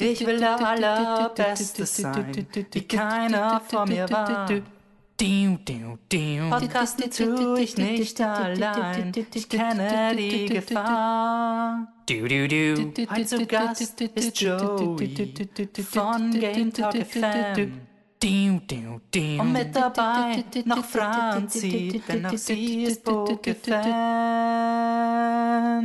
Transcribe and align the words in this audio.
Ich 0.00 0.26
will 0.26 0.38
der 0.38 0.66
Allerbeste 0.66 1.84
sein, 1.84 2.46
wie 2.72 2.82
keiner 2.82 3.60
vor 3.60 3.86
mir 3.86 4.08
war. 4.08 4.48
Podcasten 6.50 7.10
tue 7.10 7.60
ich 7.60 7.76
nicht 7.76 8.20
allein, 8.20 9.12
ich 9.34 9.48
kenne 9.48 10.14
die 10.16 10.46
Gefahr. 10.46 11.92
Heute 12.08 13.26
zu 13.26 13.44
Gast 13.46 14.00
ist 14.00 14.40
Joey 14.40 15.34
von 15.90 16.30
Game 16.30 16.72
Talk 16.72 16.94
FM. 16.94 17.72
Und 18.20 19.52
mit 19.52 19.76
dabei 19.76 20.44
noch 20.64 20.84
Franzi, 20.84 22.02
denn 22.08 22.26
auch 22.26 22.36
sie 22.36 22.84
ist 22.84 23.04
Poke-Fan. 23.04 23.84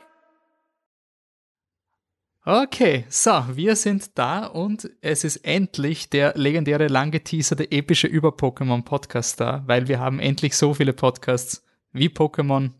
Okay, 2.45 3.03
so, 3.09 3.43
wir 3.51 3.75
sind 3.75 4.17
da 4.17 4.45
und 4.45 4.89
es 5.01 5.25
ist 5.25 5.37
endlich 5.43 6.09
der 6.09 6.31
legendäre, 6.37 6.87
lang 6.87 7.11
geteaserte, 7.11 7.69
epische 7.69 8.07
Über-Pokémon-Podcast 8.07 9.41
da, 9.41 9.63
weil 9.67 9.89
wir 9.89 9.99
haben 9.99 10.19
endlich 10.19 10.55
so 10.55 10.73
viele 10.73 10.93
Podcasts 10.93 11.65
wie 11.91 12.07
Pokémon. 12.07 12.71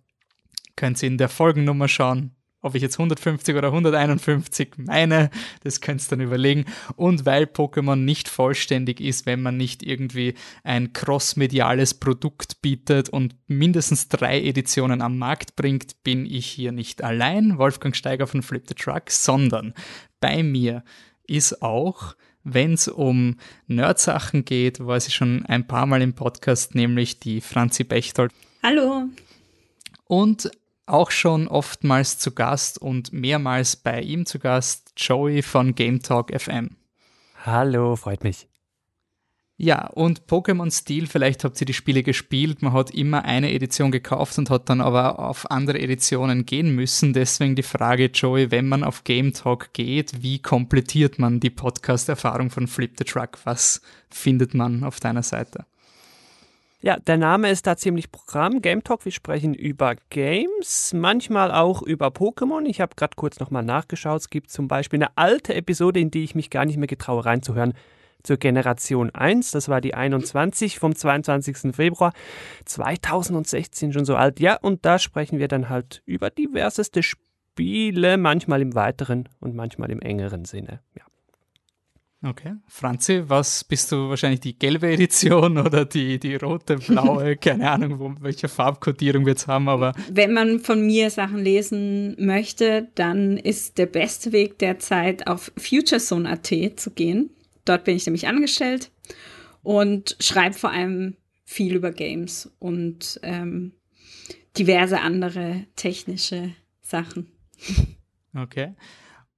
Könnt 0.78 1.04
ihr 1.04 1.08
in 1.08 1.18
der 1.18 1.28
Folgennummer 1.28 1.90
schauen, 1.90 2.38
ob 2.62 2.76
ich 2.76 2.82
jetzt 2.82 3.00
150 3.00 3.56
oder 3.56 3.68
151 3.70 4.74
meine, 4.78 5.30
das 5.64 5.82
könnt 5.82 6.02
ihr 6.02 6.10
dann 6.10 6.22
überlegen. 6.22 6.66
Und 6.96 7.26
weil 7.26 7.44
Pokémon 7.44 7.96
nicht 7.96 8.30
vollständig 8.30 9.02
ist, 9.02 9.26
wenn 9.26 9.42
man 9.42 9.58
nicht 9.58 9.84
irgendwie 9.84 10.36
ein 10.64 10.94
crossmediales 10.94 11.96
Produkt 11.96 12.62
bietet 12.62 13.10
und 13.10 13.36
mindestens 13.48 14.08
drei 14.08 14.42
Editionen 14.42 15.02
am 15.02 15.18
Markt 15.18 15.56
bringt, 15.56 16.04
bin 16.04 16.26
ich 16.26 16.46
hier 16.46 16.72
nicht 16.72 17.04
allein, 17.04 17.58
Wolfgang 17.58 17.96
Steiger 17.96 18.28
von 18.28 18.44
Flip 18.44 18.64
the 18.68 18.76
Truck, 18.76 19.10
sondern 19.10 19.74
bei 20.20 20.44
mir 20.44 20.84
ist 21.28 21.62
auch 21.62 22.16
wenn 22.44 22.74
es 22.74 22.88
um 22.88 23.38
Nerdsachen 23.68 24.46
geht, 24.46 24.86
war 24.86 25.00
sie 25.00 25.12
schon 25.12 25.46
ein 25.46 25.68
paar 25.68 25.86
Mal 25.86 26.02
im 26.02 26.14
Podcast, 26.14 26.74
nämlich 26.74 27.20
die 27.20 27.40
Franzi 27.40 27.84
Bechtold. 27.84 28.32
Hallo. 28.64 29.04
Und 30.06 30.52
auch 30.92 31.12
schon 31.12 31.48
oftmals 31.48 32.20
zu 32.20 32.32
Gast 32.32 32.82
und 32.82 33.14
mehrmals 33.14 33.76
bei 33.76 34.02
ihm 34.02 34.26
zu 34.26 34.40
Gast, 34.40 34.94
Joey 34.98 35.42
von 35.42 35.74
Game 35.74 36.02
Talk 36.02 36.32
FM. 36.38 36.76
Hallo, 37.46 37.96
freut 37.96 38.24
mich. 38.24 38.48
Ja, 39.64 39.86
und 39.88 40.26
Pokémon 40.26 40.72
Steel, 40.72 41.06
vielleicht 41.06 41.44
habt 41.44 41.62
ihr 41.62 41.66
die 41.66 41.76
Spiele 41.76 42.02
gespielt, 42.02 42.64
man 42.64 42.74
hat 42.74 42.90
immer 42.90 43.26
eine 43.26 43.54
Edition 43.54 43.92
gekauft 43.92 44.40
und 44.40 44.50
hat 44.50 44.70
dann 44.70 44.82
aber 44.82 45.20
auf 45.20 45.52
andere 45.52 45.80
Editionen 45.80 46.48
gehen 46.48 46.74
müssen. 46.74 47.14
Deswegen 47.14 47.56
die 47.56 47.62
Frage, 47.62 48.08
Joey, 48.08 48.50
wenn 48.50 48.68
man 48.68 48.84
auf 48.84 49.04
Game 49.04 49.34
Talk 49.34 49.72
geht, 49.74 50.24
wie 50.24 50.40
komplettiert 50.40 51.20
man 51.20 51.40
die 51.40 51.52
Podcast-Erfahrung 51.52 52.50
von 52.50 52.68
Flip 52.68 52.92
the 52.98 53.04
Truck? 53.04 53.38
Was 53.44 53.82
findet 54.10 54.56
man 54.56 54.84
auf 54.84 55.00
deiner 55.00 55.24
Seite? 55.24 55.66
Ja, 56.84 56.98
der 56.98 57.18
Name 57.18 57.52
ist 57.52 57.68
da 57.68 57.78
ziemlich 57.78 58.12
Programm. 58.12 58.60
Game 58.60 58.84
Talk, 58.84 59.06
wir 59.06 59.12
sprechen 59.12 59.54
über 59.54 59.96
Games, 60.10 60.94
manchmal 60.96 61.52
auch 61.52 61.84
über 61.84 62.08
Pokémon. 62.08 62.66
Ich 62.66 62.82
habe 62.82 62.96
gerade 62.96 63.16
kurz 63.16 63.40
nochmal 63.40 63.62
nachgeschaut. 63.62 64.22
Es 64.22 64.30
gibt 64.32 64.50
zum 64.50 64.68
Beispiel 64.68 64.98
eine 64.98 65.16
alte 65.16 65.54
Episode, 65.54 66.00
in 66.00 66.10
die 66.10 66.24
ich 66.24 66.34
mich 66.34 66.50
gar 66.50 66.66
nicht 66.66 66.78
mehr 66.78 66.88
getraue 66.88 67.24
reinzuhören, 67.24 67.76
zur 68.24 68.38
Generation 68.38 69.12
1. 69.14 69.52
Das 69.52 69.70
war 69.70 69.80
die 69.80 69.94
21 69.94 70.80
vom 70.80 70.96
22. 70.96 71.76
Februar 71.76 72.14
2016, 72.66 73.94
schon 73.94 74.06
so 74.06 74.16
alt. 74.16 74.40
Ja, 74.40 74.56
und 74.56 74.84
da 74.84 74.98
sprechen 74.98 75.38
wir 75.38 75.48
dann 75.48 75.70
halt 75.70 76.02
über 76.08 76.32
diverseste 76.32 77.04
Spiele, 77.04 78.18
manchmal 78.18 78.60
im 78.60 78.74
weiteren 78.74 79.30
und 79.40 79.54
manchmal 79.54 79.92
im 79.92 80.02
engeren 80.02 80.46
Sinne. 80.46 80.80
Ja. 80.98 81.04
Okay. 82.24 82.54
Franzi, 82.68 83.24
was 83.28 83.64
bist 83.64 83.92
du 83.92 84.10
wahrscheinlich 84.10 84.42
die 84.42 84.58
gelbe 84.58 84.92
Edition 84.92 85.58
oder 85.66 85.86
die, 85.86 86.20
die 86.20 86.36
rote, 86.36 86.78
blaue? 86.78 87.36
Keine 87.42 87.70
Ahnung, 87.72 88.00
wo, 88.00 88.14
welche 88.22 88.48
Farbkodierung 88.48 89.26
wir 89.26 89.34
jetzt 89.34 89.48
haben, 89.48 89.68
aber. 89.68 89.94
Wenn 90.12 90.34
man 90.34 90.60
von 90.60 90.86
mir 90.86 91.10
Sachen 91.10 91.40
lesen 91.40 92.16
möchte, 92.20 92.90
dann 92.94 93.38
ist 93.38 93.80
der 93.80 93.88
beste 93.88 94.32
Weg 94.32 94.60
derzeit 94.60 95.26
auf 95.26 95.52
FutureZone.at 95.58 96.80
zu 96.80 96.92
gehen. 96.92 97.32
Dort 97.66 97.86
bin 97.86 97.96
ich 97.96 98.06
nämlich 98.06 98.28
angestellt 98.28 98.92
und 99.64 100.16
schreibe 100.20 100.56
vor 100.56 100.72
allem 100.72 101.18
viel 101.44 101.76
über 101.76 101.92
Games 101.92 102.52
und 102.60 103.20
ähm, 103.24 103.74
diverse 104.58 105.00
andere 105.00 105.66
technische 105.76 106.54
Sachen. 106.82 107.32
Okay. 108.34 108.76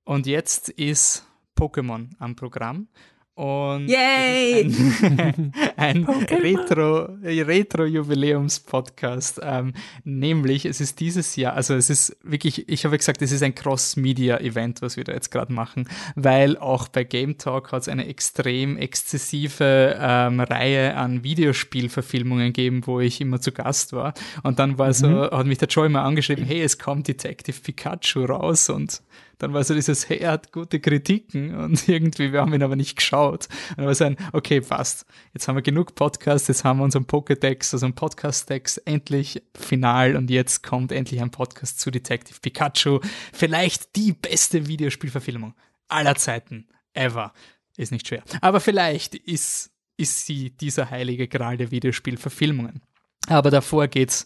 Und 0.04 0.28
jetzt 0.28 0.70
ist 0.70 1.26
Pokémon 1.56 2.10
am 2.20 2.36
Programm. 2.36 2.88
Und 3.36 3.88
Yay! 3.88 4.64
ein, 4.64 5.52
ein 5.76 6.06
Retro, 6.06 7.10
Retro-Jubiläums-Podcast. 7.24 9.40
Ähm, 9.42 9.74
nämlich, 10.04 10.66
es 10.66 10.80
ist 10.80 11.00
dieses 11.00 11.36
Jahr, 11.36 11.56
also 11.56 11.74
es 11.74 11.90
ist 11.90 12.16
wirklich, 12.22 12.70
ich 12.70 12.86
habe 12.86 12.96
gesagt, 12.96 13.24
es 13.24 13.32
ist 13.32 13.42
ein 13.42 13.56
Cross-Media-Event, 13.56 14.84
was 14.84 14.98
wir 14.98 15.04
da 15.04 15.14
jetzt 15.14 15.32
gerade 15.32 15.52
machen, 15.52 15.90
weil 16.16 16.58
auch 16.58 16.90
bei 16.90 17.04
Game 17.04 17.40
Talk 17.40 17.72
hat 17.72 17.82
es 17.82 17.88
eine 17.88 18.06
extrem 18.08 18.78
exzessive 18.78 19.98
ähm, 20.00 20.40
Reihe 20.40 20.96
an 20.96 21.24
Videospielverfilmungen 21.24 22.54
gegeben, 22.54 22.86
wo 22.86 23.00
ich 23.00 23.20
immer 23.20 23.42
zu 23.42 23.52
Gast 23.52 23.94
war. 23.94 24.14
Und 24.44 24.60
dann 24.60 24.78
war 24.78 24.90
mhm. 24.90 24.94
so, 24.94 25.32
hat 25.32 25.48
mich 25.48 25.58
der 25.58 25.70
Joy 25.70 25.90
mal 25.90 26.04
angeschrieben, 26.04 26.46
hey, 26.46 26.62
es 26.62 26.78
kommt 26.78 27.08
Detective 27.08 27.60
Pikachu 27.60 28.26
raus 28.26 28.70
und 28.70 29.02
dann 29.44 29.54
war 29.54 29.64
so 29.66 29.74
dieses, 29.74 30.08
hey, 30.08 30.20
er 30.20 30.32
hat 30.32 30.54
gute 30.54 30.80
Kritiken 30.80 31.54
und 31.54 31.88
irgendwie, 31.90 32.32
wir 32.32 32.40
haben 32.40 32.54
ihn 32.54 32.64
aber 32.64 32.78
nicht 32.78 32.96
geschaut. 32.96 33.50
Und 33.72 33.80
dann 33.80 33.86
war 33.88 33.94
so 33.94 34.06
ein, 34.06 34.16
okay, 34.32 34.62
passt. 34.62 35.06
Jetzt 35.34 35.50
haben 35.50 35.56
wir 35.56 35.62
genug 35.62 35.96
Podcasts, 35.96 36.48
jetzt 36.48 36.64
haben 36.64 36.80
wir 36.80 36.86
unseren 36.86 37.06
Pokédex, 37.06 37.74
also 37.74 37.86
einen 37.86 37.94
Podcast-Dex 37.94 38.78
endlich 38.78 39.44
final 39.54 40.16
und 40.16 40.30
jetzt 40.30 40.64
kommt 40.64 40.94
endlich 40.94 41.22
ein 41.22 41.30
Podcast 41.30 41.82
zu 41.82 41.92
Detective 41.92 42.40
Pikachu. 42.40 43.02
Vielleicht 43.34 43.98
die 43.98 44.14
beste 44.14 44.68
Videospielverfilmung 44.68 45.54
aller 45.90 46.16
Zeiten, 46.16 46.70
ever. 46.94 47.34
Ist 47.76 47.92
nicht 47.92 48.08
schwer. 48.08 48.24
Aber 48.40 48.62
vielleicht 48.62 49.14
ist, 49.14 49.72
ist 49.98 50.26
sie 50.26 50.52
dieser 50.52 50.90
heilige 50.90 51.28
Gral 51.28 51.58
der 51.58 51.70
Videospielverfilmungen. 51.70 52.82
Aber 53.28 53.52
davor 53.52 53.90
geht's 53.90 54.26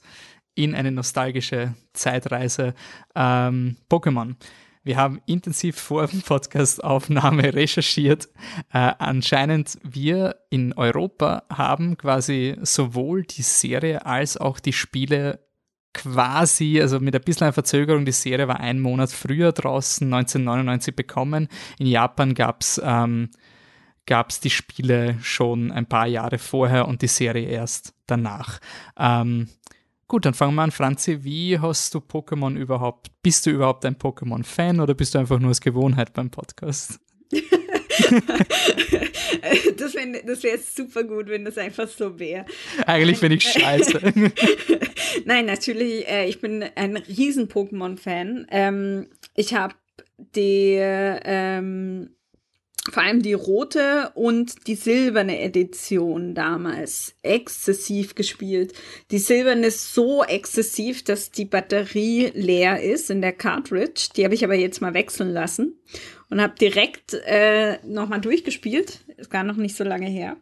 in 0.53 0.75
eine 0.75 0.91
nostalgische 0.91 1.73
Zeitreise. 1.93 2.75
Ähm, 3.15 3.77
Pokémon. 3.89 4.35
Wir 4.87 4.95
haben 4.95 5.19
intensiv 5.25 5.77
vor 5.77 6.07
Podcast-Aufnahme 6.07 7.43
recherchiert. 7.53 8.29
Äh, 8.71 8.93
anscheinend 8.99 9.77
wir 9.83 10.37
in 10.49 10.71
Europa 10.71 11.43
haben 11.51 11.97
quasi 11.97 12.55
sowohl 12.61 13.23
die 13.23 13.41
Serie 13.41 14.05
als 14.05 14.37
auch 14.37 14.61
die 14.61 14.71
Spiele 14.71 15.45
quasi, 15.93 16.79
also 16.79 17.01
mit 17.01 17.13
ein 17.13 17.21
bisschen 17.21 17.51
Verzögerung, 17.51 18.05
die 18.05 18.13
Serie 18.13 18.47
war 18.47 18.61
einen 18.61 18.79
Monat 18.79 19.11
früher 19.11 19.51
draußen, 19.51 20.07
1999 20.07 20.95
bekommen. 20.95 21.49
In 21.79 21.87
Japan 21.87 22.33
gab 22.33 22.61
es 22.61 22.81
ähm, 22.81 23.31
die 24.09 24.49
Spiele 24.49 25.17
schon 25.21 25.69
ein 25.69 25.87
paar 25.87 26.07
Jahre 26.07 26.37
vorher 26.37 26.87
und 26.87 27.01
die 27.01 27.07
Serie 27.07 27.49
erst 27.49 27.93
danach. 28.05 28.59
Ähm, 28.97 29.49
Gut, 30.07 30.25
dann 30.25 30.33
fangen 30.33 30.55
wir 30.55 30.61
an. 30.61 30.71
Franzi, 30.71 31.25
wie 31.25 31.59
hast 31.59 31.93
du 31.93 31.99
Pokémon 31.99 32.55
überhaupt? 32.55 33.07
Bist 33.21 33.45
du 33.45 33.49
überhaupt 33.49 33.83
ein 33.83 33.97
Pokémon-Fan 33.97 34.79
oder 34.79 34.93
bist 34.93 35.13
du 35.13 35.19
einfach 35.19 35.37
nur 35.39 35.49
als 35.49 35.59
Gewohnheit 35.59 36.13
beim 36.13 36.29
Podcast? 36.29 37.01
das 39.77 39.95
wäre 39.95 40.23
das 40.25 40.43
wär 40.43 40.57
super 40.59 41.03
gut, 41.03 41.27
wenn 41.27 41.43
das 41.43 41.57
einfach 41.57 41.89
so 41.89 42.17
wäre. 42.19 42.45
Eigentlich 42.85 43.17
finde 43.17 43.35
ich 43.35 43.43
scheiße. 43.43 44.13
Nein, 45.25 45.45
natürlich, 45.45 46.07
äh, 46.07 46.29
ich 46.29 46.39
bin 46.39 46.63
ein 46.75 46.95
riesen 46.95 47.49
Pokémon-Fan. 47.49 48.47
Ähm, 48.49 49.07
ich 49.35 49.55
habe 49.55 49.75
die 50.17 50.77
ähm, 50.79 52.15
vor 52.97 53.03
allem 53.03 53.21
die 53.21 53.33
rote 53.33 54.09
und 54.15 54.65
die 54.65 54.73
silberne 54.73 55.39
Edition 55.39 56.33
damals 56.33 57.13
exzessiv 57.21 58.15
gespielt. 58.15 58.73
Die 59.11 59.19
silberne 59.19 59.67
ist 59.67 59.93
so 59.93 60.23
exzessiv, 60.23 61.03
dass 61.03 61.29
die 61.29 61.45
Batterie 61.45 62.31
leer 62.33 62.81
ist 62.81 63.11
in 63.11 63.21
der 63.21 63.33
Cartridge. 63.33 64.09
Die 64.15 64.23
habe 64.23 64.33
ich 64.33 64.43
aber 64.43 64.55
jetzt 64.55 64.81
mal 64.81 64.95
wechseln 64.95 65.29
lassen 65.29 65.79
und 66.31 66.41
habe 66.41 66.55
direkt 66.59 67.13
äh, 67.13 67.77
nochmal 67.85 68.19
durchgespielt. 68.19 69.01
Ist 69.17 69.29
gar 69.29 69.43
noch 69.43 69.57
nicht 69.57 69.75
so 69.75 69.83
lange 69.83 70.09
her. 70.09 70.35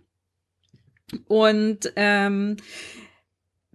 Und 1.27 1.91
ähm, 1.97 2.55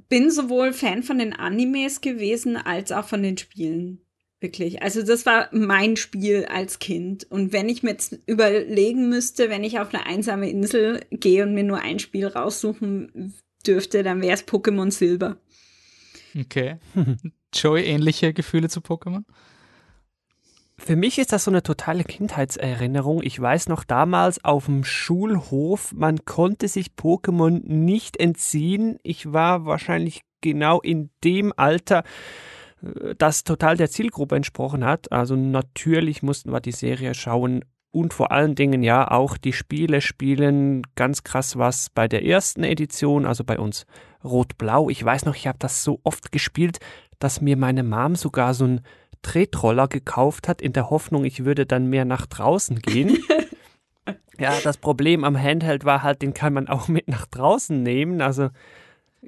bin 0.08 0.30
sowohl 0.30 0.72
Fan 0.72 1.02
von 1.02 1.18
den 1.18 1.34
Animes 1.34 2.00
gewesen 2.00 2.56
als 2.56 2.92
auch 2.92 3.04
von 3.04 3.22
den 3.22 3.36
Spielen. 3.36 4.00
Wirklich. 4.40 4.82
Also 4.82 5.02
das 5.02 5.26
war 5.26 5.48
mein 5.52 5.96
Spiel 5.96 6.46
als 6.46 6.78
Kind. 6.78 7.30
Und 7.30 7.52
wenn 7.52 7.68
ich 7.68 7.82
mir 7.82 7.90
jetzt 7.90 8.18
überlegen 8.26 9.10
müsste, 9.10 9.50
wenn 9.50 9.64
ich 9.64 9.78
auf 9.78 9.92
eine 9.92 10.06
einsame 10.06 10.48
Insel 10.48 11.04
gehe 11.10 11.42
und 11.42 11.54
mir 11.54 11.64
nur 11.64 11.80
ein 11.80 11.98
Spiel 11.98 12.26
raussuchen 12.26 13.34
dürfte, 13.66 14.02
dann 14.02 14.22
wäre 14.22 14.32
es 14.32 14.48
Pokémon 14.48 14.90
Silber. 14.90 15.36
Okay. 16.38 16.78
Joey, 17.54 17.84
ähnliche 17.84 18.32
Gefühle 18.32 18.70
zu 18.70 18.80
Pokémon? 18.80 19.24
Für 20.78 20.96
mich 20.96 21.18
ist 21.18 21.32
das 21.32 21.44
so 21.44 21.50
eine 21.50 21.62
totale 21.62 22.04
Kindheitserinnerung. 22.04 23.22
Ich 23.22 23.38
weiß 23.38 23.68
noch 23.68 23.84
damals 23.84 24.42
auf 24.42 24.64
dem 24.64 24.84
Schulhof, 24.84 25.92
man 25.92 26.24
konnte 26.24 26.68
sich 26.68 26.92
Pokémon 26.96 27.60
nicht 27.64 28.16
entziehen. 28.18 28.98
Ich 29.02 29.30
war 29.30 29.66
wahrscheinlich 29.66 30.22
genau 30.40 30.80
in 30.80 31.10
dem 31.22 31.52
Alter, 31.54 31.98
äh, 31.98 32.02
das 33.18 33.44
total 33.44 33.76
der 33.76 33.90
Zielgruppe 33.90 34.36
entsprochen 34.36 34.84
hat. 34.84 35.12
Also 35.12 35.36
natürlich 35.36 36.22
mussten 36.22 36.52
wir 36.52 36.60
die 36.60 36.72
Serie 36.72 37.14
schauen 37.14 37.64
und 37.90 38.14
vor 38.14 38.30
allen 38.32 38.54
Dingen 38.54 38.82
ja 38.82 39.10
auch 39.10 39.36
die 39.36 39.52
Spiele 39.52 40.00
spielen. 40.00 40.82
Ganz 40.94 41.24
krass 41.24 41.58
was 41.58 41.90
bei 41.90 42.08
der 42.08 42.24
ersten 42.24 42.64
Edition, 42.64 43.26
also 43.26 43.44
bei 43.44 43.58
uns 43.58 43.86
Rot-Blau. 44.24 44.88
Ich 44.88 45.04
weiß 45.04 45.24
noch, 45.24 45.34
ich 45.34 45.46
habe 45.46 45.58
das 45.58 45.82
so 45.82 46.00
oft 46.04 46.32
gespielt, 46.32 46.78
dass 47.18 47.40
mir 47.40 47.56
meine 47.56 47.82
Mom 47.82 48.16
sogar 48.16 48.54
so 48.54 48.64
ein 48.64 48.80
Tretroller 49.22 49.88
gekauft 49.88 50.48
hat, 50.48 50.62
in 50.62 50.72
der 50.72 50.88
Hoffnung, 50.88 51.24
ich 51.24 51.44
würde 51.44 51.66
dann 51.66 51.86
mehr 51.86 52.06
nach 52.06 52.26
draußen 52.26 52.78
gehen. 52.78 53.18
ja, 54.38 54.54
das 54.64 54.78
Problem 54.78 55.24
am 55.24 55.40
Handheld 55.40 55.84
war 55.84 56.02
halt, 56.02 56.22
den 56.22 56.32
kann 56.32 56.54
man 56.54 56.68
auch 56.68 56.88
mit 56.88 57.08
nach 57.08 57.26
draußen 57.26 57.82
nehmen. 57.82 58.22
Also 58.22 58.48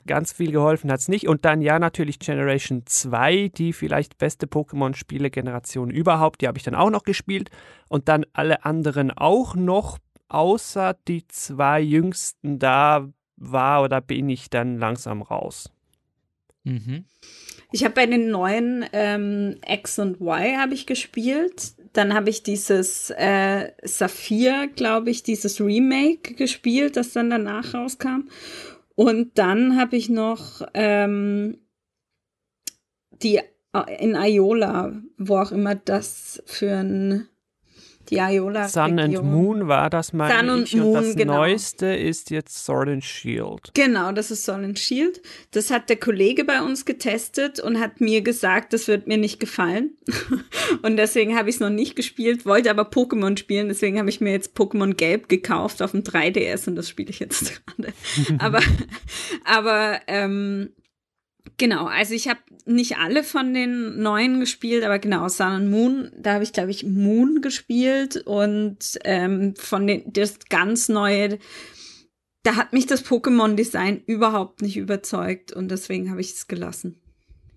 ganz 0.07 0.33
viel 0.33 0.53
geholfen 0.53 0.91
hat 0.91 1.01
es 1.01 1.09
nicht. 1.09 1.29
Und 1.29 1.45
dann 1.45 1.61
ja 1.61 1.79
natürlich 1.79 2.19
Generation 2.19 2.83
2, 2.87 3.49
die 3.49 3.73
vielleicht 3.73 4.19
beste 4.19 4.47
Pokémon-Spiele-Generation 4.47 5.91
überhaupt. 5.91 6.41
Die 6.41 6.49
habe 6.49 6.59
ich 6.59 6.65
dann 6.65 6.75
auch 6.75 6.91
noch 6.91 7.05
gespielt. 7.05 7.51
Und 7.89 8.09
dann 8.09 8.25
alle 8.33 8.65
anderen 8.65 9.11
auch 9.11 9.55
noch, 9.55 9.99
außer 10.29 10.97
die 11.09 11.27
zwei 11.29 11.81
jüngsten. 11.81 12.59
Da 12.59 13.09
war 13.37 13.83
oder 13.83 14.01
bin 14.01 14.29
ich 14.29 14.51
dann 14.51 14.79
langsam 14.79 15.23
raus. 15.23 15.71
Mhm. 16.65 17.05
Ich 17.73 17.85
habe 17.85 17.95
bei 17.95 18.07
den 18.07 18.31
neuen 18.31 18.85
ähm, 18.93 19.57
X 19.67 19.99
und 19.99 20.21
Y 20.21 20.59
habe 20.59 20.75
ich 20.75 20.87
gespielt. 20.87 21.73
Dann 21.95 22.15
habe 22.15 22.31
ich 22.31 22.43
dieses 22.43 23.11
äh, 23.11 23.73
Saphir, 23.83 24.69
glaube 24.75 25.11
ich, 25.11 25.23
dieses 25.23 25.61
Remake 25.61 26.35
gespielt, 26.35 26.97
das 26.97 27.13
dann 27.13 27.31
danach 27.31 27.75
rauskam. 27.75 28.29
Und 29.03 29.37
dann 29.37 29.77
habe 29.77 29.97
ich 29.97 30.11
noch 30.11 30.63
ähm, 30.75 31.59
die 33.11 33.41
äh, 33.73 33.99
in 33.99 34.15
Iola, 34.15 34.93
wo 35.19 35.39
auch 35.39 35.51
immer 35.51 35.75
das 35.75 36.41
für 36.47 36.77
ein 36.77 37.29
die 38.11 38.17
Iola 38.17 38.69
Sun 38.69 38.99
and 38.99 39.23
Moon 39.23 39.69
war 39.69 39.91
das 39.91 40.13
meine 40.13 40.35
Sun 40.35 40.51
und. 40.51 40.75
Moon, 40.75 40.97
und 40.97 41.07
das 41.07 41.17
genau. 41.17 41.35
Neueste 41.35 41.87
ist 41.87 42.31
jetzt 42.31 42.65
Sword 42.65 42.89
and 42.89 43.05
Shield. 43.05 43.71
Genau, 43.75 44.13
das 44.13 44.31
ist 44.31 44.45
Sword 44.45 44.65
and 44.65 44.79
Shield. 44.79 45.23
Das 45.53 45.71
hat 45.71 45.89
der 45.89 45.97
Kollege 45.97 46.45
bei 46.45 46.63
uns 46.63 46.85
getestet 46.85 47.61
und 47.61 47.81
hat 47.81 48.01
mir 48.01 48.23
gesagt, 48.23 48.73
das 48.73 48.89
wird 48.89 49.07
mir 49.07 49.19
nicht 49.19 49.41
gefallen. 49.41 49.97
und 50.83 50.97
deswegen 50.97 51.37
habe 51.37 51.49
ich 51.49 51.57
es 51.57 51.61
noch 51.61 51.71
nicht 51.71 51.97
gespielt, 51.97 52.45
wollte 52.47 52.71
aber 52.71 52.83
Pokémon 52.83 53.39
spielen. 53.39 53.69
Deswegen 53.69 53.99
habe 53.99 54.11
ich 54.11 54.21
mir 54.21 54.33
jetzt 54.33 54.57
Pokémon 54.57 54.95
Gelb 54.95 55.29
gekauft 55.29 55.83
auf 55.83 55.93
dem 55.93 56.03
3DS 56.03 56.69
und 56.69 56.77
das 56.77 56.89
spiele 56.89 57.11
ich 57.11 57.21
jetzt 57.21 57.63
gerade. 57.67 57.93
aber 58.39 58.61
aber 59.45 60.01
ähm, 60.07 60.71
Genau, 61.59 61.87
also 61.87 62.15
ich 62.15 62.29
habe 62.29 62.41
nicht 62.65 62.99
alle 62.99 63.25
von 63.25 63.55
den 63.55 64.01
neuen 64.03 64.41
gespielt, 64.41 64.85
aber 64.85 64.99
genau, 64.99 65.29
Sun 65.29 65.47
and 65.47 65.71
Moon, 65.71 66.11
da 66.17 66.35
habe 66.35 66.45
ich, 66.45 66.53
glaube 66.53 66.71
ich, 66.71 66.85
Moon 66.85 67.41
gespielt 67.43 68.17
und 68.17 68.99
ähm, 69.05 69.55
von 69.57 69.87
den, 69.87 70.13
das 70.13 70.39
ganz 70.49 70.89
neue, 70.89 71.39
da 72.43 72.57
hat 72.57 72.73
mich 72.73 72.87
das 72.87 73.05
Pokémon-Design 73.05 74.03
überhaupt 74.07 74.63
nicht 74.63 74.77
überzeugt 74.77 75.53
und 75.53 75.71
deswegen 75.71 76.11
habe 76.11 76.21
ich 76.21 76.33
es 76.33 76.49
gelassen. 76.49 77.01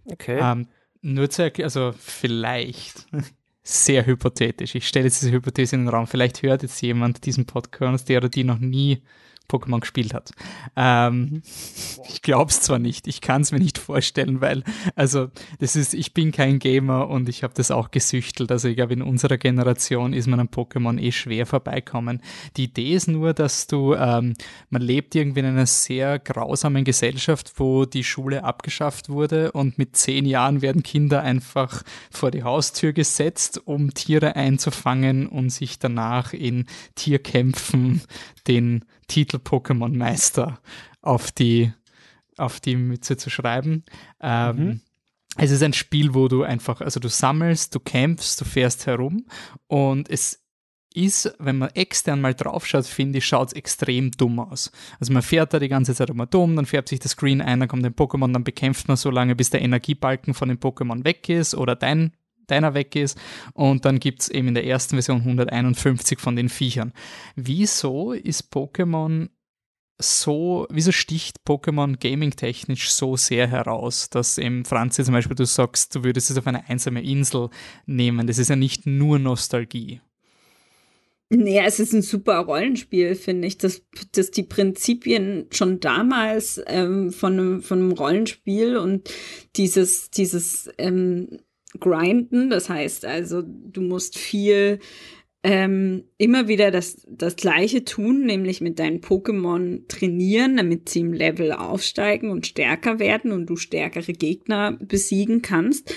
Okay. 0.05 0.39
Ähm, 0.41 0.67
nur 1.01 1.29
zu 1.29 1.43
erklären, 1.43 1.67
also 1.67 1.93
vielleicht, 1.97 3.07
sehr 3.63 4.05
hypothetisch, 4.05 4.75
ich 4.75 4.87
stelle 4.87 5.05
jetzt 5.05 5.21
diese 5.21 5.31
Hypothese 5.31 5.75
in 5.75 5.83
den 5.83 5.89
Raum, 5.89 6.07
vielleicht 6.07 6.43
hört 6.43 6.63
jetzt 6.63 6.81
jemand 6.81 7.25
diesen 7.25 7.45
Podcast, 7.45 8.09
der 8.09 8.17
oder 8.17 8.29
die 8.29 8.43
noch 8.43 8.59
nie 8.59 9.01
Pokémon 9.47 9.79
gespielt 9.79 10.13
hat. 10.13 10.31
Ähm, 10.75 11.41
ich 12.09 12.21
glaube 12.21 12.51
es 12.51 12.61
zwar 12.61 12.79
nicht, 12.79 13.07
ich 13.07 13.21
kann 13.21 13.41
es 13.41 13.51
mir 13.51 13.59
nicht 13.59 13.77
vorstellen, 13.77 14.41
weil, 14.41 14.63
also, 14.95 15.29
das 15.59 15.75
ist, 15.75 15.93
ich 15.93 16.13
bin 16.13 16.31
kein 16.31 16.59
Gamer 16.59 17.09
und 17.09 17.29
ich 17.29 17.43
habe 17.43 17.53
das 17.55 17.71
auch 17.71 17.91
gesüchtelt. 17.91 18.51
Also, 18.51 18.67
ich 18.67 18.75
glaube, 18.75 18.93
in 18.93 19.01
unserer 19.01 19.37
Generation 19.37 20.13
ist 20.13 20.27
man 20.27 20.39
an 20.39 20.49
Pokémon 20.49 20.99
eh 20.99 21.11
schwer 21.11 21.45
vorbeikommen. 21.45 22.21
Die 22.57 22.65
Idee 22.65 22.93
ist 22.93 23.07
nur, 23.07 23.33
dass 23.33 23.67
du, 23.67 23.93
ähm, 23.93 24.33
man 24.69 24.81
lebt 24.81 25.15
irgendwie 25.15 25.41
in 25.41 25.45
einer 25.45 25.65
sehr 25.65 26.19
grausamen 26.19 26.83
Gesellschaft, 26.83 27.53
wo 27.57 27.85
die 27.85 28.03
Schule 28.03 28.43
abgeschafft 28.43 29.09
wurde 29.09 29.51
und 29.51 29.77
mit 29.77 29.95
zehn 29.95 30.25
Jahren 30.25 30.61
werden 30.61 30.83
Kinder 30.83 31.21
einfach 31.21 31.83
vor 32.11 32.31
die 32.31 32.43
Haustür 32.43 32.93
gesetzt, 32.93 33.61
um 33.65 33.93
Tiere 33.93 34.35
einzufangen 34.35 35.27
und 35.27 35.49
sich 35.49 35.79
danach 35.79 36.33
in 36.33 36.65
Tierkämpfen 36.95 38.01
den 38.47 38.85
Titel 39.07 39.37
Pokémon 39.37 39.95
Meister 39.95 40.59
auf 41.01 41.31
die, 41.31 41.71
auf 42.37 42.59
die 42.59 42.75
Mütze 42.75 43.17
zu 43.17 43.29
schreiben. 43.29 43.83
Ähm, 44.19 44.57
mhm. 44.57 44.81
Es 45.37 45.51
ist 45.51 45.63
ein 45.63 45.73
Spiel, 45.73 46.13
wo 46.13 46.27
du 46.27 46.43
einfach, 46.43 46.81
also 46.81 46.99
du 46.99 47.09
sammelst, 47.09 47.75
du 47.75 47.79
kämpfst, 47.79 48.39
du 48.39 48.45
fährst 48.45 48.87
herum 48.87 49.25
und 49.67 50.09
es 50.09 50.45
ist, 50.95 51.35
wenn 51.39 51.57
man 51.57 51.69
extern 51.71 52.21
mal 52.21 52.33
draufschaut, 52.33 52.85
finde 52.85 53.17
ich, 53.17 53.25
schaut 53.25 53.49
es 53.49 53.53
extrem 53.53 54.11
dumm 54.11 54.39
aus. 54.39 54.71
Also 54.99 55.11
man 55.11 55.21
fährt 55.21 55.53
da 55.53 55.59
die 55.59 55.67
ganze 55.67 55.93
Zeit 55.93 56.09
immer 56.09 56.25
dumm, 56.25 56.55
dann 56.55 56.65
färbt 56.65 56.87
sich 56.87 56.99
das 56.99 57.11
Screen 57.11 57.41
ein, 57.41 57.59
dann 57.59 57.67
kommt 57.67 57.85
ein 57.85 57.93
Pokémon, 57.93 58.31
dann 58.31 58.45
bekämpft 58.45 58.87
man 58.87 58.95
so 58.95 59.11
lange, 59.11 59.35
bis 59.35 59.49
der 59.49 59.61
Energiebalken 59.61 60.33
von 60.33 60.47
dem 60.47 60.57
Pokémon 60.57 61.03
weg 61.03 61.27
ist 61.27 61.53
oder 61.53 61.75
dein 61.75 62.13
deiner 62.47 62.73
weg 62.73 62.95
ist. 62.95 63.17
Und 63.53 63.85
dann 63.85 63.99
gibt 63.99 64.21
es 64.21 64.29
eben 64.29 64.49
in 64.49 64.53
der 64.53 64.65
ersten 64.65 64.95
Version 64.95 65.21
151 65.21 66.19
von 66.19 66.35
den 66.35 66.49
Viechern. 66.49 66.93
Wieso 67.35 68.13
ist 68.13 68.51
Pokémon 68.53 69.29
so, 69.97 70.67
wieso 70.69 70.91
sticht 70.91 71.37
Pokémon 71.47 71.97
gaming-technisch 71.97 72.91
so 72.91 73.15
sehr 73.15 73.47
heraus, 73.47 74.09
dass 74.09 74.37
eben 74.37 74.65
Franzi 74.65 75.03
zum 75.03 75.13
Beispiel 75.13 75.35
du 75.35 75.45
sagst, 75.45 75.95
du 75.95 76.03
würdest 76.03 76.29
es 76.29 76.37
auf 76.37 76.47
eine 76.47 76.67
einsame 76.69 77.01
Insel 77.01 77.49
nehmen. 77.85 78.27
Das 78.27 78.37
ist 78.37 78.49
ja 78.49 78.55
nicht 78.55 78.85
nur 78.85 79.19
Nostalgie. 79.19 80.01
Nee, 81.29 81.59
es 81.65 81.79
ist 81.79 81.93
ein 81.93 82.03
super 82.03 82.37
Rollenspiel, 82.39 83.15
finde 83.15 83.47
ich. 83.47 83.57
Dass, 83.57 83.81
dass 84.11 84.31
die 84.31 84.43
Prinzipien 84.43 85.47
schon 85.51 85.79
damals 85.79 86.61
ähm, 86.67 87.11
von, 87.11 87.33
einem, 87.33 87.61
von 87.61 87.79
einem 87.79 87.91
Rollenspiel 87.93 88.77
und 88.77 89.09
dieses, 89.55 90.11
dieses 90.11 90.69
ähm, 90.77 91.39
grinden. 91.79 92.49
Das 92.49 92.69
heißt 92.69 93.05
also, 93.05 93.41
du 93.43 93.81
musst 93.81 94.17
viel 94.17 94.79
ähm, 95.45 96.05
immer 96.17 96.47
wieder 96.47 96.71
das, 96.71 97.05
das 97.07 97.35
Gleiche 97.35 97.85
tun, 97.85 98.25
nämlich 98.25 98.61
mit 98.61 98.79
deinen 98.79 99.01
Pokémon 99.01 99.87
trainieren, 99.87 100.57
damit 100.57 100.89
sie 100.89 101.01
im 101.01 101.13
Level 101.13 101.51
aufsteigen 101.51 102.31
und 102.31 102.47
stärker 102.47 102.97
werden 102.97 103.31
und 103.31 103.45
du 103.45 103.55
stärkere 103.55 104.13
Gegner 104.13 104.71
besiegen 104.81 105.43
kannst. 105.43 105.93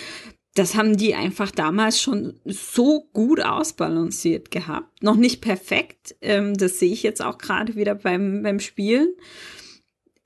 Das 0.55 0.75
haben 0.75 0.99
die 0.99 1.15
einfach 1.15 1.51
damals 1.51 1.99
schon 1.99 2.39
so 2.45 3.09
gut 3.15 3.41
ausbalanciert 3.41 4.51
gehabt. 4.51 5.03
Noch 5.03 5.17
nicht 5.17 5.41
perfekt, 5.41 6.15
ähm, 6.21 6.53
das 6.53 6.79
sehe 6.79 6.93
ich 6.93 7.03
jetzt 7.03 7.23
auch 7.23 7.39
gerade 7.39 7.75
wieder 7.75 7.95
beim, 7.95 8.43
beim 8.43 8.61
Spielen. 8.61 9.15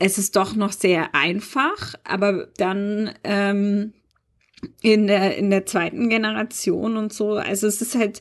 Es 0.00 0.18
ist 0.18 0.34
doch 0.34 0.56
noch 0.56 0.72
sehr 0.72 1.14
einfach, 1.14 1.94
aber 2.02 2.48
dann 2.56 3.12
ähm, 3.22 3.92
in 4.80 5.06
der, 5.06 5.36
in 5.36 5.50
der 5.50 5.66
zweiten 5.66 6.08
Generation 6.08 6.96
und 6.96 7.12
so. 7.12 7.34
Also 7.34 7.66
es 7.66 7.80
ist 7.82 7.94
halt, 7.94 8.20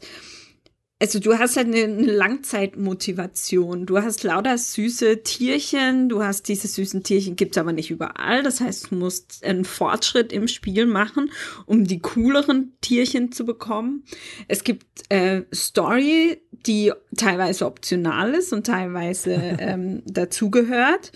also 1.00 1.19
du 1.19 1.38
hast 1.38 1.57
halt 1.57 1.67
eine, 1.67 1.83
eine 1.83 2.12
Langzeitmotivation. 2.12 3.86
Du 3.86 3.98
hast 4.01 4.24
lauter 4.24 4.57
süße 4.57 5.24
Tierchen, 5.24 6.10
du 6.10 6.24
hast 6.24 6.48
diese 6.48 6.67
süßen 6.67 7.03
Tierchen, 7.03 7.36
gibt's 7.36 7.57
aber 7.57 7.74
nicht 7.74 7.89
überall. 7.91 8.43
Das 8.43 8.62
heißt, 8.62 8.91
du 8.91 8.95
musst 8.95 9.43
einen 9.43 9.65
Fortschritt 9.65 10.31
im 10.31 10.48
Spiel 10.48 10.86
machen, 10.86 11.31
um 11.65 11.86
die 11.86 12.00
cooleren 12.00 12.74
Tierchen 12.81 13.31
zu 13.31 13.45
bekommen. 13.45 14.03
Es 14.48 14.63
gibt 14.63 14.86
äh, 15.10 15.43
Story 15.53 16.41
die 16.65 16.91
teilweise 17.17 17.65
optional 17.65 18.33
ist 18.33 18.53
und 18.53 18.65
teilweise 18.65 19.31
ähm, 19.60 20.03
dazugehört. 20.05 21.12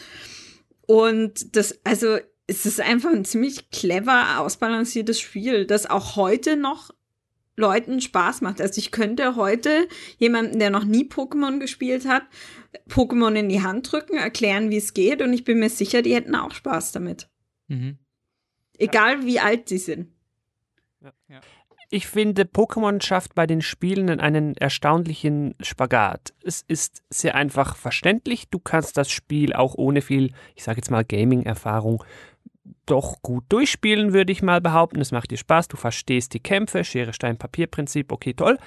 Und 0.87 1.55
das, 1.55 1.79
also 1.83 2.17
es 2.47 2.65
ist 2.65 2.79
einfach 2.79 3.11
ein 3.11 3.25
ziemlich 3.25 3.69
clever 3.71 4.39
ausbalanciertes 4.39 5.19
Spiel, 5.19 5.65
das 5.65 5.89
auch 5.89 6.15
heute 6.15 6.55
noch 6.57 6.91
Leuten 7.57 8.01
Spaß 8.01 8.41
macht. 8.41 8.61
Also 8.61 8.79
ich 8.79 8.91
könnte 8.91 9.35
heute 9.35 9.87
jemanden, 10.17 10.59
der 10.59 10.69
noch 10.69 10.83
nie 10.83 11.05
Pokémon 11.05 11.59
gespielt 11.59 12.05
hat, 12.05 12.23
Pokémon 12.89 13.33
in 13.35 13.49
die 13.49 13.63
Hand 13.63 13.91
drücken, 13.91 14.17
erklären, 14.17 14.69
wie 14.69 14.77
es 14.77 14.93
geht 14.93 15.21
und 15.21 15.33
ich 15.33 15.43
bin 15.43 15.59
mir 15.59 15.69
sicher, 15.69 16.01
die 16.01 16.13
hätten 16.13 16.35
auch 16.35 16.51
Spaß 16.51 16.91
damit. 16.91 17.29
Mhm. 17.67 17.97
Egal 18.77 19.25
wie 19.25 19.39
alt 19.39 19.69
sie 19.69 19.77
sind. 19.77 20.09
Ja. 21.01 21.13
Ja. 21.29 21.41
Ich 21.91 22.07
finde, 22.07 22.43
Pokémon 22.43 23.01
schafft 23.01 23.35
bei 23.35 23.45
den 23.47 23.61
Spielenden 23.61 24.19
einen 24.19 24.57
erstaunlichen 24.57 25.55
Spagat. 25.61 26.33
Es 26.43 26.63
ist 26.67 27.03
sehr 27.09 27.35
einfach 27.35 27.75
verständlich. 27.75 28.49
Du 28.49 28.59
kannst 28.59 28.97
das 28.97 29.09
Spiel 29.11 29.53
auch 29.53 29.75
ohne 29.75 30.01
viel, 30.01 30.33
ich 30.55 30.63
sage 30.63 30.77
jetzt 30.77 30.89
mal, 30.89 31.05
Gaming-Erfahrung 31.05 32.03
doch 32.85 33.21
gut 33.21 33.45
durchspielen, 33.49 34.13
würde 34.13 34.31
ich 34.31 34.41
mal 34.41 34.61
behaupten. 34.61 35.01
Es 35.01 35.11
macht 35.11 35.31
dir 35.31 35.37
Spaß, 35.37 35.67
du 35.67 35.77
verstehst 35.77 36.33
die 36.33 36.39
Kämpfe, 36.39 36.83
Schere, 36.83 37.13
Stein, 37.13 37.37
Papier-Prinzip, 37.37 38.11
okay, 38.11 38.33
toll. 38.33 38.57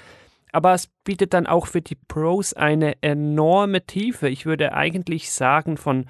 Aber 0.52 0.74
es 0.74 0.88
bietet 1.04 1.34
dann 1.34 1.46
auch 1.46 1.66
für 1.66 1.82
die 1.82 1.94
Pros 1.94 2.54
eine 2.54 3.02
enorme 3.02 3.84
Tiefe. 3.84 4.28
Ich 4.28 4.46
würde 4.46 4.72
eigentlich 4.72 5.30
sagen, 5.30 5.76
von 5.76 6.06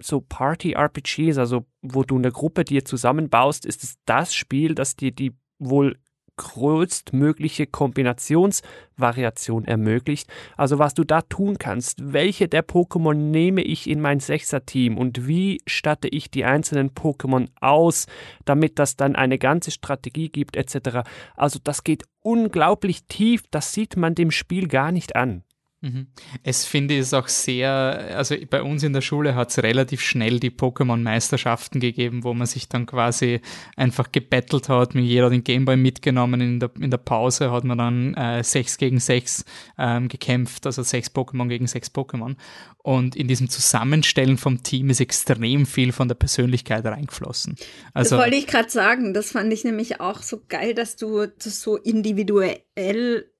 so 0.00 0.20
Party-RPGs, 0.20 1.38
also 1.38 1.64
wo 1.80 2.02
du 2.02 2.16
eine 2.16 2.32
Gruppe 2.32 2.64
dir 2.64 2.84
zusammenbaust, 2.84 3.64
ist 3.64 3.82
es 3.82 3.96
das 4.04 4.34
Spiel, 4.34 4.74
das 4.74 4.96
dir 4.96 5.12
die 5.12 5.32
wohl 5.58 5.96
größtmögliche 6.36 7.66
Kombinationsvariation 7.66 9.64
ermöglicht. 9.64 10.30
Also 10.56 10.78
was 10.78 10.94
du 10.94 11.04
da 11.04 11.22
tun 11.22 11.58
kannst, 11.58 12.12
welche 12.12 12.48
der 12.48 12.66
Pokémon 12.66 13.14
nehme 13.14 13.62
ich 13.62 13.88
in 13.88 14.00
mein 14.00 14.20
Sechser-Team 14.20 14.98
und 14.98 15.26
wie 15.26 15.60
statte 15.66 16.08
ich 16.08 16.30
die 16.30 16.44
einzelnen 16.44 16.90
Pokémon 16.90 17.48
aus, 17.60 18.06
damit 18.44 18.78
das 18.78 18.96
dann 18.96 19.16
eine 19.16 19.38
ganze 19.38 19.70
Strategie 19.70 20.28
gibt 20.28 20.56
etc. 20.56 21.08
Also 21.36 21.58
das 21.62 21.84
geht 21.84 22.04
unglaublich 22.20 23.04
tief, 23.04 23.44
das 23.50 23.72
sieht 23.72 23.96
man 23.96 24.14
dem 24.14 24.30
Spiel 24.30 24.68
gar 24.68 24.92
nicht 24.92 25.16
an. 25.16 25.44
Mhm. 25.82 26.06
Es 26.44 26.64
finde 26.64 26.96
ich 26.96 27.12
auch 27.12 27.26
sehr, 27.26 28.14
also 28.16 28.36
bei 28.48 28.62
uns 28.62 28.84
in 28.84 28.92
der 28.92 29.00
Schule 29.00 29.34
hat 29.34 29.50
es 29.50 29.60
relativ 29.60 30.00
schnell 30.00 30.38
die 30.38 30.50
Pokémon-Meisterschaften 30.50 31.80
gegeben, 31.80 32.22
wo 32.22 32.34
man 32.34 32.46
sich 32.46 32.68
dann 32.68 32.86
quasi 32.86 33.40
einfach 33.76 34.12
gebettelt 34.12 34.68
hat, 34.68 34.94
mit 34.94 35.04
jeder 35.04 35.28
den 35.28 35.42
Gameboy 35.42 35.76
mitgenommen, 35.76 36.40
in 36.40 36.60
der, 36.60 36.70
in 36.78 36.92
der 36.92 36.98
Pause 36.98 37.50
hat 37.50 37.64
man 37.64 37.78
dann 37.78 38.14
äh, 38.14 38.44
6 38.44 38.78
gegen 38.78 39.00
6 39.00 39.44
ähm, 39.76 40.06
gekämpft, 40.06 40.66
also 40.66 40.84
sechs 40.84 41.08
Pokémon 41.08 41.48
gegen 41.48 41.66
sechs 41.66 41.88
Pokémon. 41.88 42.36
Und 42.78 43.16
in 43.16 43.26
diesem 43.26 43.48
Zusammenstellen 43.48 44.38
vom 44.38 44.62
Team 44.62 44.90
ist 44.90 45.00
extrem 45.00 45.66
viel 45.66 45.92
von 45.92 46.06
der 46.06 46.14
Persönlichkeit 46.14 46.84
reingeflossen. 46.84 47.56
Also, 47.92 48.16
das 48.16 48.24
wollte 48.24 48.36
ich 48.36 48.46
gerade 48.46 48.70
sagen, 48.70 49.14
das 49.14 49.32
fand 49.32 49.52
ich 49.52 49.64
nämlich 49.64 50.00
auch 50.00 50.22
so 50.22 50.40
geil, 50.48 50.74
dass 50.74 50.94
du 50.96 51.26
das 51.26 51.60
so 51.60 51.76
individuell 51.76 53.31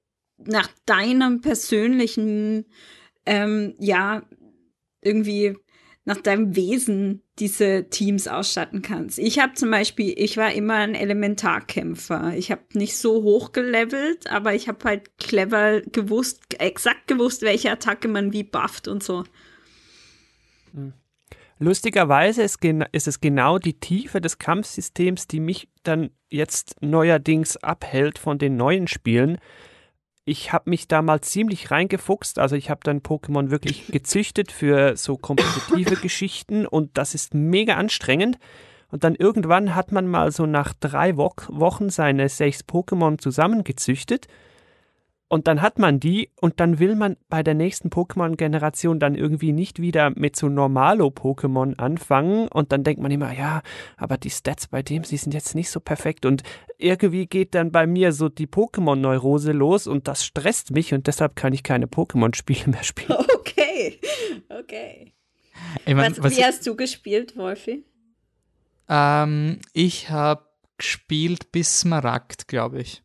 nach 0.46 0.68
deinem 0.86 1.40
persönlichen, 1.40 2.66
ähm, 3.26 3.74
ja, 3.78 4.22
irgendwie 5.00 5.56
nach 6.04 6.16
deinem 6.16 6.56
Wesen 6.56 7.22
diese 7.38 7.88
Teams 7.88 8.26
ausstatten 8.26 8.82
kannst. 8.82 9.18
Ich 9.18 9.38
habe 9.38 9.54
zum 9.54 9.70
Beispiel, 9.70 10.14
ich 10.16 10.36
war 10.36 10.52
immer 10.52 10.74
ein 10.74 10.94
Elementarkämpfer. 10.94 12.34
Ich 12.36 12.50
habe 12.50 12.62
nicht 12.74 12.96
so 12.96 13.22
hoch 13.22 13.52
gelevelt, 13.52 14.28
aber 14.28 14.54
ich 14.54 14.66
habe 14.68 14.84
halt 14.84 15.16
clever 15.18 15.80
gewusst, 15.80 16.60
exakt 16.60 17.06
gewusst, 17.06 17.42
welche 17.42 17.70
Attacke 17.70 18.08
man 18.08 18.32
wie 18.32 18.42
bufft 18.42 18.88
und 18.88 19.02
so. 19.02 19.24
Hm. 20.74 20.92
Lustigerweise 21.60 22.42
ist, 22.42 22.58
ist, 22.90 23.06
es 23.06 23.20
genau 23.20 23.60
die 23.60 23.78
Tiefe 23.78 24.20
des 24.20 24.38
Kampfsystems, 24.38 25.28
die 25.28 25.38
mich 25.38 25.68
dann 25.84 26.10
jetzt 26.28 26.74
neuerdings 26.80 27.56
abhält 27.58 28.18
von 28.18 28.38
den 28.38 28.56
neuen 28.56 28.88
Spielen 28.88 29.38
ich 30.24 30.52
habe 30.52 30.70
mich 30.70 30.88
da 30.88 31.02
mal 31.02 31.20
ziemlich 31.20 31.70
reingefuchst. 31.70 32.38
Also 32.38 32.56
ich 32.56 32.70
habe 32.70 32.80
dann 32.84 33.00
Pokémon 33.00 33.50
wirklich 33.50 33.86
gezüchtet 33.88 34.52
für 34.52 34.96
so 34.96 35.16
kompetitive 35.16 35.96
Geschichten 36.02 36.66
und 36.66 36.96
das 36.98 37.14
ist 37.14 37.34
mega 37.34 37.74
anstrengend. 37.74 38.38
Und 38.90 39.04
dann 39.04 39.14
irgendwann 39.14 39.74
hat 39.74 39.90
man 39.90 40.06
mal 40.06 40.30
so 40.32 40.44
nach 40.44 40.74
drei 40.74 41.16
Wo 41.16 41.32
Wochen 41.48 41.88
seine 41.88 42.28
sechs 42.28 42.60
Pokémon 42.60 43.18
zusammengezüchtet 43.18 44.28
und 45.32 45.48
dann 45.48 45.62
hat 45.62 45.78
man 45.78 45.98
die 45.98 46.28
und 46.42 46.60
dann 46.60 46.78
will 46.78 46.94
man 46.94 47.16
bei 47.30 47.42
der 47.42 47.54
nächsten 47.54 47.88
Pokémon-Generation 47.88 49.00
dann 49.00 49.14
irgendwie 49.14 49.52
nicht 49.52 49.80
wieder 49.80 50.10
mit 50.10 50.36
so 50.36 50.50
Normalo-Pokémon 50.50 51.78
anfangen 51.78 52.48
und 52.48 52.70
dann 52.70 52.84
denkt 52.84 53.00
man 53.00 53.10
immer, 53.10 53.32
ja, 53.32 53.62
aber 53.96 54.18
die 54.18 54.28
Stats 54.28 54.66
bei 54.66 54.82
dem, 54.82 55.04
sie 55.04 55.16
sind 55.16 55.32
jetzt 55.32 55.54
nicht 55.54 55.70
so 55.70 55.80
perfekt 55.80 56.26
und 56.26 56.42
irgendwie 56.76 57.24
geht 57.24 57.54
dann 57.54 57.72
bei 57.72 57.86
mir 57.86 58.12
so 58.12 58.28
die 58.28 58.46
Pokémon-Neurose 58.46 59.52
los 59.52 59.86
und 59.86 60.06
das 60.06 60.22
stresst 60.22 60.70
mich 60.70 60.92
und 60.92 61.06
deshalb 61.06 61.34
kann 61.34 61.54
ich 61.54 61.62
keine 61.62 61.86
Pokémon-Spiele 61.86 62.68
mehr 62.68 62.84
spielen. 62.84 63.16
Okay, 63.34 63.98
okay. 64.50 65.14
Ich 65.86 65.94
mein, 65.94 66.12
was, 66.12 66.22
was 66.22 66.36
wie 66.36 66.44
hast 66.44 66.66
du 66.66 66.76
gespielt, 66.76 67.38
Wolfi? 67.38 67.84
Ähm, 68.86 69.60
ich 69.72 70.10
habe 70.10 70.44
gespielt 70.76 71.52
bis 71.52 71.80
Smaragd, 71.80 72.48
glaube 72.48 72.82
ich. 72.82 73.02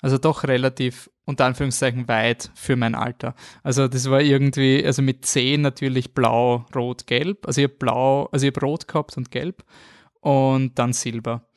Also 0.00 0.18
doch 0.18 0.44
relativ 0.44 1.10
unter 1.24 1.44
Anführungszeichen 1.44 2.08
weit 2.08 2.50
für 2.54 2.76
mein 2.76 2.94
Alter. 2.94 3.34
Also 3.62 3.88
das 3.88 4.08
war 4.08 4.20
irgendwie, 4.20 4.84
also 4.84 5.02
mit 5.02 5.26
10 5.26 5.60
natürlich 5.60 6.14
blau, 6.14 6.66
rot, 6.74 7.06
gelb. 7.06 7.46
Also 7.46 7.60
ich 7.60 7.66
habe 7.66 7.74
blau, 7.74 8.26
also 8.32 8.46
ich 8.46 8.54
habe 8.54 8.64
rot 8.64 8.88
gehabt 8.88 9.16
und 9.16 9.30
gelb 9.30 9.64
und 10.20 10.78
dann 10.78 10.92
Silber. 10.92 11.48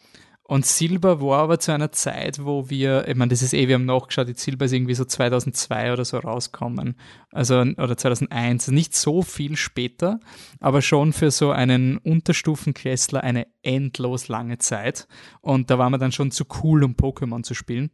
Und 0.51 0.65
Silber 0.65 1.21
war 1.21 1.43
aber 1.43 1.60
zu 1.60 1.71
einer 1.71 1.93
Zeit, 1.93 2.43
wo 2.43 2.69
wir, 2.69 3.07
ich 3.07 3.15
meine, 3.15 3.29
das 3.29 3.41
ist 3.41 3.53
eh, 3.53 3.69
wir 3.69 3.75
haben 3.75 3.86
nachgeschaut, 3.86 4.27
die 4.27 4.33
Silber 4.33 4.65
ist 4.65 4.74
irgendwie 4.74 4.95
so 4.95 5.05
2002 5.05 5.93
oder 5.93 6.03
so 6.03 6.17
rauskommen. 6.17 6.98
Also, 7.31 7.62
oder 7.62 7.95
2001, 7.95 8.67
nicht 8.67 8.93
so 8.93 9.21
viel 9.21 9.55
später, 9.55 10.19
aber 10.60 10.81
schon 10.81 11.13
für 11.13 11.31
so 11.31 11.51
einen 11.51 12.00
Unterstufenklässler 12.00 13.24
eine 13.24 13.48
endlos 13.62 14.27
lange 14.27 14.57
Zeit. 14.57 15.07
Und 15.39 15.69
da 15.69 15.77
war 15.77 15.89
man 15.89 16.01
dann 16.01 16.12
schon 16.12 16.31
zu 16.31 16.43
cool, 16.62 16.83
um 16.83 16.95
Pokémon 16.95 17.43
zu 17.43 17.53
spielen. 17.53 17.89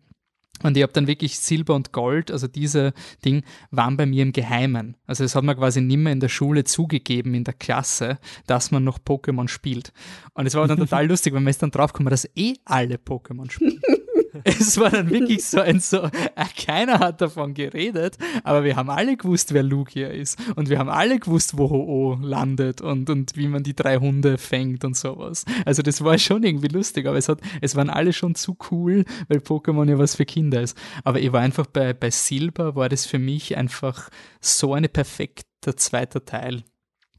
Und 0.64 0.78
ich 0.78 0.84
habe 0.84 0.94
dann 0.94 1.08
wirklich 1.08 1.40
Silber 1.40 1.76
und 1.76 1.92
Gold, 1.92 2.32
also 2.32 2.48
diese 2.48 2.94
Ding, 3.24 3.44
waren 3.72 3.98
bei 3.98 4.06
mir 4.06 4.24
im 4.24 4.32
Geheimen. 4.32 4.96
Also 5.06 5.24
es 5.24 5.36
hat 5.36 5.44
man 5.44 5.58
quasi 5.58 5.82
nimmer 5.82 6.12
in 6.12 6.20
der 6.20 6.30
Schule 6.30 6.64
zugegeben, 6.64 7.34
in 7.34 7.44
der 7.44 7.54
Klasse, 7.54 8.20
dass 8.46 8.72
man 8.72 8.84
noch 8.84 9.00
Pokémon 9.00 9.48
spielt. 9.48 9.94
Und 10.34 10.46
es 10.46 10.56
war 10.56 10.68
dann 10.68 10.78
total 10.80 11.08
lustig, 11.08 11.34
weil 11.34 11.42
man 11.42 11.52
ist 11.52 11.62
dann 11.62 11.72
draufgekommen, 11.72 12.12
dass 12.12 12.30
eh 12.36 12.56
alle 12.66 12.96
Pokémon 12.96 13.50
spielen. 13.52 13.80
es 14.44 14.80
war 14.80 14.90
dann 14.90 15.10
wirklich 15.10 15.46
so 15.46 15.60
ein 15.60 15.80
so, 15.80 16.04
äh, 16.04 16.46
keiner 16.58 17.00
hat 17.00 17.22
davon 17.22 17.54
geredet, 17.54 18.18
aber 18.44 18.64
wir 18.64 18.76
haben 18.76 18.90
alle 18.90 19.18
gewusst, 19.18 19.54
wer 19.54 19.64
Lugia 19.64 20.08
ist. 20.10 20.38
Und 20.56 20.70
wir 20.70 20.80
haben 20.80 20.90
alle 20.90 21.20
gewusst, 21.20 21.58
wo 21.58 21.70
Ho-Oh 21.70 22.18
landet 22.22 22.82
und, 22.82 23.10
und 23.10 23.36
wie 23.36 23.48
man 23.48 23.64
die 23.64 23.76
drei 23.76 23.98
Hunde 23.98 24.38
fängt 24.38 24.84
und 24.86 24.96
sowas. 24.96 25.46
Also 25.66 25.82
das 25.82 26.04
war 26.04 26.18
schon 26.18 26.44
irgendwie 26.44 26.68
lustig, 26.68 27.08
aber 27.08 27.18
es 27.18 27.30
hat, 27.30 27.40
es 27.62 27.76
waren 27.76 27.90
alle 27.90 28.14
schon 28.14 28.36
zu 28.36 28.58
cool, 28.72 29.06
weil 29.28 29.40
Pokémon 29.40 29.90
ja 29.90 29.98
was 29.98 30.16
für 30.16 30.26
Kinder 30.26 30.62
ist. 30.62 30.78
Aber 31.04 31.20
ich 31.20 31.32
war 31.32 31.42
einfach 31.42 31.68
bei, 31.68 31.94
bei 31.94 32.10
Silber 32.10 32.76
war 32.76 32.90
das 32.90 33.06
für 33.06 33.20
mich 33.20 33.58
einfach 33.58 34.10
so 34.42 34.74
eine 34.74 34.90
perfekte 34.90 35.76
zweiter 35.76 36.26
Teil. 36.26 36.64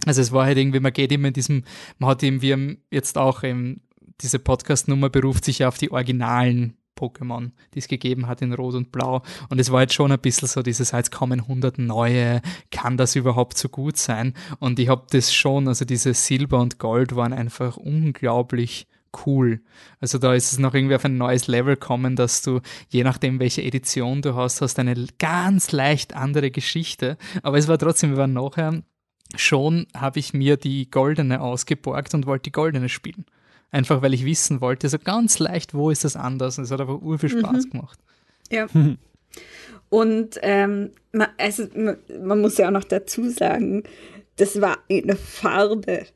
Also 0.06 0.20
es 0.22 0.32
war 0.32 0.46
halt 0.46 0.58
irgendwie, 0.58 0.80
man 0.80 0.92
geht 0.92 1.12
immer 1.12 1.28
in 1.28 1.34
diesem, 1.34 1.64
man 1.98 2.10
hat 2.10 2.22
eben, 2.22 2.42
wir 2.42 2.76
jetzt 2.90 3.18
auch 3.18 3.42
eben, 3.42 3.82
diese 4.20 4.38
Podcast-Nummer 4.38 5.10
beruft 5.10 5.44
sich 5.44 5.60
ja 5.60 5.68
auf 5.68 5.78
die 5.78 5.90
originalen 5.90 6.76
Pokémon, 6.98 7.52
die 7.74 7.78
es 7.78 7.88
gegeben 7.88 8.26
hat 8.26 8.42
in 8.42 8.52
Rot 8.52 8.74
und 8.74 8.92
Blau. 8.92 9.22
Und 9.48 9.60
es 9.60 9.70
war 9.70 9.82
jetzt 9.82 9.94
schon 9.94 10.12
ein 10.12 10.18
bisschen 10.18 10.48
so 10.48 10.62
dieses, 10.62 10.90
jetzt 10.90 11.12
kommen 11.12 11.40
100 11.40 11.78
neue, 11.78 12.42
kann 12.70 12.96
das 12.96 13.16
überhaupt 13.16 13.56
so 13.56 13.68
gut 13.68 13.96
sein? 13.96 14.34
Und 14.58 14.78
ich 14.78 14.88
habe 14.88 15.06
das 15.10 15.32
schon, 15.32 15.68
also 15.68 15.84
diese 15.84 16.14
Silber 16.14 16.60
und 16.60 16.78
Gold 16.78 17.14
waren 17.14 17.32
einfach 17.32 17.76
unglaublich 17.76 18.86
cool. 19.26 19.60
Also 20.00 20.18
da 20.18 20.34
ist 20.34 20.52
es 20.52 20.58
noch 20.58 20.74
irgendwie 20.74 20.94
auf 20.94 21.04
ein 21.04 21.16
neues 21.16 21.46
Level 21.46 21.76
kommen, 21.76 22.16
dass 22.16 22.42
du, 22.42 22.60
je 22.88 23.04
nachdem 23.04 23.40
welche 23.40 23.62
Edition 23.62 24.22
du 24.22 24.34
hast, 24.34 24.60
hast 24.60 24.78
eine 24.78 25.06
ganz 25.18 25.72
leicht 25.72 26.14
andere 26.14 26.50
Geschichte. 26.50 27.16
Aber 27.42 27.58
es 27.58 27.68
war 27.68 27.78
trotzdem, 27.78 28.10
wir 28.10 28.18
waren 28.18 28.32
nachher 28.32 28.82
schon, 29.34 29.86
habe 29.94 30.18
ich 30.18 30.32
mir 30.32 30.56
die 30.56 30.90
goldene 30.90 31.40
ausgeborgt 31.40 32.14
und 32.14 32.26
wollte 32.26 32.44
die 32.44 32.52
goldene 32.52 32.88
spielen. 32.88 33.24
Einfach 33.70 34.00
weil 34.00 34.14
ich 34.14 34.24
wissen 34.24 34.60
wollte, 34.60 34.88
so 34.88 34.98
ganz 34.98 35.38
leicht, 35.38 35.74
wo 35.74 35.90
ist 35.90 36.04
das 36.04 36.16
anders? 36.16 36.58
Und 36.58 36.64
es 36.64 36.70
hat 36.70 36.80
aber 36.80 37.02
ur 37.02 37.18
viel 37.18 37.28
Spaß 37.28 37.66
mhm. 37.66 37.70
gemacht. 37.70 37.98
Ja. 38.50 38.66
Und 39.90 40.38
ähm, 40.42 40.90
man, 41.12 41.28
also, 41.38 41.66
man 42.20 42.40
muss 42.40 42.58
ja 42.58 42.68
auch 42.68 42.72
noch 42.72 42.84
dazu 42.84 43.30
sagen, 43.30 43.84
das 44.36 44.60
war 44.60 44.78
in 44.88 45.14
Farbe. 45.16 46.06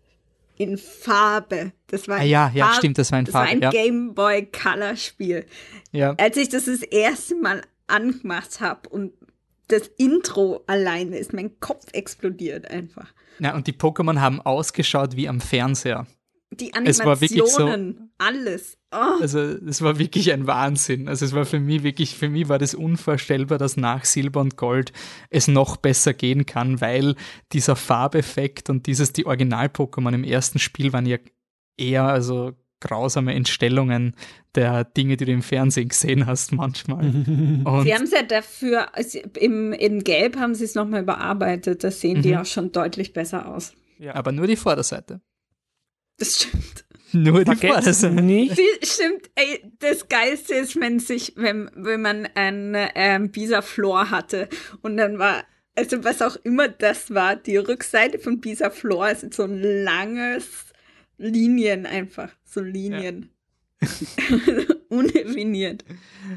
In 0.56 0.78
Farbe. 0.78 1.72
Das 1.88 2.06
war 2.08 2.18
ah, 2.18 2.22
ja, 2.22 2.50
ja, 2.54 2.66
Farbe. 2.66 2.78
stimmt, 2.78 2.98
das 2.98 3.12
war 3.12 3.18
in 3.18 3.26
Farbe. 3.26 3.48
Das 3.48 3.62
war 3.62 3.70
ein 3.70 3.74
ja. 3.74 3.82
Game 3.82 4.14
Boy 4.14 4.46
Color 4.46 4.96
Spiel. 4.96 5.46
Ja. 5.90 6.14
Als 6.18 6.36
ich 6.36 6.48
das 6.48 6.66
das 6.66 6.82
erste 6.82 7.34
Mal 7.34 7.62
angemacht 7.86 8.60
habe 8.60 8.88
und 8.88 9.12
das 9.68 9.88
Intro 9.96 10.62
alleine 10.66 11.16
ist 11.16 11.32
mein 11.32 11.58
Kopf 11.60 11.86
explodiert 11.92 12.70
einfach. 12.70 13.12
Ja, 13.38 13.54
und 13.54 13.66
die 13.66 13.72
Pokémon 13.72 14.20
haben 14.20 14.40
ausgeschaut 14.40 15.16
wie 15.16 15.28
am 15.28 15.40
Fernseher. 15.40 16.06
Die 16.54 16.70
Es 16.84 16.98
war 17.04 17.20
wirklich 17.20 17.40
so- 17.50 17.64
Animationen, 17.64 18.12
alles. 18.18 18.76
Oh, 18.94 19.20
Also 19.22 19.38
es 19.40 19.80
war 19.80 19.98
wirklich 19.98 20.32
ein 20.32 20.46
Wahnsinn. 20.46 21.08
Also 21.08 21.24
es 21.24 21.32
war 21.32 21.46
für 21.46 21.58
mich 21.60 21.82
wirklich, 21.82 22.14
für 22.16 22.28
mich 22.28 22.48
war 22.50 22.58
das 22.58 22.74
unvorstellbar, 22.74 23.56
dass 23.58 23.76
nach 23.78 24.04
Silber 24.04 24.40
und 24.42 24.56
Gold 24.58 24.92
es 25.30 25.48
noch 25.48 25.78
besser 25.78 26.12
gehen 26.12 26.44
kann, 26.44 26.80
weil 26.82 27.14
dieser 27.52 27.74
Farbeffekt 27.74 28.68
und 28.68 28.86
dieses, 28.86 29.12
die 29.14 29.24
Original-Pokémon 29.26 30.14
im 30.14 30.24
ersten 30.24 30.58
Spiel 30.58 30.92
waren 30.92 31.06
ja 31.06 31.16
eher 31.78 32.04
also 32.04 32.52
grausame 32.80 33.32
Entstellungen 33.34 34.14
der 34.54 34.84
Dinge, 34.84 35.16
die 35.16 35.24
du 35.24 35.32
im 35.32 35.42
Fernsehen 35.42 35.88
gesehen 35.88 36.26
hast 36.26 36.52
manchmal. 36.52 37.04
Und 37.64 37.84
sie 37.84 37.94
haben 37.94 38.02
es 38.02 38.10
ja 38.10 38.22
dafür, 38.24 38.94
also 38.94 39.20
im, 39.38 39.72
in 39.72 40.02
Gelb 40.04 40.36
haben 40.36 40.54
sie 40.56 40.64
es 40.64 40.74
nochmal 40.74 41.02
überarbeitet. 41.02 41.84
Da 41.84 41.90
sehen 41.92 42.20
die 42.22 42.32
Mhm. 42.32 42.38
auch 42.38 42.44
schon 42.46 42.72
deutlich 42.72 43.12
besser 43.12 43.48
aus. 43.48 43.72
aber 44.12 44.32
nur 44.32 44.46
die 44.48 44.56
Vorderseite. 44.56 45.20
Das 46.22 46.36
stimmt. 46.36 46.84
Nur 47.12 47.40
die 47.40 47.46
Vergesst 47.46 47.74
Vorderseite. 47.74 48.22
nicht, 48.22 48.54
Sie, 48.54 48.86
stimmt, 48.86 49.28
ey, 49.34 49.60
das 49.80 50.08
Geilste 50.08 50.54
ist, 50.54 50.80
wenn 50.80 51.00
sich, 51.00 51.32
wenn, 51.34 51.68
wenn 51.74 52.00
man 52.00 52.28
ein 52.36 52.76
ähm, 52.94 53.32
Bisaflor 53.32 54.10
hatte 54.10 54.48
und 54.82 54.98
dann 54.98 55.18
war, 55.18 55.42
also 55.74 56.04
was 56.04 56.22
auch 56.22 56.36
immer 56.44 56.68
das 56.68 57.12
war, 57.12 57.34
die 57.34 57.56
Rückseite 57.56 58.20
von 58.20 58.40
Bisaflor 58.40 59.10
ist 59.10 59.34
so 59.34 59.42
ein 59.42 59.60
langes 59.60 60.66
Linien 61.18 61.86
einfach, 61.86 62.30
so 62.44 62.60
Linien. 62.60 63.28
Undefiniert. 64.88 65.84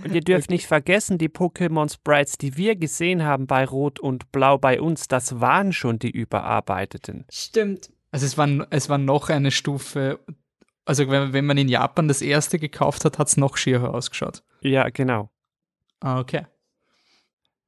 Und 0.03 0.15
ihr 0.15 0.21
dürft 0.21 0.49
nicht 0.49 0.65
vergessen, 0.65 1.19
die 1.19 1.29
Pokémon 1.29 1.93
Sprites, 1.93 2.39
die 2.39 2.57
wir 2.57 2.75
gesehen 2.75 3.23
haben 3.23 3.45
bei 3.45 3.65
Rot 3.65 3.99
und 3.99 4.31
Blau 4.31 4.57
bei 4.57 4.81
uns, 4.81 5.07
das 5.07 5.39
waren 5.39 5.73
schon 5.73 5.99
die 5.99 6.09
überarbeiteten. 6.09 7.25
Stimmt. 7.29 7.91
Also 8.15 8.27
es 8.27 8.37
war, 8.37 8.47
es 8.69 8.87
war 8.87 8.97
noch 8.97 9.27
eine 9.29 9.51
Stufe, 9.51 10.21
also 10.85 11.09
wenn, 11.09 11.33
wenn 11.33 11.45
man 11.45 11.57
in 11.57 11.67
Japan 11.67 12.07
das 12.07 12.21
erste 12.21 12.59
gekauft 12.59 13.03
hat, 13.03 13.19
hat 13.19 13.27
es 13.27 13.35
noch 13.35 13.57
schierer 13.57 13.93
ausgeschaut. 13.93 14.41
Ja, 14.61 14.87
genau. 14.87 15.29
Ah, 15.99 16.21
okay. 16.21 16.47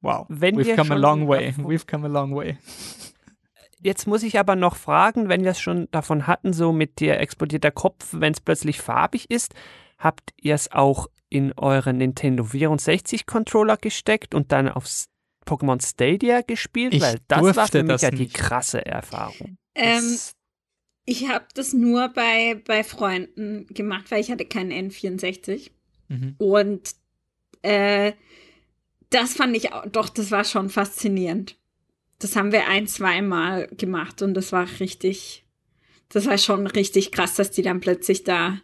Wow. 0.00 0.24
Wenn 0.30 0.56
We've 0.56 0.64
wir 0.64 0.76
come 0.76 0.94
a 0.94 0.96
long 0.96 1.28
way. 1.28 1.50
We've 1.58 1.86
come 1.86 2.06
a 2.06 2.10
long 2.10 2.34
way. 2.34 2.56
Jetzt 3.82 4.06
muss 4.06 4.22
ich 4.22 4.38
aber 4.38 4.56
noch 4.56 4.76
fragen, 4.76 5.28
wenn 5.28 5.44
wir 5.44 5.50
es 5.50 5.60
schon 5.60 5.86
davon 5.90 6.26
hatten, 6.26 6.54
so 6.54 6.72
mit 6.72 6.98
dir 6.98 7.20
explodiert 7.20 7.62
der 7.62 7.72
Kopf, 7.72 8.08
wenn 8.12 8.32
es 8.32 8.40
plötzlich 8.40 8.80
farbig 8.80 9.30
ist, 9.30 9.54
habt 9.98 10.32
ihr 10.40 10.54
es 10.54 10.72
auch 10.72 11.08
in 11.28 11.52
euren 11.58 11.98
Nintendo 11.98 12.42
64 12.42 13.26
Controller 13.26 13.76
gesteckt 13.76 14.34
und 14.34 14.50
dann 14.50 14.70
aufs 14.70 15.10
Pokémon 15.46 15.86
Stadia 15.86 16.40
gespielt? 16.40 16.94
Ich 16.94 17.02
Weil 17.02 17.18
das 17.28 17.54
war 17.54 17.68
für 17.68 17.82
mich 17.82 17.92
das 17.92 18.00
ja 18.00 18.10
die 18.12 18.22
nicht. 18.22 18.34
krasse 18.34 18.86
Erfahrung. 18.86 19.58
Ähm, 19.74 20.00
Das- 20.00 20.34
ich 21.08 21.26
habe 21.30 21.46
das 21.54 21.72
nur 21.72 22.10
bei, 22.10 22.60
bei 22.66 22.84
Freunden 22.84 23.66
gemacht, 23.68 24.10
weil 24.10 24.20
ich 24.20 24.30
hatte 24.30 24.44
keinen 24.44 24.90
N64. 24.90 25.70
Mhm. 26.08 26.34
Und 26.36 26.90
äh, 27.62 28.12
das 29.08 29.32
fand 29.32 29.56
ich 29.56 29.72
auch, 29.72 29.86
doch, 29.86 30.10
das 30.10 30.30
war 30.30 30.44
schon 30.44 30.68
faszinierend. 30.68 31.56
Das 32.18 32.36
haben 32.36 32.52
wir 32.52 32.68
ein, 32.68 32.86
zweimal 32.86 33.68
gemacht 33.68 34.20
und 34.20 34.34
das 34.34 34.52
war 34.52 34.68
richtig, 34.80 35.46
das 36.10 36.26
war 36.26 36.36
schon 36.36 36.66
richtig 36.66 37.10
krass, 37.10 37.36
dass 37.36 37.50
die 37.50 37.62
dann 37.62 37.80
plötzlich 37.80 38.24
da 38.24 38.60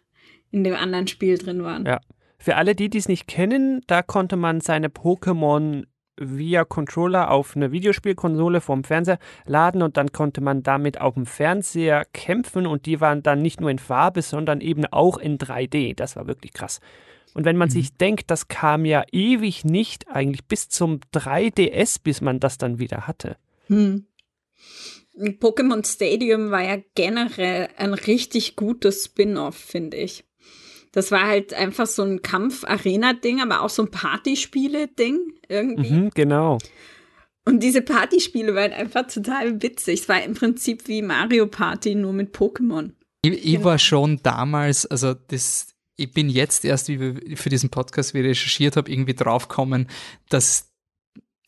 in 0.50 0.64
dem 0.64 0.74
anderen 0.74 1.06
Spiel 1.06 1.38
drin 1.38 1.62
waren. 1.62 1.86
Ja. 1.86 2.00
Für 2.36 2.56
alle, 2.56 2.74
die 2.74 2.90
dies 2.90 3.08
nicht 3.08 3.26
kennen, 3.26 3.80
da 3.86 4.02
konnte 4.02 4.36
man 4.36 4.60
seine 4.60 4.88
Pokémon 4.88 5.86
via 6.16 6.64
Controller 6.64 7.30
auf 7.30 7.56
eine 7.56 7.72
Videospielkonsole 7.72 8.60
vom 8.60 8.84
Fernseher 8.84 9.18
laden 9.46 9.82
und 9.82 9.96
dann 9.96 10.12
konnte 10.12 10.40
man 10.40 10.62
damit 10.62 11.00
auf 11.00 11.14
dem 11.14 11.26
Fernseher 11.26 12.04
kämpfen 12.12 12.66
und 12.66 12.86
die 12.86 13.00
waren 13.00 13.22
dann 13.22 13.42
nicht 13.42 13.60
nur 13.60 13.70
in 13.70 13.78
Farbe, 13.78 14.22
sondern 14.22 14.60
eben 14.60 14.86
auch 14.86 15.18
in 15.18 15.38
3D. 15.38 15.94
Das 15.94 16.16
war 16.16 16.26
wirklich 16.26 16.52
krass. 16.52 16.80
Und 17.34 17.44
wenn 17.44 17.56
man 17.56 17.68
sich 17.68 17.96
denkt, 17.96 18.30
das 18.30 18.46
kam 18.48 18.84
ja 18.84 19.04
ewig 19.10 19.64
nicht, 19.64 20.08
eigentlich 20.08 20.44
bis 20.46 20.68
zum 20.68 21.00
3DS, 21.12 22.00
bis 22.02 22.20
man 22.20 22.38
das 22.38 22.58
dann 22.58 22.78
wieder 22.78 23.08
hatte. 23.08 23.36
Hm. 23.66 24.06
Pokémon 25.16 25.86
Stadium 25.86 26.50
war 26.50 26.62
ja 26.62 26.78
generell 26.94 27.68
ein 27.76 27.94
richtig 27.94 28.56
gutes 28.56 29.04
Spin-off, 29.04 29.56
finde 29.56 29.96
ich. 29.96 30.24
Das 30.94 31.10
war 31.10 31.26
halt 31.26 31.52
einfach 31.54 31.86
so 31.86 32.04
ein 32.04 32.22
Kampf-Arena-Ding, 32.22 33.40
aber 33.42 33.62
auch 33.62 33.68
so 33.68 33.82
ein 33.82 33.90
Partyspiele-Ding 33.90 35.18
irgendwie. 35.48 35.90
Mhm, 35.90 36.10
genau. 36.14 36.58
Und 37.44 37.64
diese 37.64 37.82
Partyspiele 37.82 38.54
waren 38.54 38.72
einfach 38.72 39.08
total 39.08 39.60
witzig. 39.60 40.02
Es 40.02 40.08
war 40.08 40.22
im 40.22 40.34
Prinzip 40.34 40.86
wie 40.86 41.02
Mario 41.02 41.48
Party, 41.48 41.96
nur 41.96 42.12
mit 42.12 42.32
Pokémon. 42.32 42.92
Ich, 43.22 43.44
ich 43.44 43.64
war 43.64 43.78
schon 43.80 44.20
damals, 44.22 44.86
also 44.86 45.14
das, 45.14 45.74
ich 45.96 46.12
bin 46.12 46.28
jetzt 46.28 46.64
erst, 46.64 46.86
wie 46.86 47.00
wir 47.00 47.36
für 47.36 47.48
diesen 47.48 47.70
Podcast 47.70 48.14
wie 48.14 48.20
recherchiert 48.20 48.76
habe, 48.76 48.88
irgendwie 48.88 49.14
draufgekommen, 49.14 49.88
dass 50.28 50.73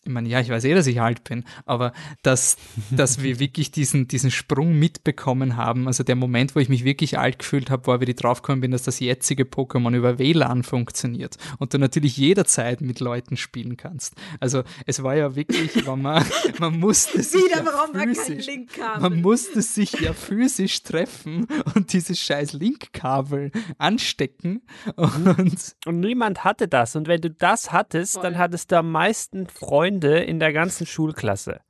ich 0.07 0.13
meine, 0.13 0.29
ja, 0.29 0.41
ich 0.41 0.49
weiß 0.49 0.65
eh, 0.65 0.75
dass 0.75 0.87
ich 0.87 1.01
alt 1.01 1.25
bin, 1.25 1.45
aber 1.65 1.93
dass, 2.23 2.57
dass 2.91 3.23
wir 3.23 3.39
wirklich 3.41 3.71
diesen, 3.73 4.07
diesen 4.09 4.31
Sprung 4.31 4.79
mitbekommen 4.79 5.57
haben. 5.57 5.87
Also 5.89 6.05
der 6.05 6.15
Moment, 6.17 6.55
wo 6.55 6.61
ich 6.61 6.69
mich 6.69 6.85
wirklich 6.85 7.19
alt 7.19 7.41
gefühlt 7.41 7.71
habe, 7.71 7.87
war, 7.89 8.01
wie 8.01 8.05
ich 8.05 8.17
draufgekommen 8.17 8.61
bin, 8.61 8.71
dass 8.71 8.85
das 8.85 9.01
jetzige 9.01 9.43
Pokémon 9.45 9.95
über 9.97 10.19
WLAN 10.19 10.63
funktioniert 10.63 11.37
und 11.59 11.75
du 11.75 11.79
natürlich 11.79 12.17
jederzeit 12.17 12.81
mit 12.81 13.01
Leuten 13.01 13.37
spielen 13.37 13.77
kannst. 13.77 14.15
Also 14.41 14.63
es 14.87 15.03
war 15.03 15.17
ja 15.17 15.35
wirklich, 15.35 15.87
wenn 15.87 16.03
man, 16.03 16.25
man 16.61 16.79
musste 16.79 17.23
sich 17.23 17.43
Wieder, 17.45 17.65
ja 17.65 18.05
physisch- 18.05 18.47
kam. 18.77 19.03
man 19.03 19.21
musste 19.23 19.61
sich 19.63 19.93
ja 20.01 20.13
physisch 20.13 20.83
treffen 20.83 21.47
und 21.75 21.93
dieses 21.93 22.21
scheiß 22.21 22.53
Linkkabel 22.53 23.51
anstecken 23.79 24.63
und 24.97 25.75
Und 25.87 26.01
niemand 26.01 26.45
hatte 26.45 26.69
das. 26.69 26.97
Und 26.97 27.09
wenn 27.09 27.21
du 27.21 27.31
das 27.31 27.73
hattest, 27.73 28.15
Voll. 28.15 28.23
dann 28.23 28.39
hattest 28.39 28.71
du 28.73 28.79
am 28.79 28.91
meisten 28.93 29.47
Freunde 29.47 29.96
in 30.05 30.39
der 30.39 30.53
ganzen 30.53 30.87
Schulklasse. 30.87 31.61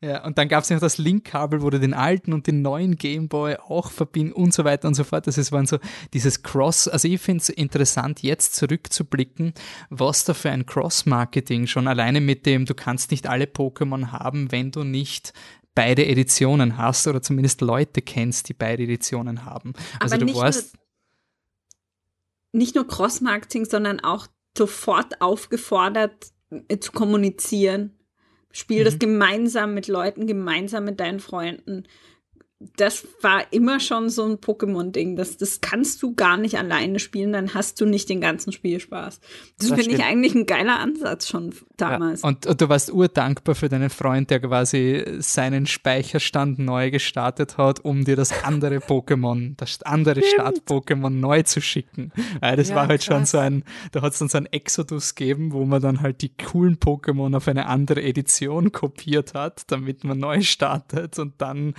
ja, 0.00 0.24
und 0.24 0.38
dann 0.38 0.48
gab 0.48 0.64
es 0.64 0.70
noch 0.70 0.80
das 0.80 0.98
Linkkabel, 0.98 1.62
wo 1.62 1.70
du 1.70 1.80
den 1.80 1.94
alten 1.94 2.32
und 2.32 2.46
den 2.46 2.62
neuen 2.62 2.96
Gameboy 2.96 3.56
auch 3.56 3.90
verbinden 3.90 4.32
und 4.32 4.52
so 4.52 4.64
weiter 4.64 4.88
und 4.88 4.94
so 4.94 5.04
fort. 5.04 5.26
Das 5.26 5.38
ist 5.38 5.52
waren 5.52 5.66
so 5.66 5.78
dieses 6.12 6.42
Cross, 6.42 6.88
also 6.88 7.08
ich 7.08 7.20
finde 7.20 7.42
es 7.42 7.48
interessant, 7.48 8.22
jetzt 8.22 8.54
zurückzublicken, 8.54 9.54
was 9.90 10.24
da 10.24 10.34
für 10.34 10.50
ein 10.50 10.66
Cross-Marketing 10.66 11.66
schon 11.66 11.88
alleine 11.88 12.20
mit 12.20 12.46
dem, 12.46 12.66
du 12.66 12.74
kannst 12.74 13.10
nicht 13.10 13.26
alle 13.26 13.46
Pokémon 13.46 14.12
haben, 14.12 14.52
wenn 14.52 14.70
du 14.70 14.84
nicht 14.84 15.32
beide 15.74 16.06
Editionen 16.06 16.78
hast 16.78 17.06
oder 17.06 17.22
zumindest 17.22 17.60
Leute 17.60 18.02
kennst, 18.02 18.48
die 18.48 18.54
beide 18.54 18.82
Editionen 18.82 19.44
haben. 19.44 19.74
Also 20.00 20.14
Aber 20.14 20.20
du 20.20 20.24
nicht 20.26 20.36
warst. 20.36 20.74
nur, 20.74 22.60
nicht 22.60 22.74
nur 22.74 22.86
Cross-Marketing, 22.88 23.66
sondern 23.66 24.00
auch 24.00 24.26
sofort 24.56 25.20
aufgefordert 25.20 26.32
zu 26.80 26.92
kommunizieren. 26.92 27.92
Spiel 28.52 28.84
das 28.84 28.94
Mhm. 28.94 29.00
gemeinsam 29.00 29.74
mit 29.74 29.88
Leuten, 29.88 30.26
gemeinsam 30.26 30.84
mit 30.84 31.00
deinen 31.00 31.20
Freunden. 31.20 31.84
Das 32.58 33.06
war 33.20 33.52
immer 33.52 33.80
schon 33.80 34.08
so 34.08 34.24
ein 34.24 34.38
Pokémon-Ding. 34.38 35.14
Das, 35.14 35.36
das 35.36 35.60
kannst 35.60 36.02
du 36.02 36.14
gar 36.14 36.38
nicht 36.38 36.56
alleine 36.56 36.98
spielen, 37.00 37.34
dann 37.34 37.52
hast 37.52 37.82
du 37.82 37.84
nicht 37.84 38.08
den 38.08 38.22
ganzen 38.22 38.50
Spielspaß. 38.50 39.20
Das, 39.58 39.68
Das 39.68 39.78
finde 39.78 39.96
ich 39.96 40.02
eigentlich 40.02 40.34
ein 40.34 40.46
geiler 40.46 40.78
Ansatz 40.80 41.28
schon 41.28 41.54
damals. 41.76 42.22
Und, 42.22 42.46
und 42.46 42.58
du 42.58 42.68
warst 42.70 42.90
urdankbar 42.90 43.54
für 43.56 43.68
deinen 43.68 43.90
Freund, 43.90 44.30
der 44.30 44.40
quasi 44.40 45.04
seinen 45.18 45.66
Speicherstand 45.66 46.58
neu 46.58 46.90
gestartet 46.90 47.58
hat, 47.58 47.80
um 47.84 48.06
dir 48.06 48.16
das 48.16 48.42
andere 48.44 48.76
Pokémon, 48.78 49.54
das 49.58 49.82
andere 49.82 50.22
Start-Pokémon 50.22 51.10
neu 51.10 51.42
zu 51.42 51.60
schicken. 51.60 52.10
Weil 52.40 52.56
das 52.56 52.70
Ja, 52.70 52.76
war 52.76 52.88
halt 52.88 53.04
schon 53.04 53.18
krass. 53.18 53.32
so 53.32 53.38
ein, 53.38 53.64
da 53.92 54.00
hat 54.00 54.14
es 54.14 54.18
dann 54.18 54.30
so 54.30 54.38
ein 54.38 54.46
Exodus 54.46 55.14
gegeben, 55.14 55.52
wo 55.52 55.66
man 55.66 55.82
dann 55.82 56.00
halt 56.00 56.22
die 56.22 56.34
coolen 56.34 56.78
Pokémon 56.78 57.36
auf 57.36 57.48
eine 57.48 57.66
andere 57.66 58.02
Edition 58.02 58.72
kopiert 58.72 59.34
hat, 59.34 59.64
damit 59.70 60.04
man 60.04 60.18
neu 60.18 60.40
startet 60.40 61.18
und 61.18 61.34
dann 61.42 61.74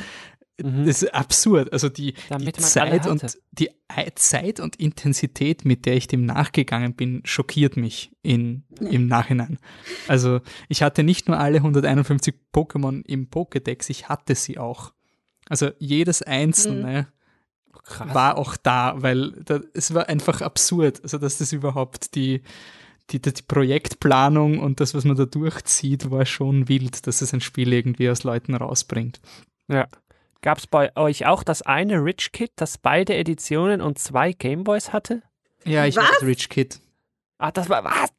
das 0.58 1.04
ist 1.04 1.14
absurd. 1.14 1.72
Also 1.72 1.88
die, 1.90 2.14
die 2.14 2.46
Mhm. 2.46 2.54
Zeit 2.54 3.06
und 3.06 3.38
die 3.52 3.70
Ei- 3.88 4.10
Zeit 4.16 4.60
und 4.60 4.76
Intensität, 4.78 5.66
mit 5.66 5.86
der 5.86 5.96
ich 5.96 6.08
dem 6.08 6.26
nachgegangen 6.26 6.94
bin, 6.96 7.22
schockiert 7.26 7.78
mich 7.78 8.12
in, 8.24 8.64
im 8.80 9.08
Nachhinein. 9.08 9.60
Also 10.08 10.42
ich 10.68 10.82
hatte 10.82 11.04
nicht 11.04 11.28
nur 11.28 11.38
alle 11.40 11.58
151 11.58 12.34
Pokémon 12.54 13.04
im 13.06 13.30
Pokédex, 13.30 13.90
ich 13.90 14.10
hatte 14.10 14.34
sie 14.36 14.58
auch. 14.58 14.94
Also 15.48 15.70
jedes 15.80 16.22
einzelne 16.24 17.08
Krass. 17.84 18.14
war 18.14 18.38
auch 18.38 18.58
da, 18.58 18.96
weil 18.98 19.32
da, 19.46 19.62
es 19.74 19.94
war 19.94 20.10
einfach 20.10 20.42
absurd, 20.42 21.02
also 21.04 21.18
dass 21.20 21.38
das 21.38 21.54
überhaupt 21.54 22.16
die, 22.16 22.42
die, 23.12 23.22
die 23.22 23.32
Projektplanung 23.48 24.60
und 24.60 24.80
das, 24.80 24.94
was 24.94 25.06
man 25.06 25.16
da 25.16 25.26
durchzieht, 25.26 26.10
war 26.12 26.26
schon 26.26 26.68
wild, 26.68 27.08
dass 27.08 27.22
es 27.22 27.34
ein 27.34 27.42
Spiel 27.42 27.72
irgendwie 27.72 28.10
aus 28.10 28.24
Leuten 28.24 28.56
rausbringt. 28.56 29.22
Ja. 29.70 29.88
Gab 30.42 30.60
es 30.60 30.68
bei 30.68 30.96
euch 30.96 31.26
auch 31.26 31.44
das 31.44 31.62
eine 31.62 32.04
Rich 32.04 32.32
Kid, 32.32 32.52
das 32.56 32.78
beide 32.78 33.16
Editionen 33.16 33.82
und 33.82 33.98
zwei 34.00 34.32
Gameboys 34.34 34.94
hatte? 34.94 35.24
Ja, 35.66 35.86
ich 35.86 35.96
war 35.96 36.04
Was? 36.04 36.12
das 36.20 36.24
Rich 36.24 36.50
Kid. 36.50 36.80
Ah, 37.40 37.52
das 37.52 37.70
war 37.70 37.84
was? 37.84 38.10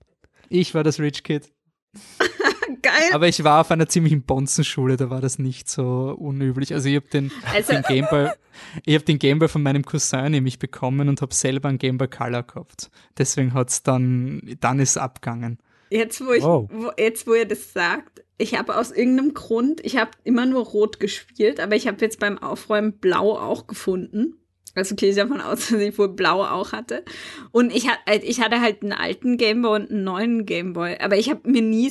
Ich 0.49 0.75
war 0.75 0.85
das 0.85 0.99
Rich 1.01 1.23
Kid. 1.25 1.51
Geil. 2.83 3.11
Aber 3.13 3.27
ich 3.29 3.43
war 3.45 3.61
auf 3.63 3.71
einer 3.71 3.89
ziemlichen 3.89 4.23
Bonzenschule, 4.23 4.97
da 4.97 5.11
war 5.11 5.21
das 5.21 5.39
nicht 5.39 5.69
so 5.71 6.15
unüblich. 6.19 6.75
Also 6.75 6.89
ich 6.89 6.97
habe 6.97 7.09
den, 7.09 7.33
Also- 7.53 7.73
den 7.73 7.83
Gameboy, 7.83 8.31
ich 8.85 8.95
habe 8.95 9.05
den 9.05 9.19
Gameboy 9.19 9.49
von 9.49 9.63
meinem 9.63 9.85
Cousin 9.85 10.31
nämlich 10.33 10.59
bekommen 10.59 11.09
und 11.09 11.23
habe 11.23 11.35
selber 11.35 11.69
einen 11.69 11.79
Gameboy 11.79 12.09
Color 12.09 12.43
gehabt. 12.43 12.91
Deswegen 13.17 13.55
hat's 13.55 13.83
dann, 13.83 14.43
dann 14.61 14.79
ist 14.81 14.91
es 14.91 14.97
abgegangen. 14.99 15.59
Jetzt, 15.91 16.25
wo 16.25 16.33
ich, 16.33 16.43
Wow. 16.43 16.69
wo, 16.73 16.91
jetzt, 16.99 17.27
wo 17.27 17.35
ihr 17.35 17.47
das 17.47 17.73
sagt, 17.73 18.23
ich 18.37 18.57
habe 18.59 18.77
aus 18.77 18.91
irgendeinem 18.93 19.35
Grund, 19.35 19.85
ich 19.85 19.97
habe 19.97 20.11
immer 20.25 20.47
nur 20.47 20.65
Rot 20.65 21.01
gespielt, 21.01 21.61
aber 21.61 21.77
ich 21.77 21.89
habe 21.89 21.99
jetzt 22.01 22.21
beim 22.21 22.39
Aufräumen 22.39 22.93
Blau 22.99 23.39
auch 23.39 23.67
gefunden. 23.67 24.35
Also 24.75 24.95
gehe 24.95 25.11
ich 25.11 25.17
davon 25.17 25.41
aus, 25.41 25.69
dass 25.71 25.81
ich 25.81 25.99
wohl 25.99 26.11
Blau 26.11 26.45
auch 26.45 26.73
hatte. 26.73 27.05
Und 27.51 27.75
ich, 27.75 27.87
äh, 28.07 28.19
ich 28.23 28.41
hatte 28.41 28.61
halt 28.61 28.83
einen 28.83 28.93
alten 28.93 29.37
Gameboy 29.39 29.81
und 29.81 29.91
einen 29.91 30.05
neuen 30.05 30.47
Gameboy. 30.47 30.99
Aber 31.01 31.17
ich 31.17 31.31
habe 31.31 31.51
mir 31.51 31.63
nie, 31.63 31.91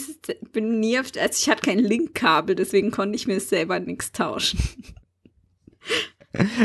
bin 0.54 0.80
nie 0.80 0.98
auf, 1.00 1.08
also 1.20 1.38
ich 1.42 1.50
hatte 1.50 1.64
kein 1.64 1.80
Linkkabel, 1.80 2.56
deswegen 2.56 2.92
konnte 2.92 3.16
ich 3.18 3.28
mir 3.28 3.40
selber 3.40 3.80
nichts 3.80 4.12
tauschen. 4.12 4.60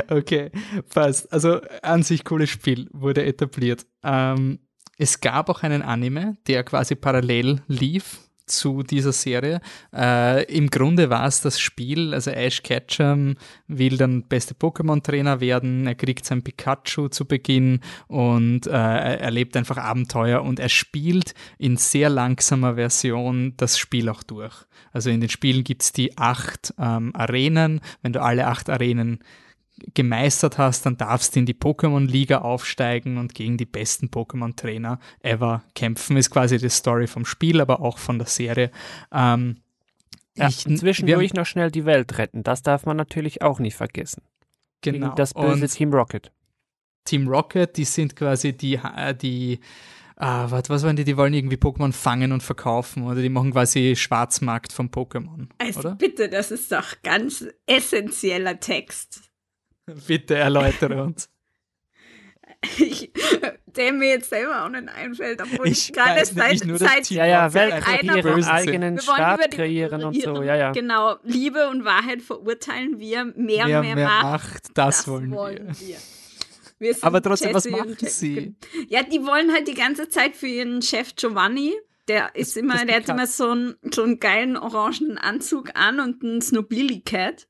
Okay, 0.08 0.50
passt. 0.92 1.32
Also 1.32 1.60
an 1.82 2.02
sich 2.02 2.24
cooles 2.24 2.50
Spiel, 2.50 2.88
wurde 2.92 3.24
etabliert. 3.24 3.86
Ähm, 4.02 4.58
es 4.98 5.20
gab 5.20 5.48
auch 5.48 5.62
einen 5.62 5.82
Anime, 5.82 6.36
der 6.46 6.64
quasi 6.64 6.94
parallel 6.94 7.62
lief 7.66 8.20
zu 8.46 8.82
dieser 8.82 9.12
Serie. 9.12 9.60
Äh, 9.94 10.44
Im 10.44 10.68
Grunde 10.68 11.10
war 11.10 11.26
es 11.26 11.40
das 11.40 11.60
Spiel, 11.60 12.12
also 12.14 12.30
Ash 12.30 12.62
Ketchum 12.62 13.36
will 13.66 13.96
dann 13.96 14.24
beste 14.24 14.54
Pokémon-Trainer 14.54 15.40
werden, 15.40 15.86
er 15.86 15.94
kriegt 15.94 16.24
sein 16.24 16.42
Pikachu 16.42 17.08
zu 17.08 17.24
Beginn 17.24 17.80
und 18.08 18.66
äh, 18.66 18.70
er 18.70 19.20
erlebt 19.20 19.56
einfach 19.56 19.78
Abenteuer 19.78 20.42
und 20.42 20.60
er 20.60 20.68
spielt 20.68 21.34
in 21.58 21.76
sehr 21.76 22.10
langsamer 22.10 22.74
Version 22.74 23.54
das 23.56 23.78
Spiel 23.78 24.08
auch 24.08 24.22
durch. 24.22 24.54
Also 24.92 25.10
in 25.10 25.20
den 25.20 25.30
Spielen 25.30 25.64
gibt 25.64 25.82
es 25.82 25.92
die 25.92 26.18
acht 26.18 26.74
ähm, 26.78 27.14
Arenen. 27.14 27.80
Wenn 28.02 28.12
du 28.12 28.20
alle 28.20 28.46
acht 28.46 28.68
Arenen 28.68 29.20
gemeistert 29.94 30.58
hast, 30.58 30.84
dann 30.86 30.96
darfst 30.96 31.34
du 31.34 31.40
in 31.40 31.46
die 31.46 31.54
Pokémon-Liga 31.54 32.38
aufsteigen 32.38 33.18
und 33.18 33.34
gegen 33.34 33.56
die 33.56 33.64
besten 33.66 34.08
Pokémon-Trainer 34.08 34.98
ever 35.20 35.62
kämpfen. 35.74 36.16
Ist 36.16 36.30
quasi 36.30 36.58
die 36.58 36.68
Story 36.68 37.06
vom 37.06 37.24
Spiel, 37.24 37.60
aber 37.60 37.80
auch 37.80 37.98
von 37.98 38.18
der 38.18 38.26
Serie. 38.28 38.70
Ähm, 39.12 39.56
Ja, 40.34 40.48
ich- 40.48 40.58
zwischendurch 40.64 41.32
wir- 41.32 41.40
noch 41.40 41.46
schnell 41.46 41.70
die 41.70 41.84
Welt 41.84 42.16
retten. 42.18 42.42
Das 42.42 42.62
darf 42.62 42.86
man 42.86 42.96
natürlich 42.96 43.42
auch 43.42 43.58
nicht 43.58 43.76
vergessen. 43.76 44.22
Gegen 44.80 45.00
genau. 45.00 45.14
Das 45.14 45.34
böse 45.34 45.62
und 45.64 45.68
Team 45.72 45.92
Rocket. 45.92 46.32
Team 47.04 47.28
Rocket, 47.28 47.76
die 47.76 47.84
sind 47.84 48.16
quasi 48.16 48.56
die, 48.56 48.76
äh, 48.96 49.14
die 49.14 49.60
ah, 50.16 50.50
was, 50.50 50.70
was 50.70 50.84
waren 50.84 50.96
die, 50.96 51.04
die 51.04 51.16
wollen 51.16 51.34
irgendwie 51.34 51.56
Pokémon 51.56 51.92
fangen 51.92 52.32
und 52.32 52.42
verkaufen 52.42 53.02
oder 53.04 53.20
die 53.20 53.28
machen 53.28 53.50
quasi 53.52 53.96
Schwarzmarkt 53.96 54.72
von 54.72 54.88
Pokémon, 54.90 55.48
Also 55.58 55.80
oder? 55.80 55.94
bitte, 55.96 56.28
das 56.28 56.50
ist 56.50 56.70
doch 56.72 57.02
ganz 57.02 57.44
essentieller 57.66 58.58
Text. 58.60 59.31
Bitte 60.06 60.34
erläutere 60.36 61.02
uns. 61.02 61.28
Ich, 62.78 63.10
der 63.66 63.92
mir 63.92 64.10
jetzt 64.10 64.30
selber 64.30 64.64
auch 64.64 64.68
nicht 64.68 64.88
einfällt, 64.88 65.42
obwohl 65.42 65.66
ich, 65.66 65.88
Ich 65.88 65.92
gerade 65.92 66.24
seit, 66.24 66.36
nämlich 66.36 66.64
nur, 66.64 66.78
dass 66.78 66.88
seit 66.92 67.10
Ja, 67.10 67.26
ja, 67.26 67.44
einfach 67.46 67.60
einer 67.60 67.72
sind. 67.72 67.88
eigenen 67.88 68.16
Wir 68.16 69.06
wollen 69.06 69.16
Staat 69.16 69.50
kreieren 69.50 70.04
und 70.04 70.14
so. 70.14 70.20
ihren- 70.34 70.44
Ja, 70.44 70.54
ja. 70.56 70.70
Genau, 70.72 71.16
Liebe 71.24 71.68
und 71.68 71.84
Wahrheit 71.84 72.22
verurteilen 72.22 73.00
wir, 73.00 73.24
mehr, 73.24 73.34
Mehr, 73.36 73.64
und 73.80 73.86
mehr, 73.86 73.94
mehr 73.96 74.06
Macht. 74.08 74.22
Macht, 74.22 74.62
das, 74.74 75.08
wollen 75.08 75.30
wir. 75.32 75.66
wir. 75.80 75.96
Wir 76.78 76.94
sind 76.94 77.04
Aber 77.04 77.20
trotzdem, 77.22 77.52
was 77.54 77.64
Jesse 77.64 77.76
machen 77.76 77.90
und 77.90 78.02
Jack. 78.02 78.10
sie? 78.10 78.54
Ja, 78.88 79.02
die 79.02 79.24
wollen 79.26 79.52
halt 79.52 79.66
die 79.66 79.74
ganze 79.74 80.08
Zeit 80.08 80.36
für 80.36 80.46
ihren 80.48 80.82
Chef 80.82 81.14
Giovanni. 81.16 81.74
Der 82.08 82.34
ist 82.34 82.56
immer, 82.56 82.74
das 82.74 82.86
der 82.86 82.96
hat 82.96 83.08
immer 83.08 83.26
so 83.28 83.50
einen, 83.50 83.74
so 83.92 84.02
einen 84.02 84.18
geilen 84.20 84.56
orangenen 84.56 85.18
Anzug 85.18 85.70
an 85.74 85.98
und 86.00 86.22
ein 86.22 86.40
Snobili 86.42 87.00
Cat. 87.00 87.46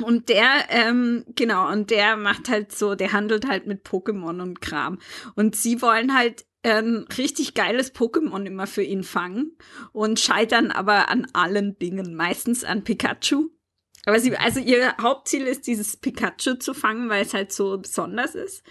Und 0.00 0.28
der, 0.28 0.66
ähm, 0.70 1.24
genau, 1.36 1.70
und 1.70 1.90
der 1.90 2.16
macht 2.16 2.48
halt 2.48 2.72
so, 2.72 2.94
der 2.94 3.12
handelt 3.12 3.46
halt 3.46 3.66
mit 3.66 3.84
Pokémon 3.86 4.40
und 4.40 4.60
Kram. 4.60 4.98
Und 5.34 5.54
sie 5.54 5.82
wollen 5.82 6.16
halt 6.16 6.46
ein 6.64 7.06
richtig 7.18 7.54
geiles 7.54 7.94
Pokémon 7.94 8.44
immer 8.46 8.66
für 8.66 8.82
ihn 8.82 9.02
fangen 9.02 9.56
und 9.92 10.20
scheitern 10.20 10.70
aber 10.70 11.08
an 11.08 11.26
allen 11.32 11.78
Dingen, 11.78 12.14
meistens 12.14 12.64
an 12.64 12.84
Pikachu. 12.84 13.50
Aber 14.04 14.18
sie, 14.18 14.36
also 14.36 14.60
ihr 14.60 14.96
Hauptziel 15.00 15.46
ist, 15.46 15.66
dieses 15.66 15.96
Pikachu 15.96 16.54
zu 16.54 16.74
fangen, 16.74 17.08
weil 17.08 17.22
es 17.22 17.34
halt 17.34 17.52
so 17.52 17.78
besonders 17.78 18.34
ist. 18.34 18.64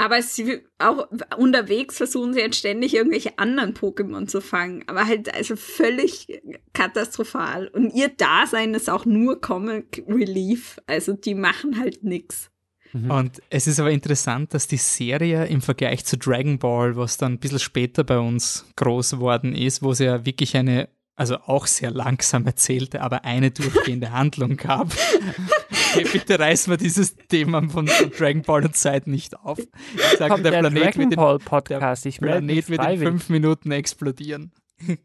Aber 0.00 0.22
sie 0.22 0.60
auch 0.78 1.08
unterwegs 1.36 1.96
versuchen 1.96 2.32
sie 2.32 2.40
jetzt 2.40 2.58
ständig 2.58 2.94
irgendwelche 2.94 3.36
anderen 3.38 3.74
Pokémon 3.74 4.28
zu 4.28 4.40
fangen. 4.40 4.84
Aber 4.86 5.06
halt 5.06 5.34
also 5.34 5.56
völlig 5.56 6.40
katastrophal. 6.72 7.66
Und 7.66 7.92
ihr 7.92 8.08
Dasein 8.08 8.74
ist 8.74 8.88
auch 8.88 9.04
nur 9.04 9.40
Comic 9.40 10.04
Relief. 10.08 10.78
Also 10.86 11.14
die 11.14 11.34
machen 11.34 11.80
halt 11.80 12.04
nix. 12.04 12.48
Und 12.92 13.42
es 13.50 13.66
ist 13.66 13.80
aber 13.80 13.90
interessant, 13.90 14.54
dass 14.54 14.66
die 14.66 14.78
Serie 14.78 15.46
im 15.46 15.60
Vergleich 15.60 16.04
zu 16.04 16.16
Dragon 16.16 16.58
Ball, 16.58 16.96
was 16.96 17.18
dann 17.18 17.34
ein 17.34 17.38
bisschen 17.38 17.58
später 17.58 18.02
bei 18.02 18.18
uns 18.18 18.64
groß 18.76 19.10
geworden 19.12 19.54
ist, 19.54 19.82
wo 19.82 19.90
es 19.90 19.98
ja 19.98 20.24
wirklich 20.24 20.56
eine, 20.56 20.88
also 21.14 21.36
auch 21.36 21.66
sehr 21.66 21.90
langsam 21.90 22.46
erzählte, 22.46 23.02
aber 23.02 23.24
eine 23.24 23.50
durchgehende 23.50 24.12
Handlung 24.12 24.56
gab. 24.56 24.90
Okay, 25.94 26.06
bitte 26.12 26.38
reißen 26.38 26.70
wir 26.70 26.76
dieses 26.76 27.16
Thema 27.16 27.68
von, 27.68 27.86
von 27.88 28.10
Dragon 28.10 28.42
Ball 28.42 28.64
und 28.64 28.76
Zeit 28.76 29.06
nicht 29.06 29.38
auf. 29.38 29.58
Ich 29.58 30.18
sage, 30.18 30.42
der, 30.42 30.50
der, 30.50 30.60
Planet 30.60 30.82
Dragon 30.84 30.98
wird 30.98 31.12
in, 31.12 31.16
Ball 31.16 31.38
Podcast. 31.38 32.04
Mich 32.04 32.18
Planet 32.18 32.68
wird 32.68 32.84
in 32.84 32.98
fünf 32.98 33.28
Minuten 33.28 33.70
explodieren. 33.70 34.52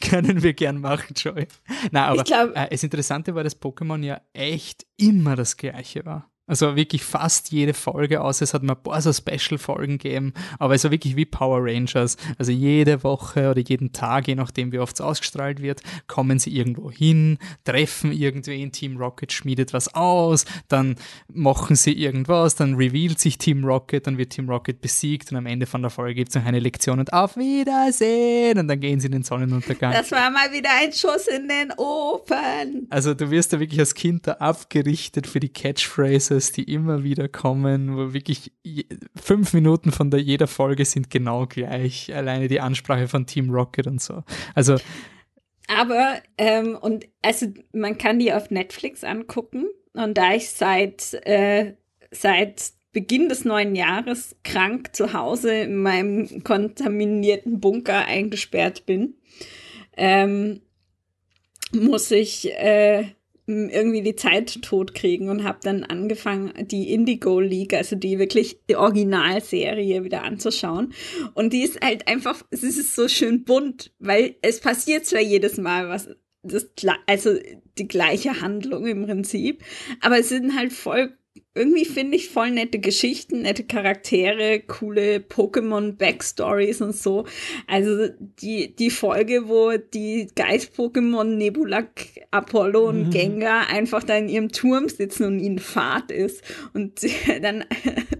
Können 0.00 0.42
wir 0.42 0.54
gern 0.54 0.80
machen, 0.80 1.14
Joy. 1.16 1.46
Na, 1.92 2.06
aber 2.06 2.22
Ich 2.22 2.24
glaub- 2.24 2.56
äh, 2.56 2.68
das 2.68 2.82
Interessante 2.82 3.34
war, 3.34 3.44
dass 3.44 3.60
Pokémon 3.60 4.02
ja 4.04 4.20
echt 4.32 4.86
immer 4.96 5.36
das 5.36 5.56
gleiche 5.56 6.04
war. 6.04 6.31
Also 6.52 6.76
wirklich 6.76 7.02
fast 7.02 7.50
jede 7.50 7.72
Folge, 7.72 8.20
außer 8.20 8.42
es 8.42 8.52
hat 8.52 8.62
mal 8.62 8.74
ein 8.74 8.82
paar 8.82 9.00
so 9.00 9.10
Special-Folgen 9.10 9.96
gegeben, 9.96 10.34
aber 10.58 10.74
es 10.74 10.84
war 10.84 10.90
wirklich 10.90 11.16
wie 11.16 11.24
Power 11.24 11.60
Rangers. 11.62 12.18
Also 12.36 12.52
jede 12.52 13.02
Woche 13.04 13.48
oder 13.52 13.62
jeden 13.62 13.94
Tag, 13.94 14.28
je 14.28 14.34
nachdem 14.34 14.70
wie 14.70 14.78
oft 14.78 14.96
es 14.96 15.00
ausgestrahlt 15.00 15.62
wird, 15.62 15.80
kommen 16.08 16.38
sie 16.38 16.54
irgendwo 16.54 16.90
hin, 16.90 17.38
treffen 17.64 18.12
irgendwen, 18.12 18.70
Team 18.70 18.98
Rocket 18.98 19.32
schmiedet 19.32 19.72
was 19.72 19.94
aus, 19.94 20.44
dann 20.68 20.96
machen 21.32 21.74
sie 21.74 21.94
irgendwas, 21.94 22.54
dann 22.54 22.74
revealt 22.74 23.18
sich 23.18 23.38
Team 23.38 23.64
Rocket, 23.64 24.06
dann 24.06 24.18
wird 24.18 24.28
Team 24.28 24.50
Rocket 24.50 24.82
besiegt 24.82 25.32
und 25.32 25.38
am 25.38 25.46
Ende 25.46 25.64
von 25.64 25.80
der 25.80 25.90
Folge 25.90 26.16
gibt 26.16 26.28
es 26.28 26.34
noch 26.34 26.44
eine 26.44 26.60
Lektion 26.60 26.98
und 26.98 27.14
auf 27.14 27.38
Wiedersehen 27.38 28.58
und 28.58 28.68
dann 28.68 28.78
gehen 28.78 29.00
sie 29.00 29.06
in 29.06 29.12
den 29.12 29.22
Sonnenuntergang. 29.22 29.94
Das 29.94 30.10
war 30.10 30.30
mal 30.30 30.52
wieder 30.52 30.68
ein 30.82 30.92
Schuss 30.92 31.28
in 31.28 31.48
den 31.48 31.72
Ofen. 31.78 32.88
Also 32.90 33.14
du 33.14 33.30
wirst 33.30 33.54
da 33.54 33.58
wirklich 33.58 33.80
als 33.80 33.94
Kind 33.94 34.26
da 34.26 34.32
abgerichtet 34.32 35.26
für 35.26 35.40
die 35.40 35.48
Catchphrases, 35.48 36.41
die 36.50 36.64
immer 36.64 37.04
wieder 37.04 37.28
kommen, 37.28 37.96
wo 37.96 38.12
wirklich 38.12 38.50
fünf 39.14 39.52
Minuten 39.52 39.92
von 39.92 40.10
der 40.10 40.20
jeder 40.20 40.48
Folge 40.48 40.84
sind 40.84 41.10
genau 41.10 41.46
gleich. 41.46 42.12
Alleine 42.12 42.48
die 42.48 42.60
Ansprache 42.60 43.06
von 43.06 43.26
Team 43.26 43.50
Rocket 43.50 43.86
und 43.86 44.02
so. 44.02 44.24
Also 44.56 44.78
Aber, 45.68 46.20
ähm, 46.38 46.76
und 46.80 47.06
also 47.22 47.46
man 47.72 47.98
kann 47.98 48.18
die 48.18 48.32
auf 48.32 48.50
Netflix 48.50 49.04
angucken. 49.04 49.66
Und 49.94 50.18
da 50.18 50.34
ich 50.34 50.50
seit, 50.50 51.14
äh, 51.26 51.74
seit 52.10 52.72
Beginn 52.92 53.28
des 53.28 53.44
neuen 53.44 53.74
Jahres 53.74 54.36
krank 54.44 54.94
zu 54.94 55.12
Hause 55.12 55.54
in 55.54 55.76
meinem 55.76 56.44
kontaminierten 56.44 57.60
Bunker 57.60 58.04
eingesperrt 58.04 58.84
bin, 58.84 59.14
ähm, 59.96 60.60
muss 61.72 62.10
ich 62.10 62.52
äh, 62.52 63.06
irgendwie 63.46 64.02
die 64.02 64.14
Zeit 64.14 64.62
totkriegen 64.62 65.28
und 65.28 65.42
habe 65.42 65.58
dann 65.62 65.82
angefangen, 65.82 66.52
die 66.68 66.92
Indigo 66.92 67.40
League, 67.40 67.74
also 67.74 67.96
die 67.96 68.18
wirklich 68.18 68.60
die 68.68 68.76
Originalserie 68.76 70.04
wieder 70.04 70.22
anzuschauen. 70.22 70.92
Und 71.34 71.52
die 71.52 71.62
ist 71.62 71.80
halt 71.80 72.06
einfach, 72.06 72.42
es 72.50 72.62
ist 72.62 72.94
so 72.94 73.08
schön 73.08 73.44
bunt, 73.44 73.92
weil 73.98 74.36
es 74.42 74.60
passiert 74.60 75.06
zwar 75.06 75.20
jedes 75.20 75.58
Mal 75.58 75.88
was, 75.88 76.08
das, 76.42 76.68
also 77.06 77.34
die 77.78 77.88
gleiche 77.88 78.40
Handlung 78.40 78.86
im 78.86 79.04
Prinzip, 79.04 79.62
aber 80.00 80.18
es 80.18 80.28
sind 80.28 80.56
halt 80.56 80.72
voll, 80.72 81.16
irgendwie 81.54 81.84
finde 81.84 82.16
ich 82.16 82.30
voll 82.30 82.50
nette 82.50 82.78
Geschichten, 82.78 83.42
nette 83.42 83.64
Charaktere, 83.64 84.60
coole 84.60 85.18
Pokémon-Backstories 85.18 86.82
und 86.82 86.94
so. 86.94 87.26
Also 87.66 88.08
die, 88.40 88.74
die 88.74 88.90
Folge, 88.90 89.48
wo 89.48 89.76
die 89.76 90.28
Geist-Pokémon 90.34 91.24
Nebula, 91.24 91.86
Apollo 92.30 92.88
und 92.88 93.10
Gengar 93.10 93.68
einfach 93.68 94.02
da 94.02 94.16
in 94.16 94.28
ihrem 94.28 94.50
Turm 94.50 94.88
sitzen 94.88 95.24
und 95.24 95.40
ihnen 95.40 95.58
Fahrt 95.58 96.10
ist 96.10 96.42
und 96.72 97.00
dann 97.42 97.64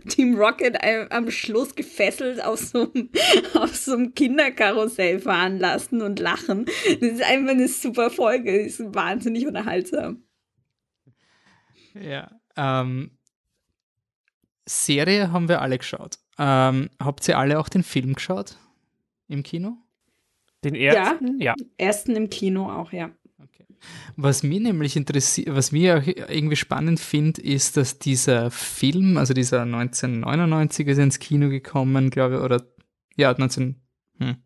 Team 0.08 0.36
Rocket 0.36 0.76
am 1.10 1.30
Schluss 1.30 1.74
gefesselt 1.74 2.44
auf 2.44 2.60
so 2.60 2.92
einem, 2.92 3.08
auf 3.54 3.74
so 3.74 3.94
einem 3.94 4.14
Kinderkarussell 4.14 5.20
fahren 5.20 5.58
lassen 5.58 6.02
und 6.02 6.18
lachen. 6.18 6.66
Das 7.00 7.12
ist 7.12 7.22
einfach 7.22 7.52
eine 7.52 7.68
super 7.68 8.10
Folge, 8.10 8.52
die 8.52 8.66
ist 8.66 8.94
wahnsinnig 8.94 9.46
unterhaltsam. 9.46 10.24
ja, 11.94 12.41
ähm, 12.56 13.12
Serie 14.66 15.32
haben 15.32 15.48
wir 15.48 15.60
alle 15.60 15.78
geschaut. 15.78 16.18
Ähm, 16.38 16.90
habt 16.98 17.26
ihr 17.28 17.38
alle 17.38 17.58
auch 17.58 17.68
den 17.68 17.82
Film 17.82 18.14
geschaut 18.14 18.56
im 19.28 19.42
Kino? 19.42 19.76
Den 20.64 20.74
ersten? 20.74 21.40
Ja. 21.40 21.54
ja. 21.58 21.64
Ersten 21.76 22.16
im 22.16 22.30
Kino 22.30 22.70
auch, 22.70 22.92
ja. 22.92 23.10
Was 24.16 24.42
mir 24.42 24.60
nämlich 24.60 24.96
interessiert, 24.96 25.54
was 25.54 25.72
mir 25.72 25.98
auch 25.98 26.06
irgendwie 26.06 26.56
spannend 26.56 27.00
finde, 27.00 27.40
ist, 27.42 27.76
dass 27.76 27.98
dieser 27.98 28.50
Film, 28.50 29.16
also 29.16 29.34
dieser 29.34 29.62
1999 29.62 30.86
ist 30.86 30.98
ins 30.98 31.18
Kino 31.18 31.48
gekommen, 31.48 32.10
glaube 32.10 32.36
ich, 32.36 32.40
oder 32.42 32.62
ja, 33.16 33.34
19, 33.36 33.76
hm, 34.18 34.36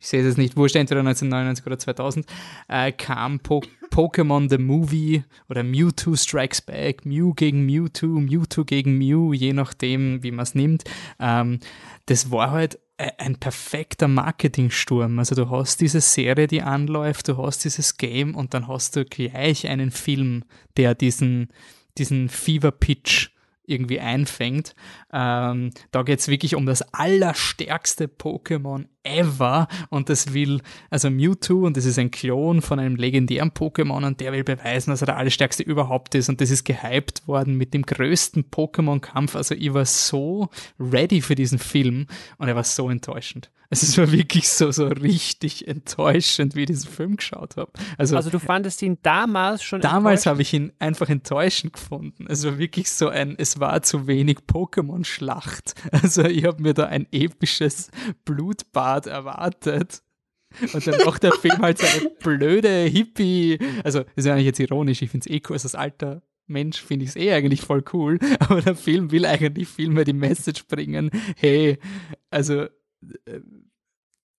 ich 0.00 0.08
sehe 0.08 0.20
es 0.20 0.26
jetzt 0.26 0.38
nicht, 0.38 0.56
wurscht, 0.56 0.76
entweder 0.76 1.00
1999 1.00 1.66
oder 1.66 1.78
2000, 1.78 2.26
äh, 2.68 2.92
kam 2.92 3.40
po 3.40 3.62
Pokémon 3.90 4.48
The 4.48 4.58
Movie 4.58 5.24
oder 5.48 5.64
Mewtwo 5.64 6.14
Strikes 6.14 6.62
Back, 6.62 7.04
Mew 7.04 7.34
gegen 7.34 7.66
Mewtwo, 7.66 8.06
Mewtwo 8.06 8.64
gegen 8.64 8.96
Mew, 8.96 9.32
je 9.32 9.52
nachdem, 9.52 10.22
wie 10.22 10.30
man 10.30 10.44
es 10.44 10.54
nimmt. 10.54 10.84
Ähm, 11.18 11.58
das 12.06 12.30
war 12.30 12.52
halt 12.52 12.78
ein 13.18 13.36
perfekter 13.36 14.08
Marketingsturm. 14.08 15.18
Also 15.18 15.34
du 15.34 15.50
hast 15.50 15.80
diese 15.80 16.00
Serie, 16.00 16.46
die 16.46 16.62
anläuft, 16.62 17.28
du 17.28 17.38
hast 17.38 17.64
dieses 17.64 17.96
Game 17.96 18.34
und 18.34 18.52
dann 18.52 18.68
hast 18.68 18.96
du 18.96 19.04
gleich 19.04 19.66
einen 19.68 19.90
Film, 19.90 20.44
der 20.76 20.94
diesen, 20.94 21.48
diesen 21.96 22.28
Fever-Pitch 22.28 23.30
irgendwie 23.64 24.00
einfängt. 24.00 24.74
Ähm, 25.12 25.70
da 25.92 26.02
geht 26.02 26.18
es 26.18 26.28
wirklich 26.28 26.56
um 26.56 26.66
das 26.66 26.82
allerstärkste 26.92 28.06
Pokémon 28.06 28.86
ever 29.02 29.68
und 29.88 30.08
das 30.08 30.34
will, 30.34 30.60
also 30.90 31.10
Mewtwo 31.10 31.66
und 31.66 31.76
das 31.76 31.84
ist 31.84 31.98
ein 31.98 32.10
Klon 32.10 32.62
von 32.62 32.78
einem 32.78 32.96
legendären 32.96 33.50
Pokémon 33.50 34.06
und 34.06 34.20
der 34.20 34.32
will 34.32 34.44
beweisen, 34.44 34.90
dass 34.90 35.02
er 35.02 35.06
der 35.06 35.16
allerstärkste 35.16 35.62
überhaupt 35.62 36.14
ist 36.14 36.28
und 36.28 36.40
das 36.40 36.50
ist 36.50 36.64
gehypt 36.64 37.26
worden 37.26 37.56
mit 37.56 37.74
dem 37.74 37.82
größten 37.82 38.50
Pokémon-Kampf. 38.50 39.36
Also 39.36 39.54
ich 39.54 39.72
war 39.72 39.84
so 39.84 40.48
ready 40.78 41.20
für 41.20 41.34
diesen 41.34 41.58
Film 41.58 42.06
und 42.38 42.48
er 42.48 42.56
war 42.56 42.64
so 42.64 42.90
enttäuschend. 42.90 43.50
Es 43.72 43.96
war 43.96 44.10
wirklich 44.10 44.48
so, 44.48 44.72
so 44.72 44.88
richtig 44.88 45.68
enttäuschend, 45.68 46.56
wie 46.56 46.62
ich 46.62 46.66
diesen 46.66 46.90
Film 46.90 47.16
geschaut 47.16 47.56
habe. 47.56 47.70
Also, 47.96 48.16
also 48.16 48.28
du 48.28 48.40
fandest 48.40 48.82
ihn 48.82 48.98
damals 49.02 49.62
schon 49.62 49.80
Damals 49.80 50.26
habe 50.26 50.42
ich 50.42 50.52
ihn 50.52 50.72
einfach 50.80 51.08
enttäuschend 51.08 51.74
gefunden. 51.74 52.26
Es 52.28 52.44
war 52.44 52.58
wirklich 52.58 52.90
so 52.90 53.08
ein, 53.08 53.36
es 53.38 53.60
war 53.60 53.80
zu 53.82 54.08
wenig 54.08 54.38
Pokémon-Schlacht. 54.48 55.74
Also 56.02 56.24
ich 56.24 56.44
habe 56.44 56.62
mir 56.62 56.72
da 56.72 56.86
ein 56.86 57.06
episches 57.12 57.90
Blutbad 58.24 58.89
erwartet. 59.06 60.02
Und 60.72 60.86
dann 60.86 61.04
macht 61.04 61.22
der 61.22 61.32
Film 61.32 61.58
halt 61.58 61.78
so 61.78 61.86
eine 61.86 62.10
blöde 62.10 62.84
Hippie, 62.84 63.58
also 63.84 64.00
das 64.00 64.24
ist 64.24 64.26
eigentlich 64.26 64.46
jetzt 64.46 64.58
ironisch, 64.58 65.00
ich 65.00 65.10
finde 65.10 65.28
es 65.28 65.34
eh 65.34 65.40
cool, 65.48 65.54
als 65.54 65.74
alter 65.76 66.22
Mensch 66.48 66.82
finde 66.82 67.04
ich 67.04 67.10
es 67.10 67.16
eh 67.16 67.32
eigentlich 67.32 67.60
voll 67.60 67.84
cool, 67.92 68.18
aber 68.40 68.60
der 68.60 68.74
Film 68.74 69.12
will 69.12 69.24
eigentlich 69.24 69.68
viel 69.68 69.90
mehr 69.90 70.04
die 70.04 70.12
Message 70.12 70.66
bringen, 70.66 71.10
hey, 71.36 71.78
also 72.30 72.62
äh, 72.62 73.40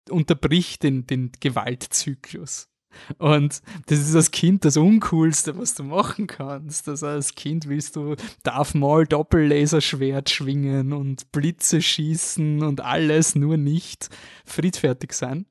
unterbricht 0.09 0.83
den, 0.83 1.07
den 1.07 1.31
Gewaltzyklus. 1.39 2.70
Und 3.17 3.61
das 3.87 3.99
ist 3.99 4.15
als 4.15 4.31
Kind 4.31 4.65
das 4.65 4.77
Uncoolste, 4.77 5.57
was 5.57 5.75
du 5.75 5.83
machen 5.83 6.27
kannst. 6.27 6.87
Also 6.87 7.07
als 7.07 7.35
Kind 7.35 7.67
willst 7.67 7.95
du 7.95 8.15
darf 8.43 8.73
mal 8.73 9.05
Doppellaserschwert 9.05 10.29
schwingen 10.29 10.93
und 10.93 11.31
Blitze 11.31 11.81
schießen 11.81 12.63
und 12.63 12.81
alles, 12.81 13.35
nur 13.35 13.57
nicht 13.57 14.09
friedfertig 14.45 15.13
sein. 15.13 15.45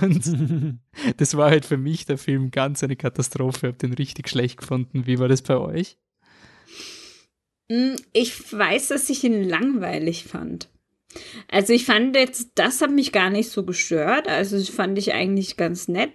Und 0.00 0.78
das 1.16 1.36
war 1.36 1.50
halt 1.50 1.64
für 1.64 1.76
mich 1.78 2.06
der 2.06 2.18
Film 2.18 2.50
ganz 2.50 2.82
eine 2.82 2.96
Katastrophe. 2.96 3.58
Ich 3.58 3.72
habe 3.72 3.78
den 3.78 3.94
richtig 3.94 4.28
schlecht 4.28 4.58
gefunden. 4.58 5.06
Wie 5.06 5.18
war 5.18 5.28
das 5.28 5.42
bei 5.42 5.56
euch? 5.56 5.96
Hm, 7.70 7.96
ich 8.12 8.52
weiß, 8.52 8.88
dass 8.88 9.10
ich 9.10 9.24
ihn 9.24 9.44
langweilig 9.44 10.24
fand. 10.24 10.68
Also 11.48 11.72
ich 11.72 11.86
fand 11.86 12.14
jetzt, 12.16 12.52
das 12.54 12.80
hat 12.80 12.90
mich 12.90 13.12
gar 13.12 13.30
nicht 13.30 13.50
so 13.50 13.64
gestört. 13.64 14.28
Also 14.28 14.58
das 14.58 14.68
fand 14.68 14.98
ich 14.98 15.14
eigentlich 15.14 15.56
ganz 15.56 15.88
nett. 15.88 16.12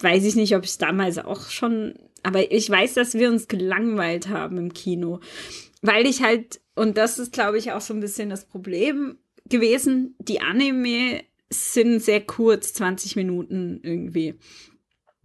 Weiß 0.00 0.24
ich 0.24 0.36
nicht, 0.36 0.54
ob 0.54 0.64
ich 0.64 0.70
es 0.70 0.78
damals 0.78 1.18
auch 1.18 1.48
schon, 1.48 1.94
aber 2.22 2.52
ich 2.52 2.68
weiß, 2.68 2.94
dass 2.94 3.14
wir 3.14 3.28
uns 3.30 3.48
gelangweilt 3.48 4.28
haben 4.28 4.58
im 4.58 4.74
Kino. 4.74 5.20
Weil 5.82 6.06
ich 6.06 6.22
halt, 6.22 6.60
und 6.74 6.98
das 6.98 7.18
ist, 7.18 7.32
glaube 7.32 7.58
ich, 7.58 7.72
auch 7.72 7.80
so 7.80 7.94
ein 7.94 8.00
bisschen 8.00 8.28
das 8.28 8.46
Problem 8.46 9.18
gewesen, 9.48 10.14
die 10.18 10.40
Anime 10.40 11.22
sind 11.48 12.00
sehr 12.00 12.20
kurz, 12.20 12.74
20 12.74 13.16
Minuten 13.16 13.80
irgendwie. 13.82 14.34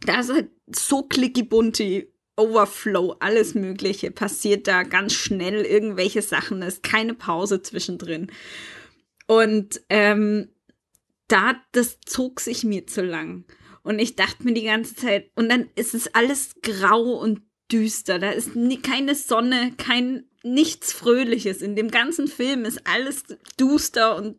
Da 0.05 0.21
ist 0.21 0.33
halt 0.33 0.49
so 0.73 1.03
clicky 1.03 1.43
bunti 1.43 2.11
Overflow, 2.37 3.15
alles 3.19 3.55
Mögliche 3.55 4.11
passiert 4.11 4.67
da 4.67 4.83
ganz 4.83 5.13
schnell, 5.13 5.61
irgendwelche 5.61 6.21
Sachen, 6.21 6.61
da 6.61 6.67
ist 6.67 6.83
keine 6.83 7.13
Pause 7.13 7.61
zwischendrin. 7.61 8.27
Und 9.27 9.81
ähm, 9.89 10.49
da, 11.27 11.55
das 11.71 11.99
zog 12.01 12.39
sich 12.39 12.63
mir 12.63 12.87
zu 12.87 13.01
lang. 13.01 13.45
Und 13.83 13.99
ich 13.99 14.15
dachte 14.15 14.43
mir 14.43 14.53
die 14.53 14.63
ganze 14.63 14.95
Zeit, 14.95 15.31
und 15.35 15.49
dann 15.49 15.69
ist 15.75 15.93
es 15.93 16.13
alles 16.13 16.55
grau 16.61 17.13
und 17.13 17.41
düster. 17.71 18.19
Da 18.19 18.31
ist 18.31 18.55
nie, 18.55 18.79
keine 18.79 19.15
Sonne, 19.15 19.73
kein 19.77 20.25
nichts 20.43 20.93
Fröhliches. 20.93 21.61
In 21.61 21.75
dem 21.75 21.89
ganzen 21.89 22.27
Film 22.27 22.65
ist 22.65 22.85
alles 22.85 23.23
duster 23.57 24.15
und 24.15 24.37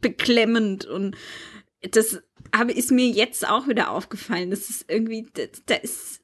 beklemmend. 0.00 0.84
Und 0.84 1.16
das 1.80 2.22
aber 2.50 2.74
ist 2.76 2.90
mir 2.90 3.08
jetzt 3.08 3.48
auch 3.48 3.68
wieder 3.68 3.90
aufgefallen. 3.90 4.50
Das 4.50 4.68
ist 4.68 4.84
irgendwie, 4.88 5.26
da 5.66 5.74
ist 5.76 6.20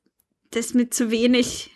das 0.50 0.74
mit 0.74 0.92
zu 0.92 1.10
wenig 1.10 1.70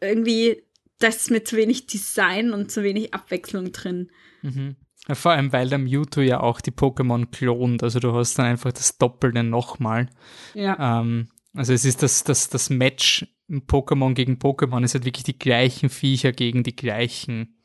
irgendwie, 0.00 0.64
das 0.98 1.16
ist 1.16 1.30
mit 1.30 1.46
zu 1.46 1.56
wenig 1.56 1.86
Design 1.86 2.52
und 2.52 2.70
zu 2.70 2.82
wenig 2.82 3.14
Abwechslung 3.14 3.72
drin. 3.72 4.10
Mhm. 4.42 4.76
Vor 5.12 5.32
allem, 5.32 5.52
weil 5.52 5.68
der 5.68 5.78
Mewtwo 5.78 6.20
ja 6.20 6.40
auch 6.40 6.60
die 6.60 6.70
Pokémon 6.70 7.26
klont. 7.26 7.82
Also 7.82 7.98
du 7.98 8.12
hast 8.14 8.38
dann 8.38 8.46
einfach 8.46 8.72
das 8.72 8.98
Doppelte 8.98 9.42
nochmal. 9.42 10.08
Ja. 10.54 11.00
Ähm, 11.00 11.28
also 11.54 11.72
es 11.72 11.84
ist 11.84 12.02
das, 12.02 12.22
das, 12.24 12.48
das 12.50 12.70
Match 12.70 13.26
Pokémon 13.50 14.14
gegen 14.14 14.34
Pokémon. 14.34 14.84
Es 14.84 14.94
hat 14.94 15.04
wirklich 15.04 15.24
die 15.24 15.38
gleichen 15.38 15.88
Viecher 15.88 16.32
gegen 16.32 16.62
die 16.62 16.76
gleichen 16.76 17.56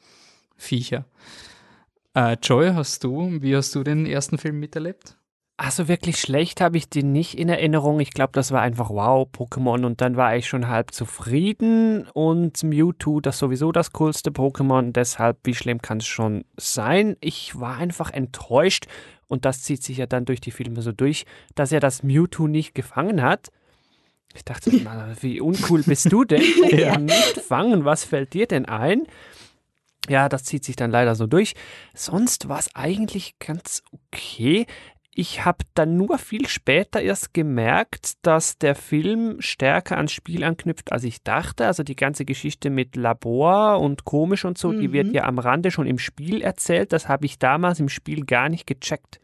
Viecher. 0.55 1.05
Äh, 2.15 2.37
Joy, 2.41 2.71
hast 2.73 3.03
du, 3.03 3.41
wie 3.41 3.55
hast 3.55 3.75
du 3.75 3.83
den 3.83 4.07
ersten 4.07 4.39
Film 4.39 4.59
miterlebt? 4.59 5.17
Also 5.59 5.87
wirklich 5.87 6.19
schlecht 6.19 6.61
habe 6.61 6.77
ich 6.77 6.87
den 6.87 7.11
nicht 7.11 7.35
in 7.35 7.49
Erinnerung. 7.49 7.99
Ich 7.99 8.11
glaube, 8.11 8.31
das 8.33 8.51
war 8.51 8.61
einfach 8.61 8.91
wow, 8.91 9.27
Pokémon 9.27 9.87
und 9.87 10.01
dann 10.01 10.15
war 10.15 10.35
ich 10.35 10.47
schon 10.47 10.67
halb 10.67 10.91
zufrieden 10.91 12.07
und 12.13 12.61
Mewtwo, 12.61 13.21
das 13.21 13.39
sowieso 13.39 13.71
das 13.71 13.91
coolste 13.91 14.29
Pokémon, 14.29 14.91
deshalb, 14.91 15.39
wie 15.45 15.55
schlimm 15.55 15.81
kann 15.81 15.97
es 15.97 16.05
schon 16.05 16.45
sein? 16.57 17.17
Ich 17.21 17.59
war 17.59 17.77
einfach 17.77 18.13
enttäuscht 18.13 18.85
und 19.27 19.45
das 19.45 19.63
zieht 19.63 19.81
sich 19.81 19.97
ja 19.97 20.05
dann 20.05 20.25
durch 20.25 20.41
die 20.41 20.51
Filme 20.51 20.83
so 20.83 20.91
durch, 20.91 21.25
dass 21.55 21.71
er 21.71 21.79
das 21.79 22.03
Mewtwo 22.03 22.45
nicht 22.45 22.75
gefangen 22.75 23.23
hat. 23.23 23.49
Ich 24.35 24.45
dachte, 24.45 24.71
wie 25.21 25.41
uncool 25.41 25.81
bist 25.81 26.11
du 26.11 26.23
denn? 26.23 26.43
ja. 26.69 26.99
Nicht 26.99 27.39
fangen, 27.39 27.83
was 27.83 28.03
fällt 28.03 28.33
dir 28.33 28.45
denn 28.45 28.65
ein? 28.65 29.07
Ja, 30.07 30.29
das 30.29 30.43
zieht 30.43 30.63
sich 30.63 30.75
dann 30.75 30.91
leider 30.91 31.15
so 31.15 31.27
durch. 31.27 31.53
Sonst 31.93 32.47
war 32.47 32.59
es 32.59 32.73
eigentlich 32.75 33.39
ganz 33.39 33.83
okay. 33.91 34.65
Ich 35.19 35.45
habe 35.45 35.65
dann 35.73 35.97
nur 35.97 36.19
viel 36.19 36.47
später 36.47 37.01
erst 37.01 37.33
gemerkt, 37.33 38.13
dass 38.21 38.59
der 38.59 38.75
Film 38.75 39.37
stärker 39.41 39.97
ans 39.97 40.11
Spiel 40.11 40.43
anknüpft, 40.43 40.91
als 40.91 41.03
ich 41.03 41.23
dachte. 41.23 41.65
Also 41.65 41.81
die 41.81 41.95
ganze 41.95 42.23
Geschichte 42.23 42.69
mit 42.69 42.95
Labor 42.95 43.81
und 43.81 44.05
komisch 44.05 44.45
und 44.45 44.59
so, 44.59 44.69
mhm. 44.69 44.79
die 44.79 44.93
wird 44.93 45.07
mhm. 45.07 45.15
ja 45.15 45.23
am 45.23 45.39
Rande 45.39 45.71
schon 45.71 45.87
im 45.87 45.97
Spiel 45.97 46.43
erzählt. 46.43 46.93
Das 46.93 47.07
habe 47.07 47.25
ich 47.25 47.39
damals 47.39 47.79
im 47.79 47.89
Spiel 47.89 48.25
gar 48.25 48.47
nicht 48.47 48.67
gecheckt. 48.67 49.19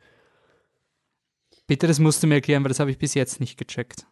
Bitte, 1.67 1.85
das 1.85 1.99
musst 1.99 2.23
du 2.23 2.27
mir 2.27 2.35
erklären, 2.35 2.63
weil 2.63 2.69
das 2.69 2.79
habe 2.79 2.89
ich 2.89 2.97
bis 2.97 3.13
jetzt 3.13 3.39
nicht 3.39 3.59
gecheckt. 3.59 4.07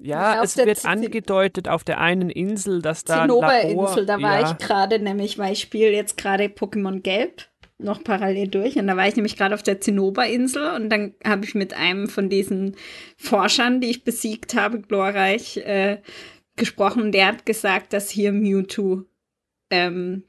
Ja, 0.00 0.42
es 0.42 0.56
wird 0.56 0.84
angedeutet 0.84 1.68
auf 1.68 1.84
der 1.84 2.00
einen 2.00 2.30
Insel, 2.30 2.82
dass 2.82 3.04
da 3.04 3.22
Zinnober-Insel, 3.22 4.06
da 4.06 4.20
war 4.20 4.40
ja. 4.40 4.50
ich 4.50 4.58
gerade 4.58 4.98
nämlich, 4.98 5.38
weil 5.38 5.52
ich 5.52 5.60
spiele 5.60 5.92
jetzt 5.92 6.16
gerade 6.16 6.46
Pokémon 6.46 7.00
Gelb 7.00 7.44
noch 7.78 8.02
parallel 8.02 8.48
durch. 8.48 8.76
Und 8.76 8.86
da 8.86 8.96
war 8.96 9.06
ich 9.06 9.16
nämlich 9.16 9.36
gerade 9.36 9.54
auf 9.54 9.62
der 9.62 9.80
Zinnoberinsel 9.80 10.74
und 10.74 10.88
dann 10.88 11.14
habe 11.24 11.44
ich 11.44 11.54
mit 11.54 11.74
einem 11.74 12.08
von 12.08 12.28
diesen 12.28 12.76
Forschern, 13.16 13.80
die 13.80 13.90
ich 13.90 14.04
besiegt 14.04 14.54
habe, 14.54 14.80
glorreich, 14.80 15.58
äh, 15.58 15.98
gesprochen. 16.56 17.12
Der 17.12 17.26
hat 17.26 17.46
gesagt, 17.46 17.92
dass 17.92 18.10
hier 18.10 18.32
Mewtwo 18.32 19.02
ähm, 19.70 20.24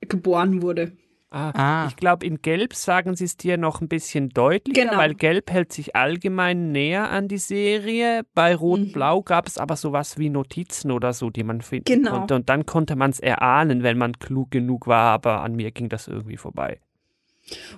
geboren 0.00 0.62
wurde. 0.62 0.92
Ah, 1.30 1.50
ah. 1.50 1.86
Ich 1.88 1.96
glaube, 1.96 2.24
in 2.24 2.40
Gelb 2.40 2.74
sagen 2.74 3.14
sie 3.14 3.24
es 3.24 3.36
dir 3.36 3.58
noch 3.58 3.82
ein 3.82 3.88
bisschen 3.88 4.30
deutlicher, 4.30 4.86
genau. 4.86 4.96
weil 4.96 5.14
Gelb 5.14 5.50
hält 5.50 5.72
sich 5.72 5.94
allgemein 5.94 6.72
näher 6.72 7.10
an 7.10 7.28
die 7.28 7.38
Serie. 7.38 8.22
Bei 8.34 8.54
Rot-Blau 8.54 9.20
mhm. 9.20 9.24
gab 9.24 9.46
es 9.46 9.58
aber 9.58 9.76
sowas 9.76 10.16
wie 10.18 10.30
Notizen 10.30 10.90
oder 10.90 11.12
so, 11.12 11.28
die 11.28 11.44
man 11.44 11.60
finden 11.60 11.84
genau. 11.84 12.12
konnte. 12.12 12.34
Und 12.34 12.48
dann 12.48 12.64
konnte 12.64 12.96
man 12.96 13.10
es 13.10 13.20
erahnen, 13.20 13.82
wenn 13.82 13.98
man 13.98 14.18
klug 14.18 14.50
genug 14.50 14.86
war, 14.86 15.12
aber 15.12 15.42
an 15.42 15.54
mir 15.54 15.70
ging 15.70 15.90
das 15.90 16.08
irgendwie 16.08 16.38
vorbei. 16.38 16.80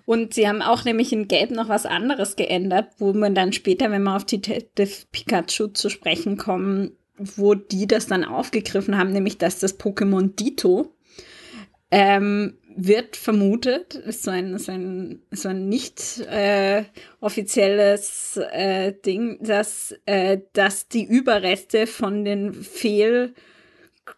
Und 0.04 0.34
sie 0.34 0.48
haben 0.48 0.62
auch 0.62 0.84
nämlich 0.84 1.12
in 1.12 1.26
Gelb 1.26 1.50
noch 1.50 1.68
was 1.68 1.86
anderes 1.86 2.36
geändert, 2.36 2.88
wo 2.98 3.12
man 3.12 3.34
dann 3.34 3.52
später, 3.52 3.90
wenn 3.90 4.02
wir 4.02 4.14
auf 4.14 4.24
die 4.24 4.38
Pikachu 4.38 5.68
zu 5.68 5.90
sprechen 5.90 6.36
kommen, 6.36 6.92
wo 7.16 7.54
die 7.54 7.86
das 7.86 8.06
dann 8.06 8.24
aufgegriffen 8.24 8.96
haben, 8.96 9.12
nämlich 9.12 9.38
dass 9.38 9.58
das 9.58 9.78
Pokémon 9.78 10.34
Dito 10.34 10.94
ähm, 11.90 12.58
wird 12.76 13.16
vermutet, 13.16 13.94
ist 13.94 14.22
so 14.22 14.30
ein, 14.30 14.58
so 14.58 14.72
ein, 14.72 15.22
so 15.30 15.48
ein 15.48 15.68
nicht 15.68 16.20
äh, 16.20 16.84
offizielles 17.20 18.38
äh, 18.52 18.92
Ding, 18.92 19.38
dass, 19.42 19.94
äh, 20.06 20.38
dass 20.52 20.88
die 20.88 21.04
Überreste 21.04 21.86
von 21.86 22.24
den 22.24 22.54
fehl, 22.54 23.34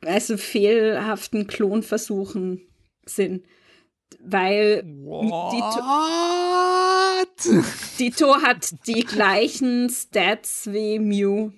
also 0.04 0.36
fehlhaften 0.36 1.46
Klonversuchen 1.46 2.62
sind. 3.04 3.44
Weil 4.24 4.82
Dito, 4.82 5.80
Dito 7.98 8.42
hat 8.42 8.86
die 8.86 9.04
gleichen 9.04 9.88
Stats 9.90 10.70
wie 10.72 10.98
Mew. 10.98 11.50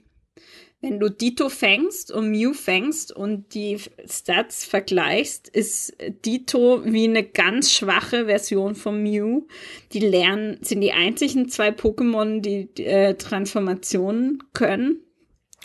Wenn 0.85 1.01
du 1.01 1.09
Dito 1.09 1.49
fängst 1.49 2.13
und 2.13 2.31
Mew 2.31 2.53
fängst 2.53 3.11
und 3.11 3.55
die 3.55 3.79
Stats 4.07 4.67
vergleichst, 4.67 5.49
ist 5.49 5.97
Dito 6.27 6.85
wie 6.85 7.05
eine 7.05 7.25
ganz 7.25 7.73
schwache 7.73 8.27
Version 8.27 8.75
von 8.75 9.03
Mew. 9.03 9.47
Die 9.95 10.01
lernen, 10.01 10.59
sind 10.61 10.83
die 10.83 10.93
einzigen 10.93 11.49
zwei 11.49 11.71
Pokémon, 11.71 12.43
die 12.43 12.69
äh, 12.85 13.15
Transformationen 13.15 14.43
können 14.53 15.01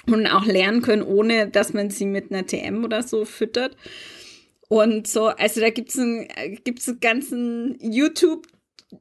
und 0.07 0.25
auch 0.25 0.45
lernen 0.45 0.81
können, 0.81 1.03
ohne 1.03 1.49
dass 1.49 1.73
man 1.73 1.89
sie 1.89 2.05
mit 2.05 2.31
einer 2.31 2.47
TM 2.47 2.85
oder 2.85 3.03
so 3.03 3.25
füttert. 3.25 3.75
Und 4.69 5.05
so, 5.05 5.25
also 5.25 5.59
da 5.59 5.69
gibt's 5.69 5.99
einen, 5.99 6.29
gibt's 6.63 6.87
einen 6.87 7.01
ganzen 7.01 7.77
YouTube, 7.81 8.47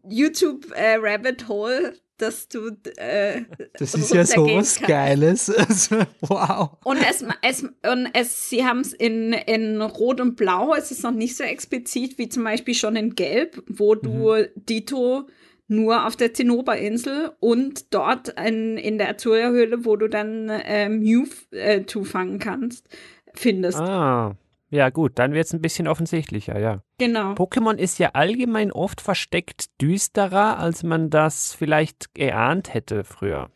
YouTube 0.08 0.72
äh, 0.74 0.96
Rabbit 0.96 1.46
Hole 1.46 1.94
dass 2.18 2.48
du. 2.48 2.70
Äh, 2.96 3.42
das 3.78 3.94
ist 3.94 4.12
ja 4.12 4.24
so 4.24 4.46
was 4.46 4.80
Geiles. 4.80 5.52
Also, 5.68 5.96
wow. 6.20 6.70
Und 6.84 6.98
es, 7.08 7.24
es, 7.42 7.62
und 7.62 8.08
es, 8.12 8.48
sie 8.48 8.64
haben 8.64 8.80
es 8.80 8.92
in, 8.92 9.32
in 9.32 9.80
Rot 9.82 10.20
und 10.20 10.36
Blau, 10.36 10.74
es 10.74 10.90
ist 10.90 11.02
noch 11.02 11.12
nicht 11.12 11.36
so 11.36 11.44
explizit 11.44 12.18
wie 12.18 12.28
zum 12.28 12.44
Beispiel 12.44 12.74
schon 12.74 12.96
in 12.96 13.14
Gelb, 13.14 13.62
wo 13.66 13.94
du 13.94 14.34
mhm. 14.34 14.46
Dito 14.56 15.28
nur 15.68 16.06
auf 16.06 16.16
der 16.16 16.32
Zinnoberinsel 16.32 17.32
und 17.40 17.92
dort 17.92 18.28
in, 18.28 18.78
in 18.78 18.98
der 18.98 19.10
Azuria-Höhle, 19.10 19.84
wo 19.84 19.96
du 19.96 20.08
dann 20.08 20.48
äh, 20.48 20.88
Mew 20.88 21.26
äh, 21.50 21.84
zufangen 21.84 22.38
kannst, 22.38 22.88
findest. 23.34 23.78
Ah. 23.78 24.36
Ja, 24.70 24.90
gut, 24.90 25.18
dann 25.18 25.32
wird 25.32 25.46
es 25.46 25.54
ein 25.54 25.62
bisschen 25.62 25.88
offensichtlicher, 25.88 26.58
ja. 26.58 26.82
Genau. 26.98 27.32
Pokémon 27.32 27.76
ist 27.76 27.98
ja 27.98 28.10
allgemein 28.12 28.70
oft 28.70 29.00
versteckt 29.00 29.80
düsterer, 29.80 30.58
als 30.58 30.82
man 30.82 31.08
das 31.08 31.54
vielleicht 31.54 32.14
geahnt 32.14 32.74
hätte 32.74 33.04
früher. 33.04 33.50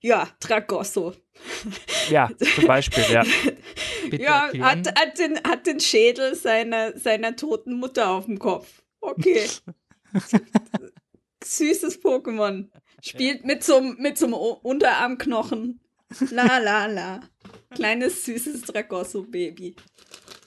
Ja, 0.00 0.28
Tragosso. 0.40 1.14
Ja, 2.08 2.30
zum 2.38 2.66
Beispiel, 2.66 3.04
ja. 3.10 3.24
ja, 4.12 4.48
hat, 4.60 4.86
hat, 4.98 5.18
den, 5.18 5.38
hat 5.42 5.66
den 5.66 5.80
Schädel 5.80 6.36
seiner, 6.36 6.96
seiner 6.96 7.34
toten 7.34 7.74
Mutter 7.74 8.10
auf 8.10 8.26
dem 8.26 8.38
Kopf. 8.38 8.84
Okay. 9.00 9.44
Süßes 11.44 12.00
Pokémon. 12.00 12.70
Spielt 13.02 13.44
mit 13.44 13.64
so, 13.64 13.80
mit 13.80 14.22
Unterarmknochen. 14.22 15.80
La 16.30 16.58
la 16.58 16.86
la. 16.86 17.20
Kleines 17.74 18.24
süßes 18.24 18.62
Tragosso-Baby 18.62 19.74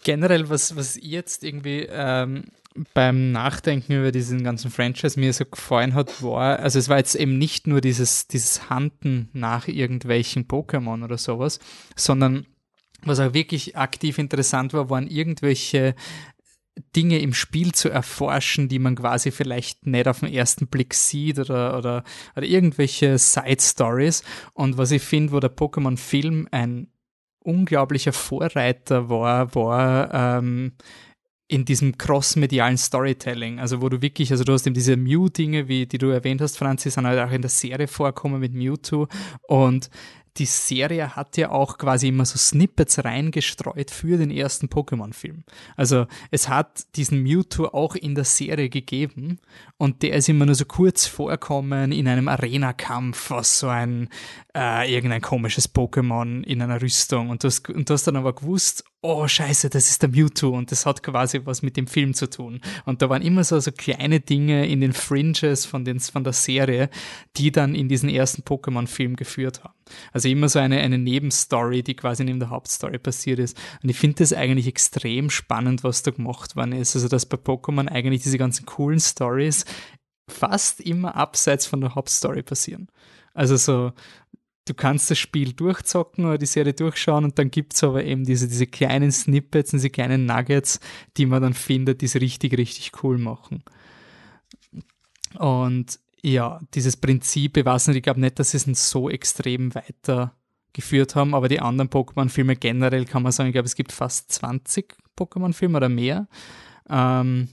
generell, 0.04 0.50
was, 0.50 0.76
was 0.76 0.98
jetzt 1.02 1.44
irgendwie 1.44 1.88
ähm, 1.90 2.46
beim 2.94 3.32
Nachdenken 3.32 3.94
über 3.94 4.12
diesen 4.12 4.44
ganzen 4.44 4.72
Franchise 4.72 5.20
mir 5.20 5.34
so 5.34 5.46
gefallen 5.46 5.94
hat, 5.94 6.22
war, 6.22 6.60
also 6.60 6.80
es 6.80 6.90
war 6.90 6.98
jetzt 6.98 7.16
eben 7.16 7.38
nicht 7.38 7.68
nur 7.68 7.82
dieses, 7.82 8.28
dieses 8.28 8.70
Handen 8.70 9.30
nach 9.34 9.68
irgendwelchen 9.68 10.48
Pokémon 10.48 11.04
oder 11.04 11.18
sowas, 11.18 11.60
sondern 11.96 12.46
was 13.04 13.20
auch 13.20 13.34
wirklich 13.34 13.78
aktiv 13.78 14.18
interessant 14.18 14.74
war, 14.74 14.90
waren 14.90 15.08
irgendwelche 15.08 15.96
Dinge 16.96 17.20
im 17.20 17.34
Spiel 17.34 17.74
zu 17.74 17.90
erforschen, 17.90 18.70
die 18.70 18.80
man 18.80 18.96
quasi 18.96 19.32
vielleicht 19.32 19.86
nicht 19.86 20.08
auf 20.08 20.22
den 20.22 20.34
ersten 20.34 20.68
Blick 20.68 20.94
sieht 20.94 21.40
oder, 21.40 21.78
oder, 21.78 22.04
oder 22.36 22.46
irgendwelche 22.46 23.18
Side 23.18 23.62
Stories. 23.62 24.24
Und 24.54 24.78
was 24.78 24.92
ich 24.92 25.02
finde, 25.02 25.34
wo 25.34 25.40
der 25.40 25.56
Pokémon-Film 25.56 26.48
ein 26.52 26.88
unglaublicher 27.44 28.14
Vorreiter 28.14 29.10
war, 29.10 29.56
war 29.56 30.14
ähm, 30.14 30.74
in 31.48 31.66
diesem 31.66 31.98
cross-medialen 31.98 32.78
Storytelling, 32.78 33.60
also 33.60 33.82
wo 33.82 33.90
du 33.90 34.02
wirklich, 34.04 34.32
also 34.32 34.44
du 34.44 34.54
hast 34.54 34.68
eben 34.68 34.76
diese 34.76 34.96
Mew-Dinge, 34.96 35.68
wie 35.68 35.88
die 35.88 35.98
du 35.98 36.10
erwähnt 36.10 36.42
hast, 36.42 36.58
Franzi, 36.58 36.92
sind 36.92 37.08
halt 37.08 37.20
auch 37.20 37.34
in 37.34 37.42
der 37.42 37.50
Serie 37.50 37.88
vorkommen 37.88 38.40
mit 38.40 38.54
Mewtwo. 38.54 39.08
Und 39.48 39.90
die 40.40 40.46
Serie 40.46 41.16
hat 41.16 41.38
ja 41.38 41.52
auch 41.52 41.78
quasi 41.78 42.08
immer 42.08 42.26
so 42.26 42.38
Snippets 42.38 43.04
reingestreut 43.04 43.92
für 43.92 44.18
den 44.18 44.32
ersten 44.32 44.68
Pokémon-Film. 44.68 45.44
Also 45.76 46.08
es 46.32 46.48
hat 46.48 46.96
diesen 46.96 47.22
Mewtwo 47.22 47.66
auch 47.66 47.96
in 47.96 48.16
der 48.16 48.24
Serie 48.24 48.70
gegeben 48.70 49.40
und 49.78 50.02
der 50.02 50.14
ist 50.14 50.30
immer 50.30 50.46
nur 50.46 50.56
so 50.56 50.66
kurz 50.66 51.06
vorkommen 51.06 51.92
in 51.92 52.08
einem 52.08 52.30
Arena-Kampf, 52.30 53.30
was 53.32 53.60
so 53.60 53.68
ein 53.68 54.10
äh, 54.56 54.92
irgendein 54.92 55.22
komisches 55.22 55.74
Pokémon 55.74 56.44
in 56.44 56.62
einer 56.62 56.82
Rüstung 56.82 57.30
und 57.30 57.44
du, 57.44 57.48
hast, 57.48 57.70
und 57.70 57.90
du 57.90 57.94
hast 57.94 58.08
dann 58.08 58.16
aber 58.16 58.34
gewusst, 58.34 58.86
oh 59.02 59.28
scheiße, 59.28 59.70
das 59.70 59.90
ist 59.90 60.02
der 60.02 60.10
Mewtwo 60.10 60.50
und 60.50 60.72
das 60.72 60.86
hat 60.86 61.04
quasi 61.04 61.42
was 61.46 61.62
mit 61.62 61.78
dem 61.78 61.88
Film 61.88 62.14
zu 62.14 62.30
tun. 62.30 62.60
Und 62.86 63.02
da 63.02 63.10
waren 63.10 63.22
immer 63.22 63.44
so, 63.44 63.60
so 63.60 63.72
kleine 63.72 64.20
Dinge 64.20 64.68
in 64.68 64.82
den 64.82 64.92
Fringes 64.94 65.66
von, 65.66 65.86
den, 65.86 66.00
von 66.00 66.24
der 66.24 66.34
Serie, 66.34 66.90
die 67.38 67.52
dann 67.52 67.76
in 67.76 67.88
diesen 67.88 68.10
ersten 68.10 68.42
Pokémon-Film 68.42 69.16
geführt 69.16 69.64
haben. 69.64 69.74
Also 70.12 70.28
immer 70.28 70.50
so 70.50 70.60
eine, 70.60 70.80
eine 70.80 70.98
Nebenstory, 70.98 71.82
die 71.82 71.96
quasi 71.96 72.26
neben 72.26 72.40
der 72.40 72.50
Hauptstory 72.50 73.00
passiert 73.00 73.40
ist. 73.40 73.58
Und 73.82 73.90
ich 73.90 73.98
finde 73.98 74.18
das 74.18 74.34
eigentlich 74.34 74.68
extrem 74.68 75.30
spannend, 75.30 75.84
was 75.84 76.04
da 76.04 76.12
gemacht 76.12 76.58
worden 76.58 76.74
ist. 76.74 76.96
Also 76.96 77.08
dass 77.08 77.26
bei 77.26 77.38
Pokémon 77.38 77.88
eigentlich 77.88 78.24
diese 78.24 78.38
ganzen 78.38 78.66
coolen 78.66 79.00
Stories 79.00 79.64
fast 80.30 80.82
immer 80.82 81.16
abseits 81.16 81.66
von 81.66 81.82
der 81.82 81.96
Hauptstory 81.96 82.44
passieren. 82.44 82.88
Also 83.34 83.56
so, 83.56 83.94
du 84.66 84.74
kannst 84.74 85.10
das 85.10 85.18
Spiel 85.18 85.54
durchzocken 85.54 86.26
oder 86.26 86.38
die 86.38 86.46
Serie 86.46 86.74
durchschauen 86.74 87.24
und 87.24 87.40
dann 87.40 87.52
gibt 87.52 87.74
es 87.74 87.84
aber 87.84 88.04
eben 88.04 88.26
diese, 88.26 88.48
diese 88.48 88.68
kleinen 88.68 89.12
Snippets, 89.12 89.72
diese 89.72 89.90
kleinen 89.90 90.26
Nuggets, 90.26 90.80
die 91.18 91.26
man 91.26 91.42
dann 91.42 91.54
findet, 91.54 92.02
die 92.02 92.06
es 92.06 92.16
richtig, 92.16 92.58
richtig 92.58 93.04
cool 93.04 93.18
machen. 93.18 93.64
Und 95.38 96.00
ja, 96.22 96.60
dieses 96.74 96.98
Prinzip, 96.98 97.58
ich 97.58 97.66
weiß 97.66 97.88
nicht, 97.88 97.98
ich 97.98 98.04
glaube 98.04 98.20
nicht, 98.20 98.40
dass 98.40 98.52
sie 98.52 98.58
es 98.58 98.90
so 98.90 99.10
extrem 99.10 99.74
weitergeführt 99.74 101.16
haben, 101.16 101.34
aber 101.34 101.48
die 101.48 101.62
anderen 101.62 101.90
Pokémon-Filme 101.90 102.56
generell 102.56 103.06
kann 103.06 103.24
man 103.24 103.32
sagen, 103.32 103.50
ich 103.50 103.54
glaube, 103.54 103.68
es 103.68 103.76
gibt 103.76 103.92
fast 103.92 104.32
20 104.32 104.96
Pokémon-Filme 105.18 105.78
oder 105.78 105.90
mehr. 105.90 106.28
Ähm, 106.90 107.50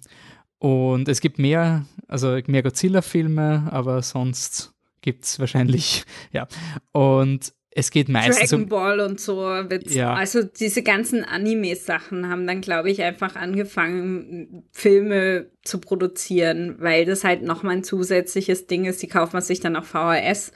und 0.59 1.09
es 1.09 1.21
gibt 1.21 1.39
mehr, 1.39 1.87
also 2.09 2.39
mehr 2.47 2.63
Godzilla-Filme, 2.63 3.69
aber 3.71 4.03
sonst 4.03 4.76
gibt 5.07 5.25
es 5.25 5.39
wahrscheinlich, 5.39 6.05
ja. 6.33 6.47
Und 6.93 7.55
es 7.71 7.91
geht 7.91 8.09
meistens 8.09 8.51
Dragon 8.51 8.65
um, 8.65 8.69
Ball 8.69 9.01
und 9.01 9.21
so. 9.21 9.43
Ja. 9.89 10.15
Also 10.15 10.43
diese 10.43 10.83
ganzen 10.83 11.25
Anime-Sachen 11.25 12.29
haben 12.29 12.47
dann, 12.47 12.61
glaube 12.63 12.91
ich, 12.91 13.03
einfach 13.03 13.37
angefangen, 13.37 14.65
Filme 14.73 15.51
zu 15.63 15.79
produzieren, 15.79 16.77
weil 16.79 17.05
das 17.05 17.23
halt 17.23 17.43
nochmal 17.43 17.77
ein 17.77 17.85
zusätzliches 17.85 18.67
Ding 18.67 18.87
ist. 18.87 19.03
Die 19.03 19.09
kauft 19.09 19.35
man 19.35 19.43
sich 19.43 19.61
dann 19.61 19.77
auf 19.77 19.87
VHS 19.87 20.53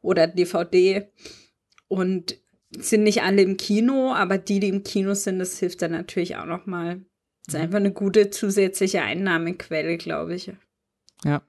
oder 0.00 0.26
DVD 0.26 1.10
und 1.88 2.38
sind 2.78 3.02
nicht 3.02 3.22
alle 3.22 3.42
im 3.42 3.58
Kino, 3.58 4.14
aber 4.14 4.38
die, 4.38 4.58
die 4.58 4.68
im 4.68 4.82
Kino 4.82 5.12
sind, 5.12 5.38
das 5.38 5.58
hilft 5.58 5.82
dann 5.82 5.92
natürlich 5.92 6.36
auch 6.36 6.46
nochmal. 6.46 7.04
Das 7.44 7.54
ist 7.54 7.58
mhm. 7.58 7.64
einfach 7.64 7.78
eine 7.78 7.92
gute 7.92 8.30
zusätzliche 8.30 9.02
Einnahmequelle, 9.02 9.98
glaube 9.98 10.34
ich. 10.34 10.50
Ja, 11.24 11.42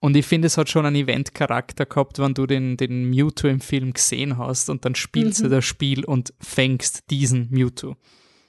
und 0.00 0.16
ich 0.16 0.26
finde, 0.26 0.46
es 0.46 0.56
hat 0.56 0.68
schon 0.68 0.86
einen 0.86 0.96
Event-Charakter 0.96 1.86
gehabt, 1.86 2.18
wenn 2.18 2.34
du 2.34 2.46
den, 2.46 2.76
den 2.76 3.10
Mewtwo 3.10 3.48
im 3.48 3.60
Film 3.60 3.92
gesehen 3.92 4.38
hast 4.38 4.70
und 4.70 4.84
dann 4.84 4.94
spielst 4.94 5.40
mhm. 5.40 5.44
du 5.44 5.50
das 5.50 5.64
Spiel 5.64 6.04
und 6.04 6.32
fängst 6.40 7.10
diesen 7.10 7.48
Mewtwo. 7.50 7.96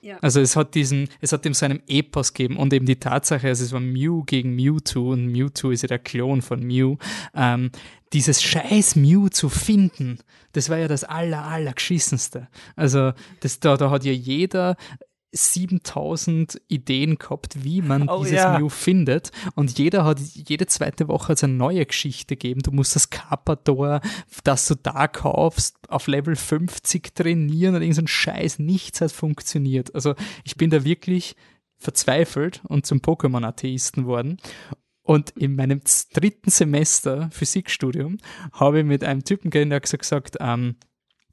Ja. 0.01 0.17
Also 0.21 0.41
es 0.41 0.55
hat 0.55 0.73
diesen, 0.73 1.09
es 1.19 1.31
hat 1.31 1.45
ihm 1.45 1.53
so 1.53 1.65
einen 1.65 1.83
Epos 1.87 2.33
gegeben 2.33 2.57
und 2.57 2.73
eben 2.73 2.87
die 2.87 2.95
Tatsache, 2.95 3.47
also 3.47 3.63
es 3.63 3.71
war 3.71 3.79
Mew 3.79 4.23
gegen 4.23 4.55
Mewtwo 4.55 5.11
und 5.11 5.27
Mewtwo 5.27 5.69
ist 5.69 5.83
ja 5.83 5.87
der 5.87 5.99
Klon 5.99 6.41
von 6.41 6.63
Mew, 6.63 6.97
ähm, 7.35 7.69
dieses 8.11 8.41
scheiß 8.41 8.95
Mew 8.95 9.29
zu 9.29 9.47
finden, 9.47 10.17
das 10.53 10.69
war 10.69 10.77
ja 10.79 10.87
das 10.87 11.03
aller, 11.03 11.45
aller 11.45 11.73
geschissenste. 11.73 12.47
Also 12.75 13.13
das, 13.41 13.59
da, 13.59 13.77
da 13.77 13.91
hat 13.91 14.03
ja 14.03 14.11
jeder 14.11 14.75
7000 15.31 16.61
Ideen 16.67 17.17
gehabt, 17.17 17.63
wie 17.63 17.81
man 17.81 18.09
oh, 18.09 18.23
dieses 18.23 18.37
ja. 18.37 18.59
Mew 18.59 18.69
findet. 18.69 19.31
Und 19.55 19.77
jeder 19.77 20.03
hat, 20.03 20.19
jede 20.19 20.67
zweite 20.67 21.07
Woche 21.07 21.29
hat 21.29 21.43
eine 21.43 21.53
neue 21.53 21.85
Geschichte 21.85 22.35
gegeben. 22.35 22.61
Du 22.61 22.71
musst 22.71 22.95
das 22.95 23.09
Carpador, 23.09 24.01
das 24.43 24.67
du 24.67 24.75
da 24.75 25.07
kaufst, 25.07 25.77
auf 25.87 26.07
Level 26.07 26.35
50 26.35 27.15
trainieren 27.15 27.75
und 27.75 27.81
irgendein 27.81 28.07
Scheiß. 28.07 28.59
Nichts 28.59 29.01
hat 29.01 29.11
funktioniert. 29.11 29.95
Also 29.95 30.15
ich 30.43 30.55
bin 30.55 30.69
da 30.69 30.83
wirklich 30.83 31.35
verzweifelt 31.77 32.61
und 32.67 32.85
zum 32.85 32.99
Pokémon-Atheisten 32.99 34.05
worden. 34.05 34.37
Und 35.03 35.31
in 35.31 35.55
meinem 35.55 35.81
dritten 36.13 36.51
Semester 36.51 37.29
Physikstudium 37.31 38.17
habe 38.53 38.79
ich 38.79 38.85
mit 38.85 39.03
einem 39.03 39.23
Typen 39.23 39.49
geredet, 39.49 39.71
der 39.71 39.75
hat 39.77 39.99
gesagt, 39.99 40.37
ähm, 40.39 40.75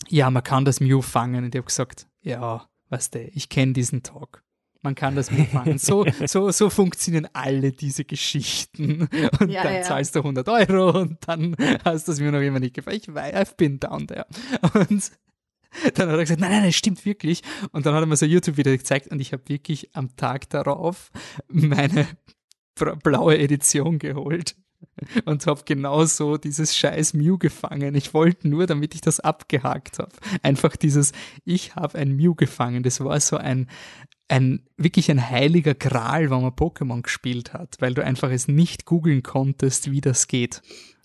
ja, 0.08 0.30
man 0.30 0.42
kann 0.42 0.64
das 0.64 0.80
Mew 0.80 1.02
fangen. 1.02 1.44
Und 1.44 1.54
ich 1.54 1.58
habe 1.58 1.66
gesagt, 1.66 2.06
ja, 2.22 2.66
weißt 2.90 3.14
du, 3.14 3.20
ich 3.28 3.48
kenne 3.48 3.72
diesen 3.72 4.02
Talk. 4.02 4.42
Man 4.82 4.94
kann 4.94 5.16
das 5.16 5.30
mitfangen. 5.30 5.78
So, 5.78 6.06
so, 6.26 6.50
so 6.50 6.70
funktionieren 6.70 7.28
alle 7.32 7.72
diese 7.72 8.04
Geschichten. 8.04 9.08
Und 9.40 9.50
Ja, 9.50 9.62
dann 9.64 9.74
ja. 9.74 9.82
zahlst 9.82 10.14
du 10.14 10.20
100 10.20 10.48
Euro 10.48 11.00
und 11.00 11.18
dann 11.26 11.56
hast 11.84 12.06
du 12.06 12.12
es 12.12 12.20
mir 12.20 12.30
noch 12.30 12.40
immer 12.40 12.60
nicht 12.60 12.74
gefallen. 12.74 13.00
Ich 13.00 13.12
weiß, 13.12 13.34
I've 13.34 13.56
been 13.56 13.80
down 13.80 14.06
there. 14.06 14.26
Und 14.74 15.10
dann 15.94 16.08
hat 16.08 16.16
er 16.16 16.18
gesagt, 16.18 16.40
nein, 16.40 16.50
nein, 16.50 16.64
das 16.64 16.76
stimmt 16.76 17.04
wirklich. 17.04 17.42
Und 17.72 17.86
dann 17.86 17.94
hat 17.94 18.02
er 18.02 18.06
mir 18.06 18.16
so 18.16 18.24
YouTube-Video 18.24 18.76
gezeigt 18.76 19.08
und 19.08 19.20
ich 19.20 19.32
habe 19.32 19.48
wirklich 19.48 19.94
am 19.94 20.14
Tag 20.16 20.48
darauf 20.50 21.10
meine 21.48 22.06
blaue 23.02 23.36
Edition 23.36 23.98
geholt 23.98 24.54
und 25.24 25.46
habe 25.46 25.62
genauso 25.64 26.36
dieses 26.36 26.76
scheiß 26.76 27.14
Mew 27.14 27.38
gefangen. 27.38 27.94
Ich 27.94 28.14
wollte 28.14 28.48
nur, 28.48 28.66
damit 28.66 28.94
ich 28.94 29.00
das 29.00 29.20
abgehakt 29.20 29.98
habe. 29.98 30.12
Einfach 30.42 30.76
dieses, 30.76 31.12
ich 31.44 31.74
habe 31.76 31.98
ein 31.98 32.16
Mew 32.16 32.34
gefangen. 32.34 32.82
Das 32.82 33.00
war 33.00 33.18
so 33.20 33.36
ein, 33.36 33.68
ein, 34.28 34.66
wirklich 34.76 35.10
ein 35.10 35.30
heiliger 35.30 35.74
Gral, 35.74 36.30
wenn 36.30 36.42
man 36.42 36.52
Pokémon 36.52 37.02
gespielt 37.02 37.52
hat, 37.52 37.76
weil 37.80 37.94
du 37.94 38.04
einfach 38.04 38.30
es 38.30 38.48
nicht 38.48 38.84
googeln 38.84 39.22
konntest, 39.22 39.90
wie 39.90 40.00
das 40.00 40.28
geht. 40.28 40.62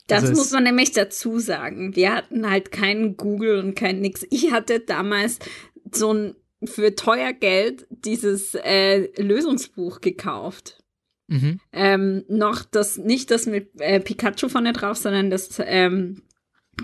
Das 0.08 0.24
Also 0.24 0.36
muss 0.36 0.52
man 0.52 0.64
nämlich 0.64 0.92
dazu 0.92 1.40
sagen. 1.40 1.96
Wir 1.96 2.14
hatten 2.14 2.50
halt 2.50 2.72
keinen 2.72 3.16
Google 3.16 3.60
und 3.60 3.76
kein 3.76 4.02
nix. 4.02 4.26
Ich 4.30 4.52
hatte 4.52 4.82
damals 4.82 5.40
so 5.92 6.14
ein 6.14 6.36
für 6.66 6.96
teuer 6.96 7.34
Geld 7.34 7.88
dieses 7.90 8.56
äh, 8.56 9.10
Lösungsbuch 9.22 10.02
gekauft. 10.02 10.83
Mhm. 11.34 11.60
Ähm, 11.72 12.26
noch 12.28 12.64
das, 12.64 12.98
nicht 12.98 13.32
das 13.32 13.48
mit 13.48 13.72
äh, 13.80 14.00
Pikachu 14.00 14.50
vorne 14.50 14.72
drauf, 14.72 14.98
sondern 14.98 15.32
das, 15.32 15.60
ähm, 15.66 16.22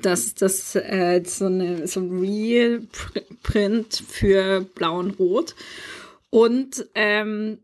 das, 0.01 0.33
das, 0.33 0.75
äh, 0.75 1.21
so 1.23 1.45
eine, 1.45 1.87
so 1.87 1.99
ein 1.99 2.19
Real 2.19 2.81
Pr- 2.91 3.23
Print 3.43 4.03
für 4.07 4.61
Blau 4.61 4.97
und 4.97 5.19
Rot. 5.19 5.53
Und 6.31 6.87
ähm, 6.95 7.59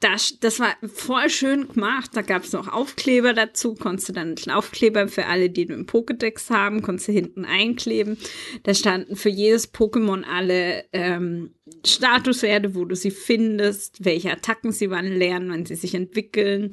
das, 0.00 0.38
das 0.40 0.58
war 0.60 0.74
voll 0.92 1.28
schön 1.28 1.68
gemacht. 1.68 2.10
Da 2.14 2.22
gab 2.22 2.44
es 2.44 2.52
noch 2.52 2.68
Aufkleber 2.68 3.34
dazu. 3.34 3.74
Konntest 3.74 4.08
du 4.08 4.12
dann 4.14 4.34
einen 4.36 4.56
Aufkleber 4.56 5.08
für 5.08 5.26
alle, 5.26 5.50
die 5.50 5.66
du 5.66 5.74
im 5.74 5.86
Pokédex 5.86 6.48
haben, 6.48 6.80
konntest 6.80 7.08
du 7.08 7.12
hinten 7.12 7.44
einkleben. 7.44 8.16
Da 8.62 8.72
standen 8.72 9.14
für 9.14 9.28
jedes 9.28 9.72
Pokémon 9.72 10.24
alle 10.24 10.86
ähm, 10.92 11.54
Statuswerte, 11.86 12.74
wo 12.74 12.86
du 12.86 12.96
sie 12.96 13.10
findest, 13.10 14.04
welche 14.04 14.30
Attacken 14.30 14.72
sie 14.72 14.90
wann 14.90 15.06
lernen, 15.06 15.50
wann 15.50 15.66
sie 15.66 15.76
sich 15.76 15.94
entwickeln. 15.94 16.70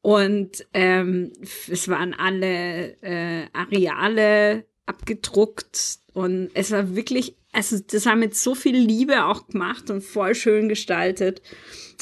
Und 0.00 0.66
ähm, 0.72 1.32
es 1.70 1.88
waren 1.88 2.14
alle 2.14 2.96
äh, 3.02 3.46
Areale 3.52 4.64
abgedruckt 4.86 5.98
und 6.12 6.50
es 6.54 6.70
war 6.70 6.96
wirklich, 6.96 7.36
also 7.52 7.78
das 7.78 8.06
war 8.06 8.16
mit 8.16 8.34
so 8.34 8.54
viel 8.54 8.76
Liebe 8.76 9.24
auch 9.24 9.46
gemacht 9.46 9.90
und 9.90 10.02
voll 10.02 10.34
schön 10.34 10.68
gestaltet. 10.68 11.40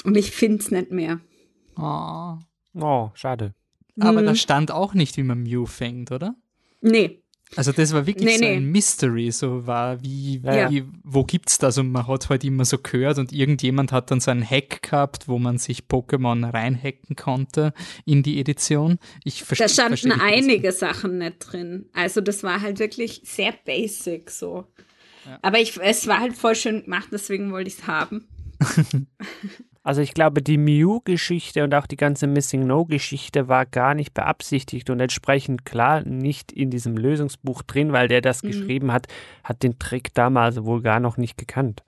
Und 0.05 0.17
ich 0.17 0.31
finde 0.31 0.59
es 0.59 0.71
nicht 0.71 0.91
mehr. 0.91 1.21
Oh. 1.77 2.37
Oh, 2.75 3.11
schade. 3.15 3.55
Aber 3.99 4.23
da 4.23 4.35
stand 4.35 4.71
auch 4.71 4.95
nicht, 4.95 5.17
wie 5.17 5.23
man 5.23 5.43
Mew 5.43 5.67
fängt, 5.67 6.11
oder? 6.11 6.35
Nee. 6.81 7.23
Also 7.57 7.73
das 7.73 7.93
war 7.93 8.07
wirklich 8.07 8.25
Nee, 8.27 8.37
so 8.39 8.45
nee. 8.45 8.57
ein 8.57 8.71
Mystery, 8.71 9.33
so 9.33 9.67
war 9.67 10.01
wie, 10.03 10.39
Ja. 10.39 10.71
wie 10.71 10.85
wo 11.03 11.25
gibt's 11.25 11.59
das? 11.59 11.79
Und 11.79 11.91
man 11.91 12.07
hat 12.07 12.29
halt 12.31 12.45
immer 12.45 12.65
so 12.65 12.79
gehört 12.79 13.19
und 13.19 13.33
irgendjemand 13.33 13.91
hat 13.91 14.13
dann 14.13 14.21
so 14.21 14.31
einen 14.31 14.49
Hack 14.49 14.83
gehabt, 14.83 15.27
wo 15.27 15.39
man 15.41 15.59
sich 15.59 15.81
Pokémon 15.89 16.49
reinhacken 16.53 17.17
konnte 17.17 17.75
in 18.05 18.23
die 18.23 18.39
Edition. 18.39 18.99
Ich 19.25 19.43
verstehe. 19.43 19.67
Da 19.67 19.73
standen 19.73 19.97
versteh 19.99 20.09
nicht, 20.11 20.21
einige 20.23 20.71
Sachen 20.71 21.19
nicht 21.19 21.39
drin. 21.41 21.87
Also 21.93 22.21
das 22.21 22.45
war 22.45 22.61
halt 22.61 22.79
wirklich 22.79 23.21
sehr 23.25 23.53
basic 23.65 24.31
so. 24.31 24.67
Aber 25.43 25.59
ich, 25.59 25.77
es 25.83 26.07
war 26.07 26.21
halt 26.21 26.35
voll 26.37 26.55
schön 26.55 26.85
gemacht, 26.85 27.09
deswegen 27.11 27.51
wollte 27.51 27.69
ich 27.69 27.79
es 27.79 27.87
haben. 27.89 28.29
Also 29.91 30.03
ich 30.03 30.15
glaube, 30.15 30.41
die 30.41 30.57
Mew-Geschichte 30.57 31.65
und 31.65 31.75
auch 31.75 31.89
die 31.89 31.97
ganze 31.97 32.29
Missing 32.29 32.65
No-Geschichte 32.65 33.49
war 33.49 33.67
gar 33.67 33.95
nicht 33.95 34.15
beabsichtigt 34.15 34.89
und 34.89 35.01
entsprechend 35.01 35.65
klar 35.65 36.05
nicht 36.05 36.53
in 36.53 36.71
diesem 36.71 36.97
Lösungsbuch 36.97 37.63
drin, 37.63 37.91
weil 37.91 38.07
der 38.07 38.21
das 38.21 38.43
geschrieben 38.43 38.93
hat, 38.93 39.09
hat 39.43 39.65
den 39.65 39.81
Trick 39.81 40.15
damals 40.15 40.63
wohl 40.63 40.81
gar 40.81 41.01
noch 41.01 41.17
nicht 41.17 41.37
gekannt. 41.37 41.83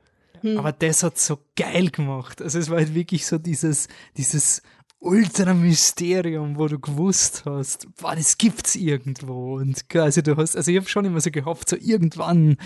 Aber 0.57 0.73
das 0.73 1.05
hat 1.05 1.17
so 1.17 1.39
geil 1.55 1.91
gemacht. 1.91 2.43
Also 2.43 2.59
es 2.59 2.71
war 2.71 2.79
halt 2.79 2.93
wirklich 2.93 3.25
so 3.25 3.39
dieses, 3.39 3.87
dieses 4.17 4.63
Ultra-Mysterium, 5.05 6.57
wo 6.59 6.69
du 6.69 6.79
gewusst 6.79 7.43
hast, 7.45 7.89
boah, 7.97 8.15
das 8.15 8.39
gibt's 8.39 8.77
irgendwo. 8.77 9.57
Und 9.57 9.89
quasi 9.89 10.23
du 10.23 10.37
hast, 10.37 10.57
also 10.57 10.71
ich 10.71 10.77
habe 10.77 10.89
schon 10.89 11.05
immer 11.05 11.21
so 11.21 11.31
gehofft, 11.33 11.69
so 11.69 11.77
irgendwann 11.77 12.57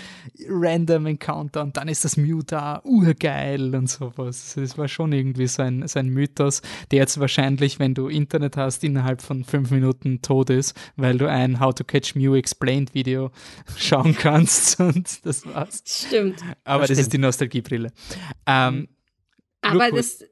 random 0.47 1.07
Encounter 1.07 1.63
und 1.63 1.77
dann 1.77 1.87
ist 1.87 2.05
das 2.05 2.15
Mew 2.15 2.41
da, 2.45 2.81
urgeil 2.83 3.73
und 3.75 3.89
sowas. 3.89 4.55
Also 4.55 4.61
das 4.61 4.77
war 4.77 4.87
schon 4.87 5.13
irgendwie 5.13 5.47
so 5.47 5.63
ein, 5.63 5.87
so 5.87 5.97
ein 5.97 6.09
Mythos, 6.09 6.61
der 6.91 6.99
jetzt 6.99 7.19
wahrscheinlich, 7.19 7.79
wenn 7.79 7.95
du 7.95 8.07
Internet 8.07 8.55
hast, 8.55 8.83
innerhalb 8.83 9.21
von 9.23 9.43
fünf 9.43 9.71
Minuten 9.71 10.21
tot 10.21 10.51
ist, 10.51 10.75
weil 10.95 11.17
du 11.17 11.27
ein 11.27 11.59
How 11.59 11.73
to 11.73 11.83
Catch 11.83 12.15
Mew 12.15 12.35
Explained 12.35 12.93
Video 12.93 13.31
schauen 13.77 14.15
kannst 14.15 14.79
und 14.79 15.25
das 15.25 15.45
war's. 15.45 15.81
Stimmt. 15.85 16.41
Aber 16.63 16.81
Das 16.81 16.89
das, 16.89 16.99
ist 16.99 17.05
stimmt. 17.05 17.13
die 17.13 17.17
Nostalgiebrille. 17.25 17.91
Ähm, 18.45 18.87
Aber 19.61 19.89
das, 19.91 20.23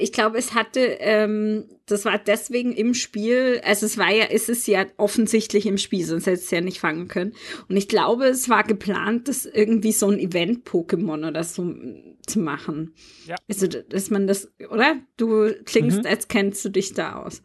ich 0.00 0.12
glaube, 0.12 0.38
es 0.38 0.54
hatte, 0.54 0.80
ähm, 1.00 1.64
das 1.86 2.04
war 2.04 2.18
deswegen 2.18 2.72
im 2.72 2.94
Spiel, 2.94 3.60
also 3.64 3.86
es 3.86 3.98
war 3.98 4.10
ja, 4.10 4.24
ist 4.24 4.48
es 4.48 4.66
ja 4.66 4.86
offensichtlich 4.96 5.66
im 5.66 5.78
Spiel, 5.78 6.04
sonst 6.04 6.26
hätte 6.26 6.40
es 6.40 6.50
ja 6.50 6.60
nicht 6.60 6.80
fangen 6.80 7.08
können. 7.08 7.34
Und 7.68 7.76
ich 7.76 7.88
glaube, 7.88 8.26
es 8.26 8.48
war 8.48 8.64
geplant, 8.64 9.28
das 9.28 9.44
irgendwie 9.46 9.92
so 9.92 10.08
ein 10.08 10.18
Event-Pokémon 10.18 11.28
oder 11.28 11.44
so 11.44 11.62
mm, 11.64 12.16
zu 12.26 12.40
machen. 12.40 12.94
Ja. 13.26 13.36
Also, 13.48 13.66
dass 13.66 14.10
man 14.10 14.26
das, 14.26 14.50
oder? 14.70 14.96
Du 15.16 15.52
klingst, 15.64 16.00
Mhm. 16.00 16.06
als 16.06 16.28
kennst 16.28 16.64
du 16.64 16.68
dich 16.70 16.94
da 16.94 17.22
aus. 17.22 17.42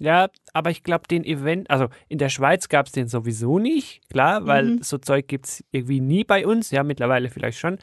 Ja, 0.00 0.28
aber 0.54 0.70
ich 0.70 0.82
glaube, 0.82 1.06
den 1.08 1.24
Event, 1.24 1.68
also 1.70 1.88
in 2.08 2.16
der 2.16 2.30
Schweiz 2.30 2.70
gab 2.70 2.86
es 2.86 2.92
den 2.92 3.06
sowieso 3.06 3.58
nicht, 3.58 4.00
klar, 4.08 4.46
weil 4.46 4.64
Mhm. 4.76 4.82
so 4.82 4.96
Zeug 4.96 5.28
gibt 5.28 5.44
es 5.46 5.64
irgendwie 5.72 6.00
nie 6.00 6.24
bei 6.24 6.46
uns, 6.46 6.70
ja, 6.70 6.82
mittlerweile 6.82 7.28
vielleicht 7.28 7.58
schon. 7.58 7.78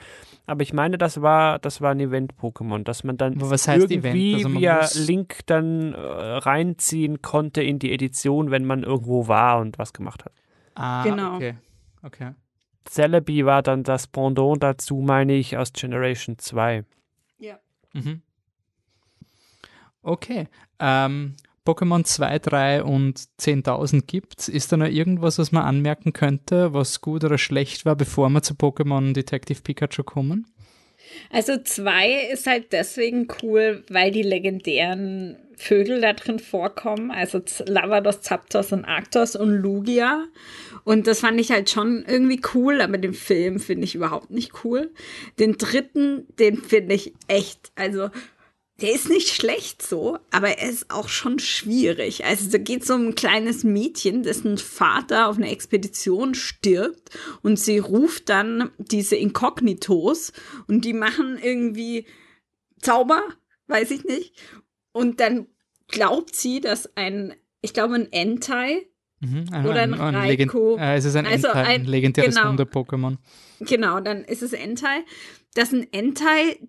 Aber 0.47 0.63
ich 0.63 0.74
meine, 0.74 0.97
das 0.97 1.22
war, 1.22 1.59
das 1.59 1.80
war 1.80 1.91
ein 1.91 1.99
Event-Pokémon, 1.99 2.84
dass 2.84 3.03
man 3.03 3.18
dann 3.18 3.36
Aber 3.36 3.51
was 3.51 3.68
heißt 3.68 3.91
irgendwie? 3.91 4.34
Also 4.34 4.49
man 4.49 4.61
via 4.61 4.89
Link 4.95 5.41
dann 5.45 5.93
äh, 5.93 5.97
reinziehen 5.99 7.22
konnte 7.22 7.61
in 7.61 7.78
die 7.78 7.93
Edition, 7.93 8.49
wenn 8.49 8.65
man 8.65 8.82
irgendwo 8.82 9.28
war 9.28 9.59
und 9.59 9.78
was 9.78 9.93
gemacht 9.93 10.26
hat. 10.26 10.34
ah, 10.74 11.03
Genau. 11.03 11.36
Okay. 11.36 11.55
okay. 12.01 12.32
Celebi 12.89 13.45
war 13.45 13.61
dann 13.61 13.84
das 13.84 14.07
Pendant 14.07 14.63
dazu, 14.63 15.01
meine 15.01 15.34
ich, 15.34 15.55
aus 15.57 15.72
Generation 15.74 16.39
2. 16.39 16.84
Ja. 17.38 17.59
Mhm. 17.93 18.22
Okay. 20.01 20.47
Ähm, 20.80 21.36
Pokémon 21.68 22.05
2, 22.05 22.39
3 22.39 22.84
und 22.84 23.20
10.000 23.39 24.03
gibt's. 24.07 24.47
Ist 24.47 24.72
da 24.72 24.78
noch 24.78 24.88
irgendwas, 24.88 25.38
was 25.38 25.51
man 25.51 25.63
anmerken 25.63 26.13
könnte, 26.13 26.74
was 26.74 27.01
gut 27.01 27.26
oder 27.26 27.38
schlecht 27.38 27.86
war, 27.86 27.95
bevor 27.95 28.30
wir 28.30 28.41
zu 28.41 28.53
Pokémon 28.53 29.13
Detective 29.13 29.61
Pikachu 29.61 30.03
kommen? 30.03 30.47
Also 31.30 31.57
zwei 31.57 32.30
ist 32.32 32.47
halt 32.47 32.72
deswegen 32.72 33.28
cool, 33.41 33.84
weil 33.89 34.11
die 34.11 34.24
legendären 34.24 35.38
Vögel 35.55 36.01
da 36.01 36.13
drin 36.13 36.39
vorkommen. 36.39 37.11
Also 37.11 37.41
Lavados, 37.65 38.22
Zapdos 38.22 38.72
und 38.72 38.86
Arctos 38.86 39.36
und 39.36 39.49
Lugia. 39.49 40.26
Und 40.84 41.07
das 41.07 41.22
fand 41.22 41.39
ich 41.39 41.51
halt 41.51 41.70
schon 41.70 42.05
irgendwie 42.07 42.41
cool, 42.53 42.82
aber 42.82 42.97
den 42.97 43.13
Film 43.13 43.59
finde 43.59 43.86
ich 43.86 43.95
überhaupt 43.95 44.32
nicht 44.32 44.63
cool. 44.63 44.91
Den 45.39 45.57
dritten, 45.57 46.28
den 46.39 46.57
finde 46.57 46.95
ich 46.95 47.13
echt, 47.28 47.72
also 47.76 48.09
der 48.82 48.91
ist 48.93 49.09
nicht 49.09 49.30
schlecht 49.30 49.82
so, 49.82 50.19
aber 50.30 50.49
er 50.59 50.69
ist 50.69 50.91
auch 50.91 51.09
schon 51.09 51.39
schwierig. 51.39 52.25
Also 52.25 52.49
da 52.51 52.57
geht 52.59 52.84
es 52.84 52.89
um 52.91 53.07
ein 53.07 53.15
kleines 53.15 53.63
Mädchen, 53.63 54.21
dessen 54.23 54.57
Vater 54.59 55.28
auf 55.30 55.38
einer 55.38 55.49
Expedition 55.51 56.36
stirbt 56.36 57.09
und 57.41 57.57
sie 57.59 57.80
ruft 57.80 58.30
dann 58.30 58.69
diese 58.78 59.15
Inkognitos 59.15 60.32
und 60.67 60.86
die 60.86 60.93
machen 60.93 61.39
irgendwie 61.41 62.05
Zauber, 62.80 63.23
weiß 63.67 63.89
ich 63.91 64.03
nicht. 64.03 64.36
Und 64.91 65.19
dann 65.19 65.47
glaubt 65.88 66.36
sie, 66.36 66.59
dass 66.61 66.95
ein, 66.95 67.34
ich 67.61 67.73
glaube 67.73 67.95
ein 67.95 68.11
Entei, 68.11 68.88
Mhm. 69.19 69.47
Oder 69.67 69.82
ein 69.82 69.93
Legend 70.28 70.53
Raikou. 70.53 70.78
äh, 70.78 70.95
es 70.97 71.03
ist 71.05 71.15
ein, 71.15 71.25
Also 71.25 71.47
Entei, 71.47 71.59
ein 71.63 71.82
ein- 71.82 71.86
legendäres 71.86 72.36
genau. 72.36 72.49
Wunder-Pokémon. 72.49 73.17
Genau, 73.61 73.99
dann 73.99 74.23
ist 74.23 74.43
es 74.43 74.53
Entei, 74.53 75.03
dass 75.57 75.73
ein 75.73 75.91
Entei 75.91 76.59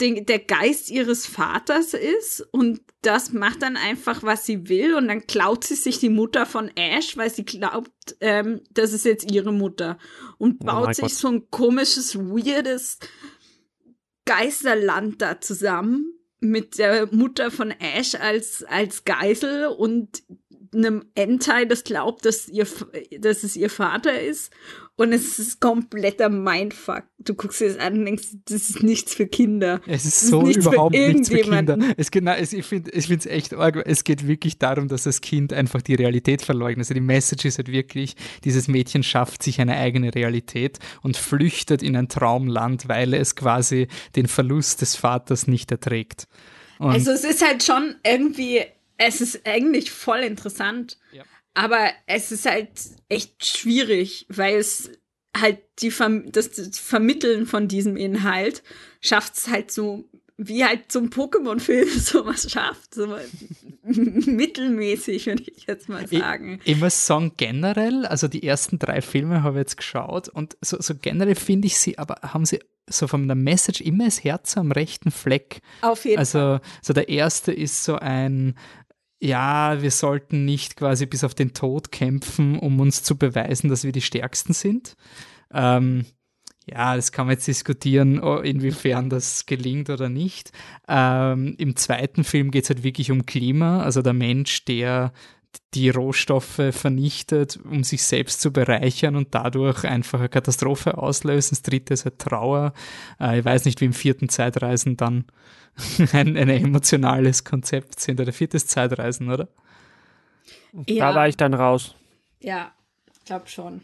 d- 0.00 0.20
der 0.22 0.38
Geist 0.40 0.90
ihres 0.90 1.26
Vaters 1.26 1.94
ist 1.94 2.40
und 2.50 2.80
das 3.02 3.32
macht 3.32 3.62
dann 3.62 3.76
einfach, 3.76 4.22
was 4.22 4.44
sie 4.46 4.68
will 4.68 4.94
und 4.94 5.08
dann 5.08 5.26
klaut 5.26 5.64
sie 5.64 5.74
sich 5.76 5.98
die 5.98 6.08
Mutter 6.08 6.44
von 6.46 6.68
Ash, 6.76 7.16
weil 7.16 7.30
sie 7.30 7.44
glaubt, 7.44 7.92
ähm, 8.20 8.60
das 8.70 8.92
ist 8.92 9.04
jetzt 9.04 9.30
ihre 9.30 9.52
Mutter 9.52 9.98
und 10.38 10.58
Oh 10.62 10.66
baut 10.66 10.84
mein 10.86 10.94
sich 10.94 11.02
Gott. 11.04 11.12
so 11.12 11.28
ein 11.28 11.50
komisches, 11.50 12.16
weirdes 12.18 12.98
Geisterland 14.24 15.20
da 15.20 15.40
zusammen 15.40 16.12
mit 16.40 16.78
der 16.78 17.08
Mutter 17.14 17.50
von 17.50 17.70
Ash 17.70 18.14
als, 18.14 18.62
als 18.64 19.04
Geisel 19.04 19.66
und 19.66 20.22
einem 20.74 21.04
Entai, 21.14 21.66
das 21.66 21.84
glaubt, 21.84 22.24
dass, 22.26 22.48
ihr, 22.48 22.66
dass 23.20 23.44
es 23.44 23.54
ihr 23.56 23.70
Vater 23.70 24.20
ist. 24.20 24.52
Und 24.96 25.12
es 25.12 25.40
ist 25.40 25.60
kompletter 25.60 26.28
Mindfuck. 26.28 27.02
Du 27.18 27.34
guckst 27.34 27.60
dir 27.60 27.68
das 27.68 27.78
an 27.78 27.98
und 27.98 28.04
denkst, 28.04 28.28
das 28.44 28.70
ist 28.70 28.82
nichts 28.84 29.12
für 29.12 29.26
Kinder. 29.26 29.80
Es 29.88 30.04
ist 30.04 30.28
so 30.28 30.42
nichts 30.42 30.66
überhaupt 30.66 30.94
nichts 30.94 31.28
für 31.28 31.38
Kinder. 31.38 31.76
Es, 31.96 32.12
genau, 32.12 32.32
es, 32.32 32.52
ich 32.52 32.64
finde 32.64 32.92
es 32.92 33.26
echt 33.26 33.54
arg. 33.54 33.82
Es 33.86 34.04
geht 34.04 34.28
wirklich 34.28 34.58
darum, 34.58 34.86
dass 34.86 35.02
das 35.02 35.20
Kind 35.20 35.52
einfach 35.52 35.82
die 35.82 35.96
Realität 35.96 36.42
verleugnet. 36.42 36.84
Also 36.84 36.94
die 36.94 37.00
Message 37.00 37.44
ist 37.44 37.58
halt 37.58 37.72
wirklich, 37.72 38.14
dieses 38.44 38.68
Mädchen 38.68 39.02
schafft 39.02 39.42
sich 39.42 39.60
eine 39.60 39.76
eigene 39.76 40.14
Realität 40.14 40.78
und 41.02 41.16
flüchtet 41.16 41.82
in 41.82 41.96
ein 41.96 42.08
Traumland, 42.08 42.88
weil 42.88 43.14
es 43.14 43.34
quasi 43.34 43.88
den 44.14 44.28
Verlust 44.28 44.80
des 44.80 44.94
Vaters 44.94 45.48
nicht 45.48 45.72
erträgt. 45.72 46.28
Und 46.78 46.92
Also 46.92 47.10
es 47.10 47.24
ist 47.24 47.44
halt 47.44 47.64
schon 47.64 47.96
irgendwie, 48.06 48.62
es 48.96 49.20
ist 49.20 49.40
eigentlich 49.44 49.90
voll 49.90 50.20
interessant. 50.20 50.98
Ja. 51.12 51.24
Aber 51.54 51.90
es 52.06 52.32
ist 52.32 52.46
halt 52.46 52.68
echt 53.08 53.46
schwierig, 53.46 54.26
weil 54.28 54.56
es 54.56 54.90
halt 55.36 55.58
die 55.80 55.90
Verm 55.90 56.30
das, 56.30 56.50
das 56.50 56.78
Vermitteln 56.78 57.46
von 57.46 57.68
diesem 57.68 57.96
Inhalt 57.96 58.62
schafft 59.00 59.36
es 59.36 59.48
halt 59.48 59.70
so, 59.70 60.04
wie 60.36 60.64
halt 60.64 60.90
so 60.90 61.00
ein 61.00 61.10
Pokémon-Film 61.10 61.88
sowas 61.98 62.50
schafft. 62.50 62.94
So 62.94 63.16
mittelmäßig, 63.82 65.26
würde 65.26 65.44
ich 65.44 65.66
jetzt 65.66 65.88
mal 65.88 66.06
sagen. 66.08 66.60
Ich, 66.64 66.72
ich 66.72 66.80
muss 66.80 67.06
sagen, 67.06 67.32
generell, 67.36 68.06
also 68.06 68.28
die 68.28 68.42
ersten 68.46 68.78
drei 68.78 69.00
Filme 69.00 69.42
habe 69.42 69.58
ich 69.58 69.62
jetzt 69.62 69.76
geschaut 69.76 70.28
und 70.28 70.56
so, 70.60 70.80
so 70.80 70.94
generell 70.94 71.34
finde 71.34 71.66
ich 71.66 71.78
sie, 71.78 71.98
aber 71.98 72.16
haben 72.22 72.44
sie 72.44 72.60
so 72.86 73.06
von 73.06 73.26
der 73.26 73.36
Message 73.36 73.80
immer 73.80 74.04
das 74.04 74.24
Herz 74.24 74.56
am 74.56 74.70
rechten 74.70 75.10
Fleck. 75.10 75.60
Auf 75.80 76.04
jeden 76.04 76.16
Fall. 76.16 76.20
Also, 76.20 76.64
so 76.82 76.92
der 76.92 77.08
erste 77.08 77.52
ist 77.52 77.84
so 77.84 77.96
ein, 77.96 78.56
ja, 79.24 79.80
wir 79.80 79.90
sollten 79.90 80.44
nicht 80.44 80.76
quasi 80.76 81.06
bis 81.06 81.24
auf 81.24 81.34
den 81.34 81.54
Tod 81.54 81.90
kämpfen, 81.90 82.58
um 82.58 82.78
uns 82.78 83.02
zu 83.02 83.16
beweisen, 83.16 83.70
dass 83.70 83.82
wir 83.82 83.92
die 83.92 84.02
Stärksten 84.02 84.52
sind. 84.52 84.96
Ähm, 85.50 86.04
ja, 86.66 86.94
das 86.94 87.10
kann 87.10 87.26
man 87.26 87.34
jetzt 87.34 87.48
diskutieren, 87.48 88.22
oh, 88.22 88.36
inwiefern 88.36 89.08
das 89.08 89.46
gelingt 89.46 89.88
oder 89.88 90.10
nicht. 90.10 90.52
Ähm, 90.88 91.54
Im 91.56 91.74
zweiten 91.76 92.22
Film 92.22 92.50
geht 92.50 92.64
es 92.64 92.70
halt 92.70 92.82
wirklich 92.82 93.10
um 93.10 93.24
Klima, 93.24 93.82
also 93.82 94.02
der 94.02 94.12
Mensch, 94.12 94.66
der 94.66 95.14
die 95.74 95.90
Rohstoffe 95.90 96.60
vernichtet, 96.70 97.58
um 97.64 97.84
sich 97.84 98.04
selbst 98.04 98.40
zu 98.40 98.52
bereichern 98.52 99.16
und 99.16 99.34
dadurch 99.34 99.84
einfach 99.84 100.20
eine 100.20 100.28
Katastrophe 100.28 100.98
auslösen. 100.98 101.50
Das 101.50 101.62
dritte 101.62 101.94
ist 101.94 102.04
halt 102.04 102.18
Trauer. 102.18 102.72
Äh, 103.20 103.40
ich 103.40 103.44
weiß 103.44 103.64
nicht, 103.64 103.80
wie 103.80 103.86
im 103.86 103.92
vierten 103.92 104.28
Zeitreisen 104.28 104.96
dann 104.96 105.24
ein, 106.12 106.36
ein 106.36 106.48
emotionales 106.48 107.44
Konzept 107.44 108.00
sind. 108.00 108.20
Oder 108.20 108.32
vierte 108.32 108.56
ist 108.56 108.70
Zeitreisen, 108.70 109.30
oder? 109.30 109.48
ja, 110.86 111.10
Da 111.10 111.14
war 111.14 111.28
ich 111.28 111.36
dann 111.36 111.54
raus. 111.54 111.94
ja, 112.40 112.72
ich 113.12 113.24
glaube 113.24 113.48
schon. 113.48 113.82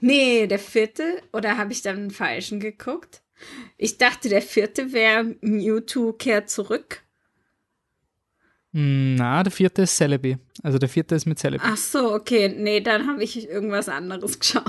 Nee, 0.00 0.46
der 0.46 0.58
vierte, 0.58 1.22
oder 1.32 1.56
habe 1.58 1.72
ich 1.72 1.82
dann 1.82 1.96
einen 1.96 2.10
falschen 2.10 2.60
geguckt? 2.60 3.22
Ich 3.76 3.98
dachte, 3.98 4.28
der 4.28 4.42
vierte 4.42 4.92
wäre 4.92 5.34
Mewtwo 5.40 6.12
kehrt 6.12 6.50
zurück. 6.50 7.02
Hm, 8.74 9.16
Na, 9.16 9.42
der 9.42 9.52
vierte 9.52 9.82
ist 9.82 9.96
Celebi. 9.96 10.38
Also 10.62 10.78
der 10.78 10.88
vierte 10.88 11.14
ist 11.14 11.26
mit 11.26 11.38
Celebi. 11.38 11.62
Ach 11.66 11.76
so, 11.76 12.12
okay. 12.14 12.48
Nee, 12.56 12.80
dann 12.80 13.06
habe 13.06 13.22
ich 13.22 13.48
irgendwas 13.48 13.88
anderes 13.88 14.38
geschaut. 14.40 14.64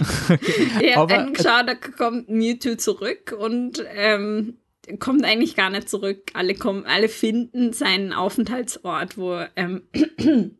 Ich 0.81 0.95
Aber- 0.97 1.13
habe 1.13 1.23
einen 1.23 1.33
geschaut, 1.33 1.67
da 1.67 1.75
kommt 1.75 2.29
Mewtwo 2.29 2.75
zurück 2.75 3.35
und 3.37 3.83
ähm, 3.95 4.57
kommt 4.99 5.23
eigentlich 5.23 5.55
gar 5.55 5.69
nicht 5.69 5.89
zurück. 5.89 6.31
Alle 6.33 6.55
kommen, 6.55 6.85
alle 6.85 7.07
finden 7.07 7.71
seinen 7.71 8.11
Aufenthaltsort, 8.11 9.17
wo 9.17 9.41
ähm, 9.55 9.83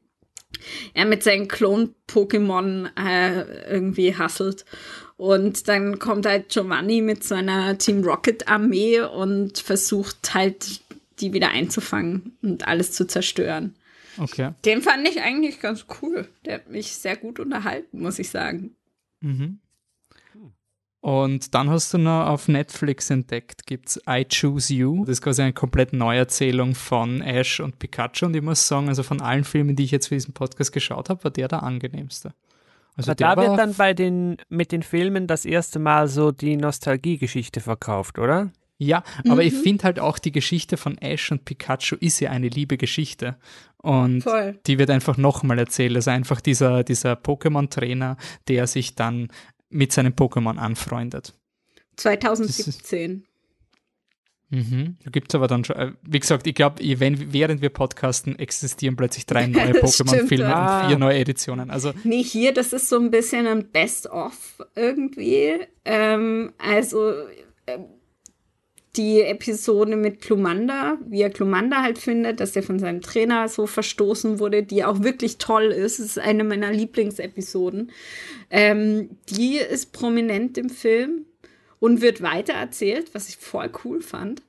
er 0.93 1.05
mit 1.05 1.23
seinen 1.23 1.47
Klon-Pokémon 1.49 2.89
äh, 2.97 3.69
irgendwie 3.73 4.15
hasselt. 4.15 4.63
Und 5.17 5.67
dann 5.67 5.99
kommt 5.99 6.25
halt 6.25 6.49
Giovanni 6.49 7.01
mit 7.01 7.23
seiner 7.23 7.77
Team 7.77 8.03
Rocket 8.03 8.47
Armee 8.47 9.01
und 9.01 9.59
versucht 9.59 10.33
halt, 10.33 10.81
die 11.19 11.33
wieder 11.33 11.49
einzufangen 11.49 12.37
und 12.41 12.67
alles 12.67 12.91
zu 12.91 13.05
zerstören. 13.05 13.75
Okay. 14.17 14.51
Den 14.65 14.81
fand 14.81 15.07
ich 15.07 15.21
eigentlich 15.21 15.59
ganz 15.59 15.85
cool. 16.01 16.27
Der 16.45 16.55
hat 16.55 16.69
mich 16.69 16.93
sehr 16.93 17.17
gut 17.17 17.39
unterhalten, 17.39 18.01
muss 18.01 18.19
ich 18.19 18.29
sagen. 18.29 18.75
Mhm. 19.21 19.59
Und 21.03 21.53
dann 21.53 21.69
hast 21.69 21.93
du 21.93 21.97
noch 21.97 22.27
auf 22.27 22.47
Netflix 22.47 23.09
entdeckt, 23.09 23.65
gibt's 23.65 23.99
I 24.09 24.25
Choose 24.25 24.73
You. 24.73 25.01
Das 25.01 25.17
ist 25.17 25.21
quasi 25.21 25.41
eine 25.41 25.51
komplett 25.51 25.91
Neuerzählung 25.91 26.75
von 26.75 27.21
Ash 27.21 27.59
und 27.59 27.77
Pikachu. 27.77 28.27
Und 28.27 28.35
ich 28.37 28.41
muss 28.41 28.65
sagen, 28.65 28.87
also 28.87 29.03
von 29.03 29.19
allen 29.19 29.43
Filmen, 29.43 29.75
die 29.75 29.83
ich 29.83 29.91
jetzt 29.91 30.07
für 30.07 30.15
diesen 30.15 30.33
Podcast 30.33 30.71
geschaut 30.71 31.09
habe, 31.09 31.21
war 31.25 31.31
der 31.31 31.49
der 31.49 31.61
angenehmste. 31.61 32.33
Also 32.95 33.11
Aber 33.11 33.15
der 33.15 33.35
da 33.35 33.41
wird 33.41 33.59
dann 33.59 33.73
bei 33.73 33.93
den, 33.93 34.37
mit 34.47 34.71
den 34.71 34.81
Filmen 34.81 35.27
das 35.27 35.43
erste 35.43 35.77
Mal 35.77 36.07
so 36.07 36.31
die 36.31 36.55
Nostalgiegeschichte 36.55 37.59
verkauft, 37.59 38.17
oder? 38.17 38.53
Ja, 38.83 39.03
aber 39.27 39.43
ich 39.43 39.53
finde 39.53 39.83
halt 39.85 39.99
auch 39.99 40.19
die 40.19 40.31
Geschichte 40.31 40.77
von 40.77 40.97
Ash 40.97 41.31
und 41.31 41.45
Pikachu 41.45 41.95
ist 41.99 42.19
ja 42.19 42.31
eine 42.31 42.49
liebe 42.49 42.77
Geschichte. 42.77 43.37
Und 43.77 44.21
Voll. 44.21 44.59
die 44.65 44.79
wird 44.79 44.89
einfach 44.89 45.17
nochmal 45.17 45.59
erzählt. 45.59 45.95
Also 45.95 46.11
einfach 46.11 46.41
dieser, 46.41 46.83
dieser 46.83 47.13
Pokémon-Trainer, 47.13 48.17
der 48.47 48.67
sich 48.67 48.95
dann 48.95 49.29
mit 49.69 49.91
seinem 49.91 50.13
Pokémon 50.13 50.57
anfreundet. 50.57 51.33
2017. 51.97 53.25
Mhm. 54.53 54.97
Da 55.03 55.09
gibt 55.09 55.33
es 55.33 55.35
aber 55.35 55.47
dann 55.47 55.63
schon, 55.63 55.75
äh, 55.75 55.91
wie 56.03 56.19
gesagt, 56.19 56.45
ich 56.45 56.53
glaube, 56.53 56.75
während 56.81 57.61
wir 57.61 57.69
podcasten, 57.69 58.37
existieren 58.37 58.95
plötzlich 58.95 59.25
drei 59.25 59.47
neue 59.47 59.71
Pokémon-Filme 59.73 60.55
und 60.55 60.87
vier 60.87 60.97
neue 60.97 61.17
Editionen. 61.17 61.71
Also, 61.71 61.91
Nee, 62.03 62.23
hier, 62.23 62.53
das 62.53 62.71
ist 62.71 62.87
so 62.87 62.99
ein 62.99 63.09
bisschen 63.09 63.47
ein 63.47 63.69
Best-of 63.71 64.63
irgendwie. 64.75 65.59
Ähm, 65.85 66.53
also 66.59 67.13
ähm, 67.65 67.85
die 68.95 69.21
Episode 69.21 69.95
mit 69.95 70.21
Klumanda, 70.21 70.97
wie 71.07 71.21
er 71.21 71.31
Klumanda 71.31 71.81
halt 71.81 71.97
findet, 71.97 72.39
dass 72.39 72.55
er 72.55 72.63
von 72.63 72.77
seinem 72.79 73.01
Trainer 73.01 73.47
so 73.47 73.65
verstoßen 73.65 74.39
wurde, 74.39 74.63
die 74.63 74.83
auch 74.83 75.01
wirklich 75.01 75.37
toll 75.37 75.65
ist. 75.65 75.99
Es 75.99 76.05
ist 76.05 76.19
eine 76.19 76.43
meiner 76.43 76.71
Lieblingsepisoden. 76.71 77.91
Ähm, 78.51 79.17
die 79.29 79.57
ist 79.57 79.93
prominent 79.93 80.57
im 80.57 80.69
Film 80.69 81.25
und 81.79 82.01
wird 82.01 82.21
weitererzählt, 82.21 83.13
was 83.13 83.29
ich 83.29 83.37
voll 83.37 83.71
cool 83.83 84.01
fand. 84.01 84.43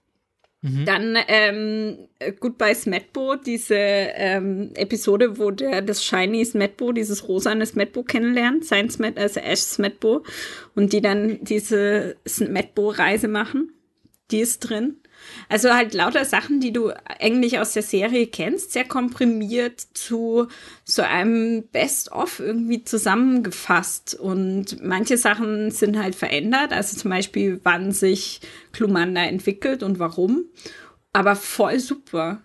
Dann 0.86 1.18
ähm, 1.28 2.08
Goodbye 2.40 2.74
Smetbo, 2.74 3.36
diese 3.36 3.74
ähm, 3.76 4.70
Episode, 4.76 5.36
wo 5.36 5.50
der 5.50 5.82
das 5.82 6.02
Shiny 6.02 6.42
Smetbo, 6.42 6.92
dieses 6.92 7.28
rosane 7.28 7.66
Smetbo 7.66 8.02
kennenlernt, 8.02 8.64
sein 8.64 8.88
Smet, 8.88 9.18
also 9.18 9.40
Ash 9.40 9.60
Smetbo, 9.60 10.24
und 10.74 10.94
die 10.94 11.02
dann 11.02 11.38
diese 11.42 12.16
Smetbo-Reise 12.26 13.28
machen. 13.28 13.73
Die 14.30 14.40
ist 14.40 14.60
drin. 14.60 14.96
Also 15.48 15.72
halt 15.72 15.94
lauter 15.94 16.24
Sachen, 16.24 16.60
die 16.60 16.72
du 16.72 16.90
eigentlich 17.18 17.58
aus 17.58 17.72
der 17.72 17.82
Serie 17.82 18.26
kennst, 18.26 18.72
sehr 18.72 18.84
komprimiert 18.84 19.80
zu 19.94 20.48
so 20.84 21.02
einem 21.02 21.64
Best-of 21.68 22.40
irgendwie 22.40 22.84
zusammengefasst. 22.84 24.14
Und 24.14 24.82
manche 24.82 25.16
Sachen 25.16 25.70
sind 25.70 25.98
halt 25.98 26.14
verändert, 26.14 26.72
also 26.72 26.96
zum 26.96 27.10
Beispiel, 27.10 27.60
wann 27.62 27.92
sich 27.92 28.40
Klumanda 28.72 29.22
entwickelt 29.22 29.82
und 29.82 29.98
warum. 29.98 30.46
Aber 31.12 31.36
voll 31.36 31.78
super. 31.78 32.42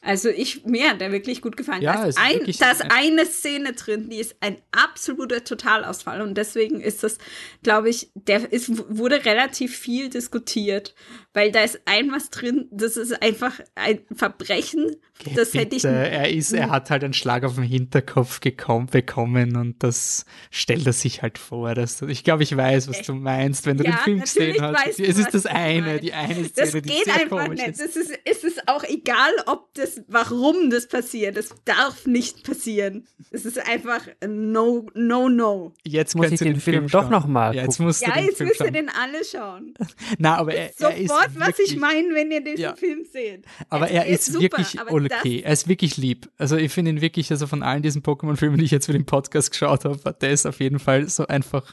Also 0.00 0.28
ich, 0.28 0.64
mir 0.64 0.90
hat 0.90 1.00
der 1.00 1.10
wirklich 1.10 1.42
gut 1.42 1.56
gefallen. 1.56 1.82
Ja, 1.82 1.94
da 1.94 2.04
ist, 2.06 2.18
ein, 2.18 2.40
da 2.58 2.70
ist 2.70 2.84
eine 2.88 3.26
Szene 3.26 3.72
drin, 3.72 4.08
die 4.10 4.18
ist 4.18 4.36
ein 4.40 4.58
absoluter 4.70 5.42
Totalausfall. 5.42 6.22
Und 6.22 6.34
deswegen 6.36 6.80
ist 6.80 7.02
das, 7.02 7.18
glaube 7.62 7.90
ich, 7.90 8.10
der 8.14 8.52
ist, 8.52 8.70
wurde 8.96 9.24
relativ 9.24 9.76
viel 9.76 10.08
diskutiert. 10.08 10.94
Weil 11.38 11.52
da 11.52 11.62
ist 11.62 11.80
ein 11.84 12.10
was 12.10 12.30
drin, 12.30 12.66
das 12.72 12.96
ist 12.96 13.22
einfach 13.22 13.60
ein 13.76 14.00
Verbrechen. 14.12 14.96
Das 15.34 15.52
hätte 15.54 15.76
ich. 15.76 15.82
bitte, 15.82 15.88
er, 15.94 16.28
ist, 16.30 16.52
er 16.52 16.70
hat 16.70 16.90
halt 16.90 17.02
einen 17.04 17.12
Schlag 17.12 17.44
auf 17.44 17.54
den 17.56 17.64
Hinterkopf 17.64 18.38
gekommen, 18.40 18.86
bekommen 18.86 19.56
und 19.56 19.82
das 19.82 20.24
stellt 20.50 20.84
er 20.86 20.92
sich 20.92 21.22
halt 21.22 21.38
vor. 21.38 21.74
Dass, 21.74 22.02
ich 22.02 22.22
glaube, 22.24 22.42
ich 22.44 22.56
weiß, 22.56 22.88
was 22.88 23.02
du 23.02 23.14
meinst, 23.14 23.66
wenn 23.66 23.76
du 23.78 23.84
Ja, 23.84 23.90
den 23.92 23.98
Film 23.98 24.20
gesehen 24.20 24.60
hast. 24.62 24.86
weißt 24.86 24.98
du, 24.98 25.04
es 25.04 25.18
ist 25.18 25.34
das 25.34 25.46
eine, 25.46 26.00
die 26.00 26.12
eine 26.12 26.34
Szene, 26.44 26.50
Das 26.56 26.70
die 26.72 26.82
geht 26.82 27.04
sehr 27.04 27.14
einfach 27.14 27.44
komisch 27.44 27.58
nicht. 27.60 27.68
ist. 27.70 27.80
Das 27.80 27.96
ist, 27.96 28.18
es 28.24 28.44
ist 28.44 28.68
auch 28.68 28.84
egal, 28.84 29.30
ob 29.46 29.72
das, 29.74 30.00
warum 30.08 30.70
das 30.70 30.86
passiert. 30.88 31.36
Das 31.36 31.50
darf 31.64 32.06
nicht 32.06 32.44
passieren. 32.44 33.06
Es 33.30 33.44
ist 33.44 33.58
einfach 33.68 34.02
ein 34.20 34.52
no, 34.52 34.86
no, 34.94 35.28
no. 35.28 35.72
Jetzt 35.84 36.14
Muss 36.16 36.30
ich 36.30 36.38
du 36.38 36.44
den 36.44 36.60
Film 36.60 36.86
doch 36.88 37.02
schauen. 37.02 37.10
noch 37.10 37.26
mal 37.26 37.54
Ja, 37.54 37.62
jetzt 37.62 37.78
musst 37.80 38.02
du 38.02 38.06
Ja, 38.10 38.16
den 38.16 38.26
jetzt 38.26 38.36
Film 38.38 38.48
müsst 38.48 38.60
ihr 38.60 38.66
schauen. 38.66 38.74
den 38.74 38.88
alle 38.88 39.24
schauen. 39.24 39.74
Na, 40.18 40.36
aber 40.36 40.54
er, 40.54 40.70
er 40.78 40.96
ist 40.96 41.10
Sofort, 41.28 41.48
was 41.48 41.58
wirklich, 41.58 41.72
ich 41.74 41.80
meine, 41.80 42.14
wenn 42.14 42.30
ihr 42.30 42.42
diesen 42.42 42.60
Ja. 42.60 42.74
Film 42.74 43.04
seht. 43.10 43.44
Aber 43.68 43.86
Es 43.86 43.92
er 43.92 44.06
ist 44.06 44.26
super, 44.26 44.58
wirklich 44.58 44.80
okay. 45.12 45.40
Er 45.44 45.52
ist 45.52 45.68
wirklich 45.68 45.96
lieb. 45.96 46.30
Also 46.38 46.56
ich 46.56 46.72
finde 46.72 46.90
ihn 46.92 47.00
wirklich, 47.00 47.30
also 47.30 47.46
von 47.46 47.62
allen 47.62 47.82
diesen 47.82 48.02
Pokémon-Filmen, 48.02 48.58
die 48.58 48.64
ich 48.64 48.70
jetzt 48.70 48.86
für 48.86 48.92
den 48.92 49.06
Podcast 49.06 49.50
geschaut 49.50 49.84
habe, 49.84 50.16
der 50.20 50.30
ist 50.30 50.46
auf 50.46 50.60
jeden 50.60 50.78
Fall 50.78 51.08
so 51.08 51.26
einfach 51.26 51.72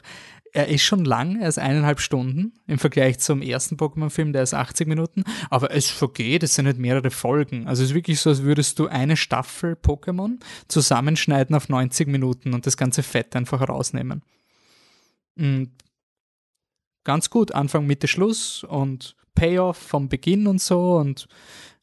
er 0.56 0.68
ist 0.68 0.84
schon 0.84 1.04
lang, 1.04 1.38
er 1.38 1.50
ist 1.50 1.58
eineinhalb 1.58 2.00
Stunden 2.00 2.54
im 2.66 2.78
Vergleich 2.78 3.18
zum 3.18 3.42
ersten 3.42 3.76
Pokémon-Film, 3.76 4.32
der 4.32 4.42
ist 4.42 4.54
80 4.54 4.88
Minuten, 4.88 5.22
aber 5.50 5.70
es 5.70 5.90
vergeht, 5.90 6.42
es 6.42 6.54
sind 6.54 6.64
nicht 6.64 6.78
mehrere 6.78 7.10
Folgen. 7.10 7.66
Also 7.66 7.82
es 7.82 7.90
ist 7.90 7.94
wirklich 7.94 8.20
so, 8.20 8.30
als 8.30 8.42
würdest 8.42 8.78
du 8.78 8.86
eine 8.86 9.18
Staffel 9.18 9.74
Pokémon 9.74 10.38
zusammenschneiden 10.68 11.54
auf 11.54 11.68
90 11.68 12.08
Minuten 12.08 12.54
und 12.54 12.66
das 12.66 12.78
ganze 12.78 13.02
Fett 13.02 13.36
einfach 13.36 13.68
rausnehmen. 13.68 14.22
Und 15.36 15.72
ganz 17.04 17.28
gut, 17.28 17.52
Anfang, 17.52 17.86
Mitte, 17.86 18.08
Schluss 18.08 18.64
und 18.64 19.14
Payoff 19.36 19.76
vom 19.76 20.08
Beginn 20.08 20.48
und 20.48 20.60
so 20.60 20.96
und 20.96 21.28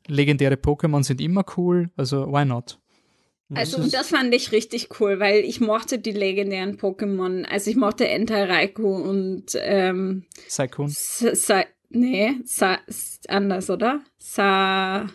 legendäre 0.07 0.55
Pokémon 0.55 1.03
sind 1.03 1.21
immer 1.21 1.45
cool, 1.55 1.89
also 1.95 2.27
why 2.27 2.43
not? 2.43 2.77
Also 3.55 3.87
das 3.87 4.09
fand 4.09 4.33
ich 4.33 4.51
richtig 4.51 4.99
cool, 4.99 5.19
weil 5.19 5.43
ich 5.43 5.61
mochte 5.61 5.99
die 5.99 6.11
legendären 6.11 6.77
Pokémon. 6.77 7.45
Also 7.45 7.69
ich 7.69 7.75
mochte 7.75 8.07
Entei 8.07 8.45
Raikou 8.45 8.95
und 8.95 9.45
ähm, 9.55 10.25
Saikun. 10.47 10.89
Sa 10.89 11.63
nee, 11.89 12.35
Sa 12.45 12.79
anders, 13.27 13.69
oder? 13.69 14.01
Sa 14.17 15.07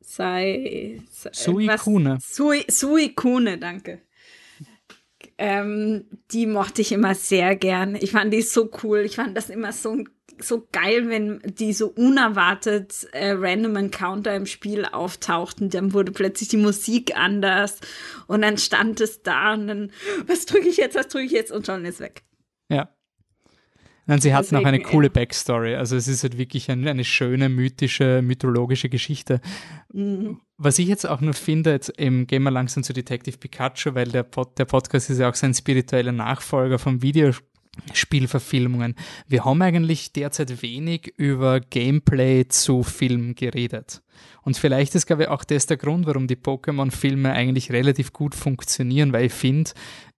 Sai 0.00 1.00
Sa 1.10 1.30
Suikune. 1.32 2.18
Sui, 2.20 2.64
Suikune, 2.68 3.56
danke. 3.56 4.02
Ähm, 5.38 6.04
die 6.30 6.46
mochte 6.46 6.82
ich 6.82 6.92
immer 6.92 7.14
sehr 7.14 7.56
gern. 7.56 7.94
Ich 7.94 8.10
fand 8.10 8.32
die 8.32 8.42
so 8.42 8.70
cool. 8.82 9.00
Ich 9.00 9.16
fand 9.16 9.36
das 9.36 9.48
immer 9.48 9.72
so 9.72 9.92
ein 9.92 10.08
so 10.38 10.66
geil, 10.72 11.08
wenn 11.08 11.40
die 11.44 11.72
so 11.72 11.88
unerwartet 11.88 13.06
äh, 13.12 13.32
random 13.32 13.76
Encounter 13.76 14.34
im 14.34 14.46
Spiel 14.46 14.84
auftauchten. 14.84 15.70
Dann 15.70 15.92
wurde 15.92 16.12
plötzlich 16.12 16.48
die 16.48 16.56
Musik 16.56 17.16
anders 17.16 17.80
und 18.26 18.42
dann 18.42 18.58
stand 18.58 19.00
es 19.00 19.22
da 19.22 19.54
und 19.54 19.66
dann, 19.66 19.92
was 20.26 20.46
drücke 20.46 20.68
ich 20.68 20.76
jetzt, 20.76 20.96
was 20.96 21.08
drücke 21.08 21.26
ich 21.26 21.32
jetzt 21.32 21.52
und 21.52 21.66
schon 21.66 21.84
ist 21.84 22.00
weg. 22.00 22.22
Ja. 22.68 22.88
Nein, 24.06 24.20
sie 24.20 24.34
hat 24.34 24.50
noch 24.50 24.64
eine 24.64 24.80
coole 24.80 25.10
Backstory. 25.10 25.76
Also 25.76 25.96
es 25.96 26.08
ist 26.08 26.24
halt 26.24 26.36
wirklich 26.36 26.70
eine, 26.70 26.90
eine 26.90 27.04
schöne, 27.04 27.48
mythische, 27.48 28.20
mythologische 28.20 28.88
Geschichte. 28.88 29.40
Mhm. 29.92 30.40
Was 30.56 30.78
ich 30.78 30.88
jetzt 30.88 31.06
auch 31.06 31.20
nur 31.20 31.34
finde, 31.34 31.70
jetzt 31.70 31.88
im 31.98 32.26
Gehen 32.26 32.42
wir 32.42 32.50
langsam 32.50 32.82
zu 32.82 32.92
Detective 32.92 33.38
Pikachu, 33.38 33.94
weil 33.94 34.08
der, 34.08 34.24
Pod, 34.24 34.58
der 34.58 34.64
Podcast 34.64 35.08
ist 35.08 35.18
ja 35.18 35.28
auch 35.28 35.34
sein 35.34 35.54
spiritueller 35.54 36.12
Nachfolger 36.12 36.78
vom 36.78 37.00
Video 37.00 37.30
Spielverfilmungen. 37.94 38.94
Wir 39.26 39.44
haben 39.44 39.62
eigentlich 39.62 40.12
derzeit 40.12 40.62
wenig 40.62 41.14
über 41.16 41.60
Gameplay 41.60 42.46
zu 42.46 42.82
Film 42.82 43.34
geredet. 43.34 44.02
Und 44.42 44.56
vielleicht 44.56 44.94
ist, 44.94 45.06
glaube 45.06 45.24
ich, 45.24 45.28
auch 45.28 45.44
das 45.44 45.66
der 45.66 45.78
Grund, 45.78 46.06
warum 46.06 46.26
die 46.26 46.36
Pokémon-Filme 46.36 47.32
eigentlich 47.32 47.72
relativ 47.72 48.12
gut 48.12 48.34
funktionieren, 48.34 49.12
weil 49.12 49.26
ich 49.26 49.32
finde, 49.32 49.70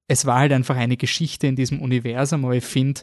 es 0.09 0.27
war 0.27 0.41
halt 0.41 0.53
einfach 0.53 0.77
eine 0.77 0.97
Geschichte 0.97 1.47
in 1.47 1.57
diesem 1.57 1.81
Universum, 1.81 2.45
aber 2.45 2.57
ich 2.57 2.65
finde, 2.65 3.03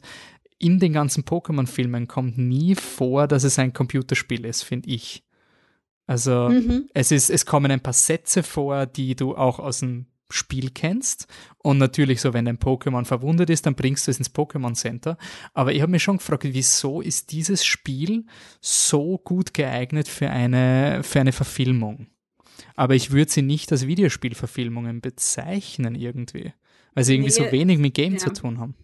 in 0.60 0.80
den 0.80 0.94
ganzen 0.94 1.24
Pokémon-Filmen 1.24 2.08
kommt 2.08 2.38
nie 2.38 2.76
vor, 2.76 3.28
dass 3.28 3.44
es 3.44 3.58
ein 3.58 3.74
Computerspiel 3.74 4.46
ist, 4.46 4.64
finde 4.64 4.90
ich. 4.90 5.24
Also 6.06 6.50
mhm. 6.50 6.90
es 6.94 7.12
ist, 7.12 7.30
es 7.30 7.46
kommen 7.46 7.72
ein 7.72 7.80
paar 7.80 7.94
Sätze 7.94 8.44
vor, 8.44 8.86
die 8.86 9.16
du 9.16 9.36
auch 9.36 9.60
aus 9.60 9.80
dem 9.80 10.08
Spiel 10.32 10.70
kennst. 10.72 11.28
Und 11.58 11.78
natürlich 11.78 12.22
so, 12.22 12.34
wenn 12.34 12.46
dein 12.46 12.58
Pokémon 12.58 13.06
verwundet 13.06 13.50
ist, 13.50 13.66
dann 13.66 13.76
bringst 13.76 14.08
du 14.08 14.12
es 14.12 14.18
ins 14.18 14.34
Pokémon 14.34 14.74
Center. 14.74 15.18
Aber 15.54 15.74
ich 15.74 15.82
habe 15.82 15.92
mich 15.92 16.04
schon 16.04 16.18
gefragt, 16.18 16.44
wieso 16.46 17.02
ist 17.02 17.32
dieses 17.32 17.66
Spiel 17.66 18.26
so 18.60 19.18
gut 19.18 19.54
geeignet 19.54 20.08
für 20.08 20.30
eine, 20.30 21.02
für 21.04 21.20
eine 21.20 21.32
Verfilmung? 21.32 22.08
Aber 22.76 22.96
ich 22.96 23.12
würde 23.12 23.32
sie 23.32 23.42
nicht 23.42 23.72
als 23.72 23.88
Videospielverfilmungen 23.88 25.02
bezeichnen 25.02 25.96
irgendwie, 25.96 26.54
weil 26.94 27.04
sie 27.04 27.16
irgendwie 27.16 27.32
nee, 27.32 27.48
so 27.48 27.52
wenig 27.52 27.80
mit 27.80 27.94
Game 27.94 28.14
ja. 28.14 28.20
zu 28.20 28.34
tun 28.34 28.60
haben. 28.60 28.76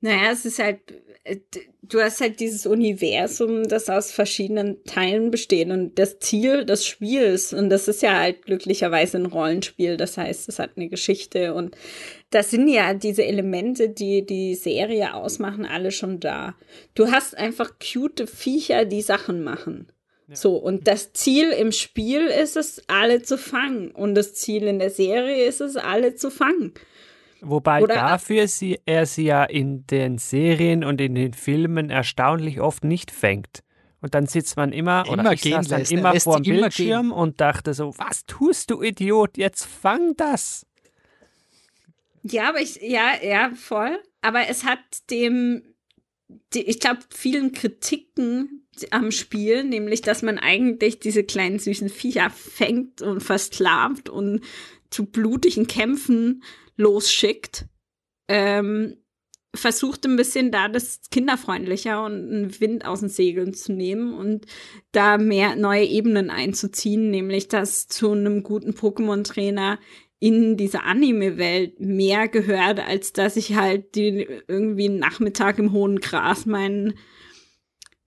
Naja, 0.00 0.30
es 0.30 0.44
ist 0.44 0.60
halt, 0.60 0.78
äh, 1.24 1.38
du 1.82 2.00
hast 2.00 2.20
halt 2.20 2.38
dieses 2.38 2.66
Universum, 2.66 3.64
das 3.66 3.88
aus 3.88 4.12
verschiedenen 4.12 4.84
Teilen 4.84 5.30
besteht 5.30 5.70
und 5.70 5.98
das 5.98 6.20
Ziel 6.20 6.64
des 6.64 6.86
Spiels, 6.86 7.52
und 7.52 7.68
das 7.70 7.88
ist 7.88 8.02
ja 8.02 8.16
halt 8.18 8.42
glücklicherweise 8.42 9.18
ein 9.18 9.26
Rollenspiel, 9.26 9.96
das 9.96 10.16
heißt, 10.16 10.48
es 10.48 10.58
hat 10.58 10.72
eine 10.76 10.88
Geschichte 10.88 11.54
und 11.54 11.76
das 12.30 12.50
sind 12.50 12.68
ja 12.68 12.94
diese 12.94 13.24
Elemente, 13.24 13.88
die 13.88 14.24
die 14.24 14.54
Serie 14.54 15.14
ausmachen, 15.14 15.66
alle 15.66 15.90
schon 15.90 16.20
da. 16.20 16.54
Du 16.94 17.10
hast 17.10 17.36
einfach 17.36 17.72
cute 17.78 18.28
Viecher, 18.28 18.84
die 18.84 19.02
Sachen 19.02 19.42
machen. 19.42 19.90
Ja. 20.28 20.36
So, 20.36 20.56
und 20.56 20.86
das 20.86 21.14
Ziel 21.14 21.50
im 21.50 21.72
Spiel 21.72 22.26
ist 22.26 22.56
es, 22.56 22.82
alle 22.86 23.22
zu 23.22 23.38
fangen. 23.38 23.90
Und 23.92 24.14
das 24.14 24.34
Ziel 24.34 24.64
in 24.64 24.78
der 24.78 24.90
Serie 24.90 25.46
ist 25.46 25.62
es, 25.62 25.76
alle 25.76 26.16
zu 26.16 26.30
fangen. 26.30 26.74
Wobei 27.40 27.82
Oder 27.82 27.94
dafür 27.94 28.48
sie, 28.48 28.80
er 28.84 29.06
sie 29.06 29.24
ja 29.24 29.44
in 29.44 29.86
den 29.86 30.18
Serien 30.18 30.84
und 30.84 31.00
in 31.00 31.14
den 31.14 31.34
Filmen 31.34 31.90
erstaunlich 31.90 32.60
oft 32.60 32.84
nicht 32.84 33.10
fängt. 33.10 33.62
Und 34.00 34.14
dann 34.14 34.26
sitzt 34.26 34.56
man 34.56 34.72
immer, 34.72 35.04
immer 35.06 35.20
oder 35.20 35.32
ich 35.32 35.42
gehen 35.42 35.64
dann 35.68 35.80
lässt, 35.80 35.92
immer 35.92 36.18
vor 36.20 36.40
dem 36.40 36.56
Bildschirm 36.56 37.12
und 37.12 37.40
dachte 37.40 37.74
so, 37.74 37.96
was 37.98 38.24
tust 38.26 38.70
du, 38.70 38.82
Idiot, 38.82 39.36
jetzt 39.36 39.64
fang 39.64 40.14
das. 40.16 40.66
Ja, 42.22 42.48
aber 42.48 42.60
ich, 42.60 42.80
ja, 42.80 43.12
ja, 43.22 43.50
voll. 43.54 43.98
Aber 44.20 44.48
es 44.48 44.64
hat 44.64 44.78
dem, 45.10 45.62
die, 46.54 46.62
ich 46.62 46.78
glaube, 46.80 47.00
vielen 47.10 47.52
Kritiken 47.52 48.68
am 48.90 49.10
Spiel, 49.10 49.64
nämlich, 49.64 50.02
dass 50.02 50.22
man 50.22 50.38
eigentlich 50.38 51.00
diese 51.00 51.24
kleinen 51.24 51.58
süßen 51.58 51.88
Viecher 51.88 52.30
fängt 52.30 53.02
und 53.02 53.20
versklavt 53.20 54.08
und 54.08 54.42
zu 54.90 55.06
blutigen 55.06 55.66
Kämpfen 55.66 56.42
losschickt, 56.76 57.66
ähm, 58.28 58.96
versucht 59.54 60.04
ein 60.04 60.16
bisschen 60.16 60.50
da 60.50 60.68
das 60.68 61.00
kinderfreundlicher 61.10 62.04
und 62.04 62.12
einen 62.12 62.60
Wind 62.60 62.84
aus 62.84 63.00
den 63.00 63.08
Segeln 63.08 63.54
zu 63.54 63.72
nehmen 63.72 64.14
und 64.14 64.46
da 64.92 65.18
mehr 65.18 65.56
neue 65.56 65.84
Ebenen 65.84 66.30
einzuziehen, 66.30 67.10
nämlich 67.10 67.48
dass 67.48 67.88
zu 67.88 68.12
einem 68.12 68.42
guten 68.42 68.72
Pokémon-Trainer 68.72 69.78
in 70.20 70.56
dieser 70.56 70.84
Anime-Welt 70.84 71.80
mehr 71.80 72.28
gehört, 72.28 72.80
als 72.80 73.12
dass 73.12 73.36
ich 73.36 73.54
halt 73.54 73.94
die, 73.94 74.26
irgendwie 74.48 74.86
einen 74.86 74.98
Nachmittag 74.98 75.58
im 75.58 75.72
hohen 75.72 76.00
Gras 76.00 76.44
meinen 76.44 76.94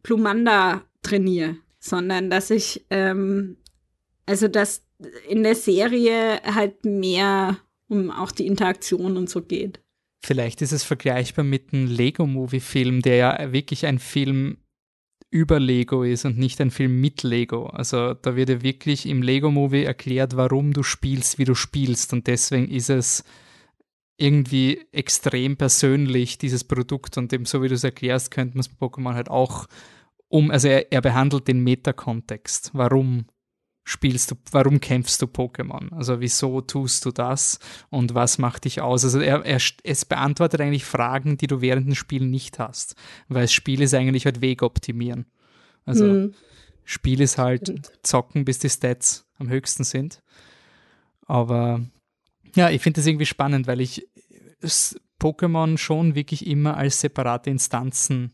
Plumanda 0.04 0.84
trainiere, 1.04 1.58
sondern 1.80 2.30
dass 2.30 2.50
ich, 2.50 2.86
ähm, 2.90 3.58
also 4.26 4.48
dass 4.48 4.84
in 5.28 5.44
der 5.44 5.56
Serie 5.56 6.42
halt 6.44 6.86
mehr 6.86 7.58
um 7.88 8.10
auch 8.10 8.32
die 8.32 8.48
Interaktion 8.48 9.18
und 9.18 9.30
so 9.30 9.42
geht. 9.42 9.82
Vielleicht 10.24 10.62
ist 10.62 10.72
es 10.72 10.84
vergleichbar 10.84 11.44
mit 11.44 11.74
einem 11.74 11.88
Lego-Movie-Film, 11.88 13.02
der 13.02 13.16
ja 13.16 13.52
wirklich 13.52 13.86
ein 13.86 14.00
Film 14.00 14.58
über 15.32 15.60
Lego 15.60 16.04
ist 16.04 16.26
und 16.26 16.38
nicht 16.38 16.62
ein 16.62 16.72
Film 16.72 17.02
mit 17.02 17.24
Lego. 17.24 17.68
Also 17.68 18.14
da 18.14 18.36
wird 18.36 18.50
ja 18.50 18.62
wirklich 18.62 19.08
im 19.08 19.22
Lego-Movie 19.22 19.84
erklärt, 19.84 20.36
warum 20.36 20.74
du 20.74 20.84
spielst, 20.84 21.40
wie 21.40 21.46
du 21.46 21.56
spielst. 21.56 22.14
Und 22.14 22.28
deswegen 22.28 22.70
ist 22.70 22.90
es 22.90 23.24
irgendwie 24.18 24.82
extrem 24.92 25.58
persönlich, 25.58 26.38
dieses 26.38 26.64
Produkt. 26.64 27.18
Und 27.18 27.34
eben 27.34 27.46
so 27.46 27.64
wie 27.64 27.70
du 27.70 27.76
es 27.76 27.84
erklärst, 27.84 28.30
könnte 28.30 28.58
man 28.58 28.62
es 28.62 28.70
bei 28.70 28.86
Pokémon 28.86 29.16
halt 29.16 29.30
auch 29.30 29.68
um, 30.28 30.52
also 30.52 30.68
er, 30.68 30.92
er 30.92 31.02
behandelt 31.02 31.48
den 31.48 31.64
Metakontext. 31.64 32.72
Warum 32.74 33.26
spielst 33.84 34.32
du, 34.32 34.36
warum 34.52 34.80
kämpfst 34.80 35.22
du 35.22 35.26
Pokémon? 35.26 35.92
Also 35.94 36.20
wieso 36.20 36.62
tust 36.62 37.06
du 37.06 37.12
das 37.12 37.60
und 37.90 38.14
was 38.14 38.38
macht 38.38 38.66
dich 38.66 38.82
aus? 38.82 39.04
Also 39.04 39.20
er, 39.20 39.46
er, 39.46 39.60
es 39.84 40.06
beantwortet 40.06 40.62
eigentlich 40.62 40.86
Fragen, 40.86 41.38
die 41.38 41.48
du 41.48 41.62
während 41.62 41.88
dem 41.88 41.96
Spiel 41.96 42.26
nicht 42.26 42.60
hast, 42.60 42.96
weil 43.28 43.44
das 43.44 43.54
Spiel 43.54 43.82
ist 43.82 43.94
eigentlich 43.94 44.26
halt 44.26 44.42
Weg 44.42 44.62
optimieren. 44.62 45.26
Also 45.86 46.06
mhm. 46.06 46.34
Spiel 46.86 47.22
ist 47.22 47.38
halt 47.38 47.68
Stimmt. 47.68 47.92
zocken, 48.04 48.46
bis 48.46 48.60
die 48.60 48.70
Stats 48.70 49.26
am 49.38 49.50
höchsten 49.50 49.84
sind. 49.84 50.22
Aber 51.26 51.82
ja, 52.56 52.70
ich 52.70 52.82
finde 52.82 53.00
das 53.00 53.08
irgendwie 53.08 53.26
spannend, 53.26 53.68
weil 53.68 53.82
ich 53.82 54.08
Pokémon 55.20 55.78
schon 55.78 56.16
wirklich 56.16 56.46
immer 56.46 56.78
als 56.78 57.00
separate 57.00 57.50
Instanzen 57.50 58.34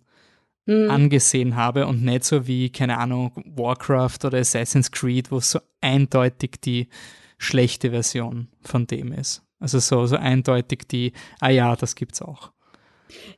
mhm. 0.67 0.89
angesehen 0.91 1.55
habe 1.55 1.87
und 1.87 2.03
nicht 2.03 2.23
so 2.23 2.45
wie, 2.45 2.69
keine 2.69 2.99
Ahnung, 2.99 3.31
Warcraft 3.45 4.19
oder 4.25 4.37
Assassin's 4.37 4.91
Creed, 4.91 5.31
wo 5.31 5.37
es 5.37 5.51
so 5.51 5.59
eindeutig 5.81 6.61
die 6.63 6.89
schlechte 7.39 7.89
Version 7.89 8.49
von 8.61 8.85
dem 8.85 9.11
ist. 9.11 9.43
Also 9.59 9.79
so, 9.79 10.05
so 10.05 10.17
eindeutig 10.17 10.87
die, 10.91 11.13
ah 11.39 11.49
ja, 11.49 11.75
das 11.75 11.95
gibt's 11.95 12.21
auch. 12.21 12.51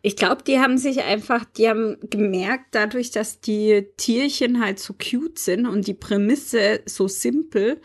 Ich 0.02 0.16
glaube, 0.16 0.44
die 0.44 0.60
haben 0.60 0.78
sich 0.78 1.04
einfach, 1.04 1.46
die 1.46 1.70
haben 1.70 1.98
gemerkt, 2.10 2.68
dadurch, 2.72 3.12
dass 3.12 3.40
die 3.40 3.86
Tierchen 3.98 4.62
halt 4.62 4.80
so 4.80 4.94
cute 4.94 5.38
sind 5.38 5.68
und 5.68 5.88
die 5.88 5.94
Prämisse 5.94 6.82
so 6.86 7.08
simpel, 7.08 7.80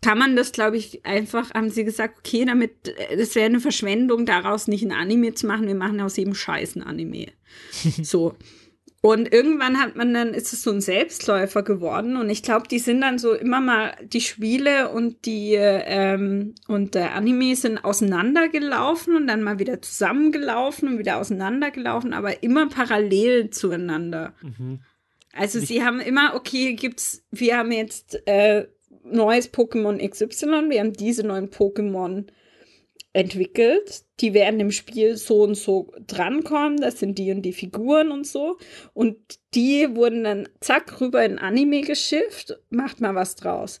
kann 0.00 0.18
man 0.18 0.36
das, 0.36 0.52
glaube 0.52 0.76
ich, 0.76 1.04
einfach, 1.04 1.52
haben 1.54 1.70
sie 1.70 1.84
gesagt, 1.84 2.20
okay, 2.20 2.44
damit, 2.44 2.94
das 3.16 3.34
wäre 3.34 3.46
eine 3.46 3.58
Verschwendung, 3.58 4.26
daraus 4.26 4.68
nicht 4.68 4.84
ein 4.84 4.92
Anime 4.92 5.34
zu 5.34 5.46
machen, 5.46 5.66
wir 5.66 5.74
machen 5.74 6.00
aus 6.00 6.16
jedem 6.16 6.34
Scheiß 6.34 6.76
ein 6.76 6.82
Anime. 6.82 7.26
so. 8.02 8.34
Und 9.00 9.32
irgendwann 9.32 9.80
hat 9.80 9.94
man 9.94 10.12
dann, 10.12 10.34
ist 10.34 10.52
es 10.52 10.64
so 10.64 10.72
ein 10.72 10.80
Selbstläufer 10.80 11.62
geworden. 11.62 12.16
Und 12.16 12.30
ich 12.30 12.42
glaube, 12.42 12.66
die 12.66 12.80
sind 12.80 13.00
dann 13.00 13.18
so 13.18 13.32
immer 13.32 13.60
mal, 13.60 13.94
die 14.02 14.20
Spiele 14.20 14.88
und 14.90 15.24
die 15.24 15.54
ähm, 15.54 16.56
und 16.66 16.96
der 16.96 17.14
Anime 17.14 17.54
sind 17.54 17.78
auseinandergelaufen 17.78 19.14
und 19.14 19.28
dann 19.28 19.42
mal 19.42 19.60
wieder 19.60 19.80
zusammengelaufen 19.80 20.88
und 20.88 20.98
wieder 20.98 21.18
auseinandergelaufen, 21.18 22.12
aber 22.12 22.42
immer 22.42 22.68
parallel 22.68 23.50
zueinander. 23.50 24.34
Mhm. 24.42 24.80
Also 25.32 25.60
sie 25.60 25.84
haben 25.84 26.00
immer, 26.00 26.34
okay, 26.34 26.74
gibt's, 26.74 27.24
wir 27.30 27.56
haben 27.56 27.70
jetzt 27.70 28.20
äh, 28.26 28.66
neues 29.04 29.52
Pokémon 29.52 29.98
XY, 30.06 30.70
wir 30.70 30.80
haben 30.80 30.92
diese 30.92 31.24
neuen 31.24 31.50
Pokémon 31.50 32.26
entwickelt. 33.18 34.04
Die 34.20 34.32
werden 34.32 34.60
im 34.60 34.70
Spiel 34.70 35.16
so 35.16 35.42
und 35.42 35.56
so 35.56 35.92
drankommen. 36.06 36.80
Das 36.80 37.00
sind 37.00 37.18
die 37.18 37.32
und 37.32 37.42
die 37.42 37.52
Figuren 37.52 38.12
und 38.12 38.26
so. 38.26 38.58
Und 38.94 39.16
die 39.54 39.88
wurden 39.96 40.22
dann 40.22 40.48
zack 40.60 41.00
rüber 41.00 41.24
in 41.24 41.38
Anime 41.38 41.80
geschifft. 41.80 42.56
Macht 42.70 43.00
mal 43.00 43.16
was 43.16 43.34
draus. 43.34 43.80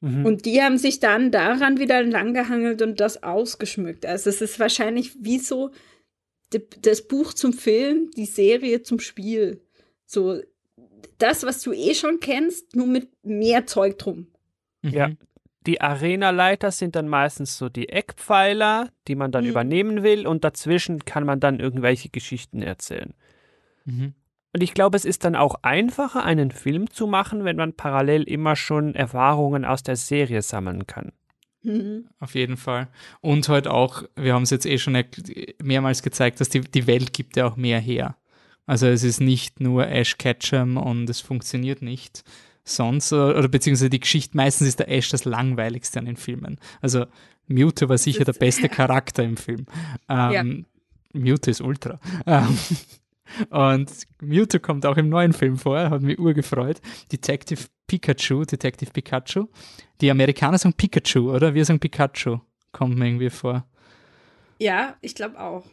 Mhm. 0.00 0.24
Und 0.24 0.46
die 0.46 0.62
haben 0.62 0.78
sich 0.78 0.98
dann 0.98 1.30
daran 1.30 1.78
wieder 1.78 2.02
langgehangelt 2.02 2.80
und 2.80 3.00
das 3.00 3.22
ausgeschmückt. 3.22 4.06
Also 4.06 4.30
es 4.30 4.40
ist 4.40 4.58
wahrscheinlich 4.58 5.12
wie 5.22 5.38
so 5.38 5.70
das 6.80 7.06
Buch 7.06 7.34
zum 7.34 7.52
Film, 7.52 8.10
die 8.16 8.24
Serie 8.24 8.82
zum 8.82 8.98
Spiel. 8.98 9.60
So 10.06 10.40
das, 11.18 11.44
was 11.44 11.60
du 11.62 11.72
eh 11.72 11.94
schon 11.94 12.18
kennst, 12.18 12.74
nur 12.74 12.86
mit 12.86 13.08
mehr 13.22 13.66
Zeug 13.66 13.98
drum. 13.98 14.28
Ja, 14.82 15.10
die 15.66 15.80
Arenaleiter 15.80 16.70
sind 16.70 16.96
dann 16.96 17.08
meistens 17.08 17.58
so 17.58 17.68
die 17.68 17.88
Eckpfeiler, 17.88 18.88
die 19.08 19.14
man 19.14 19.30
dann 19.32 19.44
mhm. 19.44 19.50
übernehmen 19.50 20.02
will, 20.02 20.26
und 20.26 20.44
dazwischen 20.44 21.04
kann 21.04 21.24
man 21.24 21.40
dann 21.40 21.60
irgendwelche 21.60 22.08
Geschichten 22.08 22.62
erzählen. 22.62 23.14
Mhm. 23.84 24.14
Und 24.52 24.62
ich 24.62 24.74
glaube, 24.74 24.96
es 24.96 25.04
ist 25.04 25.24
dann 25.24 25.36
auch 25.36 25.56
einfacher, 25.62 26.24
einen 26.24 26.50
Film 26.50 26.90
zu 26.90 27.06
machen, 27.06 27.44
wenn 27.44 27.56
man 27.56 27.74
parallel 27.74 28.24
immer 28.24 28.56
schon 28.56 28.94
Erfahrungen 28.94 29.64
aus 29.64 29.82
der 29.82 29.96
Serie 29.96 30.42
sammeln 30.42 30.86
kann. 30.86 31.12
Mhm. 31.62 32.08
Auf 32.18 32.34
jeden 32.34 32.56
Fall. 32.56 32.88
Und 33.20 33.48
halt 33.48 33.68
auch, 33.68 34.02
wir 34.16 34.34
haben 34.34 34.42
es 34.42 34.50
jetzt 34.50 34.66
eh 34.66 34.78
schon 34.78 35.02
mehrmals 35.62 36.02
gezeigt, 36.02 36.40
dass 36.40 36.48
die, 36.48 36.62
die 36.62 36.86
Welt 36.86 37.12
gibt 37.12 37.36
ja 37.36 37.46
auch 37.46 37.56
mehr 37.56 37.78
her. 37.78 38.16
Also 38.66 38.86
es 38.86 39.02
ist 39.02 39.20
nicht 39.20 39.60
nur 39.60 39.86
Ash 39.88 40.16
Ketchum 40.16 40.76
und 40.76 41.08
es 41.10 41.20
funktioniert 41.20 41.82
nicht, 41.82 42.24
sonst, 42.64 43.12
oder 43.12 43.48
beziehungsweise 43.48 43.90
die 43.90 44.00
Geschichte, 44.00 44.36
meistens 44.36 44.68
ist 44.68 44.78
der 44.78 44.90
Ash 44.90 45.08
das 45.08 45.24
langweiligste 45.24 45.98
an 45.98 46.06
den 46.06 46.16
Filmen. 46.16 46.58
Also 46.80 47.06
Mewtwo 47.46 47.88
war 47.88 47.98
sicher 47.98 48.24
der 48.24 48.32
beste 48.32 48.68
Charakter 48.70 49.24
im 49.24 49.36
Film. 49.36 49.66
Ähm, 50.08 50.32
ja. 50.32 50.44
Mewtwo 51.12 51.50
ist 51.50 51.60
Ultra. 51.60 51.98
Ähm, 52.26 52.58
und 53.50 53.90
Mewtwo 54.20 54.58
kommt 54.58 54.86
auch 54.86 54.96
im 54.96 55.08
neuen 55.08 55.32
Film 55.32 55.56
vor, 55.56 55.90
hat 55.90 56.02
mich 56.02 56.18
urgefreut. 56.18 56.80
Detective 57.10 57.64
Pikachu, 57.86 58.44
Detective 58.44 58.90
Pikachu. 58.92 59.48
Die 60.00 60.10
Amerikaner 60.10 60.58
sagen 60.58 60.74
Pikachu, 60.74 61.32
oder? 61.32 61.54
Wir 61.54 61.64
sagen 61.64 61.80
Pikachu. 61.80 62.38
Kommt 62.72 62.96
mir 62.96 63.06
irgendwie 63.06 63.30
vor. 63.30 63.66
Ja, 64.58 64.96
ich 65.00 65.14
glaube 65.14 65.40
auch. 65.40 65.64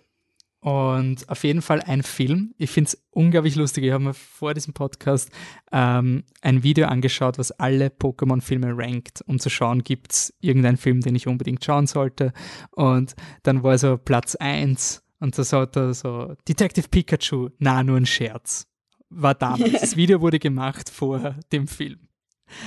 Und 0.68 1.30
auf 1.30 1.46
jeden 1.46 1.62
Fall 1.62 1.80
ein 1.80 2.04
Film. 2.04 2.54
Ich 2.58 2.72
finde 2.72 2.90
es 2.90 3.02
unglaublich 3.12 3.56
lustig. 3.56 3.86
Ich 3.86 3.94
habe 3.94 4.04
mir 4.04 4.14
vor 4.14 4.54
diesem 4.54 4.74
Podcast 4.74 5.32
ähm, 5.72 6.26
ein 6.42 6.62
Video 6.62 6.88
angeschaut, 6.88 7.38
was 7.38 7.52
alle 7.54 7.88
Pokémon-Filme 7.88 8.78
rankt, 8.78 9.24
um 9.28 9.40
zu 9.40 9.50
schauen, 9.50 9.86
gibt 9.86 10.12
es 10.12 10.34
irgendeinen 10.42 10.76
Film, 10.76 11.00
den 11.00 11.16
ich 11.16 11.26
unbedingt 11.26 11.64
schauen 11.64 11.88
sollte. 11.88 12.34
Und 12.72 13.16
dann 13.44 13.64
war 13.64 13.78
so 13.78 13.96
Platz 13.98 14.36
1 14.36 15.06
und 15.22 15.38
da 15.38 15.46
sagt 15.46 15.78
er 15.78 15.94
so, 15.94 16.36
Detective 16.50 16.90
Pikachu, 16.90 17.48
na, 17.60 17.82
nur 17.82 17.96
ein 17.96 18.06
Scherz. 18.06 18.68
War 19.10 19.36
damals. 19.36 19.72
das 19.80 19.96
Video 19.96 20.20
wurde 20.20 20.38
gemacht 20.38 20.90
vor 20.90 21.38
dem 21.54 21.70
Film. 21.70 22.07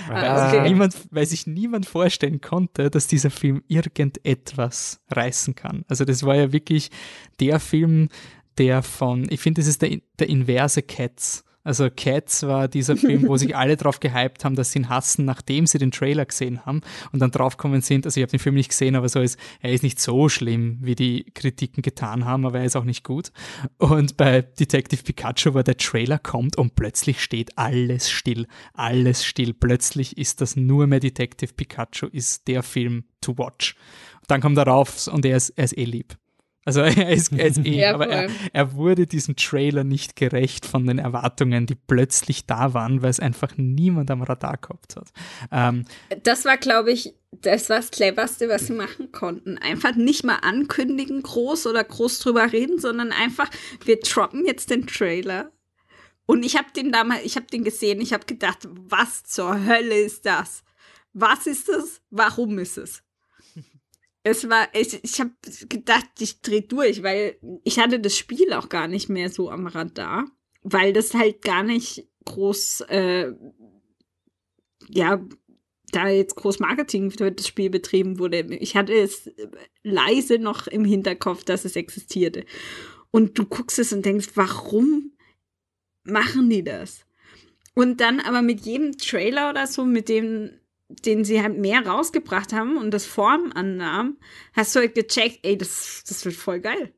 Ah, 0.08 0.48
okay. 0.48 0.68
niemand, 0.68 0.96
weil 1.10 1.26
sich 1.26 1.46
niemand 1.46 1.86
vorstellen 1.86 2.40
konnte, 2.40 2.90
dass 2.90 3.06
dieser 3.06 3.30
Film 3.30 3.62
irgendetwas 3.68 5.00
reißen 5.10 5.54
kann. 5.54 5.84
Also 5.88 6.04
das 6.04 6.22
war 6.22 6.36
ja 6.36 6.52
wirklich 6.52 6.90
der 7.40 7.60
Film, 7.60 8.08
der 8.58 8.82
von, 8.82 9.26
ich 9.30 9.40
finde, 9.40 9.60
das 9.60 9.68
ist 9.68 9.82
der, 9.82 9.98
der 10.18 10.28
inverse 10.28 10.82
Cats. 10.82 11.44
Also 11.62 11.88
Cats 11.94 12.44
war 12.44 12.68
dieser 12.68 12.96
Film, 12.96 13.28
wo 13.28 13.36
sich 13.36 13.54
alle 13.54 13.76
drauf 13.76 14.00
gehypt 14.00 14.44
haben, 14.44 14.56
dass 14.56 14.72
sie 14.72 14.78
ihn 14.78 14.88
hassen, 14.88 15.26
nachdem 15.26 15.66
sie 15.66 15.78
den 15.78 15.90
Trailer 15.90 16.24
gesehen 16.24 16.64
haben 16.64 16.80
und 17.12 17.20
dann 17.20 17.30
draufgekommen 17.30 17.82
sind, 17.82 18.06
also 18.06 18.18
ich 18.18 18.22
habe 18.22 18.30
den 18.30 18.40
Film 18.40 18.54
nicht 18.54 18.70
gesehen, 18.70 18.96
aber 18.96 19.08
so 19.10 19.20
ist, 19.20 19.38
er 19.60 19.72
ist 19.72 19.82
nicht 19.82 20.00
so 20.00 20.30
schlimm, 20.30 20.78
wie 20.80 20.94
die 20.94 21.24
Kritiken 21.34 21.82
getan 21.82 22.24
haben, 22.24 22.46
aber 22.46 22.60
er 22.60 22.64
ist 22.64 22.76
auch 22.76 22.84
nicht 22.84 23.04
gut. 23.04 23.30
Und 23.76 24.16
bei 24.16 24.40
Detective 24.42 25.02
Pikachu 25.02 25.52
war 25.52 25.62
der 25.62 25.76
Trailer 25.76 26.18
kommt 26.18 26.56
und 26.56 26.76
plötzlich 26.76 27.20
steht 27.20 27.58
alles 27.58 28.10
still, 28.10 28.46
alles 28.72 29.24
still. 29.24 29.52
Plötzlich 29.52 30.16
ist 30.16 30.40
das 30.40 30.56
nur 30.56 30.86
mehr 30.86 31.00
Detective 31.00 31.52
Pikachu, 31.52 32.06
ist 32.06 32.48
der 32.48 32.62
Film 32.62 33.04
to 33.20 33.36
watch. 33.36 33.74
Und 34.20 34.30
dann 34.30 34.40
kommt 34.40 34.56
er 34.56 34.66
rauf 34.66 35.08
und 35.08 35.26
er 35.26 35.36
ist, 35.36 35.50
er 35.50 35.64
ist 35.64 35.76
eh 35.76 35.84
lieb. 35.84 36.16
Also 36.64 36.80
er 36.80 37.10
ist, 37.10 37.32
er 37.32 37.46
ist 37.46 37.58
eh, 37.58 37.80
ja, 37.80 37.94
aber 37.94 38.08
er, 38.08 38.30
er, 38.52 38.74
wurde 38.74 39.06
diesem 39.06 39.36
Trailer 39.36 39.84
nicht 39.84 40.16
gerecht 40.16 40.66
von 40.66 40.86
den 40.86 40.98
Erwartungen, 40.98 41.66
die 41.66 41.74
plötzlich 41.74 42.46
da 42.46 42.74
waren, 42.74 43.02
weil 43.02 43.10
es 43.10 43.20
einfach 43.20 43.52
niemand 43.56 44.10
am 44.10 44.22
Radar 44.22 44.58
gehabt 44.58 44.96
hat. 44.96 45.08
Ähm, 45.50 45.84
das 46.22 46.44
war, 46.44 46.58
glaube 46.58 46.92
ich, 46.92 47.14
das 47.32 47.70
war 47.70 47.76
das 47.76 47.90
Cleverste, 47.90 48.48
was 48.48 48.66
sie 48.66 48.74
machen 48.74 49.12
konnten. 49.12 49.56
Einfach 49.58 49.94
nicht 49.94 50.24
mal 50.24 50.36
ankündigen, 50.42 51.22
groß 51.22 51.66
oder 51.66 51.82
groß 51.82 52.18
drüber 52.18 52.52
reden, 52.52 52.78
sondern 52.78 53.12
einfach, 53.12 53.48
wir 53.84 54.00
droppen 54.00 54.44
jetzt 54.44 54.70
den 54.70 54.86
Trailer. 54.86 55.52
Und 56.26 56.44
ich 56.44 56.56
habe 56.56 56.68
den 56.76 56.92
damals, 56.92 57.24
ich 57.24 57.36
habe 57.36 57.46
den 57.46 57.64
gesehen, 57.64 58.00
ich 58.00 58.12
habe 58.12 58.26
gedacht, 58.26 58.68
was 58.70 59.24
zur 59.24 59.66
Hölle 59.66 59.98
ist 59.98 60.26
das? 60.26 60.62
Was 61.12 61.46
ist 61.46 61.68
das? 61.68 62.02
Warum 62.10 62.58
ist 62.58 62.78
es? 62.78 63.02
Es 64.22 64.48
war, 64.48 64.68
ich, 64.74 65.02
ich 65.02 65.20
habe 65.20 65.32
gedacht, 65.68 66.06
ich 66.18 66.42
drehe 66.42 66.62
durch, 66.62 67.02
weil 67.02 67.38
ich 67.64 67.78
hatte 67.78 68.00
das 68.00 68.16
Spiel 68.16 68.52
auch 68.52 68.68
gar 68.68 68.88
nicht 68.88 69.08
mehr 69.08 69.30
so 69.30 69.50
am 69.50 69.66
Radar, 69.66 70.26
weil 70.62 70.92
das 70.92 71.14
halt 71.14 71.42
gar 71.42 71.62
nicht 71.62 72.06
groß, 72.26 72.82
äh, 72.88 73.32
ja, 74.88 75.24
da 75.92 76.08
jetzt 76.08 76.36
groß 76.36 76.60
Marketing 76.60 77.10
für 77.10 77.32
das 77.32 77.48
Spiel 77.48 77.70
betrieben 77.70 78.18
wurde. 78.18 78.40
Ich 78.56 78.76
hatte 78.76 78.92
es 78.92 79.30
leise 79.82 80.38
noch 80.38 80.66
im 80.66 80.84
Hinterkopf, 80.84 81.44
dass 81.44 81.64
es 81.64 81.74
existierte. 81.74 82.44
Und 83.10 83.38
du 83.38 83.44
guckst 83.46 83.78
es 83.78 83.92
und 83.92 84.04
denkst, 84.04 84.28
warum 84.34 85.16
machen 86.04 86.48
die 86.48 86.62
das? 86.62 87.06
Und 87.74 88.00
dann 88.00 88.20
aber 88.20 88.42
mit 88.42 88.60
jedem 88.60 88.98
Trailer 88.98 89.50
oder 89.50 89.66
so, 89.66 89.84
mit 89.84 90.08
dem 90.08 90.60
den 91.04 91.24
sie 91.24 91.42
halt 91.42 91.58
mehr 91.58 91.86
rausgebracht 91.86 92.52
haben 92.52 92.76
und 92.76 92.92
das 92.92 93.06
Form 93.06 93.52
annahm, 93.54 94.18
hast 94.52 94.74
du 94.74 94.80
halt 94.80 94.94
gecheckt, 94.94 95.40
ey, 95.42 95.56
das, 95.56 96.04
das 96.06 96.24
wird 96.24 96.36
voll 96.36 96.60
geil. 96.60 96.92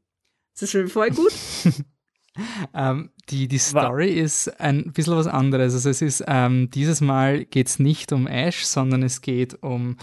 Das 0.59 0.75
wird 0.75 0.91
voll 0.91 1.11
gut. 1.11 1.33
ähm, 2.75 3.11
die, 3.31 3.49
die 3.49 3.59
Story 3.59 4.17
wow. 4.17 4.25
ist 4.25 4.61
ein 4.61 4.93
bisschen 4.93 5.17
was 5.17 5.27
anderes. 5.27 5.75
Also 5.75 5.91
es 5.91 6.03
ist, 6.03 6.25
ähm, 6.27 6.71
dieses 6.71 7.01
Mal 7.01 7.45
geht 7.45 7.69
es 7.69 7.79
nicht 7.79 8.13
um 8.13 8.27
Ash, 8.27 8.65
sondern 8.65 9.03
es 9.03 9.21
geht 9.21 9.63
um 9.63 9.97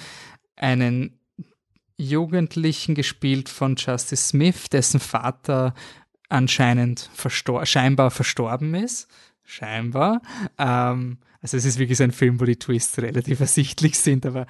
einen 0.56 1.20
Jugendlichen 1.98 2.96
gespielt 2.96 3.50
von 3.50 3.76
Justice 3.76 4.30
Smith, 4.30 4.70
dessen 4.70 5.00
Vater 5.00 5.74
anscheinend 6.30 7.10
verstor 7.14 7.66
scheinbar 7.66 8.12
verstorben 8.12 8.76
ist. 8.76 9.08
Scheinbar. 9.44 10.22
Ähm, 10.58 11.18
also 11.42 11.56
es 11.56 11.66
ist 11.66 11.80
wirklich 11.80 11.98
so 11.98 12.04
ein 12.04 12.12
Film, 12.12 12.40
wo 12.40 12.46
die 12.46 12.58
Twists 12.58 13.00
relativ 13.00 13.40
ersichtlich 13.40 13.98
sind, 13.98 14.26
aber 14.26 14.46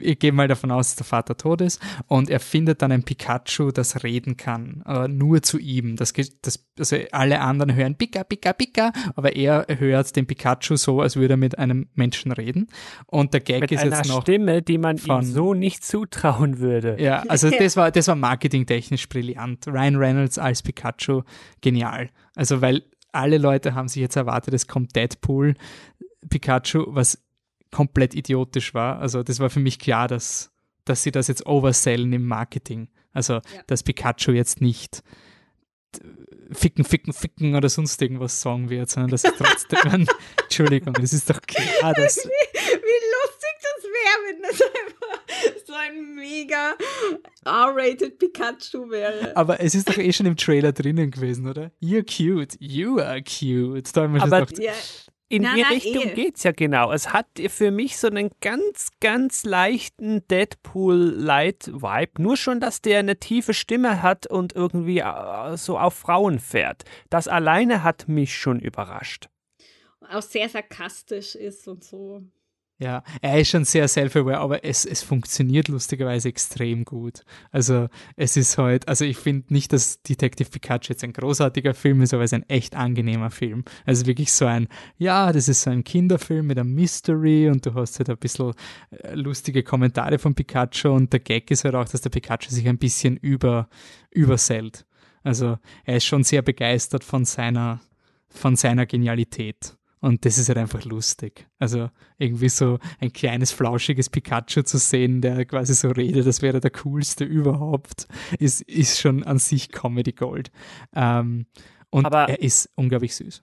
ich 0.00 0.18
gehe 0.18 0.32
mal 0.32 0.48
davon 0.48 0.70
aus, 0.70 0.88
dass 0.88 0.96
der 0.96 1.06
Vater 1.06 1.36
tot 1.36 1.60
ist 1.60 1.80
und 2.08 2.28
er 2.28 2.40
findet 2.40 2.82
dann 2.82 2.92
ein 2.92 3.02
Pikachu, 3.02 3.70
das 3.70 4.02
reden 4.04 4.36
kann, 4.36 4.82
aber 4.84 5.08
nur 5.08 5.42
zu 5.42 5.58
ihm. 5.58 5.96
Das, 5.96 6.12
das, 6.42 6.66
also 6.78 6.96
alle 7.12 7.40
anderen 7.40 7.74
hören 7.74 7.96
Pika, 7.96 8.24
Pika, 8.24 8.52
Pika, 8.52 8.92
aber 9.14 9.34
er 9.34 9.66
hört 9.78 10.14
den 10.16 10.26
Pikachu 10.26 10.76
so, 10.76 11.00
als 11.00 11.16
würde 11.16 11.34
er 11.34 11.38
mit 11.38 11.58
einem 11.58 11.88
Menschen 11.94 12.32
reden. 12.32 12.68
Und 13.06 13.32
der 13.32 13.40
Gag 13.40 13.62
mit 13.62 13.72
ist 13.72 13.82
jetzt 13.82 14.06
noch 14.06 14.22
Stimme, 14.22 14.62
die 14.62 14.78
man 14.78 14.98
von, 14.98 15.22
ihm 15.22 15.24
so 15.24 15.54
nicht 15.54 15.84
zutrauen 15.84 16.58
würde. 16.58 16.96
Ja, 17.00 17.22
also 17.28 17.50
das 17.50 17.76
war 17.76 17.90
das 17.90 18.08
war 18.08 18.16
marketingtechnisch 18.16 19.08
brillant. 19.08 19.66
Ryan 19.66 19.96
Reynolds 19.96 20.38
als 20.38 20.62
Pikachu 20.62 21.22
genial. 21.62 22.10
Also 22.34 22.60
weil 22.60 22.82
alle 23.16 23.38
Leute 23.38 23.74
haben 23.74 23.88
sich 23.88 24.02
jetzt 24.02 24.16
erwartet, 24.16 24.52
es 24.52 24.66
kommt 24.66 24.94
Deadpool, 24.94 25.54
Pikachu, 26.28 26.84
was 26.88 27.22
komplett 27.70 28.14
idiotisch 28.14 28.74
war. 28.74 28.98
Also 29.00 29.22
das 29.22 29.40
war 29.40 29.50
für 29.50 29.60
mich 29.60 29.78
klar, 29.78 30.08
dass, 30.08 30.50
dass 30.84 31.02
sie 31.02 31.10
das 31.10 31.28
jetzt 31.28 31.46
oversellen 31.46 32.12
im 32.12 32.26
Marketing. 32.26 32.88
Also 33.12 33.34
ja. 33.34 33.42
dass 33.66 33.82
Pikachu 33.82 34.32
jetzt 34.32 34.60
nicht 34.60 35.02
ficken, 36.52 36.84
ficken, 36.84 37.12
ficken 37.12 37.54
oder 37.54 37.68
sonst 37.68 38.00
irgendwas 38.00 38.40
sagen 38.40 38.70
wird, 38.70 38.90
sondern 38.90 39.10
dass 39.10 39.24
es 39.24 39.32
trotzdem, 39.38 40.06
Entschuldigung, 40.42 40.94
das 40.94 41.12
ist 41.12 41.28
doch 41.28 41.40
klar, 41.42 41.94
dass... 41.94 42.16
Wie, 42.18 42.28
wie 42.28 43.00
lustig 43.14 43.54
das 43.62 43.84
wäre, 43.84 44.18
wenn 44.26 44.42
das 44.42 44.60
einfach 44.62 45.66
so 45.66 45.72
ein 45.74 46.14
mega 46.14 46.76
R-rated 47.44 48.18
Pikachu 48.18 48.90
wäre. 48.90 49.36
Aber 49.36 49.60
es 49.60 49.74
ist 49.74 49.88
doch 49.88 49.98
eh 49.98 50.12
schon 50.12 50.26
im 50.26 50.36
Trailer 50.36 50.72
drinnen 50.72 51.10
gewesen, 51.10 51.48
oder? 51.48 51.72
You're 51.82 52.04
cute, 52.04 52.56
you 52.60 53.00
are 53.00 53.22
cute. 53.22 53.94
Da 53.94 54.02
haben 54.02 54.14
wir 54.14 54.20
schon 54.20 54.32
Aber 54.32 54.46
gedacht, 54.46 54.62
Ja, 54.62 54.72
In 55.28 55.42
Na, 55.42 55.54
die 55.54 55.62
na, 55.62 55.68
Richtung 55.68 56.04
eh. 56.04 56.14
geht's 56.14 56.44
ja 56.44 56.52
genau. 56.52 56.92
Es 56.92 57.12
hat 57.12 57.26
für 57.48 57.72
mich 57.72 57.98
so 57.98 58.06
einen 58.06 58.30
ganz, 58.40 58.90
ganz 59.00 59.44
leichten 59.44 60.26
Deadpool-Light-Vibe. 60.28 62.22
Nur 62.22 62.36
schon, 62.36 62.60
dass 62.60 62.80
der 62.80 63.00
eine 63.00 63.18
tiefe 63.18 63.52
Stimme 63.52 64.02
hat 64.02 64.28
und 64.28 64.54
irgendwie 64.54 65.00
äh, 65.00 65.56
so 65.56 65.78
auf 65.78 65.94
Frauen 65.94 66.38
fährt. 66.38 66.84
Das 67.10 67.26
alleine 67.26 67.82
hat 67.82 68.06
mich 68.06 68.36
schon 68.36 68.60
überrascht. 68.60 69.28
auch 70.08 70.22
sehr 70.22 70.48
sarkastisch 70.48 71.34
ist 71.34 71.66
und 71.66 71.82
so. 71.82 72.22
Ja, 72.78 73.02
er 73.22 73.40
ist 73.40 73.48
schon 73.48 73.64
sehr 73.64 73.88
self-aware, 73.88 74.36
aber 74.36 74.62
es, 74.62 74.84
es 74.84 75.02
funktioniert 75.02 75.68
lustigerweise 75.68 76.28
extrem 76.28 76.84
gut. 76.84 77.22
Also 77.50 77.88
es 78.16 78.36
ist 78.36 78.58
halt, 78.58 78.86
also 78.86 79.06
ich 79.06 79.16
finde 79.16 79.50
nicht, 79.54 79.72
dass 79.72 80.02
Detective 80.02 80.50
Pikachu 80.50 80.90
jetzt 80.90 81.02
ein 81.02 81.14
großartiger 81.14 81.72
Film 81.72 82.02
ist, 82.02 82.12
aber 82.12 82.24
es 82.24 82.32
ist 82.32 82.34
ein 82.34 82.48
echt 82.50 82.76
angenehmer 82.76 83.30
Film. 83.30 83.64
Also 83.86 84.04
wirklich 84.04 84.30
so 84.30 84.44
ein, 84.44 84.68
ja, 84.98 85.32
das 85.32 85.48
ist 85.48 85.62
so 85.62 85.70
ein 85.70 85.84
Kinderfilm 85.84 86.48
mit 86.48 86.58
einem 86.58 86.74
Mystery 86.74 87.48
und 87.48 87.64
du 87.64 87.72
hast 87.72 87.98
halt 87.98 88.10
ein 88.10 88.18
bisschen 88.18 88.52
äh, 88.90 89.14
lustige 89.14 89.62
Kommentare 89.62 90.18
von 90.18 90.34
Pikachu 90.34 90.90
und 90.90 91.14
der 91.14 91.20
Gag 91.20 91.50
ist 91.50 91.64
halt 91.64 91.74
auch, 91.74 91.88
dass 91.88 92.02
der 92.02 92.10
Pikachu 92.10 92.50
sich 92.50 92.68
ein 92.68 92.76
bisschen 92.78 93.16
über, 93.16 93.70
übersellt. 94.10 94.84
Also 95.22 95.56
er 95.86 95.96
ist 95.96 96.04
schon 96.04 96.24
sehr 96.24 96.42
begeistert 96.42 97.04
von 97.04 97.24
seiner, 97.24 97.80
von 98.28 98.54
seiner 98.54 98.84
Genialität. 98.84 99.78
Und 100.00 100.24
das 100.24 100.38
ist 100.38 100.48
halt 100.48 100.58
einfach 100.58 100.84
lustig. 100.84 101.48
Also 101.58 101.88
irgendwie 102.18 102.48
so 102.50 102.78
ein 103.00 103.12
kleines, 103.12 103.50
flauschiges 103.52 104.10
Pikachu 104.10 104.62
zu 104.62 104.78
sehen, 104.78 105.20
der 105.22 105.44
quasi 105.46 105.74
so 105.74 105.88
redet, 105.88 106.26
das 106.26 106.42
wäre 106.42 106.60
der 106.60 106.70
coolste 106.70 107.24
überhaupt, 107.24 108.06
ist, 108.38 108.60
ist 108.62 109.00
schon 109.00 109.24
an 109.24 109.38
sich 109.38 109.70
Comedy 109.70 110.12
Gold. 110.12 110.50
Ähm, 110.94 111.46
und 111.90 112.04
Aber- 112.04 112.28
er 112.28 112.40
ist 112.42 112.68
unglaublich 112.74 113.14
süß. 113.16 113.42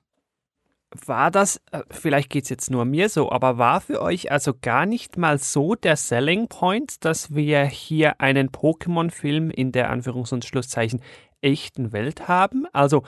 War 1.08 1.32
das, 1.32 1.60
äh, 1.72 1.82
vielleicht 1.90 2.30
geht's 2.30 2.50
jetzt 2.50 2.70
nur 2.70 2.86
mir 2.86 3.10
so, 3.10 3.32
aber 3.32 3.58
war 3.58 3.82
für 3.82 4.00
euch 4.00 4.32
also 4.32 4.54
gar 4.54 4.86
nicht 4.86 5.18
mal 5.18 5.40
so 5.40 5.74
der 5.74 5.98
Selling 5.98 6.48
Point, 6.50 7.04
dass 7.04 7.34
wir 7.34 7.66
hier 7.66 8.22
einen 8.22 8.52
Pokémon-Film 8.52 9.50
in 9.50 9.72
der 9.72 9.92
Anführungs- 9.92 10.32
und 10.36 10.46
Schlusszeichen 10.46 11.02
echten 11.42 11.94
Welt 11.94 12.28
haben? 12.28 12.68
Also 12.74 13.02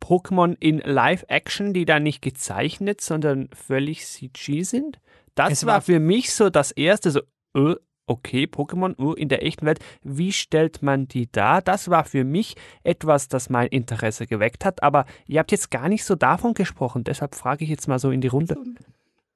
Pokémon 0.00 0.56
in 0.60 0.78
Live-Action, 0.78 1.72
die 1.72 1.84
da 1.84 2.00
nicht 2.00 2.22
gezeichnet, 2.22 3.00
sondern 3.00 3.48
völlig 3.54 4.06
CG 4.06 4.62
sind? 4.62 4.98
Das 5.34 5.52
Es 5.52 5.66
war 5.66 5.74
war- 5.74 5.80
für 5.82 6.00
mich 6.00 6.32
so 6.32 6.50
das 6.50 6.70
erste, 6.72 7.10
so, 7.10 7.20
äh, 7.54 7.74
okay, 8.06 8.44
Pokémon 8.44 8.98
uh, 9.00 9.14
in 9.14 9.28
der 9.28 9.44
echten 9.44 9.66
Welt, 9.66 9.80
wie 10.02 10.32
stellt 10.32 10.80
man 10.82 11.08
die 11.08 11.30
dar? 11.30 11.60
Das 11.60 11.90
war 11.90 12.04
für 12.04 12.24
mich 12.24 12.54
etwas, 12.84 13.28
das 13.28 13.50
mein 13.50 13.66
Interesse 13.68 14.26
geweckt 14.26 14.64
hat, 14.64 14.82
aber 14.82 15.06
ihr 15.26 15.40
habt 15.40 15.50
jetzt 15.52 15.70
gar 15.70 15.88
nicht 15.88 16.04
so 16.04 16.14
davon 16.14 16.54
gesprochen, 16.54 17.02
deshalb 17.04 17.34
frage 17.34 17.64
ich 17.64 17.70
jetzt 17.70 17.88
mal 17.88 17.98
so 17.98 18.10
in 18.12 18.20
die 18.20 18.28
Runde. 18.28 18.56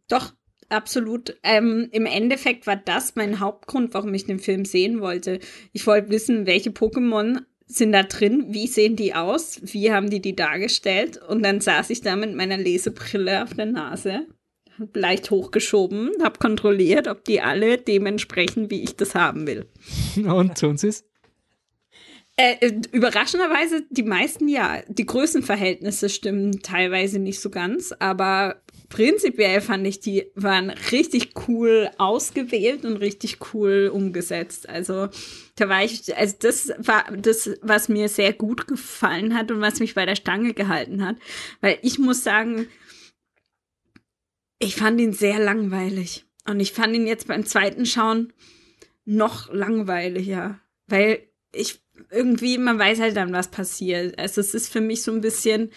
Doch, 0.09 0.33
absolut. 0.69 1.37
Ähm, 1.43 1.89
Im 1.93 2.07
Endeffekt 2.07 2.67
war 2.67 2.77
das 2.77 3.17
mein 3.17 3.41
Hauptgrund, 3.41 3.93
warum 3.93 4.15
ich 4.15 4.25
den 4.27 4.39
Film 4.39 4.65
sehen 4.65 5.01
wollte. 5.01 5.41
Ich 5.73 5.87
wollte 5.87 6.11
wissen, 6.11 6.47
welche 6.47 6.71
Pokémon 6.71 7.41
sind 7.71 7.93
da 7.93 8.03
drin, 8.03 8.47
wie 8.49 8.67
sehen 8.67 8.97
die 8.97 9.15
aus, 9.15 9.61
wie 9.63 9.93
haben 9.93 10.11
die 10.11 10.21
die 10.21 10.37
dargestellt 10.37 11.21
und 11.29 11.43
dann 11.43 11.61
saß 11.61 11.91
ich 11.91 12.01
da 12.01 12.17
mit 12.17 12.35
meiner 12.35 12.57
Lesebrille 12.57 13.43
auf 13.43 13.55
der 13.55 13.67
Nase, 13.67 14.27
hab 14.79 14.97
leicht 14.97 15.31
hochgeschoben, 15.31 16.11
habe 16.23 16.39
kontrolliert, 16.39 17.09
ob 17.09 17.25
die 17.25 17.41
alle 17.41 17.79
dementsprechend, 17.79 18.71
wie 18.71 18.83
ich 18.83 18.97
das 18.97 19.15
haben 19.15 19.47
will. 19.47 19.67
Und 20.17 20.59
tun 20.59 20.77
sie 20.77 20.89
es? 20.89 21.05
Äh, 22.37 22.55
äh, 22.61 22.81
überraschenderweise 22.93 23.83
die 23.91 24.03
meisten 24.03 24.49
ja. 24.49 24.81
Die 24.89 25.05
Größenverhältnisse 25.05 26.09
stimmen 26.09 26.63
teilweise 26.63 27.19
nicht 27.19 27.41
so 27.41 27.51
ganz, 27.51 27.93
aber 27.99 28.63
prinzipiell 28.91 29.63
fand 29.63 29.87
ich, 29.87 30.01
die 30.01 30.27
waren 30.35 30.69
richtig 30.69 31.31
cool 31.49 31.89
ausgewählt 31.97 32.85
und 32.85 32.99
richtig 32.99 33.39
cool 33.55 33.91
umgesetzt. 33.93 34.69
Also 34.69 35.09
da 35.57 35.69
war 35.71 35.83
ich, 35.83 36.15
also 36.15 36.37
das 36.41 36.73
war 36.77 37.05
das, 37.17 37.51
was 37.63 37.89
mir 37.89 38.09
sehr 38.09 38.35
gut 38.35 38.67
gefallen 38.67 39.35
hat 39.35 39.51
und 39.51 39.63
was 39.63 39.81
mich 39.81 39.95
bei 39.95 40.05
der 40.05 40.17
Stange 40.17 40.53
gehalten 40.53 41.07
hat. 41.07 41.17
Weil 41.63 41.79
ich 41.81 41.99
muss 41.99 42.23
sagen, 42.23 42.67
ich 44.59 44.77
fand 44.77 45.01
ihn 45.01 45.15
sehr 45.15 45.39
langweilig. 45.39 46.27
Und 46.47 46.61
ich 46.61 46.73
fand 46.73 46.95
ihn 46.95 47.07
jetzt 47.07 47.29
beim 47.29 47.47
zweiten 47.47 47.87
Schauen 47.87 48.33
noch 49.05 49.53
langweiliger. 49.53 50.61
Weil 50.87 51.21
ich 51.53 51.81
irgendwie, 52.11 52.59
man 52.59 52.79
weiß 52.79 53.01
halt 53.01 53.17
dann, 53.17 53.33
was 53.33 53.49
passiert. 53.51 54.19
Also 54.19 54.41
es 54.41 54.53
ist 54.55 54.73
für 54.73 54.81
mich 54.81 55.03
so 55.03 55.13
ein 55.13 55.21
bisschen, 55.21 55.71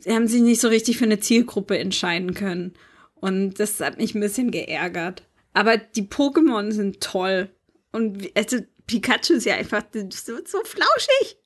sie 0.00 0.12
haben 0.12 0.26
sich 0.26 0.42
nicht 0.42 0.60
so 0.60 0.68
richtig 0.68 0.98
für 0.98 1.04
eine 1.04 1.20
Zielgruppe 1.20 1.78
entscheiden 1.78 2.34
können. 2.34 2.74
Und 3.14 3.58
das 3.60 3.80
hat 3.80 3.98
mich 3.98 4.14
ein 4.14 4.20
bisschen 4.20 4.50
geärgert. 4.50 5.26
Aber 5.52 5.78
die 5.78 6.02
Pokémon 6.02 6.70
sind 6.70 7.00
toll. 7.00 7.50
Und 7.92 8.30
also 8.36 8.58
Pikachu 8.86 9.34
ist 9.34 9.46
ja 9.46 9.54
einfach 9.54 9.82
so, 9.92 10.36
so 10.44 10.58
flauschig. 10.64 11.38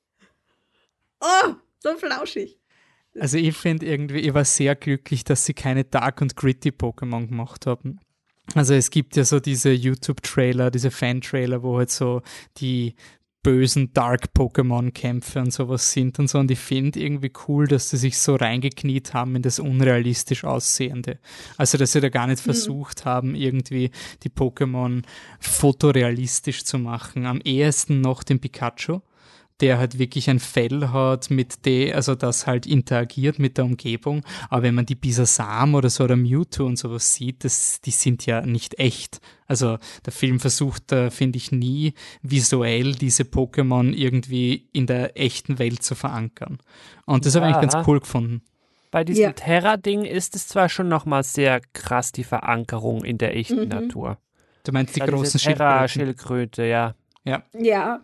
Oh, 1.21 1.53
so 1.79 1.97
flauschig. 1.97 2.59
Also 3.19 3.37
ich 3.37 3.55
finde 3.55 3.85
irgendwie, 3.85 4.19
ich 4.19 4.33
war 4.33 4.45
sehr 4.45 4.75
glücklich, 4.75 5.23
dass 5.23 5.45
sie 5.45 5.53
keine 5.53 5.83
Dark 5.83 6.21
und 6.21 6.35
Gritty 6.35 6.69
Pokémon 6.69 7.27
gemacht 7.27 7.65
haben. 7.65 7.99
Also 8.55 8.73
es 8.73 8.89
gibt 8.89 9.15
ja 9.15 9.23
so 9.23 9.39
diese 9.39 9.71
YouTube-Trailer, 9.71 10.71
diese 10.71 10.91
Fan-Trailer, 10.91 11.63
wo 11.63 11.77
halt 11.77 11.91
so 11.91 12.21
die 12.57 12.95
bösen 13.43 13.93
Dark-Pokémon-Kämpfe 13.93 15.39
und 15.39 15.51
sowas 15.51 15.91
sind 15.91 16.19
und 16.19 16.29
so. 16.29 16.39
Und 16.39 16.51
ich 16.51 16.59
finde 16.59 16.99
irgendwie 16.99 17.31
cool, 17.47 17.67
dass 17.67 17.89
sie 17.89 17.97
sich 17.97 18.17
so 18.17 18.35
reingekniet 18.35 19.13
haben 19.13 19.35
in 19.35 19.41
das 19.41 19.59
unrealistisch 19.59 20.43
Aussehende. 20.43 21.19
Also, 21.57 21.77
dass 21.77 21.93
sie 21.93 22.01
da 22.01 22.09
gar 22.09 22.27
nicht 22.27 22.41
versucht 22.41 23.05
haben, 23.05 23.35
irgendwie 23.35 23.91
die 24.23 24.29
Pokémon 24.29 25.03
fotorealistisch 25.39 26.63
zu 26.63 26.77
machen. 26.77 27.25
Am 27.25 27.41
ehesten 27.41 28.01
noch 28.01 28.23
den 28.23 28.39
Pikachu 28.39 29.01
der 29.61 29.77
halt 29.77 29.97
wirklich 29.99 30.29
ein 30.29 30.39
Fell 30.39 30.89
hat, 30.89 31.29
mit 31.29 31.65
der, 31.65 31.95
also 31.95 32.15
das 32.15 32.47
halt 32.47 32.65
interagiert 32.65 33.39
mit 33.39 33.57
der 33.57 33.65
Umgebung. 33.65 34.23
Aber 34.49 34.63
wenn 34.63 34.75
man 34.75 34.85
die 34.85 34.95
Bisasam 34.95 35.75
oder 35.75 35.89
so 35.89 36.03
oder 36.03 36.15
Mewtwo 36.17 36.65
und 36.65 36.77
sowas 36.77 37.13
sieht, 37.13 37.43
das, 37.43 37.79
die 37.81 37.91
sind 37.91 38.25
ja 38.25 38.41
nicht 38.41 38.79
echt. 38.79 39.21
Also 39.47 39.77
der 40.05 40.13
Film 40.13 40.39
versucht, 40.39 40.91
da 40.91 41.09
finde 41.09 41.37
ich 41.37 41.51
nie 41.51 41.93
visuell 42.21 42.93
diese 42.93 43.23
Pokémon 43.23 43.93
irgendwie 43.93 44.67
in 44.73 44.87
der 44.87 45.19
echten 45.19 45.59
Welt 45.59 45.83
zu 45.83 45.95
verankern. 45.95 46.59
Und 47.05 47.25
das 47.25 47.35
habe 47.35 47.47
ich 47.47 47.53
Ja. 47.55 47.61
ganz 47.61 47.87
cool 47.87 47.99
gefunden. 47.99 48.41
Bei 48.91 49.03
diesem 49.05 49.23
Ja. 49.23 49.31
Terra-Ding 49.31 50.03
ist 50.03 50.35
es 50.35 50.47
zwar 50.49 50.67
schon 50.67 50.89
nochmal 50.89 51.23
sehr 51.23 51.61
krass, 51.73 52.11
die 52.11 52.23
Verankerung 52.25 53.03
in 53.05 53.17
der 53.17 53.35
echten 53.37 53.61
Mhm. 53.63 53.67
Natur. 53.69 54.17
Du 54.63 54.71
meinst 54.73 54.95
die 54.95 54.99
Ja, 54.99 55.05
diese 55.05 55.15
großen 55.17 55.39
Schildkröten? 55.39 55.57
Terra-Schildkröte, 55.67 56.65
ja. 56.65 56.95
Ja. 57.23 57.43
Ja, 57.57 58.01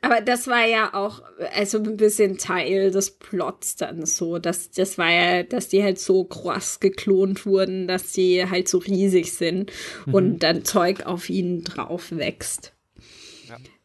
aber 0.00 0.20
das 0.20 0.48
war 0.48 0.66
ja 0.66 0.94
auch 0.94 1.22
also 1.54 1.78
ein 1.78 1.96
bisschen 1.96 2.38
Teil 2.38 2.90
des 2.90 3.18
Plots 3.18 3.76
dann 3.76 4.04
so, 4.04 4.38
dass 4.38 4.70
das 4.70 4.98
war 4.98 5.10
ja, 5.10 5.42
dass 5.44 5.68
die 5.68 5.82
halt 5.82 6.00
so 6.00 6.24
krass 6.24 6.80
geklont 6.80 7.46
wurden, 7.46 7.86
dass 7.86 8.12
sie 8.12 8.48
halt 8.48 8.68
so 8.68 8.78
riesig 8.78 9.32
sind 9.32 9.72
und 10.10 10.40
dann 10.40 10.64
Zeug 10.64 11.06
auf 11.06 11.30
ihnen 11.30 11.62
drauf 11.62 12.10
wächst. 12.10 12.72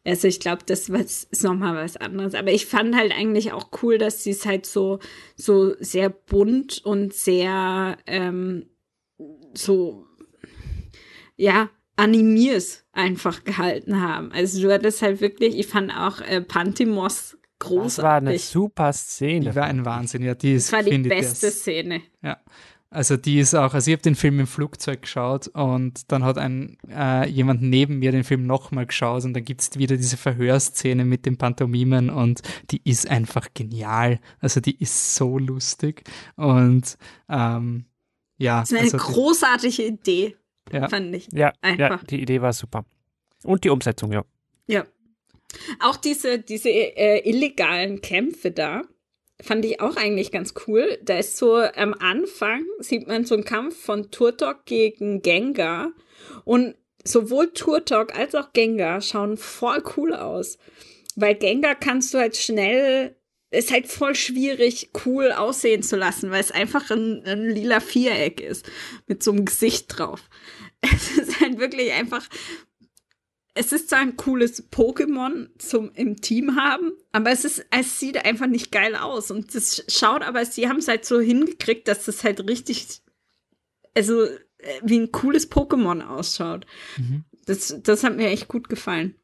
Also 0.04 0.26
ich 0.26 0.40
glaube, 0.40 0.62
das 0.66 0.90
was, 0.90 1.24
ist 1.24 1.44
nochmal 1.44 1.76
was 1.76 1.96
anderes. 1.96 2.34
Aber 2.34 2.50
ich 2.50 2.66
fand 2.66 2.96
halt 2.96 3.12
eigentlich 3.12 3.52
auch 3.52 3.70
cool, 3.82 3.98
dass 3.98 4.24
sie 4.24 4.30
es 4.30 4.44
halt 4.44 4.66
so, 4.66 4.98
so 5.36 5.74
sehr 5.78 6.10
bunt 6.10 6.84
und 6.84 7.14
sehr 7.14 7.96
ähm, 8.06 8.66
so, 9.54 10.06
ja, 11.36 11.70
animiert 11.96 12.84
einfach 12.92 13.44
gehalten 13.44 14.00
haben. 14.00 14.32
Also 14.32 14.60
du 14.62 14.72
hattest 14.72 15.02
halt 15.02 15.20
wirklich, 15.20 15.58
ich 15.58 15.66
fand 15.66 15.92
auch 15.96 16.20
äh, 16.20 16.40
Pantimos 16.40 17.36
großartig. 17.58 17.96
Das 17.96 18.02
war 18.04 18.14
eine 18.16 18.38
super 18.38 18.90
Die 18.92 18.96
Szene. 18.98 19.54
war 19.54 19.64
ein 19.64 19.84
Wahnsinn, 19.84 20.22
ja. 20.22 20.34
Die 20.34 20.52
ist, 20.54 20.72
das 20.72 20.84
war 20.84 20.90
die 20.90 20.98
beste 20.98 21.46
das- 21.46 21.60
Szene. 21.60 22.02
Ja. 22.22 22.38
Also 22.90 23.16
die 23.16 23.38
ist 23.38 23.54
auch, 23.54 23.72
also 23.72 23.90
ich 23.90 23.94
habe 23.94 24.02
den 24.02 24.14
Film 24.14 24.38
im 24.40 24.46
Flugzeug 24.46 25.00
geschaut 25.00 25.48
und 25.48 26.12
dann 26.12 26.24
hat 26.24 26.36
ein 26.36 26.76
äh, 26.90 27.26
jemand 27.26 27.62
neben 27.62 28.00
mir 28.00 28.12
den 28.12 28.22
Film 28.22 28.46
nochmal 28.46 28.84
geschaut 28.84 29.24
und 29.24 29.32
dann 29.32 29.46
gibt 29.46 29.62
es 29.62 29.78
wieder 29.78 29.96
diese 29.96 30.18
Verhörszene 30.18 31.06
mit 31.06 31.24
den 31.24 31.38
Pantomimen 31.38 32.10
und 32.10 32.42
die 32.70 32.82
ist 32.84 33.08
einfach 33.08 33.48
genial. 33.54 34.20
Also 34.40 34.60
die 34.60 34.78
ist 34.78 35.14
so 35.14 35.38
lustig 35.38 36.02
und 36.36 36.98
ähm, 37.30 37.86
ja, 38.36 38.60
Das 38.60 38.72
war 38.72 38.80
eine 38.80 38.92
also 38.92 38.98
die- 38.98 39.04
großartige 39.14 39.82
Idee, 39.86 40.36
Ja. 40.70 40.88
fand 40.88 41.14
ich. 41.14 41.28
Ja, 41.32 41.48
ja, 41.48 41.52
Einfach. 41.62 42.04
die 42.04 42.20
Idee 42.20 42.40
war 42.40 42.52
super. 42.52 42.84
Und 43.44 43.64
die 43.64 43.70
Umsetzung, 43.70 44.12
ja. 44.12 44.24
Ja. 44.66 44.86
Auch 45.80 45.96
diese, 45.96 46.38
diese 46.38 46.70
äh, 46.70 47.28
illegalen 47.28 48.00
Kämpfe 48.00 48.50
da 48.50 48.82
fand 49.42 49.64
ich 49.64 49.80
auch 49.80 49.96
eigentlich 49.96 50.30
ganz 50.30 50.54
cool. 50.66 50.98
Da 51.02 51.18
ist 51.18 51.36
so 51.36 51.56
am 51.56 51.94
Anfang 51.94 52.64
sieht 52.78 53.06
man 53.08 53.24
so 53.24 53.34
einen 53.34 53.44
Kampf 53.44 53.76
von 53.76 54.10
Turtok 54.10 54.64
gegen 54.64 55.20
Gengar 55.20 55.92
und 56.44 56.76
sowohl 57.04 57.52
Turtok 57.52 58.16
als 58.16 58.34
auch 58.34 58.52
Gengar 58.52 59.00
schauen 59.00 59.36
voll 59.36 59.82
cool 59.96 60.14
aus. 60.14 60.58
Weil 61.16 61.34
Gengar 61.34 61.74
kannst 61.74 62.14
du 62.14 62.18
halt 62.18 62.36
schnell, 62.36 63.16
ist 63.52 63.70
halt 63.70 63.86
voll 63.86 64.14
schwierig, 64.14 64.90
cool 65.04 65.32
aussehen 65.32 65.82
zu 65.82 65.96
lassen, 65.96 66.30
weil 66.30 66.40
es 66.40 66.50
einfach 66.50 66.90
ein, 66.90 67.22
ein 67.24 67.50
lila 67.50 67.80
Viereck 67.80 68.40
ist 68.40 68.70
mit 69.06 69.22
so 69.22 69.32
einem 69.32 69.44
Gesicht 69.44 69.86
drauf. 69.96 70.22
Es 70.84 71.16
ist 71.16 71.40
halt 71.40 71.58
wirklich 71.58 71.92
einfach 71.92 72.28
es 73.54 73.72
ist 73.72 73.90
zwar 73.90 74.00
ein 74.00 74.16
cooles 74.16 74.70
Pokémon 74.70 75.48
zum 75.58 75.92
im 75.92 76.20
Team 76.20 76.56
haben, 76.56 76.92
aber 77.12 77.30
es 77.30 77.44
ist, 77.44 77.66
es 77.70 78.00
sieht 78.00 78.24
einfach 78.24 78.46
nicht 78.46 78.72
geil 78.72 78.96
aus. 78.96 79.30
Und 79.30 79.54
das 79.54 79.84
schaut, 79.88 80.22
aber 80.22 80.44
sie 80.46 80.68
haben 80.68 80.78
es 80.78 80.88
halt 80.88 81.04
so 81.04 81.20
hingekriegt, 81.20 81.86
dass 81.86 82.06
das 82.06 82.24
halt 82.24 82.48
richtig, 82.48 83.02
also 83.94 84.24
äh, 84.24 84.80
wie 84.82 84.98
ein 84.98 85.12
cooles 85.12 85.50
Pokémon 85.50 86.02
ausschaut. 86.02 86.66
Mhm. 86.96 87.24
Das, 87.44 87.76
das 87.82 88.04
hat 88.04 88.16
mir 88.16 88.28
echt 88.28 88.48
gut 88.48 88.68
gefallen. 88.68 89.16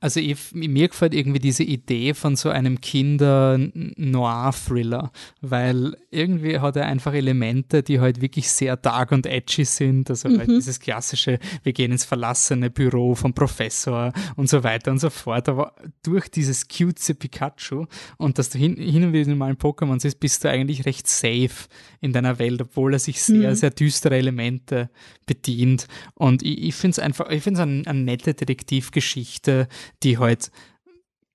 Also 0.00 0.20
ich, 0.20 0.52
mir 0.52 0.88
gefällt 0.88 1.14
irgendwie 1.14 1.38
diese 1.38 1.64
Idee 1.64 2.12
von 2.14 2.36
so 2.36 2.50
einem 2.50 2.80
Kinder-Noir-Thriller, 2.80 5.10
weil 5.40 5.96
irgendwie 6.10 6.58
hat 6.58 6.76
er 6.76 6.86
einfach 6.86 7.14
Elemente, 7.14 7.82
die 7.82 8.00
halt 8.00 8.20
wirklich 8.20 8.50
sehr 8.50 8.76
dark 8.76 9.12
und 9.12 9.26
edgy 9.26 9.64
sind. 9.64 10.10
Also 10.10 10.28
halt 10.28 10.36
mhm. 10.36 10.40
halt 10.40 10.50
dieses 10.50 10.80
klassische, 10.80 11.38
wir 11.62 11.72
gehen 11.72 11.92
ins 11.92 12.04
verlassene 12.04 12.68
Büro 12.70 13.14
vom 13.14 13.32
Professor 13.34 14.12
und 14.36 14.48
so 14.48 14.64
weiter 14.64 14.90
und 14.90 14.98
so 14.98 15.10
fort. 15.10 15.48
Aber 15.48 15.74
durch 16.02 16.28
dieses 16.28 16.66
cutesy 16.68 17.14
Pikachu 17.14 17.86
und 18.16 18.38
dass 18.38 18.50
du 18.50 18.58
hin, 18.58 18.76
hin 18.76 19.04
und 19.04 19.12
wieder 19.12 19.34
mal 19.34 19.50
in 19.50 19.56
Pokémon 19.56 20.00
siehst, 20.00 20.20
bist 20.20 20.44
du 20.44 20.50
eigentlich 20.50 20.86
recht 20.86 21.06
safe 21.06 21.68
in 22.00 22.12
deiner 22.12 22.38
Welt, 22.38 22.60
obwohl 22.60 22.94
er 22.94 22.98
sich 22.98 23.22
sehr, 23.22 23.50
mhm. 23.50 23.54
sehr 23.54 23.70
düstere 23.70 24.16
Elemente 24.16 24.90
bedient. 25.26 25.86
Und 26.14 26.42
ich, 26.42 26.62
ich 26.62 26.74
finde 26.74 26.92
es 26.92 26.98
einfach, 26.98 27.28
ich 27.30 27.42
finde 27.42 27.60
es 27.60 27.62
eine, 27.62 27.86
eine 27.86 28.00
nette 28.00 28.34
Detektivgeschichte, 28.34 29.67
die 30.02 30.18
halt, 30.18 30.50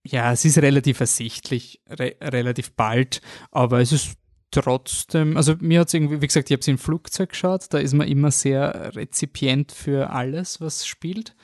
ja, 0.06 0.32
es 0.32 0.46
ist 0.46 0.58
relativ 0.58 1.00
ersichtlich, 1.00 1.82
re 1.90 2.16
relativ 2.22 2.74
bald, 2.74 3.22
aber 3.52 3.80
es 3.80 3.92
ist 3.92 4.18
trotzdem, 4.52 5.38
also 5.38 5.56
mir 5.60 5.82
hat 5.82 5.88
es 5.88 5.94
irgendwie, 5.94 6.22
wie 6.22 6.28
gesagt, 6.28 6.50
ich 6.50 6.54
habe 6.54 6.62
es 6.62 6.68
im 6.68 6.78
Flugzeug 6.78 7.30
geschaut, 7.30 7.66
da 7.70 7.80
ist 7.80 7.94
man 7.94 8.08
immer 8.08 8.32
sehr 8.32 8.96
rezipient 8.96 9.72
für 9.72 10.12
alles, 10.12 10.62
was 10.62 10.86
spielt. 10.86 11.36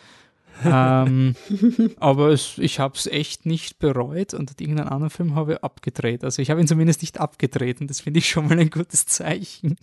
ähm, 0.66 1.36
aber 2.00 2.30
es, 2.30 2.58
ich 2.58 2.80
habe 2.80 2.96
es 2.98 3.08
echt 3.08 3.46
nicht 3.46 3.80
bereut 3.80 4.34
und 4.34 4.60
irgendeinen 4.60 4.90
anderen 4.90 5.10
Film 5.10 5.36
habe 5.36 5.54
ich 5.54 5.64
abgedreht. 5.64 6.26
Also 6.26 6.42
ich 6.42 6.50
habe 6.50 6.60
ihn 6.60 6.68
zumindest 6.68 7.02
nicht 7.02 7.20
abgedreht 7.20 7.80
und 7.80 7.90
das 7.90 8.02
finde 8.02 8.20
ich 8.20 8.30
schon 8.30 8.48
mal 8.48 8.60
ein 8.60 8.70
gutes 8.70 9.06
Zeichen. 9.06 9.78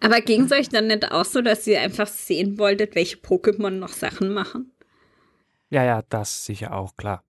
Aber 0.00 0.20
ging 0.20 0.42
es 0.42 0.52
euch 0.52 0.68
dann 0.68 0.88
nicht 0.88 1.10
auch 1.10 1.24
so, 1.24 1.40
dass 1.40 1.66
ihr 1.66 1.80
einfach 1.80 2.06
sehen 2.06 2.58
wolltet, 2.58 2.94
welche 2.94 3.16
Pokémon 3.16 3.70
noch 3.70 3.88
Sachen 3.88 4.34
machen? 4.34 4.72
Ja, 5.70 5.84
ja, 5.84 6.02
das 6.02 6.44
sicher 6.44 6.74
auch, 6.74 6.96
klar. 6.96 7.24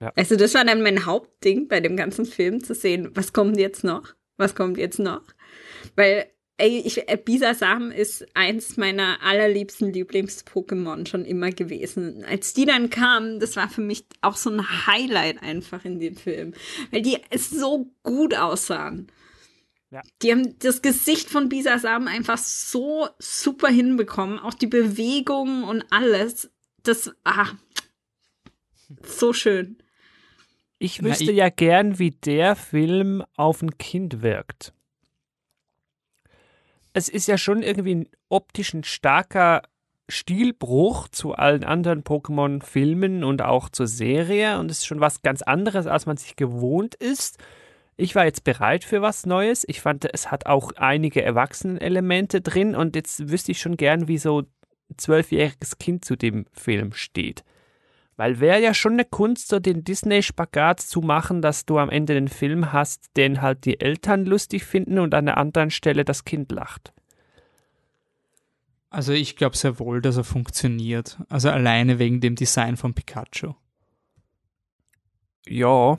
Ja. 0.00 0.12
Also 0.16 0.36
das 0.36 0.54
war 0.54 0.64
dann 0.64 0.82
mein 0.82 1.06
Hauptding 1.06 1.68
bei 1.68 1.80
dem 1.80 1.96
ganzen 1.96 2.24
Film, 2.24 2.64
zu 2.64 2.74
sehen, 2.74 3.10
was 3.14 3.32
kommt 3.32 3.58
jetzt 3.58 3.84
noch? 3.84 4.14
Was 4.36 4.54
kommt 4.54 4.78
jetzt 4.78 4.98
noch? 4.98 5.22
Weil 5.94 6.32
ey, 6.62 6.82
ich, 6.84 7.08
äh, 7.08 7.16
Bisasam 7.16 7.90
ist 7.90 8.24
eins 8.34 8.76
meiner 8.76 9.22
allerliebsten 9.22 9.92
Lieblings-Pokémon 9.92 11.08
schon 11.08 11.24
immer 11.24 11.50
gewesen. 11.50 12.24
Als 12.24 12.54
die 12.54 12.66
dann 12.66 12.90
kamen, 12.90 13.40
das 13.40 13.56
war 13.56 13.68
für 13.68 13.80
mich 13.80 14.06
auch 14.20 14.36
so 14.36 14.50
ein 14.50 14.86
Highlight 14.86 15.42
einfach 15.42 15.84
in 15.84 15.98
dem 15.98 16.16
Film, 16.16 16.54
weil 16.90 17.02
die 17.02 17.18
so 17.36 17.90
gut 18.02 18.36
aussahen. 18.36 19.10
Ja. 19.90 20.02
Die 20.22 20.30
haben 20.30 20.58
das 20.60 20.82
Gesicht 20.82 21.28
von 21.28 21.48
Bisasam 21.48 22.06
einfach 22.06 22.38
so 22.38 23.08
super 23.18 23.68
hinbekommen, 23.68 24.38
auch 24.38 24.54
die 24.54 24.66
Bewegungen 24.66 25.64
und 25.64 25.84
alles 25.90 26.50
das, 26.82 27.10
ah, 27.24 27.48
so 29.04 29.32
schön. 29.32 29.78
Ich 30.78 31.02
wüsste 31.02 31.26
Na, 31.26 31.30
ich 31.30 31.36
ja 31.36 31.48
gern, 31.48 31.98
wie 31.98 32.10
der 32.10 32.56
Film 32.56 33.22
auf 33.36 33.62
ein 33.62 33.78
Kind 33.78 34.22
wirkt. 34.22 34.72
Es 36.92 37.08
ist 37.08 37.28
ja 37.28 37.38
schon 37.38 37.62
irgendwie 37.62 37.94
ein 37.94 38.08
optisch 38.28 38.74
ein 38.74 38.84
starker 38.84 39.62
Stilbruch 40.08 41.08
zu 41.08 41.34
allen 41.34 41.64
anderen 41.64 42.02
Pokémon-Filmen 42.02 43.24
und 43.24 43.42
auch 43.42 43.68
zur 43.68 43.86
Serie 43.86 44.58
und 44.58 44.70
es 44.70 44.78
ist 44.78 44.86
schon 44.86 45.00
was 45.00 45.22
ganz 45.22 45.42
anderes, 45.42 45.86
als 45.86 46.06
man 46.06 46.16
sich 46.16 46.36
gewohnt 46.36 46.94
ist. 46.96 47.38
Ich 47.96 48.14
war 48.14 48.24
jetzt 48.24 48.44
bereit 48.44 48.84
für 48.84 49.00
was 49.00 49.26
Neues. 49.26 49.64
Ich 49.68 49.80
fand, 49.80 50.12
es 50.12 50.30
hat 50.30 50.46
auch 50.46 50.72
einige 50.76 51.22
Erwachsenen-Elemente 51.22 52.40
drin 52.40 52.74
und 52.74 52.96
jetzt 52.96 53.30
wüsste 53.30 53.52
ich 53.52 53.60
schon 53.60 53.76
gern, 53.76 54.08
wie 54.08 54.18
so 54.18 54.42
zwölfjähriges 54.96 55.78
Kind 55.78 56.04
zu 56.04 56.16
dem 56.16 56.46
Film 56.52 56.92
steht. 56.92 57.44
Weil 58.16 58.40
wäre 58.40 58.60
ja 58.60 58.74
schon 58.74 58.92
eine 58.92 59.04
Kunst, 59.04 59.48
so 59.48 59.58
den 59.58 59.84
Disney-Spagat 59.84 60.80
zu 60.80 61.00
machen, 61.00 61.42
dass 61.42 61.64
du 61.64 61.78
am 61.78 61.90
Ende 61.90 62.14
den 62.14 62.28
Film 62.28 62.72
hast, 62.72 63.16
den 63.16 63.40
halt 63.40 63.64
die 63.64 63.80
Eltern 63.80 64.26
lustig 64.26 64.64
finden 64.64 64.98
und 64.98 65.14
an 65.14 65.26
der 65.26 65.38
anderen 65.38 65.70
Stelle 65.70 66.04
das 66.04 66.24
Kind 66.24 66.52
lacht. 66.52 66.92
Also 68.90 69.14
ich 69.14 69.36
glaube 69.36 69.56
sehr 69.56 69.78
wohl, 69.78 70.02
dass 70.02 70.18
er 70.18 70.24
funktioniert. 70.24 71.18
Also 71.30 71.48
alleine 71.48 71.98
wegen 71.98 72.20
dem 72.20 72.36
Design 72.36 72.76
von 72.76 72.92
Pikachu. 72.92 73.54
Ja. 75.46 75.98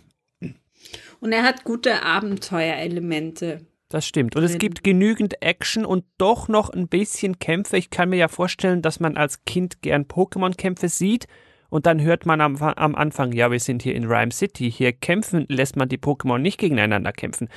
Und 1.20 1.32
er 1.32 1.44
hat 1.44 1.64
gute 1.64 2.04
Abenteuerelemente. 2.04 3.66
Das 3.94 4.08
stimmt. 4.08 4.36
Und 4.36 4.41
es 4.41 4.58
gibt 4.58 4.84
genügend 4.84 5.44
Action 5.44 5.86
und 5.86 6.04
doch 6.18 6.48
noch 6.48 6.72
ein 6.72 6.88
bisschen 6.88 7.38
Kämpfe. 7.38 7.78
Ich 7.78 7.91
kann 7.91 8.10
mir 8.10 8.16
ja 8.16 8.28
vorstellen, 8.28 8.82
dass 8.82 9.00
man 9.00 9.18
als 9.18 9.46
Kind 9.46 9.84
gern 9.84 10.06
Pokémon-Kämpfe 10.06 10.89
sieht 10.89 11.28
und 11.70 11.86
dann 11.86 12.02
hört 12.02 12.26
man 12.26 12.41
am, 12.41 12.56
am, 12.56 12.96
Anfang, 12.96 13.34
ja, 13.34 13.52
wir 13.52 13.60
sind 13.60 13.84
hier 13.84 13.94
in 13.94 14.06
Rhyme 14.06 14.32
City, 14.32 14.72
hier 14.72 14.94
kämpfen, 14.94 15.46
lässt 15.48 15.76
man 15.76 15.89
die 15.89 16.00
Pokémon 16.00 16.39
nicht 16.39 16.60
gegeneinander 16.60 17.12
kämpfen. 17.12 17.50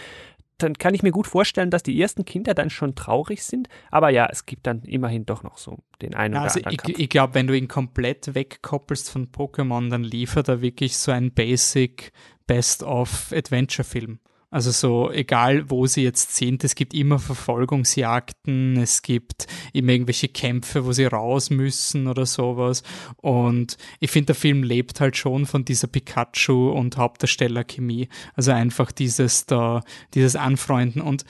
Dann 0.59 0.74
kann 0.74 0.93
ich 0.93 1.03
mir 1.03 1.11
gut 1.11 1.26
vorstellen, 1.26 1.70
dass 1.70 1.82
die 1.82 1.99
ersten 1.99 2.26
Kinder 2.26 2.53
dann 2.53 2.68
schon 2.68 2.95
traurig 2.95 3.43
sind. 3.43 3.70
Aber 3.91 4.11
ja, 4.11 4.28
es 4.30 4.45
gibt 4.45 4.66
dann 4.66 4.82
immerhin 4.82 5.24
doch 5.24 5.43
noch 5.43 5.57
so 5.57 5.78
den 6.03 6.14
einen 6.14 6.34
oder 6.34 6.43
also 6.43 6.61
anderen. 6.61 6.91
Ich, 6.91 6.99
ich 6.99 7.09
glaube, 7.09 7.32
wenn 7.32 7.47
du 7.47 7.57
ihn 7.57 7.66
komplett 7.66 8.34
wegkoppelst 8.34 9.09
von 9.09 9.32
Pokémon, 9.32 9.89
dann 9.89 10.05
liefert 10.05 10.49
er 10.49 10.61
wirklich 10.61 10.99
so 10.99 11.12
ein 11.12 11.32
Basic 11.32 12.12
Best-of-Adventure-Film. 12.47 14.20
Also 14.51 14.70
so, 14.70 15.11
egal 15.11 15.70
wo 15.70 15.86
sie 15.86 16.03
jetzt 16.03 16.36
sind, 16.36 16.62
es 16.62 16.76
gibt 16.76 16.94
immer 16.94 17.18
Verfolgungsjagden, 17.18 18.76
es 18.76 19.03
gibt 19.03 19.49
immer 19.72 19.92
irgendwelche 19.92 20.28
Kämpfe, 20.28 20.84
wo 20.86 20.92
sie 20.92 21.05
raus 21.05 21.51
müssen 21.51 22.07
oder 22.07 22.26
sowas. 22.26 22.84
Und 23.16 23.76
ich 23.99 24.11
finde, 24.11 24.26
der 24.26 24.34
Film 24.36 24.62
lebt 24.62 25.01
halt 25.01 25.16
schon 25.16 25.47
von 25.47 25.64
dieser 25.64 25.88
Pikachu 25.88 26.70
und 26.70 26.97
Hauptdarstellerchemie. 26.97 28.09
Also 28.34 28.53
einfach 28.53 28.92
dieses 28.92 29.47
da, 29.47 29.82
dieses 30.14 30.36
Anfreunden. 30.36 31.03
Und 31.03 31.24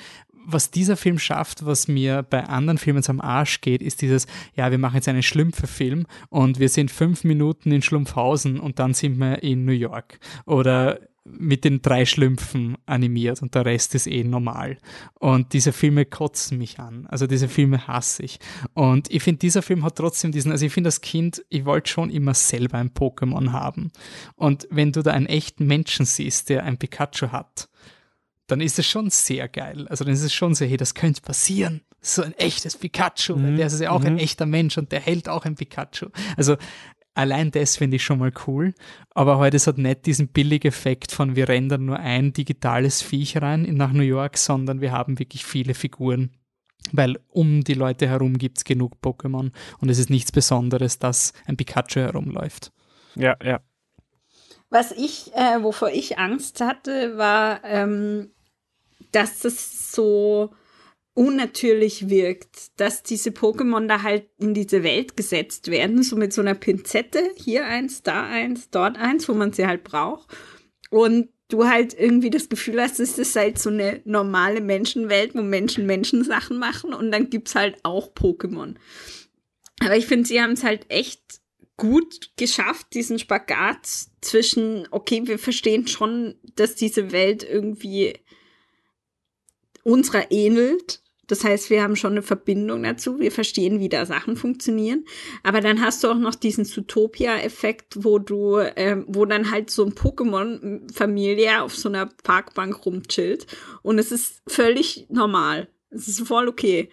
was 0.47 0.71
dieser 0.71 0.97
Film 0.97 1.19
schafft, 1.19 1.67
was 1.67 1.89
mir 1.89 2.23
bei 2.23 2.45
anderen 2.45 2.79
Filmen 2.79 3.03
am 3.09 3.21
Arsch 3.21 3.61
geht, 3.61 3.83
ist 3.83 4.03
dieses, 4.03 4.27
ja, 4.55 4.71
wir 4.71 4.79
machen 4.79 4.95
jetzt 4.97 5.09
einen 5.09 5.23
Schlümpfe-Film 5.23 6.07
und 6.29 6.61
wir 6.61 6.69
sind 6.69 6.91
fünf 6.91 7.25
Minuten 7.25 7.73
in 7.73 7.83
Schlumpfhausen 7.83 8.61
und 8.61 8.79
dann 8.79 8.95
sind 8.95 9.19
wir 9.19 9.43
in 9.43 9.64
New 9.64 9.73
York. 9.73 10.21
Oder 10.45 11.01
mit 11.31 11.64
den 11.64 11.83
drei 11.83 12.05
Schlümpfen 12.07 12.77
animiert 12.87 13.43
und 13.43 13.55
der 13.55 13.64
Rest 13.64 13.95
ist 13.95 14.07
eh 14.07 14.24
normal. 14.24 14.79
Und 15.14 15.53
diese 15.53 15.72
Filme 15.72 16.05
kotzen 16.05 16.59
mich 16.59 16.79
an. 16.79 17.07
Also 17.07 17.27
diese 17.27 17.49
Filme 17.49 17.87
hasse 17.87 18.22
ich. 18.22 18.39
Und 18.74 19.11
ich 19.11 19.22
finde, 19.22 19.41
dieser 19.41 19.62
Film 19.62 19.85
hat 19.85 19.97
trotzdem 19.97 20.33
diesen, 20.33 20.53
also 20.53 20.66
ich 20.66 20.72
finde 20.72 20.89
das 20.89 21.01
Kind, 21.01 21.45
ich 21.49 21.64
wollte 21.64 21.91
schon 21.91 22.11
immer 22.11 22.35
selber 22.35 22.79
ein 22.79 22.91
Pokémon 22.91 23.53
haben. 23.53 23.91
Und 24.37 24.66
wenn 24.70 24.93
du 24.93 25.03
da 25.03 25.12
einen 25.12 25.27
echten 25.27 25.66
Menschen 25.66 26.07
siehst, 26.07 26.49
der 26.49 26.64
ein 26.64 26.79
Pikachu 26.79 27.33
hat, 27.33 27.68
dann 28.47 28.61
ist 28.61 28.79
es 28.79 28.87
schon 28.87 29.11
sehr 29.11 29.49
geil. 29.49 29.89
Also 29.89 30.05
dann 30.05 30.14
ist 30.14 30.22
es 30.22 30.33
schon 30.33 30.55
so, 30.55 30.64
hey, 30.64 30.77
das 30.77 30.95
könnte 30.95 31.20
passieren. 31.20 31.83
So 32.01 32.22
ein 32.22 32.35
echtes 32.35 32.77
Pikachu, 32.77 33.35
mhm. 33.35 33.57
der 33.57 33.66
ist 33.66 33.81
ja 33.81 33.91
auch 33.91 34.01
mhm. 34.01 34.07
ein 34.07 34.18
echter 34.18 34.47
Mensch 34.47 34.79
und 34.79 34.93
der 34.93 35.01
hält 35.01 35.29
auch 35.29 35.45
ein 35.45 35.57
Pikachu. 35.57 36.07
Also 36.37 36.57
Allein 37.17 37.51
das 37.51 37.79
finde 37.79 37.97
ich 37.97 38.05
schon 38.05 38.19
mal 38.19 38.33
cool. 38.47 38.75
Aber 39.14 39.39
heute 39.39 39.57
halt, 39.57 39.67
hat 39.67 39.79
nicht 39.79 40.05
diesen 40.05 40.29
Billigeffekt 40.29 41.12
von 41.12 41.35
wir 41.35 41.49
rendern 41.49 41.87
nur 41.87 41.99
ein 41.99 42.35
digitales 42.35 43.01
Viech 43.01 43.41
rein 43.41 43.62
nach 43.75 43.93
New 43.93 44.03
York, 44.03 44.37
sondern 44.37 44.83
wir 44.83 44.93
haben 44.93 45.19
wirklich 45.19 45.47
viele 45.47 45.73
Figuren. 45.73 46.31
Weil 46.93 47.19
um 47.29 47.64
die 47.64 47.73
Leute 47.73 48.07
herum 48.07 48.37
gibt 48.37 48.59
es 48.59 48.64
genug 48.64 48.99
Pokémon 49.03 49.51
und 49.79 49.89
es 49.89 49.99
ist 49.99 50.11
nichts 50.11 50.31
Besonderes, 50.31 50.99
dass 50.99 51.33
ein 51.47 51.57
Pikachu 51.57 52.01
herumläuft. 52.01 52.71
Ja, 53.14 53.35
ja. 53.43 53.61
Was 54.69 54.93
ich, 54.93 55.33
äh, 55.35 55.62
wovor 55.62 55.89
ich 55.89 56.19
Angst 56.19 56.61
hatte, 56.61 57.17
war, 57.17 57.64
ähm, 57.64 58.31
dass 59.12 59.43
es 59.47 59.91
so 59.91 60.53
unnatürlich 61.17 62.11
wirkt, 62.11 62.79
dass 62.79 63.03
diese 63.03 63.31
Pokémon 63.31 63.89
da 63.89 64.03
halt 64.03 64.29
in 64.39 64.53
diese 64.53 64.83
Welt 64.83 65.17
gesetzt 65.17 65.71
werden, 65.71 66.03
so 66.03 66.14
mit 66.14 66.33
so 66.33 66.43
einer 66.43 66.55
Pinzette, 66.55 67.31
hier 67.37 67.64
eins, 67.64 68.03
da 68.03 68.27
eins, 68.27 68.69
dort 68.71 68.99
eins, 68.99 69.27
wo 69.29 69.33
man 69.33 69.53
sie 69.53 69.67
halt 69.67 69.83
braucht. 69.83 70.29
Und 70.91 71.31
du 71.49 71.67
halt 71.67 71.99
irgendwie 71.99 72.29
das 72.29 72.51
Gefühl 72.51 72.81
hast, 72.83 73.01
es 73.01 73.19
ist 73.19 73.35
halt 73.35 73.59
so 73.59 73.71
eine 73.71 74.03
normale 74.05 74.61
Menschenwelt, 74.61 75.35
wo 75.35 75.43
Menschen 75.43 75.87
Menschen 75.87 76.23
Sachen 76.23 76.59
machen 76.59 76.93
und 76.93 77.11
dann 77.11 77.31
gibt's 77.31 77.55
halt 77.55 77.79
auch 77.83 78.12
Pokémon. 78.12 78.75
Aber 79.81 79.97
ich 79.97 80.07
finde, 80.07 80.29
sie 80.29 80.41
haben 80.41 80.53
es 80.53 80.64
halt 80.64 80.91
echt 80.91 81.41
gut 81.79 82.33
geschafft, 82.37 82.89
diesen 82.93 83.19
Spagat 83.19 83.87
zwischen, 84.21 84.87
okay, 84.91 85.23
wir 85.25 85.39
verstehen 85.39 85.87
schon, 85.87 86.35
dass 86.57 86.75
diese 86.75 87.11
Welt 87.12 87.43
irgendwie 87.43 88.19
unserer 89.83 90.31
ähnelt. 90.31 91.01
Das 91.27 91.43
heißt, 91.43 91.70
wir 91.70 91.83
haben 91.83 91.97
schon 91.97 92.12
eine 92.12 92.22
Verbindung 92.22 92.85
dazu. 92.85 93.18
Wir 93.18 93.33
verstehen, 93.33 93.81
wie 93.81 93.89
da 93.89 94.07
Sachen 94.07 94.37
funktionieren. 94.37 95.05
Aber 95.43 95.61
dann 95.61 95.81
hast 95.81 96.05
du 96.05 96.09
auch 96.09 96.18
noch 96.18 96.37
diesen 96.37 96.64
Zootopia-Effekt, 96.64 98.05
wo 98.05 98.18
du, 98.18 98.59
ähm, 98.77 99.05
wo 99.09 99.24
dann 99.24 99.51
halt 99.51 99.70
so 99.70 99.85
ein 99.85 99.95
Pokémon-Familie 99.95 101.62
auf 101.62 101.74
so 101.74 101.89
einer 101.89 102.07
Parkbank 102.22 102.87
rumchillt. 102.87 103.47
Und 103.83 103.99
es 103.99 104.12
ist 104.12 104.43
völlig 104.47 105.07
normal. 105.09 105.68
Es 105.91 106.07
ist 106.07 106.27
voll 106.27 106.49
okay. 106.49 106.91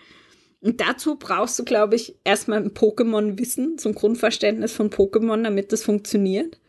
Und 0.61 0.79
dazu 0.79 1.17
brauchst 1.17 1.59
du, 1.59 1.65
glaube 1.65 1.95
ich, 1.95 2.15
erstmal 2.23 2.59
ein 2.59 2.71
Pokémon-Wissen, 2.71 3.77
so 3.77 3.89
ein 3.89 3.95
Grundverständnis 3.95 4.71
von 4.71 4.89
Pokémon, 4.89 5.43
damit 5.43 5.71
das 5.73 5.83
funktioniert. 5.83 6.59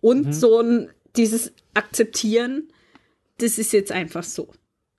Und 0.00 0.26
mhm. 0.26 0.32
so 0.32 0.60
ein, 0.60 0.90
dieses 1.14 1.52
Akzeptieren, 1.74 2.72
das 3.38 3.58
ist 3.58 3.72
jetzt 3.72 3.92
einfach 3.92 4.24
so. 4.24 4.50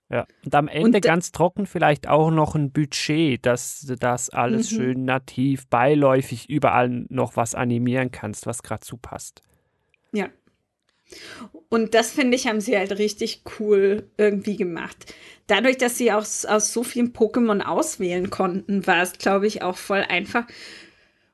Ja, 0.10 0.28
und 0.44 0.54
am 0.54 0.68
Ende 0.68 0.98
und, 0.98 1.04
ganz 1.04 1.32
trocken 1.32 1.66
vielleicht 1.66 2.08
auch 2.08 2.30
noch 2.30 2.54
ein 2.54 2.72
Budget, 2.72 3.44
dass 3.46 3.82
du 3.82 3.96
das 3.96 4.30
alles 4.30 4.72
mhm. 4.72 4.76
schön 4.76 5.06
nativ, 5.06 5.68
beiläufig 5.68 6.48
überall 6.50 7.06
noch 7.10 7.36
was 7.36 7.56
animieren 7.56 8.12
kannst, 8.12 8.46
was 8.46 8.62
gerade 8.62 8.82
zupasst. 8.82 9.42
Ja. 10.12 10.30
Und 11.70 11.94
das 11.96 12.12
finde 12.12 12.36
ich, 12.36 12.48
haben 12.48 12.62
sie 12.62 12.78
halt 12.78 12.98
richtig 12.98 13.44
cool 13.60 14.10
irgendwie 14.18 14.58
gemacht. 14.58 15.14
Dadurch, 15.48 15.78
dass 15.78 15.98
sie 15.98 16.12
aus, 16.12 16.46
aus 16.46 16.72
so 16.72 16.84
vielen 16.84 17.14
Pokémon 17.14 17.62
auswählen 17.62 18.30
konnten, 18.30 18.86
war 18.88 19.02
es, 19.02 19.14
glaube 19.14 19.48
ich, 19.48 19.62
auch 19.62 19.78
voll 19.78 20.02
einfach 20.02 20.46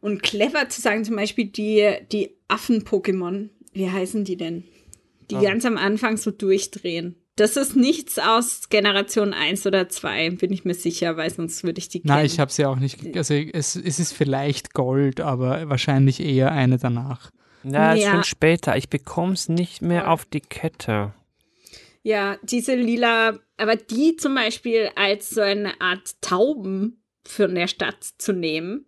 und 0.02 0.24
clever 0.24 0.68
zu 0.70 0.82
sagen, 0.82 1.06
zum 1.06 1.16
Beispiel 1.16 1.46
die, 1.46 1.96
die 2.12 2.36
Affen-Pokémon. 2.48 3.50
Wie 3.74 3.90
heißen 3.90 4.26
die 4.26 4.36
denn? 4.36 4.64
Die 5.30 5.36
oh. 5.36 5.42
ganz 5.42 5.66
am 5.66 5.78
Anfang 5.78 6.18
so 6.18 6.32
durchdrehen. 6.32 7.16
Das 7.38 7.56
ist 7.56 7.76
nichts 7.76 8.20
aus 8.20 8.70
Generation 8.70 9.34
1 9.34 9.66
oder 9.66 9.88
2, 9.88 10.32
bin 10.32 10.52
ich 10.52 10.66
mir 10.66 10.74
sicher, 10.74 11.16
weil 11.18 11.30
sonst 11.30 11.64
würde 11.64 11.80
ich 11.80 11.88
die 11.88 12.02
kennen. 12.02 12.14
Nein, 12.14 12.26
ich 12.26 12.40
habe 12.40 12.52
sie 12.52 12.66
auch 12.66 12.76
nicht. 12.76 13.16
Also 13.16 13.34
es, 13.34 13.76
es 13.76 14.00
ist 14.00 14.14
vielleicht 14.14 14.74
Gold, 14.74 15.22
aber 15.22 15.70
wahrscheinlich 15.70 16.20
eher 16.20 16.52
eine 16.52 16.78
danach. 16.78 17.32
Ja, 17.64 17.94
ja. 17.94 18.12
schon 18.12 18.24
später. 18.24 18.76
Ich 18.76 18.90
bekomme 18.90 19.34
es 19.34 19.48
nicht 19.48 19.82
mehr 19.82 20.12
auf 20.12 20.26
die 20.26 20.42
Kette. 20.42 21.14
Ja, 22.04 22.38
diese 22.42 22.76
lila, 22.76 23.40
aber 23.58 23.76
die 23.76 24.16
zum 24.16 24.36
Beispiel 24.36 24.90
als 24.96 25.30
so 25.30 25.42
eine 25.42 25.80
Art 25.80 26.20
Tauben 26.22 27.04
von 27.26 27.54
der 27.54 27.68
Stadt 27.68 28.04
zu 28.18 28.34
nehmen, 28.34 28.88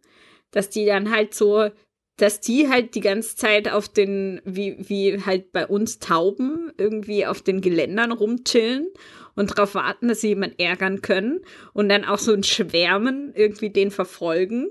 dass 0.51 0.69
die 0.69 0.85
dann 0.85 1.11
halt 1.11 1.35
so 1.35 1.69
dass 2.17 2.39
die 2.39 2.69
halt 2.69 2.95
die 2.95 3.01
ganze 3.01 3.35
Zeit 3.35 3.69
auf 3.69 3.89
den, 3.89 4.41
wie, 4.45 4.77
wie 4.79 5.21
halt 5.25 5.51
bei 5.51 5.65
uns 5.65 5.99
Tauben, 5.99 6.71
irgendwie 6.77 7.25
auf 7.25 7.41
den 7.41 7.61
Geländern 7.61 8.11
rumchillen 8.11 8.87
und 9.35 9.51
darauf 9.51 9.73
warten, 9.75 10.07
dass 10.07 10.21
sie 10.21 10.29
jemanden 10.29 10.59
ärgern 10.59 11.01
können 11.01 11.41
und 11.73 11.89
dann 11.89 12.05
auch 12.05 12.19
so 12.19 12.33
ein 12.33 12.43
Schwärmen 12.43 13.33
irgendwie 13.35 13.71
den 13.71 13.89
verfolgen. 13.89 14.67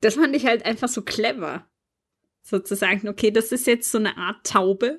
Das 0.00 0.14
fand 0.14 0.36
ich 0.36 0.46
halt 0.46 0.64
einfach 0.64 0.88
so 0.88 1.02
clever. 1.02 1.66
Sozusagen, 2.42 3.08
okay, 3.08 3.30
das 3.30 3.52
ist 3.52 3.66
jetzt 3.66 3.90
so 3.90 3.98
eine 3.98 4.16
Art 4.16 4.46
Taube. 4.46 4.98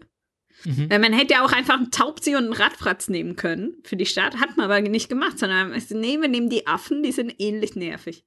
Mhm. 0.66 0.90
Weil 0.90 1.00
man 1.00 1.14
hätte 1.14 1.34
ja 1.34 1.46
auch 1.46 1.52
einfach 1.52 1.76
einen 1.76 1.92
Taubsi 1.92 2.36
und 2.36 2.46
einen 2.46 2.54
Radfratz 2.54 3.10
nehmen 3.10 3.36
können 3.36 3.78
für 3.84 3.96
die 3.96 4.06
Stadt, 4.06 4.38
hat 4.38 4.56
man 4.56 4.70
aber 4.70 4.82
nicht 4.82 5.10
gemacht, 5.10 5.40
sondern 5.40 5.72
nee, 5.72 6.22
wir 6.22 6.28
nehmen 6.28 6.50
die 6.50 6.68
Affen, 6.68 7.04
die 7.04 7.12
sind 7.12 7.36
ähnlich 7.40 7.76
nervig. 7.76 8.24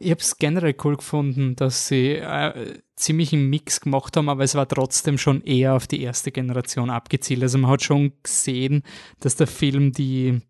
Ich 0.00 0.10
habe 0.10 0.20
es 0.20 0.36
generell 0.38 0.74
cool 0.84 0.96
gefunden, 0.96 1.56
dass 1.56 1.88
sie 1.88 2.12
äh, 2.12 2.78
ziemlich 2.96 3.32
einen 3.32 3.50
Mix 3.50 3.80
gemacht 3.80 4.16
haben, 4.16 4.28
aber 4.28 4.44
es 4.44 4.54
war 4.54 4.68
trotzdem 4.68 5.18
schon 5.18 5.42
eher 5.42 5.74
auf 5.74 5.86
die 5.86 6.02
erste 6.02 6.32
Generation 6.32 6.90
abgezielt. 6.90 7.42
Also 7.42 7.58
man 7.58 7.70
hat 7.70 7.82
schon 7.82 8.12
gesehen, 8.22 8.82
dass 9.20 9.36
der 9.36 9.46
Film 9.46 9.92
die 9.92 10.40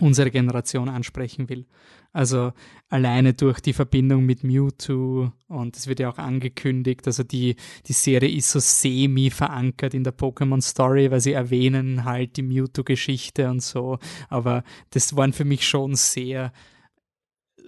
unsere 0.00 0.30
Generation 0.30 0.88
ansprechen 0.88 1.48
will. 1.48 1.66
Also 2.12 2.52
alleine 2.90 3.32
durch 3.32 3.60
die 3.60 3.72
Verbindung 3.72 4.26
mit 4.26 4.44
Mewtwo 4.44 5.32
und 5.48 5.76
es 5.76 5.86
wird 5.86 6.00
ja 6.00 6.10
auch 6.10 6.18
angekündigt, 6.18 7.06
also 7.06 7.22
die, 7.22 7.56
die 7.86 7.94
Serie 7.94 8.30
ist 8.30 8.50
so 8.50 8.58
semi 8.58 9.30
verankert 9.30 9.94
in 9.94 10.04
der 10.04 10.16
Pokémon 10.16 10.60
Story, 10.60 11.10
weil 11.10 11.20
sie 11.20 11.32
erwähnen 11.32 12.04
halt 12.04 12.36
die 12.36 12.42
Mewtwo-Geschichte 12.42 13.48
und 13.48 13.62
so. 13.62 13.98
Aber 14.28 14.62
das 14.90 15.16
waren 15.16 15.32
für 15.32 15.46
mich 15.46 15.66
schon 15.66 15.94
sehr 15.94 16.52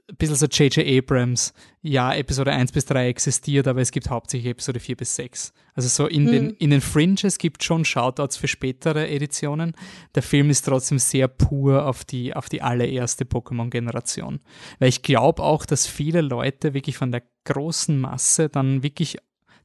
ein 0.08 0.16
bisschen 0.16 0.36
so 0.36 0.46
J.J. 0.46 0.86
Abrams, 0.86 1.54
ja, 1.80 2.12
Episode 2.14 2.52
1 2.52 2.72
bis 2.72 2.84
3 2.84 3.08
existiert, 3.08 3.66
aber 3.66 3.80
es 3.80 3.90
gibt 3.90 4.10
hauptsächlich 4.10 4.50
Episode 4.50 4.80
4 4.80 4.96
bis 4.96 5.16
6. 5.16 5.52
Also 5.74 5.88
so 5.88 6.06
in, 6.06 6.26
hm. 6.26 6.32
den, 6.32 6.50
in 6.50 6.70
den 6.70 6.80
Fringes 6.82 7.38
gibt 7.38 7.64
schon 7.64 7.84
Shoutouts 7.84 8.36
für 8.36 8.48
spätere 8.48 9.08
Editionen. 9.08 9.72
Der 10.14 10.22
Film 10.22 10.50
ist 10.50 10.62
trotzdem 10.62 10.98
sehr 10.98 11.28
pur 11.28 11.86
auf 11.86 12.04
die, 12.04 12.34
auf 12.36 12.48
die 12.48 12.60
allererste 12.60 13.24
Pokémon-Generation. 13.24 14.40
Weil 14.78 14.88
ich 14.88 15.02
glaube 15.02 15.42
auch, 15.42 15.64
dass 15.64 15.86
viele 15.86 16.20
Leute 16.20 16.74
wirklich 16.74 16.98
von 16.98 17.10
der 17.10 17.22
großen 17.44 17.98
Masse 17.98 18.48
dann 18.50 18.82
wirklich 18.82 19.16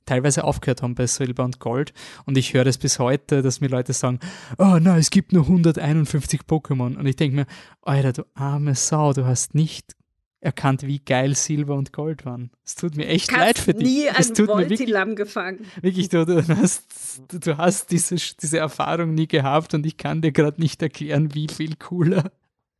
teilweise 0.06 0.44
aufgehört 0.46 0.82
haben 0.82 0.96
bei 0.96 1.06
Silber 1.06 1.44
und 1.44 1.60
Gold. 1.60 1.94
Und 2.26 2.38
ich 2.38 2.54
höre 2.54 2.64
das 2.64 2.78
bis 2.78 2.98
heute, 2.98 3.42
dass 3.42 3.62
mir 3.62 3.68
Leute 3.68 3.94
sagen, 3.94 4.20
oh 4.58 4.78
nein, 4.80 5.00
es 5.00 5.12
gibt 5.12 5.34
nur 5.34 5.44
151 5.44 6.42
Pokémon. 6.42 6.96
Und 6.98 7.06
ich 7.06 7.18
denke 7.18 7.36
mir, 7.36 7.46
Alter, 7.82 8.14
du 8.14 8.24
arme 8.34 8.74
Sau, 8.74 9.14
du 9.14 9.26
hast 9.26 9.54
nicht 9.54 9.99
erkannt, 10.42 10.88
wie 10.88 11.00
geil 11.00 11.36
Silber 11.36 11.76
und 11.76 11.92
Gold 11.92 12.26
waren. 12.26 12.52
Es 12.66 12.76
tut 12.76 12.96
mir 12.96 13.08
echt 13.08 13.30
Kannst 13.30 13.46
leid 13.46 13.60
für 13.60 13.74
dich. 13.74 13.88
nie 13.88 14.10
ein 14.10 14.38
Voltilam 14.48 15.16
gefangen. 15.16 15.66
Wirklich, 15.82 16.10
du, 16.10 16.26
du 16.26 16.48
hast, 16.48 17.22
du 17.32 17.58
hast 17.58 17.92
diese, 17.92 18.16
diese 18.16 18.58
Erfahrung 18.58 19.14
nie 19.14 19.28
gehabt 19.28 19.74
und 19.74 19.86
ich 19.86 19.98
kann 19.98 20.22
dir 20.22 20.32
gerade 20.32 20.62
nicht 20.62 20.82
erklären, 20.82 21.34
wie 21.34 21.48
viel 21.48 21.76
cooler 21.76 22.32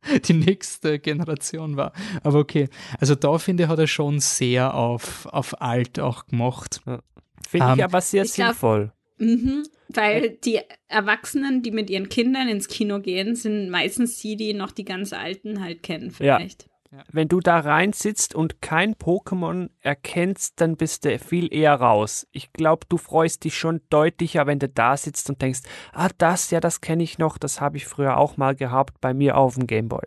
die 0.24 0.32
nächste 0.32 0.98
Generation 0.98 1.76
war. 1.76 1.92
Aber 2.22 2.38
okay, 2.38 2.68
also 2.98 3.14
da 3.14 3.38
finde 3.38 3.64
ich, 3.64 3.68
hat 3.68 3.78
er 3.78 3.86
schon 3.86 4.20
sehr 4.20 4.74
auf, 4.74 5.26
auf 5.26 5.60
alt 5.60 6.00
auch 6.00 6.26
gemacht. 6.26 6.80
Ja. 6.86 7.00
Finde 7.46 7.66
um, 7.66 7.72
ich 7.72 7.78
ähm, 7.78 7.84
aber 7.84 8.00
sehr 8.00 8.24
ich 8.24 8.32
sinnvoll. 8.32 8.92
Glaub, 9.18 9.28
mhm, 9.28 9.64
weil 9.88 10.30
die 10.30 10.60
Erwachsenen, 10.88 11.62
die 11.62 11.72
mit 11.72 11.90
ihren 11.90 12.08
Kindern 12.08 12.48
ins 12.48 12.68
Kino 12.68 13.00
gehen, 13.00 13.34
sind 13.34 13.68
meistens 13.68 14.18
die, 14.18 14.36
die 14.36 14.54
noch 14.54 14.70
die 14.70 14.84
ganz 14.84 15.12
Alten 15.12 15.62
halt 15.62 15.82
kennen, 15.82 16.10
vielleicht. 16.10 16.62
Ja. 16.62 16.69
Wenn 17.12 17.28
du 17.28 17.38
da 17.38 17.60
rein 17.60 17.92
sitzt 17.92 18.34
und 18.34 18.60
kein 18.60 18.96
Pokémon 18.96 19.70
erkennst, 19.78 20.60
dann 20.60 20.76
bist 20.76 21.04
du 21.04 21.18
viel 21.20 21.52
eher 21.54 21.74
raus. 21.74 22.26
Ich 22.32 22.52
glaube, 22.52 22.86
du 22.88 22.96
freust 22.96 23.44
dich 23.44 23.56
schon 23.56 23.80
deutlicher, 23.90 24.46
wenn 24.48 24.58
du 24.58 24.68
da 24.68 24.96
sitzt 24.96 25.30
und 25.30 25.40
denkst, 25.40 25.60
ah, 25.92 26.08
das, 26.18 26.50
ja, 26.50 26.58
das 26.58 26.80
kenne 26.80 27.04
ich 27.04 27.18
noch, 27.18 27.38
das 27.38 27.60
habe 27.60 27.76
ich 27.76 27.86
früher 27.86 28.16
auch 28.16 28.36
mal 28.36 28.56
gehabt 28.56 29.00
bei 29.00 29.14
mir 29.14 29.36
auf 29.36 29.54
dem 29.54 29.68
Gameboy. 29.68 30.04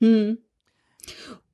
Hm. 0.00 0.38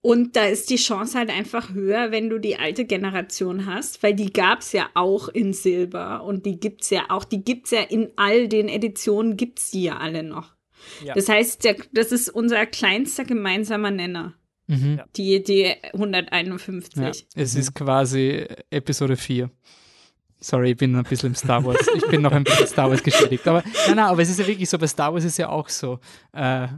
Und 0.00 0.36
da 0.36 0.44
ist 0.44 0.68
die 0.70 0.76
Chance 0.76 1.18
halt 1.18 1.30
einfach 1.30 1.72
höher, 1.72 2.12
wenn 2.12 2.28
du 2.28 2.38
die 2.38 2.56
alte 2.56 2.84
Generation 2.84 3.66
hast, 3.66 4.02
weil 4.02 4.14
die 4.14 4.32
gab 4.32 4.60
es 4.60 4.72
ja 4.72 4.90
auch 4.94 5.28
in 5.28 5.52
Silber 5.54 6.22
und 6.22 6.44
die 6.46 6.60
gibt 6.60 6.82
es 6.82 6.90
ja 6.90 7.06
auch, 7.08 7.24
die 7.24 7.42
gibt 7.42 7.66
es 7.66 7.70
ja 7.72 7.80
in 7.80 8.12
all 8.16 8.46
den 8.46 8.68
Editionen, 8.68 9.36
gibt 9.36 9.58
es 9.58 9.70
die 9.70 9.84
ja 9.84 9.96
alle 9.96 10.22
noch. 10.22 10.54
Ja. 11.02 11.14
Das 11.14 11.28
heißt, 11.28 11.64
der, 11.64 11.76
das 11.92 12.12
ist 12.12 12.28
unser 12.28 12.66
kleinster 12.66 13.24
gemeinsamer 13.24 13.90
Nenner. 13.90 14.34
Mhm. 14.66 15.00
Die, 15.16 15.42
die 15.42 15.74
151. 15.92 16.94
Ja, 16.96 17.10
es 17.34 17.54
ist 17.54 17.74
quasi 17.74 18.46
Episode 18.70 19.16
4. 19.16 19.50
Sorry, 20.40 20.72
ich 20.72 20.76
bin 20.76 20.94
ein 20.94 21.04
bisschen 21.04 21.30
im 21.30 21.34
Star 21.34 21.64
Wars. 21.64 21.86
Ich 21.96 22.06
bin 22.08 22.20
noch 22.22 22.32
ein 22.32 22.44
bisschen 22.44 22.66
Star 22.66 22.90
Wars 22.90 23.02
geschädigt. 23.02 23.46
Aber 23.48 23.62
nein, 23.86 23.96
nein, 23.96 24.06
aber 24.06 24.20
es 24.20 24.28
ist 24.28 24.38
ja 24.38 24.46
wirklich 24.46 24.68
so, 24.68 24.78
bei 24.78 24.86
Star 24.86 25.12
Wars 25.12 25.24
ist 25.24 25.38
ja 25.38 25.48
auch 25.48 25.68
so. 25.68 26.00
Äh, 26.32 26.68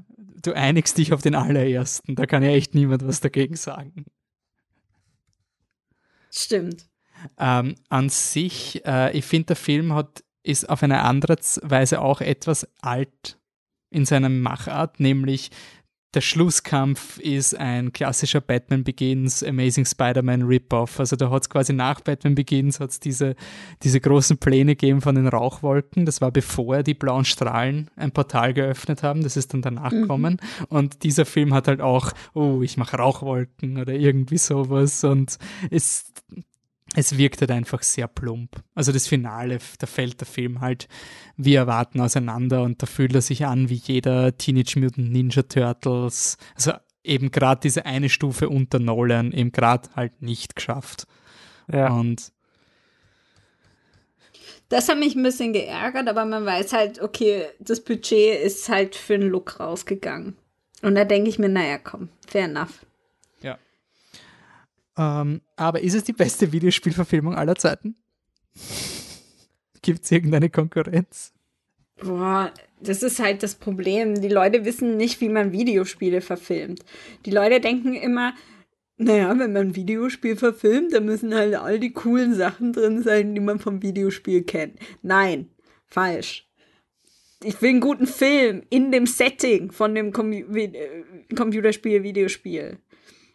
du 0.42 0.52
einigst 0.52 0.96
dich 0.98 1.12
auf 1.12 1.22
den 1.22 1.34
allerersten. 1.34 2.14
Da 2.14 2.26
kann 2.26 2.42
ja 2.42 2.50
echt 2.50 2.74
niemand 2.74 3.06
was 3.06 3.20
dagegen 3.20 3.56
sagen. 3.56 4.06
Stimmt. 6.30 6.86
Ähm, 7.38 7.74
an 7.88 8.08
sich, 8.08 8.84
äh, 8.84 9.16
ich 9.16 9.24
finde, 9.24 9.46
der 9.46 9.56
Film 9.56 9.94
hat, 9.94 10.22
ist 10.42 10.68
auf 10.68 10.82
eine 10.82 11.02
andere 11.02 11.36
Weise 11.62 12.00
auch 12.00 12.20
etwas 12.20 12.68
alt 12.80 13.38
in 13.90 14.04
seiner 14.04 14.28
Machart, 14.28 15.00
nämlich 15.00 15.50
der 16.16 16.22
Schlusskampf 16.22 17.18
ist 17.18 17.54
ein 17.58 17.92
klassischer 17.92 18.40
Batman 18.40 18.84
Begins 18.84 19.44
Amazing 19.44 19.84
Spider-Man 19.84 20.44
Rip-Off. 20.44 20.98
Also 20.98 21.14
da 21.14 21.28
hat 21.28 21.42
es 21.42 21.50
quasi 21.50 21.74
nach 21.74 22.00
Batman 22.00 22.34
Begins 22.34 22.80
hat's 22.80 22.98
diese, 22.98 23.36
diese 23.82 24.00
großen 24.00 24.38
Pläne 24.38 24.76
gegeben 24.76 25.02
von 25.02 25.14
den 25.14 25.28
Rauchwolken. 25.28 26.06
Das 26.06 26.22
war 26.22 26.30
bevor 26.30 26.82
die 26.82 26.94
blauen 26.94 27.26
Strahlen 27.26 27.90
ein 27.96 28.12
Portal 28.12 28.54
geöffnet 28.54 29.02
haben. 29.02 29.22
Das 29.22 29.36
ist 29.36 29.52
dann 29.52 29.60
danach 29.60 29.92
mhm. 29.92 30.02
gekommen. 30.02 30.40
Und 30.70 31.02
dieser 31.02 31.26
Film 31.26 31.52
hat 31.52 31.68
halt 31.68 31.82
auch, 31.82 32.12
oh, 32.32 32.62
ich 32.62 32.78
mache 32.78 32.96
Rauchwolken 32.96 33.76
oder 33.76 33.92
irgendwie 33.92 34.38
sowas. 34.38 35.04
Und 35.04 35.36
es 35.70 36.14
es 36.96 37.18
wirkt 37.18 37.40
halt 37.40 37.50
einfach 37.50 37.82
sehr 37.82 38.08
plump. 38.08 38.62
Also 38.74 38.90
das 38.90 39.06
Finale, 39.06 39.58
da 39.78 39.86
fällt 39.86 40.20
der 40.20 40.26
Film 40.26 40.60
halt 40.60 40.88
wie 41.36 41.54
erwarten 41.54 42.00
auseinander 42.00 42.62
und 42.62 42.82
da 42.82 42.86
fühlt 42.86 43.14
er 43.14 43.20
sich 43.20 43.44
an 43.44 43.68
wie 43.68 43.74
jeder 43.74 44.36
Teenage 44.36 44.80
Mutant 44.80 45.12
Ninja 45.12 45.42
Turtles. 45.42 46.38
Also 46.54 46.72
eben 47.04 47.30
gerade 47.30 47.60
diese 47.60 47.84
eine 47.84 48.08
Stufe 48.08 48.48
unter 48.48 48.78
Nolan 48.78 49.30
eben 49.32 49.52
gerade 49.52 49.90
halt 49.94 50.22
nicht 50.22 50.56
geschafft. 50.56 51.06
Ja. 51.70 51.92
Und 51.92 52.32
Das 54.68 54.88
hat 54.88 54.98
mich 54.98 55.14
ein 55.14 55.22
bisschen 55.22 55.52
geärgert, 55.52 56.08
aber 56.08 56.24
man 56.24 56.44
weiß 56.44 56.72
halt, 56.72 57.00
okay, 57.00 57.44
das 57.60 57.84
Budget 57.84 58.40
ist 58.42 58.68
halt 58.68 58.96
für 58.96 59.18
den 59.18 59.28
Look 59.28 59.60
rausgegangen. 59.60 60.36
Und 60.82 60.94
da 60.94 61.04
denke 61.04 61.28
ich 61.28 61.38
mir, 61.38 61.48
naja, 61.48 61.78
komm, 61.78 62.08
fair 62.26 62.44
enough. 62.46 62.85
Ähm, 64.96 65.40
aber 65.56 65.80
ist 65.80 65.94
es 65.94 66.04
die 66.04 66.12
beste 66.12 66.52
Videospielverfilmung 66.52 67.34
aller 67.34 67.56
Zeiten? 67.56 67.96
Gibt 69.82 70.04
es 70.04 70.10
irgendeine 70.10 70.50
Konkurrenz? 70.50 71.32
Boah, 72.02 72.52
das 72.80 73.02
ist 73.02 73.20
halt 73.20 73.42
das 73.42 73.54
Problem. 73.54 74.20
Die 74.20 74.28
Leute 74.28 74.64
wissen 74.64 74.96
nicht, 74.96 75.20
wie 75.20 75.28
man 75.28 75.52
Videospiele 75.52 76.20
verfilmt. 76.20 76.84
Die 77.24 77.30
Leute 77.30 77.60
denken 77.60 77.94
immer, 77.94 78.34
naja, 78.98 79.30
wenn 79.38 79.52
man 79.52 79.68
ein 79.68 79.76
Videospiel 79.76 80.36
verfilmt, 80.36 80.92
dann 80.92 81.04
müssen 81.04 81.34
halt 81.34 81.54
all 81.54 81.78
die 81.78 81.92
coolen 81.92 82.34
Sachen 82.34 82.72
drin 82.72 83.02
sein, 83.02 83.34
die 83.34 83.40
man 83.40 83.58
vom 83.58 83.82
Videospiel 83.82 84.42
kennt. 84.42 84.78
Nein, 85.02 85.50
falsch. 85.86 86.48
Ich 87.44 87.60
will 87.60 87.70
einen 87.70 87.80
guten 87.80 88.06
Film 88.06 88.62
in 88.70 88.90
dem 88.90 89.06
Setting 89.06 89.70
von 89.70 89.94
dem 89.94 90.12
Com 90.12 90.32
äh, 90.32 91.04
Computerspiel, 91.34 92.02
Videospiel. 92.02 92.78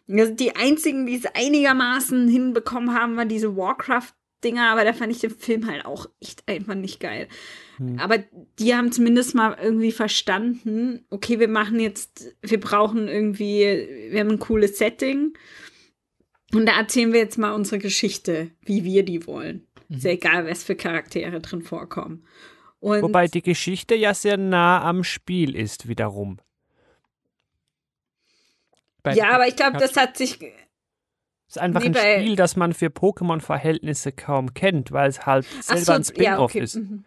Die 0.06 0.56
einzigen, 0.56 1.06
die 1.06 1.16
es 1.16 1.26
einigermaßen 1.26 2.28
hinbekommen 2.28 2.94
haben, 2.94 3.16
waren 3.16 3.28
diese 3.28 3.56
Warcraft-Dinger, 3.56 4.70
aber 4.70 4.84
da 4.84 4.92
fand 4.92 5.12
ich 5.12 5.20
den 5.20 5.30
Film 5.30 5.66
halt 5.66 5.86
auch 5.86 6.06
echt 6.20 6.48
einfach 6.48 6.74
nicht 6.74 7.00
geil. 7.00 7.28
Aber 7.98 8.18
die 8.58 8.74
haben 8.74 8.92
zumindest 8.92 9.34
mal 9.34 9.56
irgendwie 9.60 9.92
verstanden, 9.92 11.04
okay, 11.10 11.40
wir 11.40 11.48
machen 11.48 11.80
jetzt, 11.80 12.34
wir 12.42 12.60
brauchen 12.60 13.08
irgendwie, 13.08 13.64
wir 14.10 14.20
haben 14.20 14.30
ein 14.30 14.38
cooles 14.38 14.78
Setting 14.78 15.32
und 16.52 16.66
da 16.66 16.78
erzählen 16.78 17.12
wir 17.12 17.20
jetzt 17.20 17.38
mal 17.38 17.52
unsere 17.52 17.78
Geschichte, 17.78 18.50
wie 18.64 18.84
wir 18.84 19.04
die 19.04 19.26
wollen. 19.26 19.66
Ist 19.88 20.04
ja 20.04 20.12
egal, 20.12 20.46
was 20.46 20.62
für 20.62 20.76
Charaktere 20.76 21.40
drin 21.40 21.62
vorkommen. 21.62 22.24
Und 22.78 23.02
Wobei 23.02 23.26
die 23.26 23.42
Geschichte 23.42 23.94
ja 23.94 24.14
sehr 24.14 24.36
nah 24.36 24.82
am 24.82 25.04
Spiel 25.04 25.54
ist, 25.56 25.88
wiederum. 25.88 26.38
Bei- 29.02 29.14
ja, 29.14 29.30
aber 29.30 29.48
ich 29.48 29.56
glaube, 29.56 29.78
das 29.78 29.96
hat 29.96 30.16
sich, 30.16 30.40
Es 30.40 31.56
ist 31.56 31.58
einfach 31.58 31.80
Nee, 31.80 31.88
ein 31.98 32.20
Spiel, 32.20 32.36
das 32.36 32.56
man 32.56 32.72
für 32.72 32.86
Pokémon-Verhältnisse 32.86 34.12
kaum 34.12 34.54
kennt, 34.54 34.92
weil 34.92 35.08
es 35.10 35.26
halt 35.26 35.44
selber 35.60 35.94
ein 35.94 36.04
so, 36.04 36.12
Spin-off 36.12 36.24
ja, 36.24 36.38
okay. 36.40 36.60
ist. 36.60 36.76
mhm. 36.76 37.04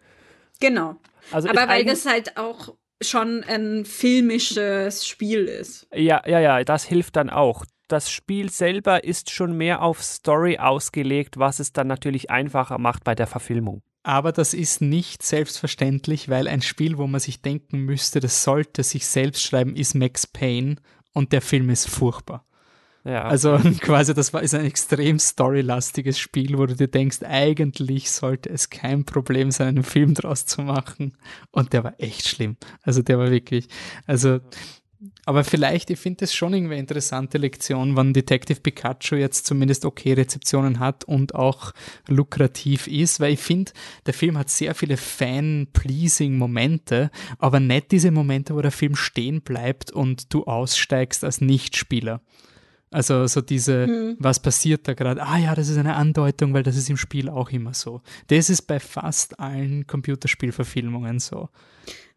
Genau. 0.60 0.96
Also 1.32 1.50
Aber 1.50 1.68
weil 1.68 1.86
das 1.86 2.06
halt 2.06 2.38
auch 2.38 2.76
schon 3.02 3.44
ein 3.44 3.84
filmisches 3.86 5.06
Spiel 5.08 5.46
ist. 5.46 5.88
Ja, 5.94 6.22
ja, 6.26 6.40
ja, 6.40 6.64
das 6.64 6.84
hilft 6.86 7.16
dann 7.16 7.30
auch. 7.30 7.66
Das 7.88 8.10
Spiel 8.10 8.50
selber 8.50 9.04
ist 9.04 9.30
schon 9.32 9.56
mehr 9.58 9.82
auf 9.82 10.02
Story 10.04 10.58
ausgelegt, 10.58 11.38
was 11.38 11.60
es 11.60 11.72
dann 11.74 11.88
natürlich 11.88 12.30
einfacher 12.32 12.78
macht 12.78 13.04
bei 13.04 13.14
der 13.16 13.28
Verfilmung. 13.28 13.82
Aber 14.04 14.32
das 14.32 14.54
ist 14.54 14.82
nicht 14.82 15.24
selbstverständlich, 15.24 16.30
weil 16.30 16.48
ein 16.48 16.62
Spiel, 16.62 16.98
wo 16.98 17.08
man 17.08 17.20
sich 17.20 17.42
denken 17.42 17.80
müsste, 17.80 18.20
das 18.20 18.44
sollte 18.44 18.84
sich 18.84 19.08
selbst 19.08 19.42
schreiben, 19.44 19.76
ist 19.76 19.94
Max 19.96 20.26
Payne 20.28 20.76
und 21.16 21.32
der 21.32 21.42
Film 21.42 21.70
ist 21.72 21.90
furchtbar. 21.90 22.46
Ja, 23.06 23.24
Also 23.24 23.58
quasi, 23.80 24.14
das 24.14 24.34
war, 24.34 24.42
ist 24.42 24.54
ein 24.56 24.66
extrem 24.66 25.20
storylastiges 25.20 26.20
Spiel, 26.20 26.58
wo 26.58 26.66
du 26.66 26.76
dir 26.76 26.88
denkst, 26.88 27.22
eigentlich 27.24 28.12
sollte 28.12 28.50
es 28.50 28.70
kein 28.70 29.06
Problem 29.06 29.52
sein, 29.52 29.70
einen 29.70 29.84
Film 29.84 30.14
draus 30.16 30.46
zu 30.46 30.62
machen. 30.62 31.16
Und 31.52 31.74
der 31.74 31.84
war 31.84 31.94
echt 32.00 32.28
schlimm. 32.28 32.58
Also 32.82 33.02
der 33.02 33.18
war 33.20 33.32
wirklich, 33.32 33.68
also, 34.08 34.40
aber 35.26 35.44
vielleicht, 35.44 35.90
ich 35.90 36.00
finde 36.00 36.22
das 36.22 36.34
schon 36.34 36.54
irgendwie 36.54 36.74
eine 36.74 36.82
interessante 36.82 37.38
Lektion, 37.38 37.96
wann 37.96 38.14
Detective 38.14 38.60
Pikachu 38.60 39.16
jetzt 39.16 39.46
zumindest 39.46 39.86
okay 39.86 40.14
Rezeptionen 40.14 40.80
hat 40.80 41.04
und 41.04 41.36
auch 41.36 41.72
lukrativ 42.08 42.88
ist, 42.88 43.20
weil 43.20 43.34
ich 43.34 43.40
finde, 43.40 43.72
der 44.06 44.14
Film 44.14 44.38
hat 44.38 44.50
sehr 44.50 44.76
viele 44.76 44.98
fan-pleasing 44.98 46.38
Momente, 46.38 47.12
aber 47.40 47.60
nicht 47.60 47.92
diese 47.92 48.12
Momente, 48.12 48.56
wo 48.56 48.62
der 48.62 48.72
Film 48.72 48.96
stehen 48.96 49.42
bleibt 49.42 49.92
und 49.92 50.34
du 50.34 50.46
aussteigst 50.46 51.24
als 51.24 51.42
Nichtspieler. 51.42 52.22
Also 52.96 53.28
so 53.28 53.42
diese, 53.42 54.16
was 54.20 54.40
passiert 54.40 54.88
da 54.88 54.94
gerade? 54.94 55.22
Ah 55.22 55.38
ja, 55.38 55.54
das 55.54 55.68
ist 55.68 55.78
eine 55.78 55.98
Andeutung, 55.98 56.54
weil 56.54 56.64
das 56.64 56.78
ist 56.78 56.90
im 56.90 56.96
Spiel 56.96 57.28
auch 57.28 57.52
immer 57.52 57.74
so. 57.74 58.00
Das 58.28 58.50
ist 58.50 58.62
bei 58.62 58.80
fast 58.80 59.38
allen 59.38 59.86
Computerspielverfilmungen 59.86 61.20
so. 61.20 61.50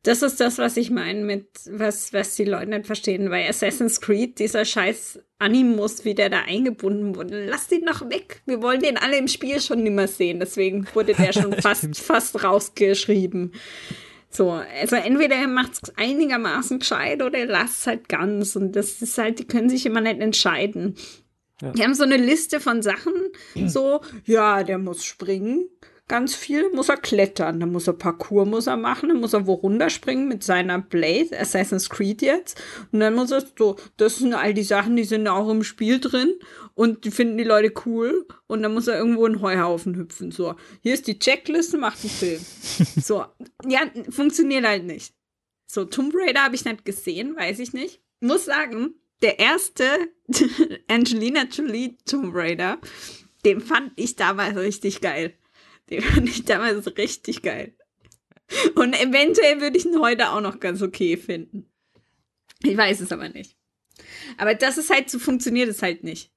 Das 0.05 0.23
ist 0.23 0.39
das, 0.39 0.59
was 0.59 0.77
ich 0.77 0.93
meine 0.93 1.25
mit, 1.25 1.49
was, 1.69 2.13
was 2.13 2.37
die 2.37 2.45
Leute 2.45 2.71
nicht 2.71 2.87
verstehen, 2.87 3.29
weil 3.29 3.49
Assassin's 3.49 4.01
Creed, 4.01 4.39
dieser 4.39 4.65
scheiß 4.65 5.19
Animus, 5.41 6.05
wie 6.05 6.15
der 6.15 6.31
da 6.31 6.43
eingebunden 6.43 7.17
wurde, 7.17 7.47
lasst 7.47 7.73
ihn 7.73 7.85
doch 7.85 8.09
weg. 8.09 8.43
Wir 8.47 8.63
wollen 8.63 8.81
den 8.81 8.99
alle 8.99 9.19
im 9.19 9.27
Spiel 9.27 9.61
schon 9.61 9.83
nimmer 9.83 10.07
sehen. 10.07 10.39
Deswegen 10.39 10.87
wurde 10.95 11.15
der 11.15 11.33
schon 11.33 11.55
fast, 11.55 11.99
fast 11.99 12.45
rausgeschrieben. 12.45 13.51
So, 14.31 14.51
also 14.51 14.97
entweder 14.97 15.37
er 15.37 15.49
macht 15.49 15.73
es 15.73 15.97
einigermaßen 15.97 16.81
gescheit 16.81 17.23
oder 17.23 17.39
er 17.39 17.47
lasst 17.47 17.81
es 17.81 17.87
halt 17.87 18.09
ganz. 18.09 18.57
Und 18.57 18.73
das 18.73 19.01
ist 19.01 19.17
halt, 19.19 19.39
die 19.39 19.47
können 19.47 19.71
sich 19.71 19.87
immer 19.87 20.01
nicht 20.01 20.21
entscheiden. 20.21 20.97
Die 21.61 21.83
haben 21.83 21.95
so 21.95 22.05
eine 22.05 22.17
Liste 22.17 22.61
von 22.61 22.83
Sachen, 22.83 23.13
so, 23.67 24.01
ja, 24.25 24.63
der 24.63 24.79
muss 24.79 25.05
springen, 25.05 25.69
ganz 26.09 26.35
viel, 26.35 26.71
muss 26.73 26.89
er 26.89 26.97
klettern, 26.97 27.61
dann 27.61 27.71
muss 27.71 27.87
er 27.87 27.93
Parkour 27.93 28.47
muss 28.47 28.67
er 28.67 28.77
machen, 28.77 29.11
dann 29.11 29.21
muss 29.21 29.35
er 29.35 29.47
wo 29.47 29.55
runterspringen 29.55 30.27
mit 30.27 30.43
seiner 30.43 30.79
Blade, 30.81 31.39
Assassin's 31.39 31.91
Creed 31.91 32.23
jetzt, 32.23 32.61
und 32.93 33.01
dann 33.01 33.15
muss 33.15 33.31
er 33.31 33.45
so, 33.57 33.77
das 33.99 34.17
sind 34.17 34.35
all 34.35 34.55
die 34.55 34.63
Sachen, 34.63 34.97
die 34.97 35.05
sind 35.05 35.29
auch 35.29 35.49
im 35.51 35.63
Spiel 35.63 36.01
drin 36.01 36.35
und 36.75 37.05
die 37.05 37.11
finden 37.11 37.39
die 37.39 37.45
Leute 37.45 37.73
cool 37.85 38.27
und 38.47 38.63
dann 38.63 38.75
muss 38.75 38.89
er 38.89 38.99
irgendwo 38.99 39.27
in 39.27 39.35
den 39.35 39.43
Heuhaufen 39.43 39.97
hüpfen, 39.97 40.33
so, 40.33 40.55
hier 40.83 40.95
ist 40.95 41.07
die 41.07 41.19
Checkliste, 41.19 41.77
macht 41.77 42.03
den 42.03 42.11
Film. 42.11 42.41
so, 43.03 43.25
ja, 43.67 43.81
funktioniert 44.11 44.67
halt 44.67 44.85
nicht. 44.85 45.15
So, 45.71 45.85
Tomb 45.85 46.15
Raider 46.15 46.45
habe 46.45 46.55
ich 46.55 46.65
nicht 46.65 46.87
gesehen, 46.87 47.37
weiß 47.37 47.59
ich 47.59 47.75
nicht. 47.75 48.01
Muss 48.21 48.47
sagen, 48.47 48.95
der 49.21 49.39
erste 49.39 49.85
Angelina 50.89 51.45
Jolie 51.45 51.99
Tomb 52.07 52.35
Raider, 52.35 52.79
den 53.45 53.61
fand 53.61 53.93
ich 53.97 54.17
damals 54.17 54.57
richtig 54.57 55.03
geil. 55.03 55.35
Den 55.91 56.03
fand 56.03 56.29
ich 56.29 56.45
damals 56.45 56.87
richtig 56.97 57.43
geil. 57.43 57.75
Und 58.75 58.95
eventuell 58.95 59.61
würde 59.61 59.79
ich 59.79 59.85
ihn 59.85 60.01
heute 60.01 60.31
auch 60.31 60.41
noch 60.41 60.61
ganz 60.61 60.83
okay 60.83 61.17
finden. 61.17 61.71
Ich 62.63 62.77
weiß 62.77 63.01
es 63.01 63.13
aber 63.13 63.29
nicht. 63.29 63.57
Aber 64.37 64.55
das 64.55 64.79
ist 64.79 64.91
halt, 64.91 65.11
so 65.11 65.19
funktioniert 65.19 65.69
es 65.69 65.83
halt 65.83 66.05
nicht. 66.05 66.33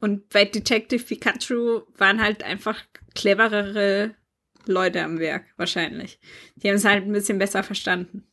Und 0.00 0.28
bei 0.30 0.44
Detective 0.44 1.04
Pikachu 1.04 1.82
waren 1.96 2.20
halt 2.20 2.42
einfach 2.42 2.82
cleverere 3.14 4.16
Leute 4.66 5.02
am 5.02 5.18
Werk, 5.18 5.46
wahrscheinlich. 5.56 6.18
Die 6.56 6.68
haben 6.68 6.76
es 6.76 6.84
halt 6.84 7.04
ein 7.04 7.12
bisschen 7.12 7.38
besser 7.38 7.62
verstanden. 7.62 8.26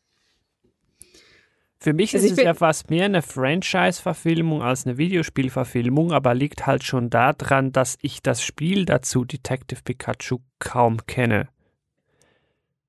Für 1.82 1.94
mich 1.94 2.14
Also 2.14 2.26
ist 2.26 2.34
ich 2.34 2.38
es 2.40 2.44
ja 2.44 2.54
fast 2.54 2.90
mehr 2.90 3.06
eine 3.06 3.22
Franchise-Verfilmung 3.22 4.62
als 4.62 4.86
eine 4.86 4.98
Videospielverfilmung, 4.98 6.12
aber 6.12 6.34
liegt 6.34 6.68
halt 6.68 6.84
schon 6.84 7.10
daran, 7.10 7.72
dass 7.72 7.98
ich 8.02 8.22
das 8.22 8.42
Spiel 8.42 8.84
dazu, 8.86 9.24
Detective 9.24 9.82
Pikachu, 9.84 10.40
kaum 10.60 11.06
kenne. 11.08 11.48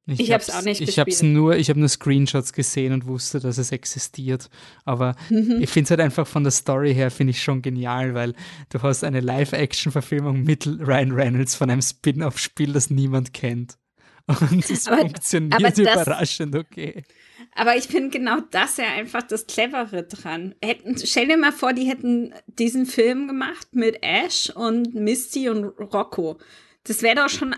Ich 0.07 0.33
hab's 0.33 0.51
auch 0.51 0.63
nicht 0.63 0.81
Ich 0.81 0.99
hab's 0.99 1.07
gespielt. 1.11 1.33
nur, 1.35 1.55
ich 1.57 1.69
habe 1.71 1.79
nur 1.79 1.89
Screenshots 1.89 2.53
gesehen 2.53 2.93
und 2.93 3.07
wusste, 3.07 3.39
dass 3.39 3.59
es 3.59 3.71
existiert. 3.71 4.51
Aber 4.85 5.15
Mhm. 5.29 5.59
ich 5.61 5.71
finde 5.71 5.85
es 5.85 5.91
halt 5.91 6.01
einfach 6.01 6.27
von 6.27 6.43
der 6.43 6.51
Story 6.51 6.93
her, 6.93 7.13
finde 7.13 7.31
ich 7.31 7.41
schon 7.45 7.63
genial, 7.63 8.13
weil 8.15 8.35
du 8.71 8.83
hast 8.83 9.05
eine 9.05 9.21
Live-Action-Verfilmung 9.21 10.43
mit 10.43 10.67
Ryan 10.67 11.13
Reynolds 11.13 11.55
von 11.55 11.71
einem 11.71 11.83
Spin-off-Spiel, 11.83 12.73
das 12.73 12.91
niemand 12.91 13.33
kennt. 13.35 13.79
Und 14.27 14.69
es 14.69 14.89
Aber- 14.89 14.99
funktioniert 14.99 15.55
aber 15.55 15.71
das- 15.71 15.79
überraschend 15.79 16.57
okay. 16.57 17.05
Aber 17.53 17.77
ich 17.77 17.85
finde 17.85 18.11
genau 18.11 18.41
das 18.41 18.77
ja 18.77 18.87
einfach 18.87 19.23
das 19.23 19.47
Clevere 19.47 20.05
dran. 20.05 20.55
Hätten, 20.63 20.97
stell 20.99 21.29
dir 21.29 21.37
mal 21.37 21.53
vor, 21.53 21.73
die 21.73 21.89
hätten 21.89 22.33
diesen 22.47 22.87
Film 22.87 23.27
gemacht 23.27 23.69
mit 23.73 24.03
Ash 24.03 24.51
und 24.51 24.95
Misty 24.95 25.49
und 25.49 25.65
Rocco. 25.65 26.39
Das 26.85 27.03
wäre 27.03 27.17
doch 27.17 27.29
schon 27.29 27.57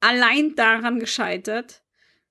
allein 0.00 0.54
daran 0.54 0.98
gescheitert, 0.98 1.82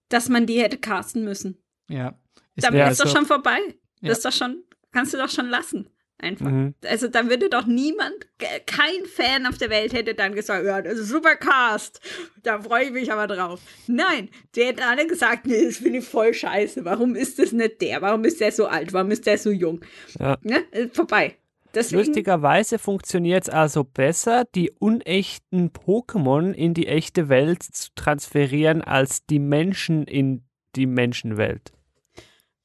dass 0.09 0.29
man 0.29 0.45
die 0.45 0.61
hätte 0.61 0.77
casten 0.77 1.23
müssen. 1.23 1.57
Ja. 1.89 2.19
Dann 2.55 2.73
wär 2.73 2.91
ist 2.91 2.99
doch 2.99 3.05
also- 3.05 3.17
schon 3.17 3.25
vorbei. 3.25 3.59
Ja. 4.01 4.09
Das 4.09 4.19
ist 4.19 4.25
doch 4.25 4.33
schon, 4.33 4.63
kannst 4.91 5.13
du 5.13 5.17
doch 5.17 5.29
schon 5.29 5.47
lassen. 5.47 5.89
Einfach. 6.23 6.51
Mhm. 6.51 6.75
Also 6.85 7.07
da 7.07 7.27
würde 7.29 7.49
doch 7.49 7.65
niemand, 7.65 8.13
ke- 8.37 8.61
kein 8.67 9.05
Fan 9.05 9.47
auf 9.47 9.57
der 9.57 9.71
Welt 9.71 9.91
hätte 9.91 10.13
dann 10.13 10.35
gesagt, 10.35 10.63
ja, 10.65 10.79
das 10.81 10.99
ist 10.99 11.09
super 11.09 11.35
Cast. 11.35 11.99
Da 12.43 12.61
freue 12.61 12.85
ich 12.85 12.91
mich 12.91 13.11
aber 13.11 13.25
drauf. 13.25 13.59
Nein, 13.87 14.29
der 14.55 14.67
hätte 14.67 14.85
alle 14.85 15.07
gesagt, 15.07 15.47
nee, 15.47 15.65
das 15.65 15.77
finde 15.77 15.97
ich 15.97 16.05
voll 16.07 16.33
scheiße. 16.33 16.85
Warum 16.85 17.15
ist 17.15 17.39
das 17.39 17.51
nicht 17.53 17.81
der? 17.81 18.03
Warum 18.03 18.23
ist 18.23 18.39
der 18.39 18.51
so 18.51 18.67
alt? 18.67 18.93
Warum 18.93 19.09
ist 19.09 19.25
der 19.25 19.39
so 19.39 19.49
jung? 19.49 19.81
Ja. 20.19 20.37
Ne? 20.43 20.63
Äh, 20.71 20.89
Vorbei. 20.89 21.37
Deswegen, 21.73 22.03
Lustigerweise 22.05 22.77
funktioniert 22.77 23.43
es 23.45 23.49
also 23.49 23.83
besser, 23.85 24.43
die 24.53 24.71
unechten 24.77 25.71
Pokémon 25.71 26.51
in 26.51 26.73
die 26.73 26.85
echte 26.85 27.29
Welt 27.29 27.63
zu 27.63 27.89
transferieren, 27.95 28.81
als 28.81 29.25
die 29.25 29.39
Menschen 29.39 30.03
in 30.03 30.43
die 30.75 30.85
Menschenwelt. 30.85 31.71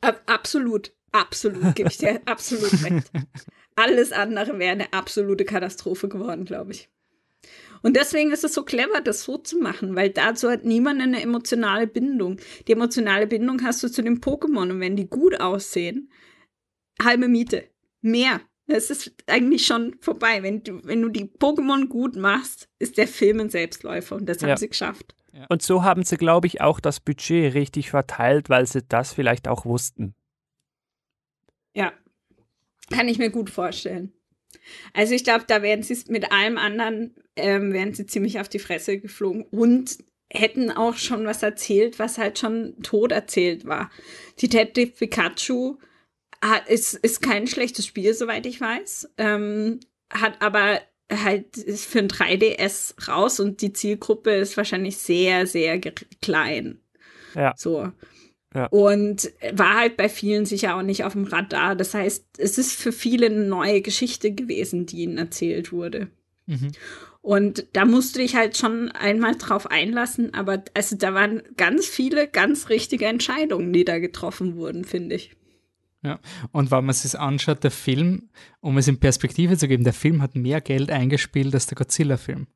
Ab- 0.01 0.23
absolut. 0.27 0.93
Absolut, 1.13 1.75
gebe 1.75 1.89
ich 1.89 1.99
dir 1.99 2.21
absolut 2.27 2.73
recht. 2.85 3.11
Alles 3.75 4.13
andere 4.13 4.59
wäre 4.59 4.73
eine 4.73 4.93
absolute 4.93 5.45
Katastrophe 5.45 6.09
geworden, 6.09 6.45
glaube 6.45 6.73
ich. 6.73 6.89
Und 7.83 7.95
deswegen 7.97 8.33
ist 8.33 8.43
es 8.43 8.55
so 8.55 8.65
clever, 8.65 9.01
das 9.01 9.23
so 9.23 9.39
zu 9.39 9.59
machen, 9.59 9.95
weil 9.95 10.11
dazu 10.11 10.51
hat 10.51 10.65
niemand 10.65 11.01
eine 11.01 11.23
emotionale 11.23 11.87
Bindung. 11.87 12.39
Die 12.67 12.73
emotionale 12.73 13.27
Bindung 13.27 13.63
hast 13.63 13.83
du 13.83 13.89
zu 13.89 14.03
den 14.03 14.21
Pokémon 14.21 14.71
und 14.71 14.81
wenn 14.81 14.97
die 14.97 15.09
gut 15.09 15.41
aussehen, 15.41 16.11
halbe 17.03 17.29
Miete. 17.29 17.65
Mehr. 18.01 18.41
Es 18.67 18.91
ist 18.91 19.15
eigentlich 19.27 19.65
schon 19.67 19.95
vorbei. 20.01 20.43
Wenn 20.43 20.65
du, 20.65 20.85
wenn 20.85 21.03
du 21.03 21.09
die 21.09 21.27
Pokémon 21.27 21.87
gut 21.87 22.17
machst, 22.17 22.69
ist 22.81 22.99
der 22.99 23.07
Film 23.07 23.41
ein 23.41 23.51
Selbstläufer 23.51 24.17
und 24.17 24.27
das 24.27 24.43
haben 24.43 24.49
Ja. 24.51 24.57
sie 24.57 24.69
geschafft. 24.69 25.15
Und 25.49 25.63
so 25.63 25.83
haben 25.85 26.03
sie, 26.03 26.17
glaube 26.17 26.47
ich, 26.47 26.63
auch 26.63 26.81
das 26.81 26.99
Budget 26.99 27.55
richtig 27.55 27.91
verteilt, 27.91 28.49
weil 28.49 28.67
sie 28.67 28.83
das 28.83 29.13
vielleicht 29.13 29.49
auch 29.49 29.67
wussten. 29.67 30.15
Ja. 31.77 31.93
Kann 32.91 33.09
ich 33.09 33.19
mir 33.19 33.31
gut 33.31 33.51
vorstellen. 33.51 34.13
Also 34.95 35.15
ich 35.15 35.25
glaube, 35.25 35.45
da 35.47 35.63
werden 35.63 35.83
sie 35.83 35.97
mit 36.11 36.33
allem 36.33 36.57
anderen, 36.57 37.15
ähm, 37.37 37.73
werden 37.73 37.95
sie 37.95 38.07
ziemlich 38.07 38.41
auf 38.41 38.49
die 38.49 38.59
Fresse 38.59 38.99
geflogen 38.99 39.45
und 39.51 39.99
hätten 40.33 40.71
auch 40.71 40.97
schon 40.97 41.27
was 41.27 41.43
erzählt, 41.43 41.99
was 41.99 42.19
halt 42.19 42.39
schon 42.39 42.83
tot 42.83 43.13
erzählt 43.13 43.67
war. 43.67 43.91
Detective 44.41 44.93
Pikachu 44.93 45.77
hat, 46.43 46.69
ist, 46.69 46.95
ist 46.95 47.23
kein 47.23 47.47
schlechtes 47.47 47.87
Spiel, 47.87 48.15
soweit 48.15 48.47
ich 48.47 48.61
weiß. 48.61 49.11
Ähm, 49.19 49.81
hat 50.11 50.41
aber 50.41 50.81
halt 51.13 51.57
ist 51.59 51.85
für 51.85 52.01
ein 52.01 52.09
3DS 52.09 53.09
raus 53.09 53.39
und 53.39 53.61
die 53.61 53.73
Zielgruppe 53.73 54.33
ist 54.33 54.57
wahrscheinlich 54.57 54.97
sehr, 54.97 55.47
sehr 55.47 55.79
klein. 56.23 56.81
Ja. 57.35 57.53
So. 57.57 57.93
Ja. 58.57 58.67
Und 58.69 59.31
war 59.53 59.81
halt 59.81 59.99
bei 59.99 60.09
vielen 60.09 60.47
sicher 60.47 60.77
auch 60.77 60.83
nicht 60.83 61.05
auf 61.05 61.13
dem 61.13 61.25
Radar. 61.25 61.77
Das 61.77 61.93
heißt, 61.93 62.25
es 62.39 62.57
ist 62.57 62.73
für 62.73 62.91
viele 62.91 63.27
eine 63.27 63.45
neue 63.45 63.83
Geschichte 63.83 64.33
gewesen, 64.33 64.87
die 64.87 65.03
ihnen 65.03 65.19
erzählt 65.19 65.73
wurde. 65.73 66.09
Mhm. 66.47 66.73
Und 67.21 67.67
da 67.75 67.85
musste 67.85 68.23
ich 68.23 68.35
halt 68.35 68.57
schon 68.57 68.91
einmal 68.93 69.35
drauf 69.35 69.71
einlassen, 69.71 70.33
aber 70.33 70.65
also 70.73 70.97
da 70.97 71.13
waren 71.13 71.43
ganz 71.59 71.85
viele 71.85 72.29
ganz 72.29 72.71
richtige 72.71 73.05
Entscheidungen, 73.07 73.75
die 73.75 73.85
da 73.85 73.99
getroffen 73.99 74.57
wurden, 74.57 74.85
finde 74.85 75.17
ich. 75.17 75.33
Ja. 76.03 76.19
Und 76.53 76.71
wenn 76.71 76.85
man 76.87 76.95
sich 76.95 77.03
das 77.03 77.15
anschaut, 77.17 77.63
der 77.63 77.73
Film, 77.73 78.31
um 78.61 78.79
es 78.79 78.89
in 78.89 79.01
Perspektive 79.01 79.59
zu 79.59 79.69
geben, 79.69 79.85
der 79.85 79.93
Film 79.93 80.23
hat 80.23 80.35
mehr 80.35 80.63
Geld 80.63 80.91
eingespielt 80.91 81.53
als 81.53 81.67
der 81.67 81.77
Godzilla-Film. 81.77 82.47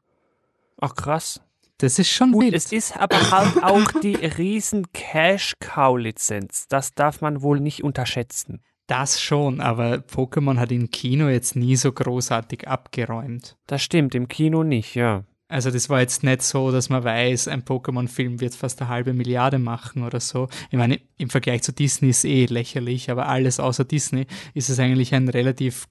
Ach 0.80 0.94
krass. 0.94 1.42
Das 1.80 1.98
ist 1.98 2.10
schon 2.10 2.32
Gut, 2.32 2.44
wild. 2.44 2.54
es 2.54 2.72
ist 2.72 2.94
aber 2.96 3.30
halt 3.30 3.62
auch 3.62 4.00
die 4.02 4.14
riesen 4.14 4.92
Cash-Cow-Lizenz. 4.92 6.66
Das 6.68 6.94
darf 6.94 7.22
man 7.22 7.40
wohl 7.40 7.58
nicht 7.58 7.82
unterschätzen. 7.82 8.60
Das 8.86 9.20
schon, 9.20 9.60
aber 9.60 9.94
Pokémon 9.94 10.58
hat 10.58 10.72
im 10.72 10.90
Kino 10.90 11.28
jetzt 11.28 11.56
nie 11.56 11.76
so 11.76 11.90
großartig 11.90 12.68
abgeräumt. 12.68 13.56
Das 13.66 13.82
stimmt, 13.82 14.14
im 14.14 14.28
Kino 14.28 14.62
nicht, 14.62 14.94
ja. 14.94 15.24
Also 15.48 15.70
das 15.70 15.88
war 15.88 16.00
jetzt 16.00 16.22
nicht 16.22 16.42
so, 16.42 16.70
dass 16.70 16.90
man 16.90 17.02
weiß, 17.02 17.48
ein 17.48 17.62
Pokémon-Film 17.64 18.40
wird 18.40 18.54
fast 18.54 18.82
eine 18.82 18.90
halbe 18.90 19.14
Milliarde 19.14 19.58
machen 19.58 20.04
oder 20.04 20.20
so. 20.20 20.48
Ich 20.70 20.76
meine, 20.76 21.00
im 21.16 21.30
Vergleich 21.30 21.62
zu 21.62 21.72
Disney 21.72 22.10
ist 22.10 22.24
eh 22.24 22.44
lächerlich, 22.44 23.10
aber 23.10 23.26
alles 23.26 23.58
außer 23.58 23.84
Disney 23.84 24.26
ist 24.52 24.68
es 24.68 24.78
eigentlich 24.78 25.14
ein 25.14 25.28
relativ 25.28 25.86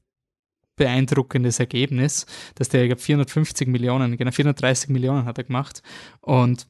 beeindruckendes 0.79 1.59
Ergebnis, 1.59 2.25
dass 2.55 2.69
der, 2.69 2.83
ich 2.83 2.89
glaube, 2.89 3.01
450 3.01 3.67
Millionen, 3.67 4.17
genau 4.17 4.31
430 4.31 4.89
Millionen 4.89 5.25
hat 5.25 5.37
er 5.37 5.43
gemacht. 5.43 5.83
Und 6.21 6.67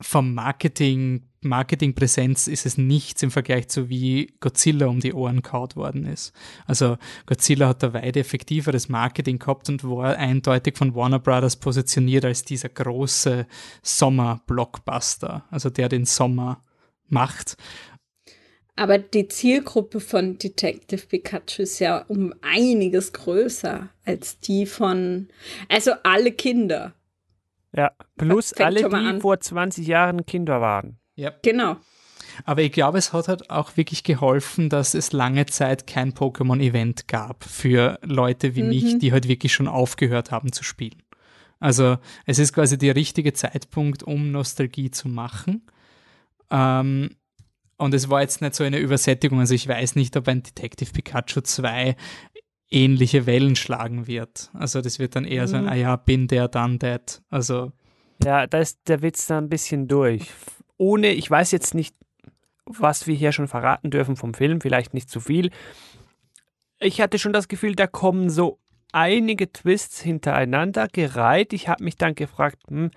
vom 0.00 0.34
Marketing, 0.34 1.24
Marketingpräsenz 1.40 2.46
ist 2.46 2.66
es 2.66 2.78
nichts 2.78 3.22
im 3.22 3.30
Vergleich 3.30 3.68
zu 3.68 3.88
wie 3.88 4.34
Godzilla 4.38 4.86
um 4.86 5.00
die 5.00 5.14
Ohren 5.14 5.42
kaut 5.42 5.74
worden 5.74 6.04
ist. 6.04 6.32
Also 6.66 6.98
Godzilla 7.26 7.68
hat 7.68 7.82
da 7.82 7.92
weit 7.94 8.16
effektiveres 8.16 8.88
Marketing 8.88 9.38
gehabt 9.38 9.68
und 9.68 9.82
war 9.82 10.16
eindeutig 10.16 10.76
von 10.76 10.94
Warner 10.94 11.18
Brothers 11.18 11.56
positioniert 11.56 12.24
als 12.24 12.44
dieser 12.44 12.68
große 12.68 13.46
Sommer-Blockbuster, 13.82 15.44
also 15.50 15.70
der 15.70 15.88
den 15.88 16.04
Sommer 16.04 16.62
macht. 17.08 17.56
Aber 18.78 18.98
die 18.98 19.26
Zielgruppe 19.26 19.98
von 19.98 20.38
Detective 20.38 21.04
Pikachu 21.04 21.62
ist 21.62 21.80
ja 21.80 22.04
um 22.06 22.32
einiges 22.42 23.12
größer 23.12 23.88
als 24.04 24.38
die 24.38 24.66
von, 24.66 25.28
also 25.68 25.94
alle 26.04 26.30
Kinder. 26.30 26.94
Ja, 27.72 27.90
plus 28.16 28.50
Fängt 28.56 28.66
alle, 28.66 28.88
die 28.88 28.94
an. 28.94 29.20
vor 29.20 29.40
20 29.40 29.84
Jahren 29.84 30.24
Kinder 30.26 30.60
waren. 30.60 30.96
Ja. 31.16 31.32
Genau. 31.42 31.78
Aber 32.44 32.62
ich 32.62 32.70
glaube, 32.70 32.98
es 32.98 33.12
hat 33.12 33.26
halt 33.26 33.50
auch 33.50 33.76
wirklich 33.76 34.04
geholfen, 34.04 34.68
dass 34.68 34.94
es 34.94 35.10
lange 35.10 35.46
Zeit 35.46 35.88
kein 35.88 36.12
Pokémon-Event 36.12 37.08
gab 37.08 37.42
für 37.42 37.98
Leute 38.04 38.54
wie 38.54 38.62
mich, 38.62 38.98
die 38.98 39.10
halt 39.10 39.26
wirklich 39.26 39.52
schon 39.52 39.66
aufgehört 39.66 40.30
haben 40.30 40.52
zu 40.52 40.62
spielen. 40.62 41.02
Also 41.58 41.98
es 42.26 42.38
ist 42.38 42.52
quasi 42.52 42.78
der 42.78 42.94
richtige 42.94 43.32
Zeitpunkt, 43.32 44.04
um 44.04 44.30
Nostalgie 44.30 44.92
zu 44.92 45.08
machen. 45.08 45.66
Ähm, 46.48 47.10
und 47.78 47.94
es 47.94 48.10
war 48.10 48.20
jetzt 48.20 48.42
nicht 48.42 48.54
so 48.54 48.64
eine 48.64 48.78
Übersättigung. 48.78 49.40
Also 49.40 49.54
ich 49.54 49.66
weiß 49.66 49.94
nicht, 49.94 50.16
ob 50.16 50.28
ein 50.28 50.42
Detective 50.42 50.92
Pikachu 50.92 51.40
2 51.40 51.96
ähnliche 52.70 53.24
Wellen 53.24 53.56
schlagen 53.56 54.06
wird. 54.06 54.50
Also 54.52 54.82
das 54.82 54.98
wird 54.98 55.16
dann 55.16 55.24
eher 55.24 55.48
so 55.48 55.56
ein, 55.56 55.68
ah 55.68 55.74
ja, 55.74 55.96
bin 55.96 56.28
der, 56.28 56.48
dann 56.48 56.78
that. 56.80 57.22
Also 57.30 57.72
Ja, 58.22 58.46
da 58.46 58.58
ist 58.58 58.80
der 58.88 59.00
Witz 59.00 59.26
da 59.26 59.38
ein 59.38 59.48
bisschen 59.48 59.88
durch. 59.88 60.30
Ohne, 60.76 61.12
ich 61.12 61.30
weiß 61.30 61.52
jetzt 61.52 61.74
nicht, 61.74 61.94
was 62.66 63.06
wir 63.06 63.14
hier 63.14 63.32
schon 63.32 63.48
verraten 63.48 63.90
dürfen 63.90 64.16
vom 64.16 64.34
Film, 64.34 64.60
vielleicht 64.60 64.92
nicht 64.92 65.08
zu 65.08 65.20
viel. 65.20 65.50
Ich 66.80 67.00
hatte 67.00 67.18
schon 67.18 67.32
das 67.32 67.48
Gefühl, 67.48 67.74
da 67.74 67.86
kommen 67.86 68.28
so 68.28 68.58
einige 68.92 69.50
Twists 69.50 70.00
hintereinander 70.00 70.88
gereiht. 70.88 71.52
Ich 71.52 71.68
habe 71.68 71.84
mich 71.84 71.96
dann 71.96 72.14
gefragt, 72.14 72.58
hm, 72.68 72.90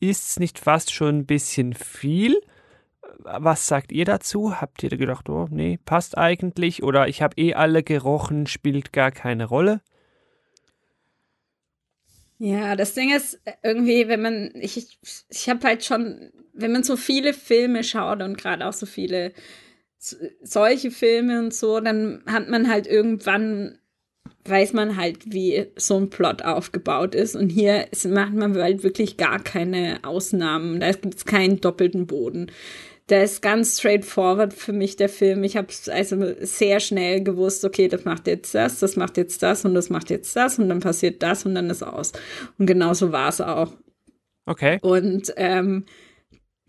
ist 0.00 0.30
es 0.30 0.38
nicht 0.40 0.58
fast 0.58 0.92
schon 0.92 1.18
ein 1.18 1.26
bisschen 1.26 1.74
viel? 1.74 2.40
Was 3.18 3.66
sagt 3.66 3.92
ihr 3.92 4.04
dazu? 4.04 4.60
Habt 4.60 4.82
ihr 4.82 4.90
gedacht, 4.90 5.28
oh, 5.28 5.48
nee, 5.50 5.78
passt 5.84 6.18
eigentlich? 6.18 6.82
Oder 6.82 7.08
ich 7.08 7.22
habe 7.22 7.40
eh 7.40 7.54
alle 7.54 7.82
gerochen, 7.82 8.46
spielt 8.46 8.92
gar 8.92 9.10
keine 9.10 9.44
Rolle? 9.44 9.80
Ja, 12.38 12.74
das 12.74 12.94
Ding 12.94 13.14
ist 13.14 13.40
irgendwie, 13.62 14.08
wenn 14.08 14.20
man, 14.20 14.50
ich, 14.54 14.98
ich, 15.28 15.48
habe 15.48 15.64
halt 15.64 15.84
schon, 15.84 16.32
wenn 16.52 16.72
man 16.72 16.82
so 16.82 16.96
viele 16.96 17.34
Filme 17.34 17.84
schaut 17.84 18.20
und 18.20 18.36
gerade 18.36 18.66
auch 18.66 18.72
so 18.72 18.84
viele 18.84 19.32
solche 20.42 20.90
Filme 20.90 21.38
und 21.38 21.54
so, 21.54 21.78
dann 21.78 22.22
hat 22.26 22.48
man 22.48 22.68
halt 22.68 22.86
irgendwann, 22.88 23.78
weiß 24.44 24.72
man 24.72 24.96
halt, 24.96 25.32
wie 25.32 25.66
so 25.76 25.96
ein 25.96 26.10
Plot 26.10 26.42
aufgebaut 26.42 27.14
ist. 27.14 27.36
Und 27.36 27.50
hier 27.50 27.86
macht 28.08 28.34
man 28.34 28.56
halt 28.56 28.82
wirklich 28.82 29.16
gar 29.16 29.38
keine 29.38 30.00
Ausnahmen. 30.02 30.80
Da 30.80 30.90
gibt 30.90 31.14
es 31.14 31.24
keinen 31.24 31.60
doppelten 31.60 32.06
Boden. 32.08 32.50
Der 33.08 33.24
ist 33.24 33.42
ganz 33.42 33.78
straightforward 33.78 34.54
für 34.54 34.72
mich, 34.72 34.96
der 34.96 35.08
Film. 35.08 35.42
Ich 35.44 35.56
habe 35.56 35.68
also 35.88 36.34
sehr 36.40 36.80
schnell 36.80 37.22
gewusst, 37.22 37.64
okay, 37.64 37.88
das 37.88 38.04
macht 38.04 38.26
jetzt 38.26 38.54
das, 38.54 38.78
das 38.78 38.96
macht 38.96 39.16
jetzt 39.16 39.42
das 39.42 39.64
und 39.64 39.74
das 39.74 39.90
macht 39.90 40.10
jetzt 40.10 40.34
das 40.36 40.58
und 40.58 40.68
dann 40.68 40.80
passiert 40.80 41.22
das 41.22 41.44
und 41.44 41.54
dann 41.54 41.68
ist 41.68 41.82
aus. 41.82 42.12
Und 42.58 42.66
genauso 42.66 43.12
war 43.12 43.28
es 43.28 43.40
auch. 43.40 43.72
Okay. 44.46 44.78
Und 44.82 45.32
ähm, 45.36 45.84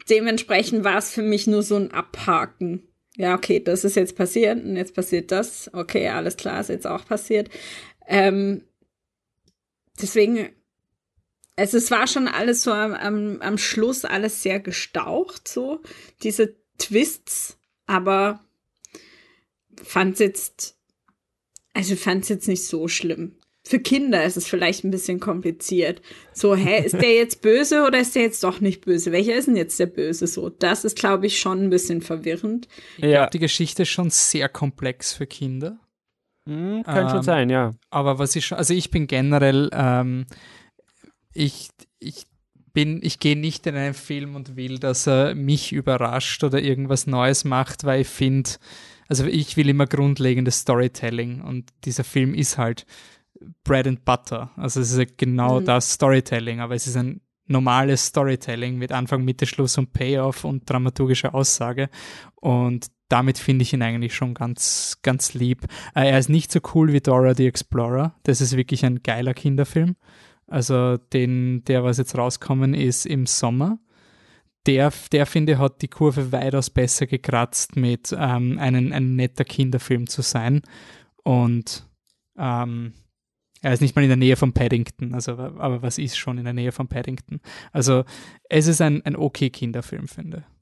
dementsprechend 0.09 0.83
war 0.83 0.97
es 0.97 1.11
für 1.11 1.21
mich 1.21 1.47
nur 1.47 1.63
so 1.63 1.75
ein 1.75 1.91
Abhaken. 1.91 2.87
Ja, 3.15 3.35
okay, 3.35 3.59
das 3.59 3.83
ist 3.83 3.95
jetzt 3.95 4.15
passiert 4.15 4.63
und 4.63 4.75
jetzt 4.75 4.95
passiert 4.95 5.31
das. 5.31 5.69
Okay, 5.73 6.09
alles 6.09 6.35
klar, 6.35 6.59
ist 6.59 6.69
jetzt 6.69 6.87
auch 6.87 7.05
passiert. 7.05 7.49
Ähm, 8.07 8.63
deswegen, 10.01 10.49
also 11.55 11.77
es 11.77 11.91
war 11.91 12.07
schon 12.07 12.27
alles 12.27 12.63
so 12.63 12.71
am, 12.71 12.93
am, 12.93 13.41
am 13.41 13.57
Schluss 13.57 14.05
alles 14.05 14.41
sehr 14.43 14.59
gestaucht, 14.59 15.47
so 15.47 15.81
diese 16.23 16.55
Twists, 16.77 17.57
aber 17.85 18.39
fand 19.83 20.19
jetzt, 20.19 20.77
also 21.73 21.95
fand 21.95 22.23
es 22.23 22.29
jetzt 22.29 22.47
nicht 22.47 22.65
so 22.65 22.87
schlimm. 22.87 23.35
Für 23.65 23.79
Kinder 23.79 24.25
ist 24.25 24.35
es 24.35 24.45
vielleicht 24.45 24.83
ein 24.83 24.91
bisschen 24.91 25.21
kompliziert. 25.21 26.01
So, 26.33 26.53
hä, 26.53 26.83
ist 26.85 26.95
der 27.01 27.15
jetzt 27.15 27.41
böse 27.41 27.85
oder 27.85 27.97
ist 27.99 28.13
der 28.13 28.23
jetzt 28.23 28.43
doch 28.43 28.59
nicht 28.59 28.83
böse? 28.83 29.13
Welcher 29.13 29.35
ist 29.37 29.47
denn 29.47 29.55
jetzt 29.55 29.79
der 29.79 29.85
Böse? 29.85 30.27
So, 30.27 30.49
das 30.49 30.83
ist, 30.83 30.97
glaube 30.97 31.27
ich, 31.27 31.39
schon 31.39 31.63
ein 31.63 31.69
bisschen 31.69 32.01
verwirrend. 32.01 32.67
ich 32.97 33.05
Ja. 33.05 33.19
glaube, 33.19 33.29
die 33.31 33.39
Geschichte 33.39 33.83
ist 33.83 33.89
schon 33.89 34.09
sehr 34.09 34.49
komplex 34.49 35.13
für 35.13 35.25
Kinder. 35.27 35.79
Hm, 36.45 36.83
kann 36.83 37.07
schon 37.07 37.17
Ähm, 37.19 37.23
sein, 37.23 37.49
ja. 37.49 37.71
Aber 37.89 38.19
was 38.19 38.35
ich 38.35 38.45
schon, 38.45 38.57
also 38.57 38.73
ich 38.73 38.91
bin 38.91 39.07
generell, 39.07 39.69
ähm, 39.71 40.25
ich, 41.33 41.69
ich 41.99 42.25
bin, 42.73 42.99
ich 43.03 43.19
gehe 43.19 43.35
nicht 43.37 43.67
in 43.67 43.75
einen 43.75 43.93
Film 43.93 44.35
und 44.35 44.55
will, 44.55 44.79
dass 44.79 45.07
er 45.07 45.35
mich 45.35 45.71
überrascht 45.71 46.43
oder 46.43 46.61
irgendwas 46.61 47.07
Neues 47.07 47.43
macht, 47.43 47.83
weil 47.83 48.01
ich 48.01 48.07
finde, 48.07 48.49
also 49.07 49.25
ich 49.25 49.57
will 49.57 49.69
immer 49.69 49.85
grundlegendes 49.85 50.59
Storytelling 50.59 51.41
und 51.41 51.69
dieser 51.85 52.03
Film 52.03 52.33
ist 52.33 52.57
halt 52.57 52.85
Bread 53.63 53.87
and 53.87 54.05
Butter. 54.05 54.51
Also 54.55 54.79
es 54.79 54.91
ist 54.91 55.17
genau 55.17 55.59
Mhm. 55.59 55.65
das 55.65 55.93
Storytelling, 55.93 56.61
aber 56.61 56.75
es 56.75 56.87
ist 56.87 56.97
ein 56.97 57.21
normales 57.45 58.05
Storytelling 58.07 58.77
mit 58.77 58.91
Anfang, 58.91 59.23
Mitte, 59.23 59.45
Schluss 59.45 59.77
und 59.77 59.91
Payoff 59.93 60.43
und 60.45 60.67
dramaturgischer 60.69 61.35
Aussage. 61.35 61.89
Und 62.35 62.87
damit 63.09 63.37
finde 63.37 63.63
ich 63.63 63.73
ihn 63.73 63.81
eigentlich 63.83 64.15
schon 64.15 64.33
ganz, 64.33 64.97
ganz 65.03 65.33
lieb. 65.33 65.65
Äh, 65.93 66.09
er 66.09 66.19
ist 66.19 66.29
nicht 66.29 66.51
so 66.51 66.61
cool 66.73 66.93
wie 66.93 67.01
Dora 67.01 67.35
the 67.35 67.45
Explorer. 67.45 68.15
Das 68.23 68.39
ist 68.41 68.55
wirklich 68.55 68.85
ein 68.85 69.03
geiler 69.03 69.33
Kinderfilm. 69.33 69.97
Also 70.53 70.97
den, 70.97 71.63
der, 71.65 71.83
was 71.83 71.97
jetzt 71.97 72.15
rauskommen 72.15 72.75
ist 72.75 73.07
im 73.07 73.25
Sommer. 73.25 73.79
Der, 74.67 74.93
der 75.11 75.25
finde 75.25 75.57
hat 75.57 75.81
die 75.81 75.87
Kurve 75.87 76.31
weitaus 76.31 76.69
besser 76.69 77.07
gekratzt 77.07 77.75
mit 77.75 78.15
ähm, 78.15 78.59
einem, 78.59 78.93
ein 78.93 79.15
netter 79.15 79.45
Kinderfilm 79.45 80.05
zu 80.07 80.21
sein. 80.21 80.61
Und 81.23 81.89
ähm, 82.37 82.93
er 83.63 83.73
ist 83.73 83.81
nicht 83.81 83.95
mal 83.95 84.03
in 84.03 84.09
der 84.09 84.17
Nähe 84.17 84.35
von 84.35 84.53
Paddington, 84.53 85.15
also, 85.15 85.31
aber 85.31 85.81
was 85.81 85.97
ist 85.97 86.17
schon 86.17 86.37
in 86.37 86.43
der 86.43 86.53
Nähe 86.53 86.71
von 86.71 86.87
Paddington? 86.87 87.39
Also 87.71 88.03
es 88.47 88.67
ist 88.67 88.79
ein, 88.79 89.03
ein 89.05 89.15
okay 89.15 89.49
Kinderfilm, 89.49 90.07
finde 90.07 90.37
ich. 90.37 90.52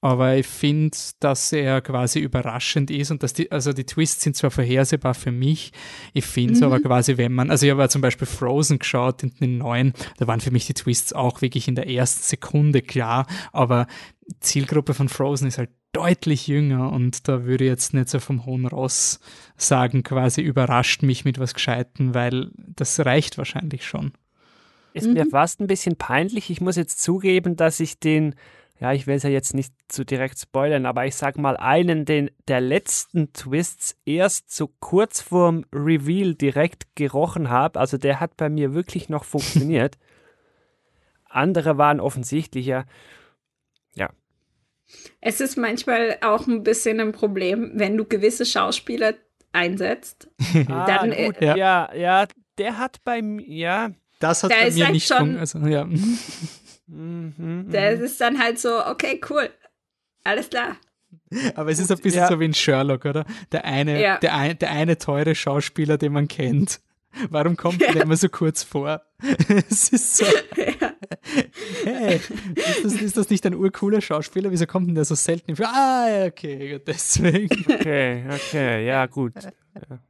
Aber 0.00 0.36
ich 0.36 0.46
finde, 0.46 0.96
dass 1.18 1.52
er 1.52 1.80
quasi 1.80 2.20
überraschend 2.20 2.90
ist 2.90 3.10
und 3.10 3.24
dass 3.24 3.32
die, 3.32 3.50
also 3.50 3.72
die 3.72 3.84
Twists 3.84 4.22
sind 4.22 4.36
zwar 4.36 4.52
vorhersehbar 4.52 5.14
für 5.14 5.32
mich, 5.32 5.72
ich 6.12 6.24
finde 6.24 6.52
es 6.52 6.60
mhm. 6.60 6.66
aber 6.66 6.80
quasi, 6.80 7.16
wenn 7.16 7.32
man, 7.32 7.50
also 7.50 7.66
ich 7.66 7.72
habe 7.72 7.88
zum 7.88 8.00
Beispiel 8.00 8.28
Frozen 8.28 8.78
geschaut 8.78 9.24
in 9.24 9.34
den 9.40 9.58
neuen, 9.58 9.92
da 10.18 10.28
waren 10.28 10.40
für 10.40 10.52
mich 10.52 10.66
die 10.66 10.74
Twists 10.74 11.12
auch 11.12 11.42
wirklich 11.42 11.66
in 11.66 11.74
der 11.74 11.88
ersten 11.90 12.22
Sekunde 12.22 12.80
klar, 12.80 13.26
aber 13.52 13.88
Zielgruppe 14.38 14.94
von 14.94 15.08
Frozen 15.08 15.48
ist 15.48 15.58
halt 15.58 15.70
deutlich 15.92 16.46
jünger 16.46 16.92
und 16.92 17.26
da 17.26 17.44
würde 17.44 17.64
ich 17.64 17.70
jetzt 17.70 17.92
nicht 17.92 18.08
so 18.08 18.20
vom 18.20 18.46
hohen 18.46 18.66
Ross 18.66 19.18
sagen, 19.56 20.04
quasi 20.04 20.42
überrascht 20.42 21.02
mich 21.02 21.24
mit 21.24 21.40
was 21.40 21.54
Gescheiten, 21.54 22.14
weil 22.14 22.50
das 22.56 23.00
reicht 23.00 23.36
wahrscheinlich 23.36 23.84
schon. 23.84 24.12
Ist 24.92 25.08
mhm. 25.08 25.14
mir 25.14 25.26
fast 25.26 25.60
ein 25.60 25.66
bisschen 25.66 25.96
peinlich. 25.96 26.50
Ich 26.50 26.60
muss 26.60 26.76
jetzt 26.76 27.02
zugeben, 27.02 27.56
dass 27.56 27.80
ich 27.80 27.98
den 27.98 28.34
ja, 28.80 28.92
ich 28.92 29.06
will 29.06 29.16
es 29.16 29.24
ja 29.24 29.30
jetzt 29.30 29.54
nicht 29.54 29.72
zu 29.88 30.04
direkt 30.04 30.38
spoilern, 30.38 30.86
aber 30.86 31.04
ich 31.04 31.16
sag 31.16 31.36
mal 31.36 31.56
einen 31.56 32.04
den, 32.04 32.30
der 32.46 32.60
letzten 32.60 33.32
Twists 33.32 33.96
erst 34.04 34.54
so 34.54 34.68
kurz 34.78 35.20
vorm 35.20 35.64
Reveal 35.72 36.34
direkt 36.34 36.94
gerochen 36.94 37.50
habe. 37.50 37.80
Also 37.80 37.98
der 37.98 38.20
hat 38.20 38.36
bei 38.36 38.48
mir 38.48 38.74
wirklich 38.74 39.08
noch 39.08 39.24
funktioniert. 39.24 39.98
Andere 41.28 41.76
waren 41.76 42.00
offensichtlicher. 42.00 42.86
Ja. 43.94 44.10
Es 45.20 45.40
ist 45.40 45.56
manchmal 45.56 46.18
auch 46.22 46.46
ein 46.46 46.62
bisschen 46.62 47.00
ein 47.00 47.12
Problem, 47.12 47.72
wenn 47.74 47.96
du 47.96 48.04
gewisse 48.04 48.46
Schauspieler 48.46 49.14
einsetzt. 49.52 50.28
ah, 50.68 50.86
dann, 50.86 51.10
gut, 51.10 51.42
äh, 51.42 51.56
ja. 51.56 51.94
ja, 51.94 52.26
der 52.58 52.78
hat 52.78 52.98
bei 53.04 53.22
mir, 53.22 53.46
ja. 53.46 53.90
Das 54.20 54.42
hat 54.42 54.50
bei 54.50 54.70
mir 54.70 54.84
halt 54.84 54.94
nicht 54.94 55.08
schon, 55.08 55.36
also, 55.36 55.58
ja. 55.60 55.86
Mhm, 56.88 57.66
das 57.70 58.00
ist 58.00 58.20
dann 58.20 58.38
halt 58.38 58.58
so, 58.58 58.84
okay, 58.86 59.20
cool. 59.28 59.50
Alles 60.24 60.48
klar. 60.48 60.76
Aber 61.54 61.70
es 61.70 61.78
ist 61.78 61.90
ein 61.90 61.98
bisschen 61.98 62.20
ja. 62.20 62.28
so 62.28 62.40
wie 62.40 62.46
in 62.46 62.54
Sherlock, 62.54 63.04
oder? 63.04 63.24
Der 63.52 63.64
eine, 63.64 64.00
ja. 64.00 64.18
der, 64.18 64.34
ein, 64.34 64.58
der 64.58 64.70
eine 64.70 64.98
teure 64.98 65.34
Schauspieler, 65.34 65.98
den 65.98 66.12
man 66.12 66.28
kennt. 66.28 66.80
Warum 67.30 67.56
kommt 67.56 67.80
ja. 67.82 67.92
der 67.92 68.02
immer 68.02 68.16
so 68.16 68.28
kurz 68.28 68.62
vor? 68.62 69.02
es 69.70 69.90
ist 69.90 70.16
so. 70.16 70.26
Ja. 70.80 70.92
Hey, 71.84 72.16
ist 72.54 72.84
das, 72.84 72.92
ist 72.94 73.16
das 73.16 73.30
nicht 73.30 73.46
ein 73.46 73.54
urcooler 73.54 74.00
Schauspieler? 74.00 74.50
Wieso 74.50 74.66
kommt 74.66 74.88
denn 74.88 74.94
der 74.94 75.04
so 75.04 75.14
selten 75.14 75.56
vor? 75.56 75.66
Ah, 75.66 76.26
okay, 76.26 76.80
deswegen. 76.86 77.64
Okay, 77.68 78.24
okay, 78.30 78.86
ja, 78.86 79.06
gut. 79.06 79.34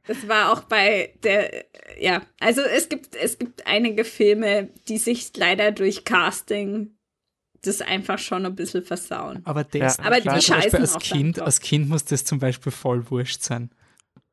Das 0.07 0.27
war 0.27 0.51
auch 0.51 0.61
bei 0.63 1.13
der, 1.23 1.65
ja, 1.99 2.21
also 2.39 2.61
es 2.61 2.89
gibt, 2.89 3.15
es 3.15 3.37
gibt 3.37 3.67
einige 3.67 4.03
Filme, 4.03 4.69
die 4.87 4.97
sich 4.97 5.31
leider 5.35 5.71
durch 5.71 6.05
Casting 6.05 6.91
das 7.61 7.81
einfach 7.81 8.19
schon 8.19 8.45
ein 8.45 8.55
bisschen 8.55 8.83
versauen. 8.83 9.41
Aber, 9.43 9.63
das, 9.63 9.97
ja. 9.97 10.03
aber 10.03 10.21
die 10.21 10.41
scheißen 10.41 10.79
als 10.79 10.97
Kind, 10.99 11.39
als 11.39 11.59
Kind 11.59 11.89
muss 11.89 12.05
das 12.05 12.23
zum 12.23 12.39
Beispiel 12.39 12.71
voll 12.71 13.09
wurscht 13.11 13.41
sein. 13.41 13.69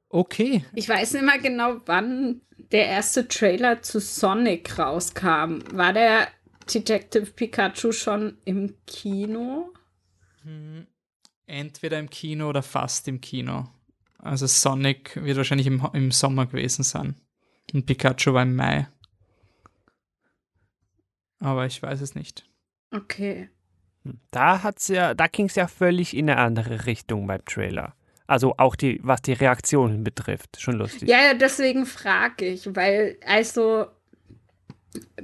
Okay. 0.08 0.64
Ich 0.74 0.88
weiß 0.88 1.14
nicht 1.14 1.24
mehr 1.24 1.38
genau, 1.38 1.80
wann 1.86 2.40
der 2.72 2.86
erste 2.86 3.28
Trailer 3.28 3.82
zu 3.82 4.00
Sonic 4.00 4.78
rauskam. 4.78 5.58
War 5.72 5.92
der 5.92 6.28
Detective 6.72 7.26
Pikachu 7.32 7.92
schon 7.92 8.38
im 8.44 8.74
Kino? 8.86 9.72
Hm, 10.42 10.86
entweder 11.46 11.98
im 11.98 12.10
Kino 12.10 12.48
oder 12.48 12.62
fast 12.62 13.08
im 13.08 13.20
Kino. 13.20 13.68
Also 14.18 14.46
Sonic 14.46 15.16
wird 15.22 15.36
wahrscheinlich 15.36 15.66
im, 15.66 15.86
im 15.92 16.10
Sommer 16.10 16.46
gewesen 16.46 16.82
sein. 16.82 17.16
Und 17.72 17.86
Pikachu 17.86 18.32
war 18.32 18.42
im 18.42 18.56
Mai. 18.56 18.88
Aber 21.38 21.66
ich 21.66 21.82
weiß 21.82 22.00
es 22.00 22.14
nicht. 22.14 22.48
Okay. 22.90 23.50
Da 24.30 24.62
hat's 24.62 24.88
ja, 24.88 25.14
da 25.14 25.26
ging 25.26 25.46
es 25.46 25.56
ja 25.56 25.66
völlig 25.66 26.16
in 26.16 26.30
eine 26.30 26.40
andere 26.40 26.86
Richtung 26.86 27.26
beim 27.26 27.44
Trailer. 27.44 27.94
Also 28.26 28.54
auch 28.56 28.74
die, 28.74 29.00
was 29.02 29.22
die 29.22 29.32
Reaktionen 29.32 30.02
betrifft. 30.02 30.60
Schon 30.60 30.76
lustig. 30.76 31.08
Ja, 31.08 31.18
ja, 31.18 31.34
deswegen 31.34 31.86
frage 31.86 32.46
ich, 32.46 32.74
weil 32.74 33.18
also 33.24 33.86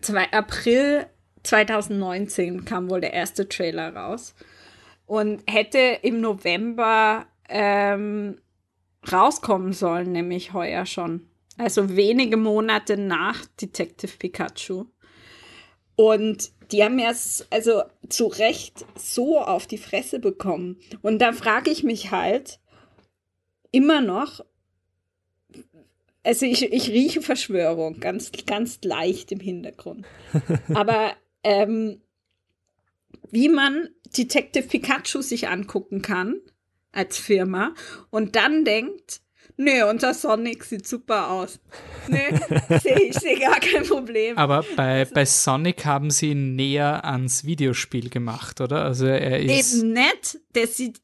2 0.00 0.32
April 0.32 1.06
2019 1.44 2.64
kam 2.64 2.90
wohl 2.90 3.00
der 3.00 3.12
erste 3.12 3.48
Trailer 3.48 3.94
raus 3.94 4.34
und 5.06 5.42
hätte 5.50 5.98
im 6.02 6.20
November 6.20 7.26
ähm, 7.48 8.38
rauskommen 9.10 9.72
sollen, 9.72 10.12
nämlich 10.12 10.52
heuer 10.52 10.86
schon. 10.86 11.26
Also 11.58 11.96
wenige 11.96 12.36
Monate 12.36 12.96
nach 12.96 13.44
Detective 13.60 14.16
Pikachu. 14.18 14.86
Und 15.96 16.50
die 16.70 16.82
haben 16.82 16.98
ja 16.98 17.12
also 17.50 17.82
zu 18.08 18.26
Recht 18.26 18.86
so 18.96 19.38
auf 19.38 19.66
die 19.66 19.78
Fresse 19.78 20.18
bekommen. 20.18 20.78
Und 21.02 21.18
da 21.18 21.32
frage 21.32 21.70
ich 21.70 21.82
mich 21.82 22.10
halt 22.10 22.58
immer 23.70 24.00
noch, 24.00 24.40
also 26.24 26.46
ich, 26.46 26.72
ich 26.72 26.88
rieche 26.88 27.20
Verschwörung 27.20 28.00
ganz, 28.00 28.30
ganz 28.46 28.78
leicht 28.82 29.32
im 29.32 29.40
Hintergrund. 29.40 30.06
Aber 30.74 31.12
ähm, 31.44 32.00
wie 33.30 33.48
man 33.48 33.88
Detective 34.16 34.68
Pikachu 34.68 35.22
sich 35.22 35.48
angucken 35.48 36.02
kann, 36.02 36.40
als 36.92 37.18
Firma 37.18 37.74
und 38.10 38.36
dann 38.36 38.64
denkt, 38.64 39.22
Nö, 39.58 39.84
unser 39.88 40.14
Sonic 40.14 40.64
sieht 40.64 40.88
super 40.88 41.30
aus. 41.30 41.60
Nö, 42.08 42.18
sehe 42.80 43.00
ich 43.00 43.18
seh 43.18 43.34
gar 43.34 43.60
kein 43.60 43.84
Problem. 43.84 44.38
Aber 44.38 44.64
bei, 44.76 45.00
also, 45.00 45.14
bei 45.14 45.24
Sonic 45.24 45.84
haben 45.84 46.10
sie 46.10 46.30
ihn 46.30 46.56
näher 46.56 47.04
ans 47.04 47.44
Videospiel 47.44 48.08
gemacht, 48.08 48.60
oder? 48.60 48.84
Also 48.84 49.06
er 49.06 49.40
ist. 49.40 49.74
Eben 49.74 49.92
nett. 49.92 50.40
Der 50.54 50.66
sieht 50.66 51.00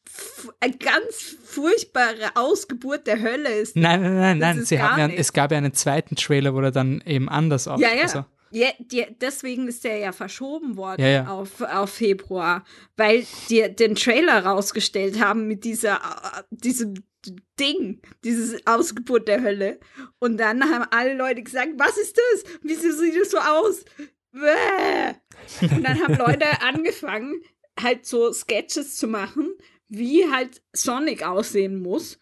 eine 0.61 0.77
ganz 0.77 1.37
furchtbare 1.45 2.35
Ausgeburt 2.35 3.07
der 3.07 3.21
Hölle 3.21 3.51
ist. 3.51 3.77
Nein, 3.77 4.03
nein, 4.03 4.17
nein, 4.17 4.39
nein. 4.39 4.65
Sie 4.65 4.81
haben 4.81 4.99
ja, 4.99 5.09
es 5.09 5.33
gab 5.33 5.53
ja 5.53 5.59
einen 5.59 5.75
zweiten 5.75 6.17
Trailer, 6.17 6.55
wo 6.55 6.61
er 6.61 6.73
dann 6.73 7.03
eben 7.07 7.29
anders 7.29 7.69
aussieht. 7.69 7.87
Ja, 7.87 7.95
ja. 7.95 8.03
Also, 8.03 8.25
ja, 8.51 8.69
die, 8.79 9.07
deswegen 9.21 9.69
ist 9.69 9.85
der 9.85 9.99
ja 9.99 10.13
verschoben 10.13 10.77
worden 10.77 11.03
ja, 11.03 11.09
ja. 11.09 11.27
Auf, 11.27 11.61
auf 11.61 11.91
Februar, 11.91 12.65
weil 12.97 13.27
die 13.49 13.75
den 13.75 13.95
Trailer 13.95 14.45
rausgestellt 14.45 15.21
haben 15.21 15.47
mit 15.47 15.65
dieser, 15.65 16.01
diesem 16.51 16.95
Ding, 17.59 18.01
dieses 18.25 18.67
Ausgeburt 18.67 19.29
der 19.29 19.43
Hölle. 19.43 19.81
Und 20.19 20.39
dann 20.39 20.63
haben 20.65 20.87
alle 20.91 21.15
Leute 21.15 21.43
gesagt, 21.43 21.73
was 21.77 21.99
ist 21.99 22.17
das? 22.17 22.45
Wieso 22.63 22.93
sieht 22.93 23.21
das 23.21 23.31
so 23.31 23.39
aus? 23.39 23.85
Bäh. 24.33 25.15
Und 25.75 25.83
dann 25.83 26.01
haben 26.03 26.15
Leute 26.15 26.47
angefangen, 26.63 27.43
halt 27.81 28.07
so 28.07 28.33
Sketches 28.33 28.97
zu 28.97 29.07
machen, 29.07 29.53
wie 29.89 30.31
halt 30.31 30.63
Sonic 30.73 31.25
aussehen 31.27 31.81
muss. 31.81 32.19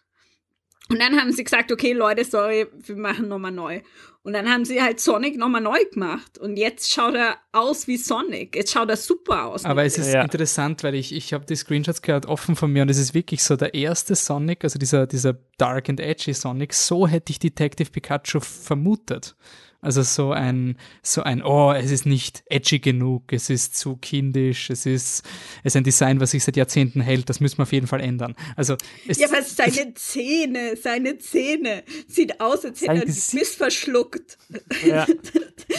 Und 0.89 0.99
dann 0.99 1.19
haben 1.19 1.31
sie 1.31 1.43
gesagt, 1.43 1.71
okay, 1.71 1.93
Leute, 1.93 2.23
sorry, 2.23 2.67
wir 2.73 2.95
machen 2.95 3.27
nochmal 3.27 3.51
neu. 3.51 3.81
Und 4.27 4.33
dann 4.33 4.49
haben 4.49 4.65
sie 4.65 4.81
halt 4.81 4.99
Sonic 4.99 5.37
nochmal 5.37 5.61
neu 5.61 5.79
gemacht. 5.89 6.37
Und 6.37 6.57
jetzt 6.57 6.91
schaut 6.91 7.15
er 7.15 7.37
aus 7.53 7.87
wie 7.87 7.95
Sonic. 7.95 8.57
Jetzt 8.57 8.73
schaut 8.73 8.89
er 8.89 8.97
super 8.97 9.45
aus. 9.45 9.63
Aber 9.63 9.85
es 9.85 9.97
ist 9.97 10.11
ja. 10.13 10.21
interessant, 10.21 10.83
weil 10.83 10.95
ich, 10.95 11.15
ich 11.15 11.31
habe 11.31 11.45
die 11.45 11.55
Screenshots 11.55 12.01
gerade 12.01 12.27
offen 12.27 12.57
von 12.57 12.69
mir 12.69 12.81
und 12.81 12.89
es 12.89 12.97
ist 12.97 13.13
wirklich 13.13 13.41
so 13.41 13.55
der 13.55 13.73
erste 13.73 14.15
Sonic, 14.15 14.65
also 14.65 14.77
dieser, 14.79 15.07
dieser 15.07 15.37
Dark 15.57 15.87
and 15.87 16.01
Edgy 16.01 16.33
Sonic, 16.33 16.73
so 16.73 17.07
hätte 17.07 17.31
ich 17.31 17.39
Detective 17.39 17.89
Pikachu 17.89 18.41
vermutet. 18.41 19.37
Also 19.79 20.01
so 20.01 20.31
ein, 20.31 20.77
so 21.03 21.21
ein, 21.21 21.43
oh, 21.43 21.71
es 21.71 21.91
ist 21.91 22.05
nicht 22.05 22.43
edgy 22.47 22.79
genug, 22.79 23.31
es 23.31 23.49
ist 23.49 23.77
zu 23.77 23.95
kindisch, 23.97 24.69
es 24.69 24.85
ist, 24.85 25.23
es 25.63 25.73
ist 25.73 25.75
ein 25.75 25.83
Design, 25.83 26.19
was 26.19 26.31
sich 26.31 26.43
seit 26.43 26.57
Jahrzehnten 26.57 26.99
hält, 26.99 27.29
das 27.29 27.39
müssen 27.39 27.59
wir 27.59 27.63
auf 27.63 27.71
jeden 27.71 27.87
Fall 27.87 28.01
ändern. 28.01 28.35
Also 28.55 28.75
es, 29.07 29.19
Ja, 29.19 29.31
was 29.31 29.55
seine 29.55 29.93
Zähne, 29.93 30.75
seine 30.75 31.19
Zähne 31.19 31.83
sieht 32.07 32.41
aus, 32.41 32.65
als 32.65 32.81
hätte 32.81 32.93
er 32.93 33.05
Biss 33.05 33.55
verschluckt. 33.55 34.37
Ja. 34.85 35.05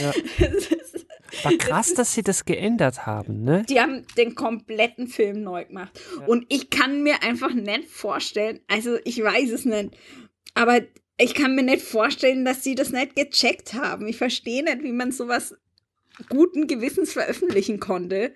ja. 0.01 0.13
War 1.43 1.53
krass, 1.59 1.95
dass 1.95 2.15
sie 2.15 2.23
das 2.23 2.45
geändert 2.45 3.07
haben, 3.07 3.43
ne? 3.43 3.65
Die 3.69 3.81
haben 3.81 4.07
den 4.17 4.35
kompletten 4.35 5.09
Film 5.09 5.43
neu 5.43 5.65
gemacht. 5.65 6.01
Ja. 6.19 6.27
Und 6.27 6.47
ich 6.49 6.71
kann 6.71 7.03
mir 7.03 7.23
einfach 7.23 7.53
nicht 7.53 7.89
vorstellen, 7.89 8.61
also 8.69 8.97
ich 9.05 9.23
weiß 9.23 9.51
es 9.51 9.65
nicht, 9.65 9.97
aber 10.55 10.81
ich 11.19 11.35
kann 11.35 11.55
mir 11.55 11.65
nicht 11.65 11.83
vorstellen, 11.83 12.45
dass 12.45 12.63
sie 12.63 12.75
das 12.75 12.91
nicht 12.91 13.17
gecheckt 13.17 13.75
haben. 13.75 14.07
Ich 14.07 14.17
verstehe 14.17 14.63
nicht, 14.63 14.83
wie 14.83 14.93
man 14.93 15.13
sowas 15.13 15.57
guten 16.29 16.67
Gewissens 16.67 17.13
veröffentlichen 17.13 17.81
konnte. 17.81 18.33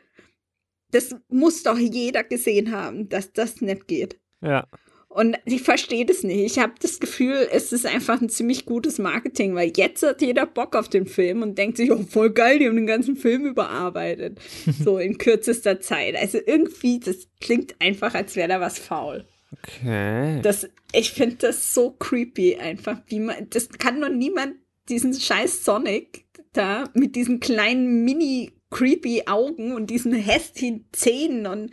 Das 0.91 1.15
muss 1.29 1.63
doch 1.63 1.79
jeder 1.79 2.25
gesehen 2.25 2.73
haben, 2.73 3.09
dass 3.09 3.33
das 3.33 3.61
nicht 3.61 3.87
geht. 3.87 4.21
Ja. 4.43 4.67
Und 5.09 5.37
ich 5.45 5.63
verstehe 5.63 6.07
das 6.07 6.23
nicht. 6.23 6.41
Ich 6.41 6.59
habe 6.59 6.73
das 6.81 6.99
Gefühl, 6.99 7.47
es 7.53 7.73
ist 7.73 7.85
einfach 7.85 8.21
ein 8.21 8.31
ziemlich 8.31 8.65
gutes 8.65 8.99
Marketing, 8.99 9.55
weil 9.55 9.71
jetzt 9.77 10.03
hat 10.03 10.23
jeder 10.23 10.47
Bock 10.47 10.75
auf 10.75 10.89
den 10.89 11.07
Film 11.07 11.43
und 11.43 11.59
denkt 11.59 11.77
sich, 11.77 11.93
oh, 11.93 12.03
voll 12.09 12.31
geil, 12.31 12.59
die 12.59 12.67
haben 12.67 12.77
den 12.77 12.87
ganzen 12.87 13.17
Film 13.17 13.45
überarbeitet. 13.45 14.41
so 14.83 14.99
in 14.99 15.19
kürzester 15.19 15.81
Zeit. 15.81 16.17
Also 16.17 16.39
irgendwie, 16.45 16.99
das 16.99 17.29
klingt 17.41 17.75
einfach, 17.79 18.15
als 18.15 18.37
wäre 18.37 18.49
da 18.49 18.61
was 18.61 18.79
faul. 18.79 19.27
Okay. 19.53 20.41
Das, 20.43 20.69
ich 20.93 21.13
finde 21.13 21.37
das 21.37 21.75
so 21.75 21.91
creepy 21.93 22.57
einfach, 22.57 23.01
wie 23.07 23.21
man, 23.21 23.49
das 23.51 23.69
kann 23.69 24.01
doch 24.01 24.09
niemand 24.09 24.57
diesen 24.89 25.15
scheiß 25.15 25.65
Sonic 25.65 26.25
da 26.53 26.91
mit 26.95 27.17
diesen 27.17 27.41
kleinen 27.41 28.05
mini 28.05 28.53
creepy 28.71 29.25
Augen 29.27 29.75
und 29.75 29.91
diesen 29.91 30.13
hässlichen 30.15 30.89
Zähnen 30.93 31.47
und 31.47 31.71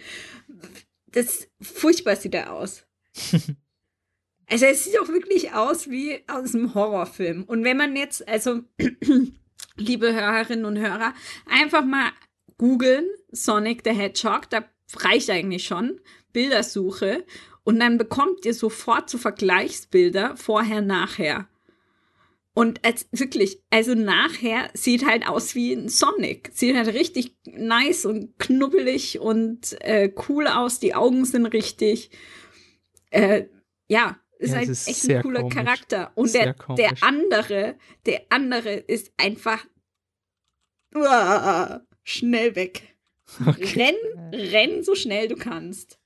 das 1.11 1.47
furchtbar 1.61 2.15
sieht 2.15 2.35
er 2.35 2.53
aus. 2.53 2.85
also 4.47 4.65
es 4.65 4.83
sieht 4.83 4.99
auch 4.99 5.07
wirklich 5.07 5.53
aus 5.53 5.89
wie 5.89 6.21
aus 6.27 6.53
einem 6.53 6.75
Horrorfilm. 6.75 7.43
Und 7.45 7.63
wenn 7.63 7.77
man 7.77 7.95
jetzt, 7.95 8.27
also 8.27 8.61
liebe 9.77 10.13
Hörerinnen 10.13 10.65
und 10.65 10.77
Hörer, 10.77 11.13
einfach 11.47 11.83
mal 11.83 12.11
googeln 12.57 13.05
Sonic 13.31 13.81
the 13.85 13.91
Hedgehog, 13.91 14.49
da 14.49 14.65
reicht 14.97 15.29
eigentlich 15.29 15.65
schon 15.65 15.99
Bildersuche 16.33 17.25
und 17.69 17.79
dann 17.79 17.99
bekommt 17.99 18.45
ihr 18.47 18.55
sofort 18.55 19.11
so 19.11 19.19
Vergleichsbilder 19.19 20.35
vorher 20.35 20.81
nachher. 20.81 21.47
Und 22.55 22.83
als, 22.83 23.07
wirklich, 23.11 23.61
also 23.69 23.93
nachher 23.93 24.71
sieht 24.73 25.05
halt 25.05 25.27
aus 25.27 25.53
wie 25.53 25.73
ein 25.73 25.87
Sonic. 25.87 26.49
Sieht 26.51 26.75
halt 26.75 26.87
richtig 26.95 27.35
nice 27.45 28.05
und 28.05 28.39
knubbelig 28.39 29.19
und 29.19 29.79
äh, 29.83 30.11
cool 30.27 30.47
aus. 30.47 30.79
Die 30.79 30.95
Augen 30.95 31.25
sind 31.25 31.45
richtig. 31.45 32.09
Äh, 33.11 33.45
ja, 33.87 34.17
ist 34.39 34.49
Ja, 34.49 34.57
halt 34.57 34.69
ist 34.69 34.87
echt 34.87 35.07
ein 35.07 35.21
cooler 35.21 35.41
komisch. 35.41 35.55
Charakter. 35.55 36.11
Und 36.15 36.29
Sehr 36.29 36.45
der, 36.45 36.53
komisch. 36.55 36.79
der 36.83 37.07
andere, 37.07 37.75
der 38.07 38.23
andere 38.29 38.73
ist 38.73 39.13
einfach 39.17 39.63
uah, 40.95 41.85
schnell 42.03 42.55
weg. 42.55 42.95
Okay. 43.45 43.93
Renn, 43.93 44.33
renn 44.33 44.83
so 44.83 44.95
schnell 44.95 45.27
du 45.27 45.35
kannst. 45.35 45.98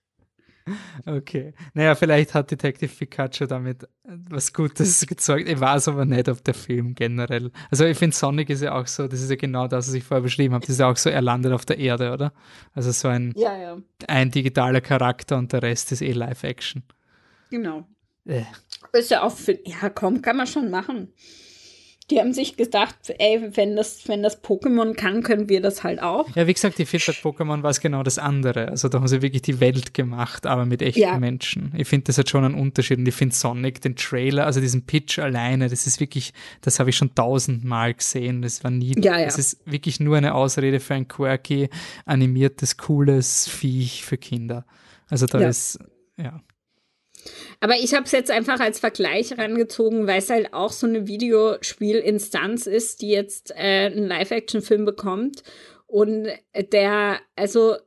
Okay. 1.05 1.53
Naja, 1.73 1.95
vielleicht 1.95 2.33
hat 2.33 2.49
Detective 2.51 2.93
Pikachu 2.93 3.45
damit 3.45 3.87
was 4.03 4.53
Gutes 4.53 5.05
gezeugt. 5.07 5.47
Ich 5.49 5.59
weiß 5.59 5.89
aber 5.89 6.05
nicht, 6.05 6.29
ob 6.29 6.43
der 6.43 6.53
Film 6.53 6.95
generell. 6.95 7.51
Also 7.69 7.85
ich 7.85 7.97
finde 7.97 8.15
Sonic 8.15 8.49
ist 8.49 8.61
ja 8.61 8.73
auch 8.73 8.87
so, 8.87 9.07
das 9.07 9.21
ist 9.21 9.29
ja 9.29 9.35
genau 9.35 9.67
das, 9.67 9.87
was 9.87 9.93
ich 9.93 10.03
vorher 10.03 10.21
beschrieben 10.23 10.53
habe. 10.53 10.65
Das 10.65 10.71
ist 10.73 10.79
ja 10.79 10.89
auch 10.89 10.97
so, 10.97 11.09
er 11.09 11.21
landet 11.21 11.51
auf 11.51 11.65
der 11.65 11.77
Erde, 11.79 12.13
oder? 12.13 12.33
Also 12.73 12.91
so 12.91 13.07
ein, 13.09 13.33
Ja, 13.35 13.57
ja, 13.57 13.77
ein 14.07 14.31
digitaler 14.31 14.81
Charakter 14.81 15.37
und 15.37 15.51
der 15.51 15.63
Rest 15.63 15.91
ist 15.91 16.01
eh 16.01 16.11
Live-Action. 16.13 16.83
genau. 17.49 17.87
Äh. 18.25 18.43
Ist 18.93 19.11
ja 19.11 19.23
auch 19.23 19.35
für, 19.35 19.59
ja 19.67 19.89
komm, 19.89 20.21
kann 20.21 20.37
man 20.37 20.47
schon 20.47 20.69
machen. 20.69 21.09
Die 22.13 22.19
haben 22.19 22.31
sich 22.33 22.55
gedacht, 22.57 22.95
ey, 23.17 23.41
wenn 23.55 23.75
das, 23.75 24.07
wenn 24.07 24.21
das 24.21 24.43
Pokémon 24.43 24.93
kann, 24.93 25.23
können 25.23 25.49
wir 25.49 25.61
das 25.61 25.83
halt 25.83 25.99
auch. 26.01 26.27
Ja, 26.35 26.45
wie 26.45 26.53
gesagt, 26.53 26.77
die 26.77 26.85
Feedback 26.85 27.15
Pokémon 27.23 27.63
war 27.63 27.71
es 27.71 27.79
genau 27.81 28.03
das 28.03 28.19
andere. 28.19 28.67
Also 28.67 28.87
da 28.87 28.99
haben 28.99 29.07
sie 29.07 29.23
wirklich 29.23 29.41
die 29.41 29.59
Welt 29.59 29.93
gemacht, 29.95 30.45
aber 30.45 30.65
mit 30.65 30.83
echten 30.83 31.01
Ja. 31.01 31.17
Menschen. 31.17 31.73
Ich 31.75 31.87
finde, 31.87 32.05
das 32.05 32.19
hat 32.19 32.29
schon 32.29 32.45
einen 32.45 32.53
Unterschied. 32.53 32.99
Und 32.99 33.07
ich 33.07 33.15
finde 33.15 33.33
Sonic, 33.33 33.81
den 33.81 33.95
Trailer, 33.95 34.45
also 34.45 34.61
diesen 34.61 34.85
Pitch 34.85 35.17
alleine, 35.17 35.69
das 35.69 35.87
ist 35.87 35.99
wirklich, 35.99 36.33
das 36.61 36.79
habe 36.79 36.91
ich 36.91 36.97
schon 36.97 37.15
tausendmal 37.15 37.95
gesehen. 37.95 38.43
Das 38.43 38.63
war 38.63 38.69
nie, 38.69 38.93
Ja, 39.01 39.17
ja. 39.17 39.25
das 39.25 39.39
ist 39.39 39.57
wirklich 39.65 39.99
nur 39.99 40.15
eine 40.17 40.35
Ausrede 40.35 40.79
für 40.79 40.93
ein 40.93 41.07
quirky, 41.07 41.69
animiertes, 42.05 42.77
cooles 42.77 43.47
Viech 43.49 44.05
für 44.05 44.17
Kinder. 44.17 44.65
Also 45.09 45.25
da 45.25 45.39
Ja. 45.41 45.49
ist, 45.49 45.79
ja. 46.17 46.41
Aber 47.59 47.75
ich 47.75 47.93
habe 47.93 48.05
es 48.05 48.11
jetzt 48.11 48.31
einfach 48.31 48.59
als 48.59 48.79
Vergleich 48.79 49.31
herangezogen, 49.31 50.07
weil 50.07 50.19
es 50.19 50.29
halt 50.29 50.53
auch 50.53 50.71
so 50.71 50.87
eine 50.87 51.07
Videospielinstanz 51.07 52.67
ist, 52.67 53.01
die 53.01 53.09
jetzt 53.09 53.51
äh, 53.51 53.87
einen 53.87 54.07
Live-Action-Film 54.07 54.85
bekommt. 54.85 55.43
Und 55.87 56.27
der, 56.55 57.19
also 57.35 57.77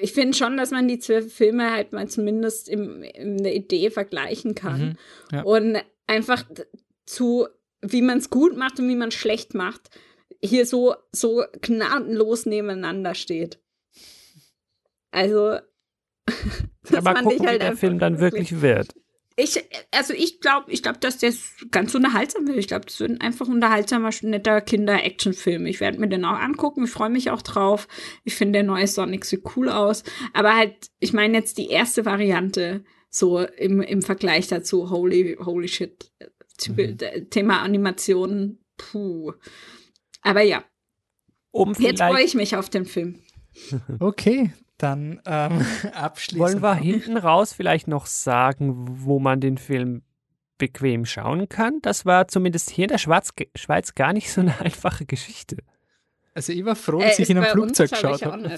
ich 0.00 0.12
finde 0.12 0.36
schon, 0.36 0.56
dass 0.56 0.70
man 0.70 0.88
die 0.88 0.98
zwei 0.98 1.22
Filme 1.22 1.72
halt 1.72 1.92
mal 1.92 2.08
zumindest 2.08 2.68
im, 2.68 3.02
in 3.02 3.42
der 3.42 3.54
Idee 3.54 3.90
vergleichen 3.90 4.54
kann. 4.54 4.80
Mhm, 4.80 4.96
ja. 5.32 5.42
Und 5.42 5.78
einfach 6.06 6.44
zu, 7.06 7.48
wie 7.80 8.02
man 8.02 8.18
es 8.18 8.30
gut 8.30 8.56
macht 8.56 8.78
und 8.78 8.88
wie 8.88 8.96
man 8.96 9.08
es 9.08 9.14
schlecht 9.14 9.54
macht, 9.54 9.90
hier 10.42 10.66
so, 10.66 10.94
so 11.12 11.44
gnadenlos 11.62 12.44
nebeneinander 12.46 13.14
steht. 13.14 13.58
Also, 15.10 15.58
Ja, 16.90 17.00
mal 17.00 17.14
gucken, 17.14 17.40
ich 17.40 17.46
halt 17.46 17.60
wie 17.60 17.64
der 17.64 17.76
Film 17.76 17.98
dann 17.98 18.20
wirklich 18.20 18.60
wird. 18.60 18.94
ich, 19.36 19.62
also 19.90 20.14
ich 20.14 20.40
glaube, 20.40 20.70
ich 20.72 20.82
glaube, 20.82 20.98
dass 20.98 21.18
der 21.18 21.32
ganz 21.70 21.94
unterhaltsam 21.94 22.46
wird. 22.46 22.58
Ich 22.58 22.68
glaube, 22.68 22.86
das 22.86 22.98
wird 23.00 23.10
ein 23.10 23.20
einfach 23.20 23.48
unterhaltsamer, 23.48 24.10
netter 24.22 24.60
Kinder-Action-Film. 24.60 25.66
Ich 25.66 25.80
werde 25.80 25.98
mir 25.98 26.08
den 26.08 26.24
auch 26.24 26.38
angucken. 26.38 26.84
Ich 26.84 26.90
freue 26.90 27.10
mich 27.10 27.30
auch 27.30 27.42
drauf. 27.42 27.86
Ich 28.24 28.34
finde, 28.34 28.58
der 28.58 28.62
neue 28.62 28.86
Sonic 28.86 29.24
sieht 29.24 29.44
cool 29.56 29.68
aus. 29.68 30.04
Aber 30.32 30.56
halt, 30.56 30.90
ich 31.00 31.12
meine 31.12 31.36
jetzt 31.36 31.58
die 31.58 31.68
erste 31.68 32.04
Variante, 32.04 32.84
so 33.10 33.40
im, 33.40 33.82
im 33.82 34.02
Vergleich 34.02 34.48
dazu, 34.48 34.90
holy, 34.90 35.36
holy 35.38 35.68
shit. 35.68 36.10
Mhm. 36.68 36.96
Thema 37.28 37.60
Animation, 37.60 38.58
puh. 38.78 39.32
Aber 40.22 40.40
ja, 40.40 40.64
Um 41.50 41.74
jetzt 41.78 42.00
freue 42.00 42.24
ich 42.24 42.34
mich 42.34 42.56
auf 42.56 42.70
den 42.70 42.86
Film. 42.86 43.20
Okay, 44.00 44.52
dann 44.78 45.20
ähm, 45.26 45.64
abschließend. 45.94 46.40
wollen 46.40 46.62
wir 46.62 46.74
hinten 46.74 47.16
raus 47.16 47.52
vielleicht 47.52 47.88
noch 47.88 48.06
sagen, 48.06 48.74
wo 49.04 49.18
man 49.18 49.40
den 49.40 49.58
Film 49.58 50.02
bequem 50.58 51.04
schauen 51.04 51.48
kann. 51.48 51.80
Das 51.82 52.06
war 52.06 52.28
zumindest 52.28 52.70
hier 52.70 52.84
in 52.84 52.88
der 52.90 52.98
Schweiz, 52.98 53.30
Schweiz 53.54 53.94
gar 53.94 54.12
nicht 54.12 54.32
so 54.32 54.40
eine 54.40 54.58
einfache 54.60 55.04
Geschichte. 55.06 55.58
Also 56.34 56.52
ich 56.52 56.64
war 56.64 56.76
froh, 56.76 57.00
Äh, 57.00 57.08
dass 57.08 57.18
ich 57.18 57.30
ihn 57.30 57.38
am 57.38 57.44
Flugzeug 57.44 57.90
geschaut 57.90 58.24
habe. 58.24 58.56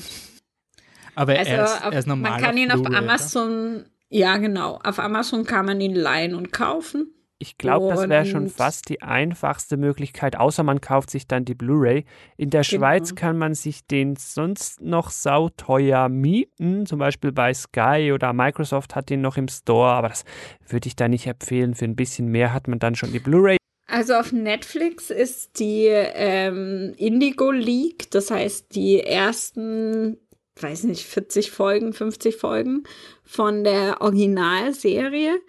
Aber 1.15 1.33
Also 1.37 1.51
er, 1.51 1.65
ist, 1.65 1.85
auf, 1.85 1.93
er 1.93 1.99
ist 1.99 2.07
normal. 2.07 2.31
man 2.33 2.41
kann 2.41 2.57
ihn 2.57 2.71
auf? 2.71 2.87
Amazon, 2.87 3.85
ja 4.09 4.37
genau, 4.37 4.79
auf 4.85 4.99
Amazon 5.01 5.45
kann 5.45 5.67
man 5.67 5.81
ihn 5.81 5.95
leihen 5.95 6.35
und 6.35 6.53
kaufen. 6.53 7.13
Ich 7.41 7.57
glaube, 7.57 7.89
das 7.91 8.09
wäre 8.09 8.27
schon 8.27 8.49
fast 8.49 8.89
die 8.89 9.01
einfachste 9.01 9.77
Möglichkeit, 9.77 10.35
außer 10.37 10.65
man 10.65 10.81
kauft 10.81 11.09
sich 11.11 11.29
dann 11.29 11.45
die 11.45 11.55
Blu-ray. 11.55 12.05
In 12.37 12.51
der 12.51 12.63
Genau. 12.63 12.81
Schweiz 12.81 13.15
kann 13.15 13.39
man 13.39 13.55
sich 13.55 13.87
den 13.87 14.17
sonst 14.17 14.81
noch 14.81 15.11
sauteuer 15.11 16.09
mieten, 16.09 16.85
zum 16.85 16.99
Beispiel 16.99 17.31
bei 17.31 17.55
Sky 17.55 18.11
oder 18.13 18.33
Microsoft 18.33 18.97
hat 18.97 19.09
den 19.09 19.21
noch 19.21 19.37
im 19.37 19.47
Store, 19.47 19.91
aber 19.93 20.09
das 20.09 20.25
würde 20.67 20.89
ich 20.89 20.97
da 20.97 21.07
nicht 21.07 21.29
empfehlen. 21.29 21.77
Für 21.77 21.85
ein 21.85 21.95
bisschen 21.95 22.27
mehr 22.27 22.53
hat 22.53 22.67
man 22.67 22.81
dann 22.81 22.97
schon 22.97 23.13
die 23.13 23.21
Blu-ray. 23.21 23.57
Also 23.87 24.15
auf 24.15 24.33
Netflix 24.33 25.11
ist 25.11 25.61
die 25.61 25.87
ähm, 25.87 26.93
Indigo 26.97 27.53
League, 27.53 28.11
das 28.11 28.33
heißt 28.33 28.75
die 28.75 29.01
ersten, 29.01 30.19
weiß 30.61 30.85
nicht, 30.85 31.07
40 31.07 31.53
Folgen, 31.53 31.93
50 31.93 32.37
Folgen 32.37 32.83
von 33.23 33.63
der 33.63 34.01
Originalserie. 34.01 35.41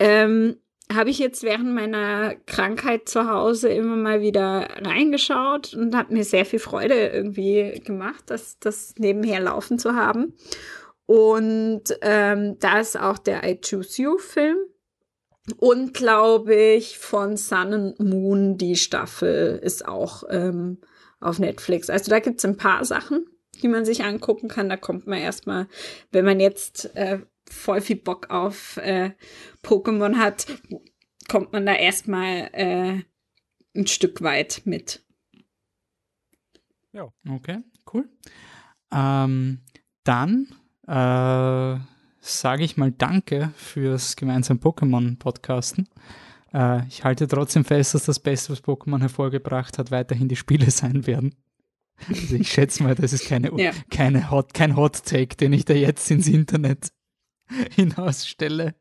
Ähm, 0.00 0.56
habe 0.94 1.10
ich 1.10 1.18
jetzt 1.18 1.42
während 1.42 1.74
meiner 1.74 2.34
Krankheit 2.46 3.08
zu 3.08 3.28
Hause 3.28 3.68
immer 3.68 3.96
mal 3.96 4.20
wieder 4.20 4.68
reingeschaut 4.82 5.74
und 5.74 5.96
hat 5.96 6.10
mir 6.10 6.24
sehr 6.24 6.44
viel 6.44 6.58
Freude 6.58 7.08
irgendwie 7.08 7.80
gemacht, 7.84 8.24
das, 8.26 8.58
das 8.58 8.94
nebenher 8.98 9.40
laufen 9.40 9.78
zu 9.78 9.94
haben. 9.94 10.34
Und 11.06 11.84
ähm, 12.00 12.58
da 12.58 12.80
ist 12.80 12.98
auch 12.98 13.18
der 13.18 13.48
I 13.48 13.60
Choose 13.60 14.02
You 14.02 14.18
Film. 14.18 14.56
Und 15.58 15.92
glaube 15.94 16.54
ich, 16.54 16.98
von 16.98 17.36
Sun 17.36 17.72
and 17.72 18.00
Moon, 18.00 18.56
die 18.56 18.76
Staffel 18.76 19.58
ist 19.62 19.86
auch 19.86 20.22
ähm, 20.30 20.78
auf 21.20 21.38
Netflix. 21.38 21.90
Also 21.90 22.10
da 22.10 22.20
gibt 22.20 22.38
es 22.38 22.44
ein 22.44 22.56
paar 22.56 22.84
Sachen, 22.84 23.26
die 23.60 23.68
man 23.68 23.84
sich 23.84 24.04
angucken 24.04 24.48
kann. 24.48 24.68
Da 24.68 24.76
kommt 24.76 25.06
man 25.06 25.18
erstmal, 25.18 25.66
wenn 26.12 26.24
man 26.24 26.38
jetzt 26.38 26.94
äh, 26.94 27.18
voll 27.52 27.80
viel 27.80 27.96
Bock 27.96 28.30
auf 28.30 28.76
äh, 28.78 29.12
Pokémon 29.62 30.16
hat, 30.16 30.46
kommt 31.28 31.52
man 31.52 31.66
da 31.66 31.74
erstmal 31.74 32.50
äh, 32.52 33.02
ein 33.78 33.86
Stück 33.86 34.22
weit 34.22 34.62
mit. 34.64 35.04
Okay, 37.28 37.60
cool. 37.92 38.08
Ähm, 38.92 39.60
dann 40.04 40.48
äh, 40.86 41.78
sage 42.20 42.64
ich 42.64 42.76
mal 42.76 42.92
Danke 42.92 43.52
fürs 43.56 44.16
gemeinsame 44.16 44.60
Pokémon-Podcasten. 44.60 45.88
Äh, 46.52 46.86
ich 46.88 47.04
halte 47.04 47.26
trotzdem 47.28 47.64
fest, 47.64 47.94
dass 47.94 48.04
das 48.04 48.20
Beste, 48.20 48.52
was 48.52 48.62
Pokémon 48.62 49.00
hervorgebracht 49.00 49.78
hat, 49.78 49.90
weiterhin 49.90 50.28
die 50.28 50.36
Spiele 50.36 50.70
sein 50.70 51.06
werden. 51.06 51.34
Also 52.08 52.34
ich 52.36 52.50
schätze 52.52 52.82
mal, 52.82 52.94
das 52.94 53.12
ist 53.12 53.26
keine, 53.26 53.52
Ja. 53.60 53.70
keine 53.90 54.30
Hot, 54.30 54.52
kein 54.52 54.76
Hot 54.76 55.04
Take, 55.04 55.36
den 55.36 55.52
ich 55.52 55.64
da 55.64 55.72
jetzt 55.74 56.10
ins 56.10 56.26
Internet 56.26 56.92
hinausstelle. 57.74 58.74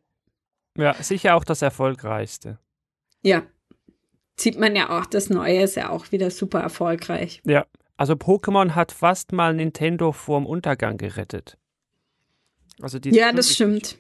Ja, 0.77 0.93
sicher 0.95 1.35
auch 1.35 1.43
das 1.43 1.61
erfolgreichste. 1.61 2.59
Ja. 3.21 3.43
Sieht 4.37 4.57
man 4.57 4.75
ja 4.75 4.97
auch, 4.97 5.05
das 5.05 5.29
Neue 5.29 5.61
ist 5.61 5.75
ja 5.75 5.89
auch 5.89 6.11
wieder 6.11 6.31
super 6.31 6.61
erfolgreich. 6.61 7.41
Ja, 7.45 7.65
also 7.97 8.13
Pokémon 8.13 8.71
hat 8.73 8.91
fast 8.91 9.31
mal 9.31 9.53
Nintendo 9.53 10.11
vorm 10.11 10.45
Untergang 10.45 10.97
gerettet. 10.97 11.57
Also 12.81 12.97
Ja, 13.03 13.31
das 13.31 13.53
stimmt. 13.53 13.99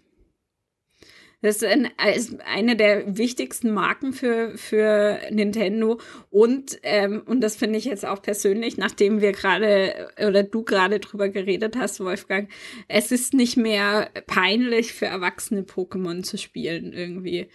Das 1.41 1.57
ist, 1.57 1.63
ein, 1.63 1.89
ist 2.13 2.39
eine 2.41 2.75
der 2.75 3.17
wichtigsten 3.17 3.71
Marken 3.71 4.13
für, 4.13 4.55
für 4.57 5.19
Nintendo. 5.31 5.99
Und, 6.29 6.79
ähm, 6.83 7.23
und 7.25 7.41
das 7.41 7.55
finde 7.55 7.79
ich 7.79 7.85
jetzt 7.85 8.05
auch 8.05 8.21
persönlich, 8.21 8.77
nachdem 8.77 9.21
wir 9.21 9.31
gerade 9.31 10.09
oder 10.19 10.43
du 10.43 10.63
gerade 10.63 10.99
drüber 10.99 11.29
geredet 11.29 11.75
hast, 11.75 11.99
Wolfgang, 11.99 12.49
es 12.87 13.11
ist 13.11 13.33
nicht 13.33 13.57
mehr 13.57 14.11
peinlich 14.27 14.93
für 14.93 15.07
Erwachsene 15.07 15.63
Pokémon 15.63 16.21
zu 16.21 16.37
spielen 16.37 16.93
irgendwie. 16.93 17.49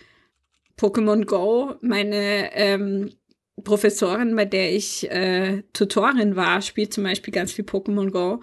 Pokémon 0.76 1.24
Go, 1.24 1.74
meine 1.80 2.54
ähm, 2.54 3.12
Professorin, 3.62 4.34
bei 4.34 4.44
der 4.44 4.74
ich 4.74 5.10
äh, 5.10 5.62
Tutorin 5.72 6.36
war, 6.36 6.60
spielt 6.60 6.92
zum 6.92 7.04
Beispiel 7.04 7.32
ganz 7.32 7.52
viel 7.52 7.64
Pokémon 7.64 8.10
Go. 8.10 8.40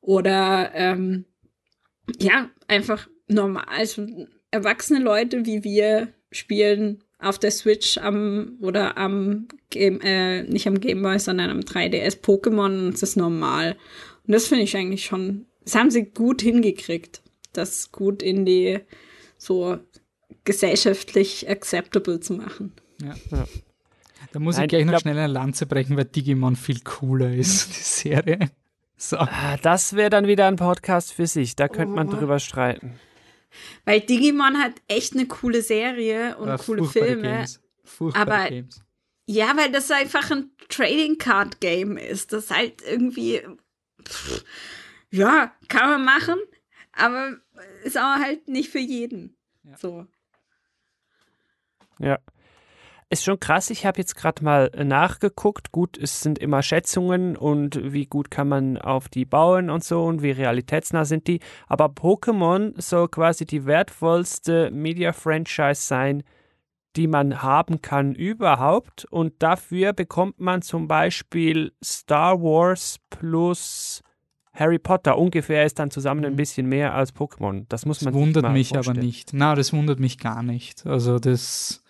Oder 0.00 0.70
ähm, 0.74 1.24
ja, 2.20 2.48
einfach 2.68 3.08
normal, 3.26 3.64
also 3.68 4.06
erwachsene 4.54 5.00
Leute 5.00 5.44
wie 5.44 5.64
wir 5.64 6.08
spielen 6.30 7.02
auf 7.18 7.38
der 7.38 7.50
Switch 7.50 7.98
am 7.98 8.56
oder 8.60 8.96
am 8.96 9.48
Game, 9.70 10.00
äh, 10.00 10.42
nicht 10.44 10.66
am 10.66 10.80
Gameboy, 10.80 11.18
sondern 11.18 11.50
am 11.50 11.60
3DS 11.60 12.22
Pokémon 12.22 12.86
und 12.86 12.92
das 12.92 13.02
ist 13.02 13.16
normal. 13.16 13.76
Und 14.26 14.32
das 14.32 14.46
finde 14.46 14.64
ich 14.64 14.76
eigentlich 14.76 15.04
schon, 15.04 15.46
das 15.64 15.74
haben 15.74 15.90
sie 15.90 16.04
gut 16.04 16.42
hingekriegt, 16.42 17.22
das 17.52 17.90
gut 17.92 18.22
in 18.22 18.44
die 18.44 18.80
so 19.38 19.78
gesellschaftlich 20.44 21.48
acceptable 21.48 22.20
zu 22.20 22.34
machen. 22.34 22.72
Ja. 23.02 23.14
ja. 23.30 23.44
Da 24.32 24.38
muss 24.38 24.56
Nein, 24.56 24.64
ich 24.64 24.68
gleich 24.68 24.82
ich 24.82 24.90
noch 24.90 25.00
schnell 25.00 25.18
eine 25.18 25.32
Lanze 25.32 25.66
brechen, 25.66 25.96
weil 25.96 26.06
Digimon 26.06 26.56
viel 26.56 26.80
cooler 26.80 27.32
ist, 27.32 27.68
die 27.76 27.82
Serie. 27.82 28.50
So. 28.96 29.16
Ah, 29.18 29.56
das 29.62 29.96
wäre 29.96 30.10
dann 30.10 30.26
wieder 30.26 30.46
ein 30.46 30.56
Podcast 30.56 31.12
für 31.12 31.26
sich, 31.26 31.56
da 31.56 31.68
könnte 31.68 31.92
oh. 31.92 31.96
man 31.96 32.08
drüber 32.08 32.38
streiten. 32.38 32.94
Weil 33.84 34.00
Digimon 34.00 34.58
hat 34.58 34.74
echt 34.88 35.14
eine 35.14 35.26
coole 35.26 35.62
Serie 35.62 36.36
und 36.36 36.48
Aber 36.48 36.62
coole 36.62 36.84
Filme. 36.84 37.22
Games. 37.22 37.60
aber 38.14 38.48
Games. 38.48 38.82
ja, 39.26 39.56
weil 39.56 39.70
das 39.70 39.90
einfach 39.90 40.30
ein 40.30 40.50
Trading 40.68 41.18
Card 41.18 41.60
Game 41.60 41.96
ist. 41.96 42.32
Das 42.32 42.50
halt 42.50 42.82
irgendwie 42.82 43.42
pff, 44.04 44.44
ja, 45.10 45.52
kann 45.68 45.90
man 45.90 46.04
machen, 46.04 46.38
aber 46.92 47.36
ist 47.84 47.98
auch 47.98 48.16
halt 48.16 48.48
nicht 48.48 48.70
für 48.70 48.78
jeden. 48.78 49.36
Ja. 49.62 49.76
So. 49.76 50.06
Ja. 51.98 52.18
Ist 53.14 53.22
schon 53.22 53.38
krass, 53.38 53.70
ich 53.70 53.86
habe 53.86 54.00
jetzt 54.00 54.16
gerade 54.16 54.42
mal 54.42 54.72
nachgeguckt. 54.76 55.70
Gut, 55.70 55.96
es 55.96 56.20
sind 56.20 56.36
immer 56.36 56.64
Schätzungen 56.64 57.36
und 57.36 57.92
wie 57.92 58.06
gut 58.06 58.28
kann 58.28 58.48
man 58.48 58.76
auf 58.76 59.08
die 59.08 59.24
bauen 59.24 59.70
und 59.70 59.84
so 59.84 60.04
und 60.04 60.24
wie 60.24 60.32
realitätsnah 60.32 61.04
sind 61.04 61.28
die. 61.28 61.38
Aber 61.68 61.84
Pokémon 61.90 62.72
soll 62.76 63.06
quasi 63.06 63.46
die 63.46 63.66
wertvollste 63.66 64.72
Media-Franchise 64.72 65.80
sein, 65.80 66.24
die 66.96 67.06
man 67.06 67.40
haben 67.40 67.80
kann 67.80 68.16
überhaupt. 68.16 69.04
Und 69.04 69.34
dafür 69.38 69.92
bekommt 69.92 70.40
man 70.40 70.62
zum 70.62 70.88
Beispiel 70.88 71.70
Star 71.84 72.42
Wars 72.42 72.96
plus 73.10 74.02
Harry 74.52 74.80
Potter. 74.80 75.16
Ungefähr 75.16 75.64
ist 75.64 75.78
dann 75.78 75.92
zusammen 75.92 76.24
ein 76.24 76.32
mhm. 76.32 76.36
bisschen 76.36 76.68
mehr 76.68 76.96
als 76.96 77.14
Pokémon. 77.14 77.64
Das 77.68 77.86
muss 77.86 78.02
man 78.02 78.12
das 78.12 78.20
wundert 78.20 78.52
mich 78.52 78.70
vorstellen. 78.70 78.96
aber 78.96 79.06
nicht. 79.06 79.30
Na, 79.34 79.54
das 79.54 79.72
wundert 79.72 80.00
mich 80.00 80.18
gar 80.18 80.42
nicht. 80.42 80.84
Also 80.84 81.20
das 81.20 81.83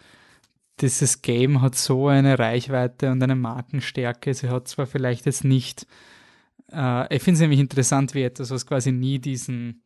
dieses 0.81 1.23
Game 1.23 1.63
hat 1.63 1.77
so 1.77 2.09
eine 2.09 2.39
Reichweite 2.39 3.11
und 3.11 3.23
eine 3.23 3.37
Markenstärke. 3.37 4.35
Sie 4.35 4.49
hat 4.49 4.69
zwar 4.69 4.87
vielleicht 4.87 5.27
jetzt 5.27 5.45
nicht, 5.45 5.87
äh, 6.73 7.15
ich 7.15 7.23
finde 7.23 7.37
es 7.37 7.41
nämlich 7.41 7.61
interessant 7.61 8.15
wie 8.15 8.23
etwas, 8.23 8.51
was 8.51 8.67
quasi 8.67 8.91
nie 8.91 9.19
diesen, 9.19 9.83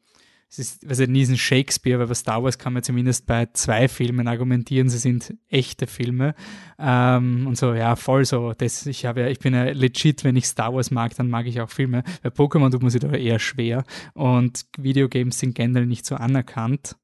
es 0.50 0.58
ist 0.58 0.86
also 0.88 1.04
nie 1.04 1.20
diesen 1.20 1.36
Shakespeare, 1.36 1.98
weil 1.98 2.06
bei 2.06 2.14
Star 2.14 2.42
Wars 2.42 2.58
kann 2.58 2.72
man 2.72 2.82
zumindest 2.82 3.26
bei 3.26 3.48
zwei 3.52 3.86
Filmen 3.86 4.28
argumentieren, 4.28 4.88
sie 4.88 4.96
sind 4.96 5.34
echte 5.48 5.86
Filme. 5.86 6.34
Ähm, 6.78 7.46
und 7.46 7.58
so, 7.58 7.74
ja, 7.74 7.94
voll 7.96 8.24
so. 8.24 8.54
Das, 8.56 8.86
ich, 8.86 9.04
habe 9.04 9.20
ja, 9.20 9.26
ich 9.28 9.40
bin 9.40 9.52
ja 9.52 9.64
legit, 9.64 10.24
wenn 10.24 10.36
ich 10.36 10.46
Star 10.46 10.72
Wars 10.72 10.90
mag, 10.90 11.14
dann 11.16 11.28
mag 11.28 11.46
ich 11.46 11.60
auch 11.60 11.68
Filme. 11.68 12.02
Bei 12.22 12.30
Pokémon 12.30 12.70
tut 12.70 12.80
man 12.80 12.90
sich 12.90 13.02
da 13.02 13.12
eher 13.12 13.38
schwer. 13.38 13.84
Und 14.14 14.64
Videogames 14.78 15.38
sind 15.38 15.54
generell 15.54 15.84
nicht 15.84 16.06
so 16.06 16.14
anerkannt 16.14 16.96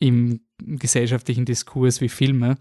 im 0.00 0.40
gesellschaftlichen 0.58 1.44
Diskurs 1.44 2.00
wie 2.00 2.08
Filme. 2.08 2.56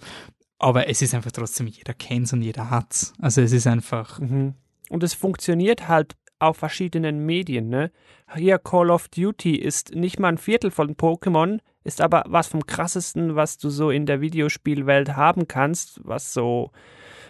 Aber 0.60 0.88
es 0.90 1.02
ist 1.02 1.14
einfach 1.14 1.32
trotzdem, 1.32 1.68
jeder 1.68 1.94
kennt 1.94 2.26
es 2.26 2.34
und 2.34 2.42
jeder 2.42 2.70
hat 2.70 2.92
es. 2.92 3.14
Also 3.22 3.42
es 3.42 3.52
ist 3.52 3.68
einfach. 3.68 4.20
Mhm. 4.20 4.56
Und 4.90 5.04
es 5.04 5.14
funktioniert 5.14 5.88
halt 5.88 6.16
auf 6.40 6.58
verschiedenen 6.58 7.26
Medien, 7.26 7.70
ne? 7.70 7.92
Hier 8.36 8.60
Call 8.60 8.92
of 8.92 9.08
Duty 9.10 9.56
ist 9.56 9.96
nicht 9.96 10.20
mal 10.20 10.30
ein 10.30 10.38
Viertel 10.38 10.72
von 10.72 10.96
Pokémon, 10.96 11.60
ist 11.84 12.02
aber 12.02 12.24
was 12.28 12.48
vom 12.48 12.66
krassesten, 12.66 13.36
was 13.36 13.58
du 13.58 13.70
so 13.70 13.90
in 13.90 14.06
der 14.06 14.22
Videospielwelt 14.22 15.16
haben 15.16 15.48
kannst, 15.48 16.00
was 16.04 16.34
so 16.34 16.72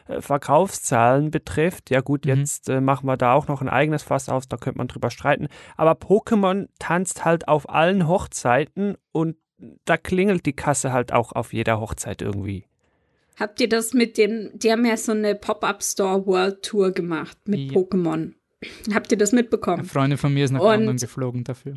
äh, 0.08 0.22
Verkaufszahlen 0.22 1.32
betrifft. 1.32 1.90
Ja 1.90 2.02
gut, 2.02 2.26
mhm. 2.26 2.36
jetzt 2.36 2.70
äh, 2.70 2.82
machen 2.82 3.08
wir 3.08 3.18
da 3.18 3.34
auch 3.34 3.48
noch 3.48 3.62
ein 3.62 3.70
eigenes 3.70 4.04
Fass 4.04 4.30
aus, 4.30 4.48
da 4.48 4.58
könnte 4.58 4.80
man 4.80 4.88
drüber 4.88 5.10
streiten. 5.10 5.48
Aber 5.78 5.92
Pokémon 5.92 6.68
tanzt 6.80 7.24
halt 7.24 7.48
auf 7.48 7.70
allen 7.70 8.08
Hochzeiten 8.08 8.98
und 9.12 9.38
da 9.86 9.98
klingelt 9.98 10.46
die 10.46 10.54
Kasse 10.54 10.92
halt 10.92 11.14
auch 11.14 11.32
auf 11.32 11.54
jeder 11.54 11.80
Hochzeit 11.80 12.22
irgendwie. 12.22 12.66
Habt 13.38 13.62
ihr 13.62 13.70
das 13.70 13.94
mit 13.94 14.18
dem, 14.18 14.50
die 14.54 14.72
haben 14.72 14.84
ja 14.86 14.98
so 14.98 15.12
eine 15.12 15.36
Pop-Up 15.36 15.84
Store 15.84 16.26
World 16.26 16.64
Tour 16.64 16.92
gemacht 16.92 17.38
mit 17.46 17.72
ja. 17.72 17.78
Pokémon. 17.78 18.34
Habt 18.92 19.12
ihr 19.12 19.18
das 19.18 19.32
mitbekommen? 19.32 19.82
Eine 19.82 19.88
Freundin 19.88 20.18
von 20.18 20.34
mir 20.34 20.46
ist 20.46 20.52
nach 20.52 20.62
Und 20.62 20.72
London 20.72 20.98
geflogen 20.98 21.44
dafür. 21.44 21.76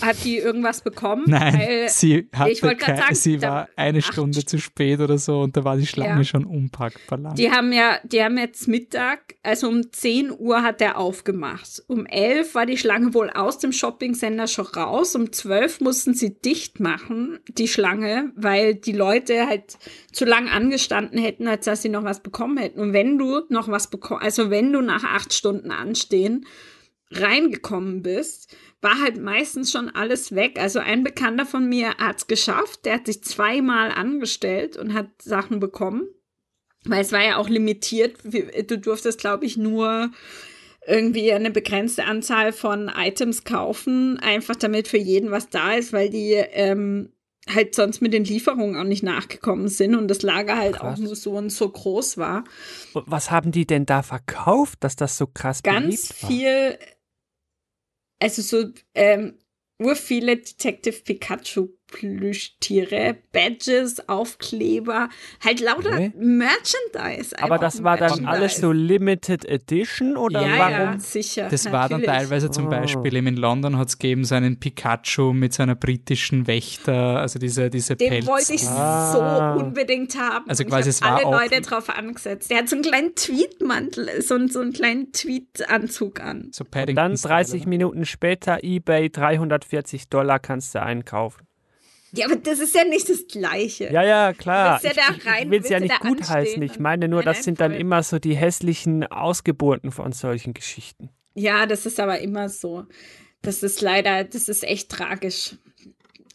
Hat 0.00 0.24
die 0.24 0.38
irgendwas 0.38 0.82
bekommen? 0.82 1.24
Nein, 1.26 1.58
Weil, 1.58 1.88
sie, 1.88 2.28
hatte 2.32 2.76
kein, 2.76 2.96
sagen, 2.96 3.14
sie 3.14 3.42
war 3.42 3.68
eine 3.76 4.00
Stunde 4.02 4.44
zu 4.44 4.58
spät 4.58 5.00
oder 5.00 5.18
so 5.18 5.40
und 5.40 5.56
da 5.56 5.64
war 5.64 5.76
die 5.76 5.86
Schlange 5.86 6.18
ja. 6.18 6.24
schon 6.24 6.44
unpackbar 6.44 7.18
lang. 7.18 7.34
Die 7.34 7.50
haben 7.50 7.72
ja, 7.72 7.98
die 8.04 8.22
haben 8.22 8.38
jetzt 8.38 8.68
Mittag, 8.68 9.34
also 9.42 9.68
um 9.68 9.92
10 9.92 10.32
Uhr 10.38 10.62
hat 10.62 10.80
der 10.80 10.96
aufgemacht. 10.96 11.82
Um 11.88 12.06
11 12.06 12.54
war 12.54 12.66
die 12.66 12.78
Schlange 12.78 13.14
wohl 13.14 13.30
aus 13.30 13.58
dem 13.58 13.72
Shopping-Center 13.72 14.46
schon 14.46 14.66
raus. 14.66 15.14
Um 15.16 15.32
12 15.32 15.80
mussten 15.80 16.14
sie 16.14 16.40
dicht 16.40 16.80
machen, 16.80 17.40
die 17.48 17.68
Schlange, 17.68 18.32
weil 18.36 18.76
die 18.76 18.92
Leute 18.92 19.46
halt 19.46 19.76
zu 20.12 20.24
lang 20.24 20.48
angestanden 20.48 21.18
hätten, 21.18 21.48
als 21.48 21.64
dass 21.64 21.82
sie 21.82 21.88
noch 21.88 22.04
was 22.04 22.22
bekommen 22.22 22.56
hätten. 22.56 22.80
Und 22.80 22.92
wenn 22.92 23.18
du 23.18 23.42
noch 23.48 23.68
was 23.68 23.90
bekommst, 23.90 24.24
also 24.24 24.50
wenn 24.50 24.72
du 24.72 24.80
nach 24.80 25.04
acht 25.04 25.34
Stunden 25.34 25.72
anstehen 25.72 26.46
reingekommen 27.12 28.02
bist, 28.02 28.56
war 28.82 29.00
halt 29.00 29.20
meistens 29.20 29.70
schon 29.70 29.90
alles 29.90 30.34
weg. 30.34 30.58
Also 30.58 30.78
ein 30.78 31.04
Bekannter 31.04 31.46
von 31.46 31.68
mir 31.68 31.96
hat 31.98 32.18
es 32.18 32.26
geschafft, 32.26 32.84
der 32.84 32.94
hat 32.94 33.06
sich 33.06 33.22
zweimal 33.22 33.90
angestellt 33.90 34.76
und 34.76 34.94
hat 34.94 35.08
Sachen 35.22 35.60
bekommen. 35.60 36.08
Weil 36.84 37.02
es 37.02 37.12
war 37.12 37.22
ja 37.22 37.36
auch 37.36 37.48
limitiert. 37.48 38.16
Du 38.24 38.78
durftest, 38.78 39.20
glaube 39.20 39.44
ich, 39.44 39.58
nur 39.58 40.10
irgendwie 40.86 41.30
eine 41.32 41.50
begrenzte 41.50 42.04
Anzahl 42.04 42.52
von 42.52 42.90
Items 42.94 43.44
kaufen, 43.44 44.18
einfach 44.18 44.56
damit 44.56 44.88
für 44.88 44.96
jeden 44.96 45.30
was 45.30 45.50
da 45.50 45.74
ist, 45.74 45.92
weil 45.92 46.08
die 46.08 46.32
ähm, 46.32 47.12
halt 47.48 47.74
sonst 47.74 48.00
mit 48.00 48.14
den 48.14 48.24
Lieferungen 48.24 48.76
auch 48.76 48.84
nicht 48.84 49.02
nachgekommen 49.02 49.68
sind 49.68 49.94
und 49.94 50.08
das 50.08 50.22
Lager 50.22 50.56
halt 50.56 50.76
krass. 50.76 50.98
auch 50.98 51.02
nur 51.02 51.16
so 51.16 51.32
und 51.32 51.50
so 51.50 51.68
groß 51.68 52.16
war. 52.16 52.44
Was 52.94 53.30
haben 53.30 53.52
die 53.52 53.66
denn 53.66 53.84
da 53.84 54.02
verkauft, 54.02 54.78
dass 54.82 54.96
das 54.96 55.18
so 55.18 55.26
krass 55.26 55.62
Ganz 55.62 56.12
viel 56.12 56.78
also 58.20 58.42
so 58.42 58.72
ähm, 58.94 59.38
ur 59.80 59.96
viele 59.96 60.36
Detective 60.36 61.02
Pikachu 61.02 61.70
Plüschtiere, 61.90 63.16
Badges, 63.32 64.08
Aufkleber, 64.08 65.08
halt 65.44 65.60
lauter 65.60 65.92
okay. 65.92 66.12
Merchandise. 66.16 67.36
Aber 67.40 67.58
das 67.58 67.82
war 67.82 67.96
dann 67.96 68.26
alles 68.26 68.56
so 68.56 68.72
Limited 68.72 69.44
Edition 69.44 70.16
oder 70.16 70.42
ja, 70.42 70.58
warum? 70.58 70.72
Ja, 70.72 70.98
sicher. 70.98 71.48
Das 71.48 71.64
natürlich. 71.64 71.72
war 71.72 71.88
dann 71.88 72.02
teilweise 72.02 72.50
zum 72.50 72.66
oh. 72.66 72.70
Beispiel 72.70 73.16
in 73.16 73.36
London 73.36 73.76
hat 73.76 73.88
es 73.88 73.98
gegeben 73.98 74.24
so 74.24 74.34
einen 74.34 74.58
Pikachu 74.58 75.32
mit 75.32 75.52
so 75.52 75.62
einer 75.62 75.74
britischen 75.74 76.46
Wächter, 76.46 77.20
also 77.20 77.38
diese, 77.38 77.70
diese 77.70 77.96
Den 77.96 78.10
Pelz. 78.10 78.26
wollte 78.26 78.54
ich 78.54 78.66
ah. 78.66 79.56
so 79.56 79.64
unbedingt 79.64 80.18
haben. 80.18 80.48
Also 80.48 80.64
quasi 80.64 80.90
es 80.90 81.02
war 81.02 81.16
alle 81.16 81.24
Leute 81.24 81.60
drauf 81.60 81.88
angesetzt. 81.90 82.50
Der 82.50 82.58
hat 82.58 82.68
so 82.68 82.76
einen 82.76 82.84
kleinen 82.84 83.14
Tweetmantel, 83.14 84.22
so, 84.22 84.46
so 84.46 84.60
einen 84.60 84.72
kleinen 84.72 85.12
Tweetanzug 85.12 86.20
an. 86.20 86.50
So 86.52 86.64
Und 86.64 86.94
dann 86.96 87.14
30 87.14 87.66
Minuten 87.66 88.04
später 88.04 88.62
eBay 88.62 89.10
340 89.10 90.08
Dollar 90.08 90.38
kannst 90.38 90.74
du 90.74 90.82
einkaufen. 90.82 91.49
Ja, 92.12 92.26
aber 92.26 92.36
das 92.36 92.58
ist 92.58 92.74
ja 92.74 92.84
nicht 92.84 93.08
das 93.08 93.26
Gleiche. 93.28 93.90
Ja, 93.92 94.02
ja, 94.02 94.32
klar. 94.32 94.80
Ja 94.82 94.90
rein, 95.24 95.44
ich 95.44 95.50
will 95.50 95.60
es 95.60 95.68
ja 95.68 95.80
nicht 95.80 96.00
gutheißen. 96.00 96.60
Ich 96.62 96.78
meine 96.78 97.08
nur, 97.08 97.22
das 97.22 97.44
sind 97.44 97.60
dann 97.60 97.72
immer 97.72 98.02
so 98.02 98.18
die 98.18 98.34
hässlichen 98.34 99.04
Ausgeburten 99.06 99.92
von 99.92 100.12
solchen 100.12 100.54
Geschichten. 100.54 101.10
Ja, 101.34 101.66
das 101.66 101.86
ist 101.86 102.00
aber 102.00 102.20
immer 102.20 102.48
so. 102.48 102.86
Das 103.42 103.62
ist 103.62 103.80
leider, 103.80 104.24
das 104.24 104.48
ist 104.48 104.64
echt 104.64 104.90
tragisch. 104.90 105.56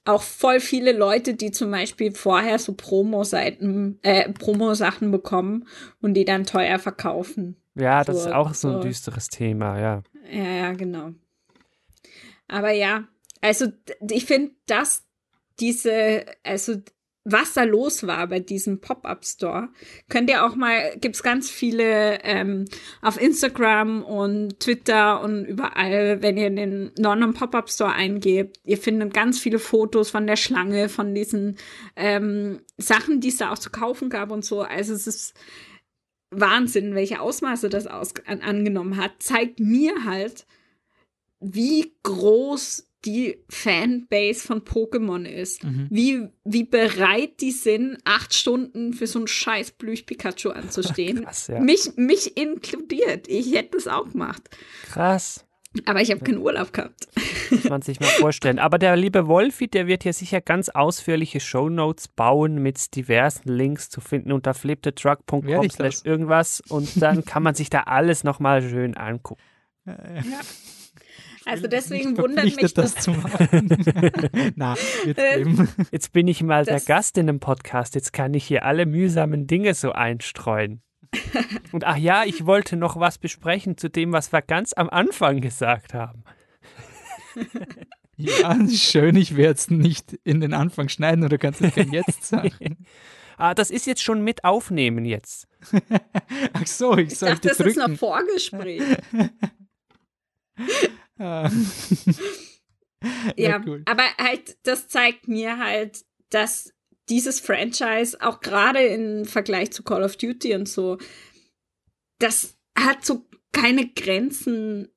Auch 0.05 0.21
voll 0.21 0.59
viele 0.59 0.91
Leute, 0.91 1.33
die 1.33 1.51
zum 1.51 1.71
Beispiel 1.71 2.11
vorher 2.11 2.59
so 2.59 2.73
Promo-Seiten, 2.73 3.99
äh, 4.03 4.31
Promo-Sachen 4.31 5.11
bekommen 5.11 5.67
und 6.01 6.13
die 6.13 6.25
dann 6.25 6.45
teuer 6.45 6.79
verkaufen. 6.79 7.57
Ja, 7.73 8.03
das 8.03 8.23
so, 8.23 8.29
ist 8.29 8.33
auch 8.33 8.53
so 8.53 8.69
ein 8.69 8.81
düsteres 8.81 9.27
Thema, 9.27 9.79
ja. 9.79 10.03
Ja, 10.31 10.43
ja, 10.43 10.73
genau. 10.73 11.11
Aber 12.47 12.71
ja, 12.71 13.05
also 13.41 13.67
ich 14.09 14.25
finde, 14.25 14.51
das 14.67 15.04
diese, 15.59 16.25
also 16.43 16.75
was 17.27 17.53
da 17.53 17.63
los 17.63 18.05
war 18.05 18.27
bei 18.27 18.39
diesem 18.39 18.79
Pop-up-Store, 18.79 19.69
könnt 20.09 20.29
ihr 20.29 20.45
auch 20.45 20.55
mal, 20.55 20.95
gibt's 20.97 21.23
ganz 21.23 21.49
viele 21.49 22.23
ähm, 22.23 22.65
auf 23.01 23.19
Instagram 23.19 24.03
und 24.03 24.59
Twitter 24.59 25.21
und 25.21 25.43
überall, 25.43 26.21
wenn 26.21 26.37
ihr 26.37 26.51
den 26.51 26.91
London 26.99 27.33
Pop-up-Store 27.33 27.91
eingebt, 27.91 28.59
ihr 28.63 28.77
findet 28.77 29.15
ganz 29.15 29.39
viele 29.39 29.57
Fotos 29.57 30.11
von 30.11 30.27
der 30.27 30.35
Schlange, 30.35 30.87
von 30.87 31.15
diesen 31.15 31.57
ähm, 31.95 32.61
Sachen, 32.77 33.21
die 33.21 33.29
es 33.29 33.37
da 33.37 33.51
auch 33.51 33.57
zu 33.57 33.71
kaufen 33.71 34.11
gab 34.11 34.29
und 34.29 34.45
so. 34.45 34.61
Also 34.61 34.93
es 34.93 35.07
ist 35.07 35.33
Wahnsinn, 36.29 36.93
welche 36.93 37.21
Ausmaße 37.21 37.69
das 37.69 37.87
aus 37.87 38.13
an, 38.27 38.41
angenommen 38.41 38.97
hat, 38.97 39.13
zeigt 39.17 39.59
mir 39.59 40.05
halt, 40.05 40.45
wie 41.39 41.95
groß 42.03 42.87
die 43.05 43.37
Fanbase 43.49 44.45
von 44.45 44.61
Pokémon 44.61 45.25
ist. 45.25 45.63
Mhm. 45.63 45.87
Wie, 45.89 46.27
wie 46.43 46.63
bereit 46.63 47.41
die 47.41 47.51
sind, 47.51 47.97
acht 48.03 48.33
Stunden 48.33 48.93
für 48.93 49.07
so 49.07 49.19
ein 49.19 49.27
scheiß 49.27 49.71
Plüsch-Pikachu 49.71 50.49
anzustehen. 50.49 51.21
Krass, 51.25 51.47
ja. 51.47 51.59
mich, 51.59 51.91
mich 51.95 52.37
inkludiert. 52.37 53.27
Ich 53.27 53.53
hätte 53.53 53.77
das 53.77 53.87
auch 53.87 54.11
gemacht. 54.11 54.41
Krass. 54.91 55.45
Aber 55.85 56.01
ich 56.01 56.09
habe 56.09 56.21
keinen 56.21 56.37
Urlaub 56.37 56.71
gehabt. 56.71 57.07
Muss 57.51 57.65
man 57.65 57.81
sich 57.81 57.99
mal 57.99 58.07
vorstellen. 58.07 58.59
Aber 58.59 58.77
der 58.77 58.95
liebe 58.95 59.27
Wolfi, 59.27 59.67
der 59.67 59.87
wird 59.87 60.03
hier 60.03 60.13
sicher 60.13 60.39
ganz 60.39 60.69
ausführliche 60.69 61.41
Shownotes 61.41 62.07
bauen 62.07 62.61
mit 62.61 62.95
diversen 62.95 63.49
Links 63.49 63.89
zu 63.89 63.99
finden 63.99 64.31
unter 64.31 64.53
fliptetruck.com 64.53 65.69
slash 65.69 66.05
irgendwas 66.05 66.61
und 66.61 67.01
dann 67.01 67.25
kann 67.25 67.43
man 67.43 67.55
sich 67.55 67.69
da 67.69 67.81
alles 67.81 68.23
nochmal 68.23 68.61
schön 68.61 68.95
angucken. 68.95 69.41
Ja. 69.85 69.93
Also 71.45 71.67
deswegen 71.67 72.17
wundert 72.17 72.55
mich 72.55 72.73
das 72.73 72.95
zu 72.95 73.11
machen. 73.11 73.69
Na, 74.55 74.75
jetzt, 75.05 75.91
jetzt 75.91 76.11
bin 76.11 76.27
ich 76.27 76.41
mal 76.41 76.65
der 76.65 76.79
Gast 76.79 77.17
in 77.17 77.27
dem 77.27 77.39
Podcast. 77.39 77.93
Jetzt 77.95 78.13
kann 78.13 78.33
ich 78.33 78.45
hier 78.45 78.65
alle 78.65 78.85
mühsamen 78.85 79.45
Dinge 79.45 79.75
so 79.75 79.91
einstreuen. 79.91 80.81
Und 81.71 81.83
ach 81.83 81.97
ja, 81.97 82.23
ich 82.25 82.45
wollte 82.45 82.75
noch 82.77 82.99
was 82.99 83.19
besprechen 83.19 83.77
zu 83.77 83.89
dem, 83.89 84.11
was 84.11 84.33
wir 84.33 84.41
ganz 84.41 84.73
am 84.73 84.89
Anfang 84.89 85.39
gesagt 85.39 85.93
haben. 85.93 86.23
Ja, 88.17 88.57
schön, 88.69 89.15
ich 89.17 89.35
werde 89.35 89.55
es 89.55 89.69
nicht 89.69 90.13
in 90.23 90.39
den 90.39 90.53
Anfang 90.53 90.89
schneiden 90.89 91.23
oder 91.23 91.37
kannst 91.37 91.61
du 91.61 91.65
es 91.65 91.73
denn 91.73 91.91
jetzt 91.91 92.23
sagen? 92.27 92.85
ah, 93.37 93.53
das 93.53 93.69
ist 93.69 93.85
jetzt 93.85 94.01
schon 94.01 94.23
mit 94.23 94.43
aufnehmen 94.43 95.05
jetzt. 95.05 95.47
ach 96.53 96.67
so, 96.67 96.97
ich, 96.97 97.11
ich 97.11 97.19
dachte, 97.19 97.49
das 97.49 97.57
drücken. 97.57 97.81
ist 97.81 97.87
noch 97.87 97.97
Vorgespräch. 97.97 98.81
Ah. 101.17 101.49
ja, 103.37 103.61
cool. 103.65 103.83
aber 103.85 104.03
halt, 104.17 104.57
das 104.63 104.87
zeigt 104.87 105.27
mir 105.27 105.57
halt, 105.57 106.05
dass 106.29 106.73
dieses 107.09 107.39
Franchise 107.39 108.17
auch 108.21 108.41
gerade 108.41 108.81
im 108.81 109.25
Vergleich 109.25 109.71
zu 109.71 109.83
Call 109.83 110.03
of 110.03 110.17
Duty 110.17 110.55
und 110.55 110.67
so, 110.67 110.97
das 112.19 112.57
hat 112.77 113.05
so 113.05 113.25
keine 113.51 113.87
Grenzen, 113.87 114.89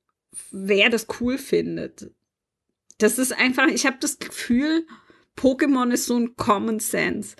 wer 0.51 0.89
das 0.89 1.07
cool 1.19 1.37
findet. 1.37 2.11
Das 2.97 3.19
ist 3.19 3.31
einfach, 3.31 3.67
ich 3.67 3.85
habe 3.85 3.97
das 3.99 4.19
Gefühl, 4.19 4.85
Pokémon 5.37 5.91
ist 5.91 6.05
so 6.05 6.17
ein 6.17 6.35
Common 6.35 6.79
Sense 6.79 7.35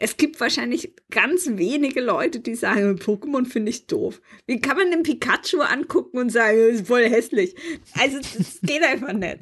es 0.00 0.16
gibt 0.16 0.40
wahrscheinlich 0.40 0.94
ganz 1.10 1.48
wenige 1.54 2.00
Leute, 2.00 2.38
die 2.38 2.54
sagen, 2.54 2.96
Pokémon 2.96 3.44
finde 3.46 3.70
ich 3.70 3.88
doof. 3.88 4.20
Wie 4.46 4.60
kann 4.60 4.76
man 4.76 4.90
den 4.92 5.02
Pikachu 5.02 5.60
angucken 5.60 6.18
und 6.18 6.30
sagen, 6.30 6.56
das 6.56 6.80
ist 6.80 6.86
voll 6.86 7.08
hässlich? 7.08 7.56
Also, 7.98 8.18
das 8.18 8.60
geht 8.62 8.82
einfach 8.84 9.12
nicht. 9.12 9.38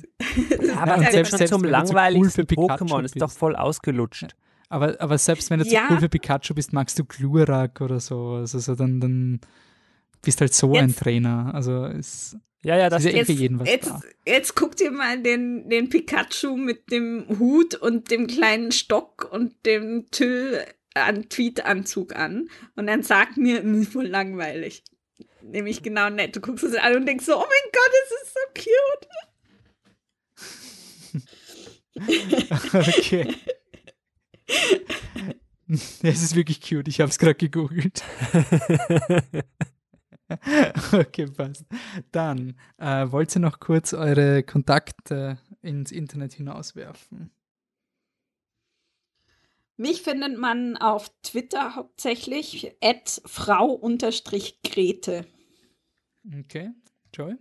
Ja, 0.62 0.78
aber 0.78 0.98
selbst, 1.10 1.36
selbst 1.36 1.52
zum 1.52 1.62
langweiligsten 1.62 2.46
cool 2.56 2.66
Pokémon 2.66 3.04
ist 3.04 3.20
doch 3.20 3.30
voll 3.30 3.54
ausgelutscht. 3.54 4.34
Aber, 4.68 4.98
aber 4.98 5.18
selbst 5.18 5.50
wenn 5.50 5.60
du 5.60 5.66
ja. 5.66 5.86
zu 5.86 5.94
cool 5.94 6.00
für 6.00 6.08
Pikachu 6.08 6.54
bist, 6.54 6.72
magst 6.72 6.98
du 6.98 7.04
Glurak 7.04 7.80
oder 7.82 8.00
so. 8.00 8.30
Also 8.30 8.58
so 8.58 8.74
dann, 8.74 8.98
dann 9.00 9.40
bist 10.22 10.40
halt 10.40 10.54
so 10.54 10.72
Jetzt. 10.72 10.82
ein 10.82 10.96
Trainer. 10.96 11.54
Also 11.54 11.84
es 11.84 12.36
ja, 12.66 12.76
ja, 12.76 12.88
das 12.90 13.04
ist 13.04 13.12
ja 13.12 13.18
jetzt, 13.18 13.26
für 13.26 13.32
jeden 13.32 13.58
was 13.60 13.68
jetzt, 13.68 13.88
da. 13.88 14.00
jetzt 14.26 14.54
guck 14.54 14.76
dir 14.76 14.90
mal 14.90 15.22
den, 15.22 15.68
den 15.68 15.88
Pikachu 15.88 16.56
mit 16.56 16.90
dem 16.90 17.26
Hut 17.38 17.74
und 17.74 18.10
dem 18.10 18.26
kleinen 18.26 18.72
Stock 18.72 19.28
und 19.30 19.54
dem 19.64 20.10
Tüll 20.10 20.64
an 20.94 21.28
Tweet-Anzug 21.28 22.16
an 22.16 22.48
und 22.74 22.86
dann 22.86 23.02
sagt 23.02 23.36
mir, 23.36 23.62
das 23.62 23.76
ist 23.76 23.92
voll 23.92 24.06
langweilig. 24.06 24.82
Nämlich 25.42 25.82
genau 25.82 26.10
nett. 26.10 26.34
Du 26.34 26.40
guckst 26.40 26.64
es 26.64 26.74
an 26.74 26.96
und 26.96 27.06
denkst 27.06 27.24
so, 27.24 27.36
oh 27.36 27.46
mein 27.46 27.70
Gott, 27.72 27.92
es 28.04 28.10
ist 28.22 28.34
so 28.34 28.40
cute. 32.74 32.96
okay. 32.98 33.34
Es 36.02 36.22
ist 36.22 36.36
wirklich 36.36 36.60
cute. 36.60 36.88
Ich 36.88 37.00
habe 37.00 37.10
es 37.10 37.18
gerade 37.18 37.34
gegoogelt. 37.34 38.02
okay, 40.92 41.26
passt. 41.26 41.66
Dann 42.10 42.56
äh, 42.78 43.10
wollt 43.10 43.34
ihr 43.36 43.40
noch 43.40 43.60
kurz 43.60 43.92
eure 43.92 44.42
Kontakte 44.42 45.38
ins 45.62 45.92
Internet 45.92 46.34
hinauswerfen? 46.34 47.30
Mich 49.76 50.02
findet 50.02 50.38
man 50.38 50.76
auf 50.78 51.10
Twitter 51.22 51.76
hauptsächlich 51.76 52.74
at 52.82 53.20
frau-grete. 53.26 54.46
Okay, 56.40 56.70
Joy? 57.12 57.34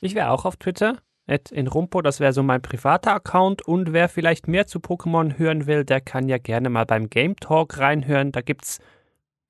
Ich 0.00 0.14
wäre 0.14 0.30
auch 0.30 0.44
auf 0.44 0.56
Twitter. 0.56 1.02
At 1.28 1.50
inrumpo, 1.50 2.02
das 2.02 2.20
wäre 2.20 2.32
so 2.32 2.42
mein 2.42 2.62
privater 2.62 3.12
Account. 3.12 3.60
Und 3.62 3.92
wer 3.92 4.08
vielleicht 4.08 4.48
mehr 4.48 4.66
zu 4.66 4.78
Pokémon 4.78 5.38
hören 5.38 5.66
will, 5.66 5.84
der 5.84 6.00
kann 6.00 6.28
ja 6.28 6.38
gerne 6.38 6.70
mal 6.70 6.86
beim 6.86 7.10
Game 7.10 7.36
Talk 7.36 7.78
reinhören. 7.78 8.32
Da 8.32 8.40
gibt 8.40 8.64
es 8.64 8.80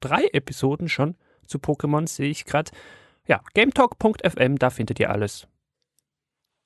drei 0.01 0.25
Episoden 0.33 0.89
schon 0.89 1.17
zu 1.47 1.59
Pokémon, 1.59 2.09
sehe 2.09 2.31
ich 2.31 2.45
gerade. 2.45 2.71
Ja, 3.27 3.41
gametalk.fm, 3.55 4.57
da 4.57 4.71
findet 4.71 5.01
ihr 5.01 5.11
alles. 5.11 5.49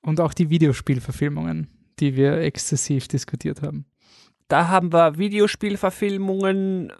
Und 0.01 0.19
auch 0.19 0.33
die 0.33 0.49
Videospielverfilmungen, 0.49 1.69
die 1.99 2.15
wir 2.15 2.39
exzessiv 2.39 3.07
diskutiert 3.07 3.61
haben. 3.61 3.85
Da 4.47 4.67
haben 4.67 4.91
wir 4.91 5.17
Videospielverfilmungen, 5.17 6.91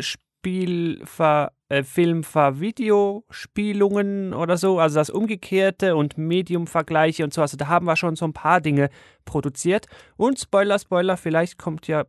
Spielver, 0.00 1.52
äh, 1.68 1.82
Filmver-Videospielungen 1.82 4.32
oder 4.32 4.56
so, 4.56 4.78
also 4.78 4.94
das 4.94 5.10
Umgekehrte 5.10 5.96
und 5.96 6.16
Medium-Vergleiche 6.16 7.24
und 7.24 7.34
so. 7.34 7.42
Also 7.42 7.56
da 7.56 7.66
haben 7.66 7.86
wir 7.86 7.96
schon 7.96 8.14
so 8.16 8.24
ein 8.24 8.32
paar 8.32 8.60
Dinge 8.60 8.88
produziert. 9.24 9.86
Und 10.16 10.38
Spoiler, 10.38 10.78
Spoiler, 10.78 11.16
vielleicht 11.16 11.58
kommt 11.58 11.88
ja 11.88 12.04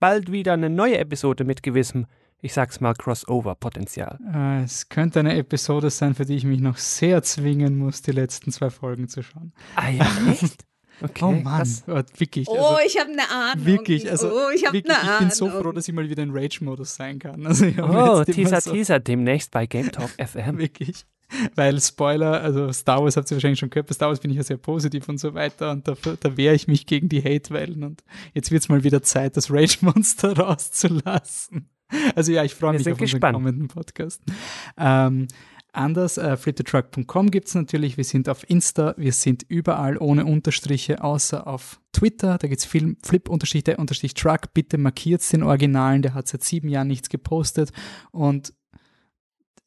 bald 0.00 0.32
wieder 0.32 0.54
eine 0.54 0.68
neue 0.68 0.98
Episode 0.98 1.44
mit 1.44 1.62
gewissem 1.62 2.06
ich 2.42 2.52
sag's 2.52 2.80
mal, 2.80 2.94
Crossover-Potenzial. 2.94 4.18
Äh, 4.32 4.64
es 4.64 4.88
könnte 4.88 5.20
eine 5.20 5.36
Episode 5.36 5.90
sein, 5.90 6.14
für 6.14 6.24
die 6.24 6.36
ich 6.36 6.44
mich 6.44 6.60
noch 6.60 6.76
sehr 6.76 7.22
zwingen 7.22 7.76
muss, 7.76 8.02
die 8.02 8.12
letzten 8.12 8.52
zwei 8.52 8.70
Folgen 8.70 9.08
zu 9.08 9.22
schauen. 9.22 9.52
Ah 9.76 9.90
ja, 9.90 10.06
echt? 10.30 10.64
Okay, 11.02 11.24
oh 11.24 11.32
Mann, 11.32 11.66
oh, 11.86 12.02
wirklich. 12.18 12.46
Oh, 12.46 12.56
also, 12.56 12.78
ich 12.86 12.98
habe 12.98 13.10
eine 13.10 13.30
Ahnung. 13.30 13.64
Wirklich, 13.64 14.10
also 14.10 14.28
oh, 14.28 14.50
ich, 14.54 14.62
wirklich, 14.64 14.84
ich 14.84 15.18
bin 15.18 15.30
so 15.30 15.48
froh, 15.48 15.72
dass 15.72 15.88
ich 15.88 15.94
mal 15.94 16.08
wieder 16.08 16.22
in 16.22 16.30
Rage-Modus 16.30 16.94
sein 16.94 17.18
kann. 17.18 17.46
Also 17.46 17.64
oh, 17.64 18.22
Teaser, 18.24 18.60
so 18.60 18.72
Teaser, 18.72 19.00
demnächst 19.00 19.50
bei 19.50 19.64
Game 19.66 19.90
Talk 19.90 20.10
FM. 20.18 20.58
wirklich. 20.58 21.06
Weil 21.54 21.80
Spoiler, 21.80 22.42
also 22.42 22.70
Star 22.72 23.02
Wars 23.02 23.16
habt 23.16 23.30
ihr 23.30 23.36
wahrscheinlich 23.36 23.60
schon 23.60 23.70
gehört, 23.70 23.86
bei 23.86 23.94
Star 23.94 24.08
Wars 24.08 24.20
bin 24.20 24.30
ich 24.30 24.36
ja 24.36 24.42
sehr 24.42 24.56
positiv 24.56 25.08
und 25.08 25.18
so 25.18 25.32
weiter 25.32 25.70
und 25.70 25.86
da, 25.88 25.94
da 26.20 26.36
wehre 26.36 26.54
ich 26.54 26.66
mich 26.66 26.86
gegen 26.86 27.08
die 27.08 27.22
Hate-Wellen 27.22 27.84
und 27.84 28.02
jetzt 28.34 28.50
wird 28.50 28.62
es 28.62 28.68
mal 28.68 28.84
wieder 28.84 29.02
Zeit, 29.02 29.36
das 29.36 29.50
Rage-Monster 29.50 30.36
rauszulassen. 30.36 31.70
Also 32.14 32.32
ja, 32.32 32.44
ich 32.44 32.54
freue 32.54 32.72
mich 32.72 32.88
auf 32.90 32.98
gespannt. 32.98 33.36
unseren 33.36 33.54
kommenden 33.54 33.68
Podcast. 33.68 34.22
Ähm, 34.76 35.28
anders, 35.72 36.18
äh, 36.18 36.36
flittertruck.com 36.36 37.30
gibt 37.30 37.48
es 37.48 37.54
natürlich. 37.54 37.96
Wir 37.96 38.04
sind 38.04 38.28
auf 38.28 38.48
Insta, 38.48 38.94
wir 38.96 39.12
sind 39.12 39.44
überall 39.48 39.96
ohne 39.98 40.24
Unterstriche, 40.24 41.02
außer 41.02 41.46
auf 41.46 41.80
Twitter. 41.92 42.38
Da 42.38 42.48
gibt 42.48 42.60
es 42.60 42.66
Flip-Truck. 42.66 44.54
Bitte 44.54 44.78
markiert 44.78 45.32
den 45.32 45.42
Originalen, 45.42 46.02
der 46.02 46.14
hat 46.14 46.28
seit 46.28 46.42
sieben 46.42 46.68
Jahren 46.68 46.88
nichts 46.88 47.08
gepostet. 47.08 47.72
Und 48.10 48.52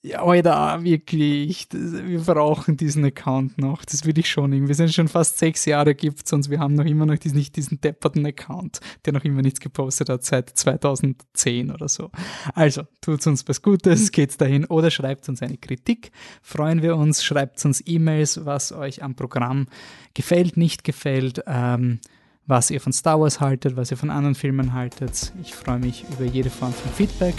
ja, 0.06 0.22
Alter, 0.22 0.84
wirklich, 0.84 1.70
das, 1.70 1.94
wir 1.94 2.20
brauchen 2.20 2.76
diesen 2.76 3.06
Account 3.06 3.58
noch. 3.58 3.86
Das 3.86 4.06
will 4.06 4.18
ich 4.18 4.30
schon 4.30 4.52
irgendwie. 4.52 4.68
Wir 4.68 4.76
sind 4.76 4.94
schon 4.94 5.08
fast 5.08 5.38
sechs 5.38 5.64
Jahre 5.64 5.96
gibt 5.96 6.32
und 6.34 6.50
wir 6.50 6.60
haben 6.60 6.76
noch 6.76 6.84
immer 6.84 7.06
noch 7.06 7.18
diesen, 7.18 7.38
nicht 7.38 7.56
diesen 7.56 7.80
depperten 7.80 8.26
Account, 8.26 8.82
der 9.06 9.14
noch 9.14 9.24
immer 9.24 9.42
nichts 9.42 9.62
gepostet 9.62 10.10
hat 10.10 10.26
seit 10.26 10.50
2010 10.50 11.72
oder 11.72 11.88
so. 11.88 12.12
Also, 12.54 12.84
tut 13.00 13.26
uns 13.26 13.48
was 13.48 13.62
Gutes, 13.62 14.12
geht's 14.12 14.36
dahin 14.36 14.66
oder 14.66 14.92
schreibt 14.92 15.30
uns 15.30 15.42
eine 15.42 15.56
Kritik. 15.56 16.12
Freuen 16.42 16.82
wir 16.82 16.98
uns, 16.98 17.24
schreibt 17.24 17.64
uns 17.64 17.82
E-Mails, 17.86 18.46
was 18.46 18.74
euch 18.74 19.04
am 19.04 19.16
Programm 19.16 19.68
gefällt, 20.14 20.58
nicht 20.58 20.84
gefällt. 20.84 21.44
Ähm, 21.48 22.02
was 22.46 22.72
ihr 22.72 22.82
von 22.82 22.92
Star 22.92 23.22
Wars 23.22 23.40
haltet, 23.40 23.78
was 23.78 23.90
ihr 23.90 23.96
von 23.96 24.10
anderen 24.10 24.36
Filmen 24.36 24.74
haltet. 24.74 25.32
Ich 25.42 25.56
freue 25.56 25.80
mich 25.80 26.04
über 26.12 26.26
jede 26.26 26.50
Form 26.50 26.74
von 26.74 26.92
Feedback. 26.92 27.36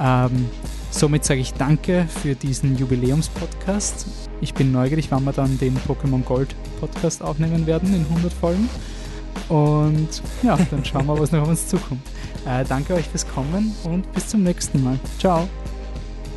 Ähm, 0.00 0.46
somit 0.96 1.24
sage 1.24 1.40
ich 1.40 1.52
danke 1.52 2.06
für 2.22 2.34
diesen 2.34 2.76
Jubiläumspodcast. 2.76 4.06
Ich 4.40 4.54
bin 4.54 4.72
neugierig, 4.72 5.10
wann 5.10 5.24
wir 5.24 5.32
dann 5.32 5.58
den 5.58 5.76
Pokémon 5.78 6.22
Gold 6.22 6.54
Podcast 6.80 7.22
aufnehmen 7.22 7.66
werden 7.66 7.94
in 7.94 8.02
100 8.02 8.32
Folgen. 8.32 8.68
Und 9.48 10.08
ja, 10.42 10.56
dann 10.70 10.84
schauen 10.84 11.06
wir, 11.06 11.18
was 11.18 11.32
noch 11.32 11.42
auf 11.42 11.48
uns 11.48 11.68
zukommt. 11.68 12.00
Äh, 12.46 12.64
danke 12.64 12.94
euch 12.94 13.06
fürs 13.08 13.26
Kommen 13.28 13.74
und 13.84 14.10
bis 14.12 14.28
zum 14.28 14.42
nächsten 14.42 14.82
Mal. 14.82 14.98
Ciao. 15.18 15.46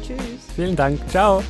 Tschüss. 0.01 0.17
Vielen 0.55 0.75
Dank. 0.75 0.99
Ciao. 1.09 1.41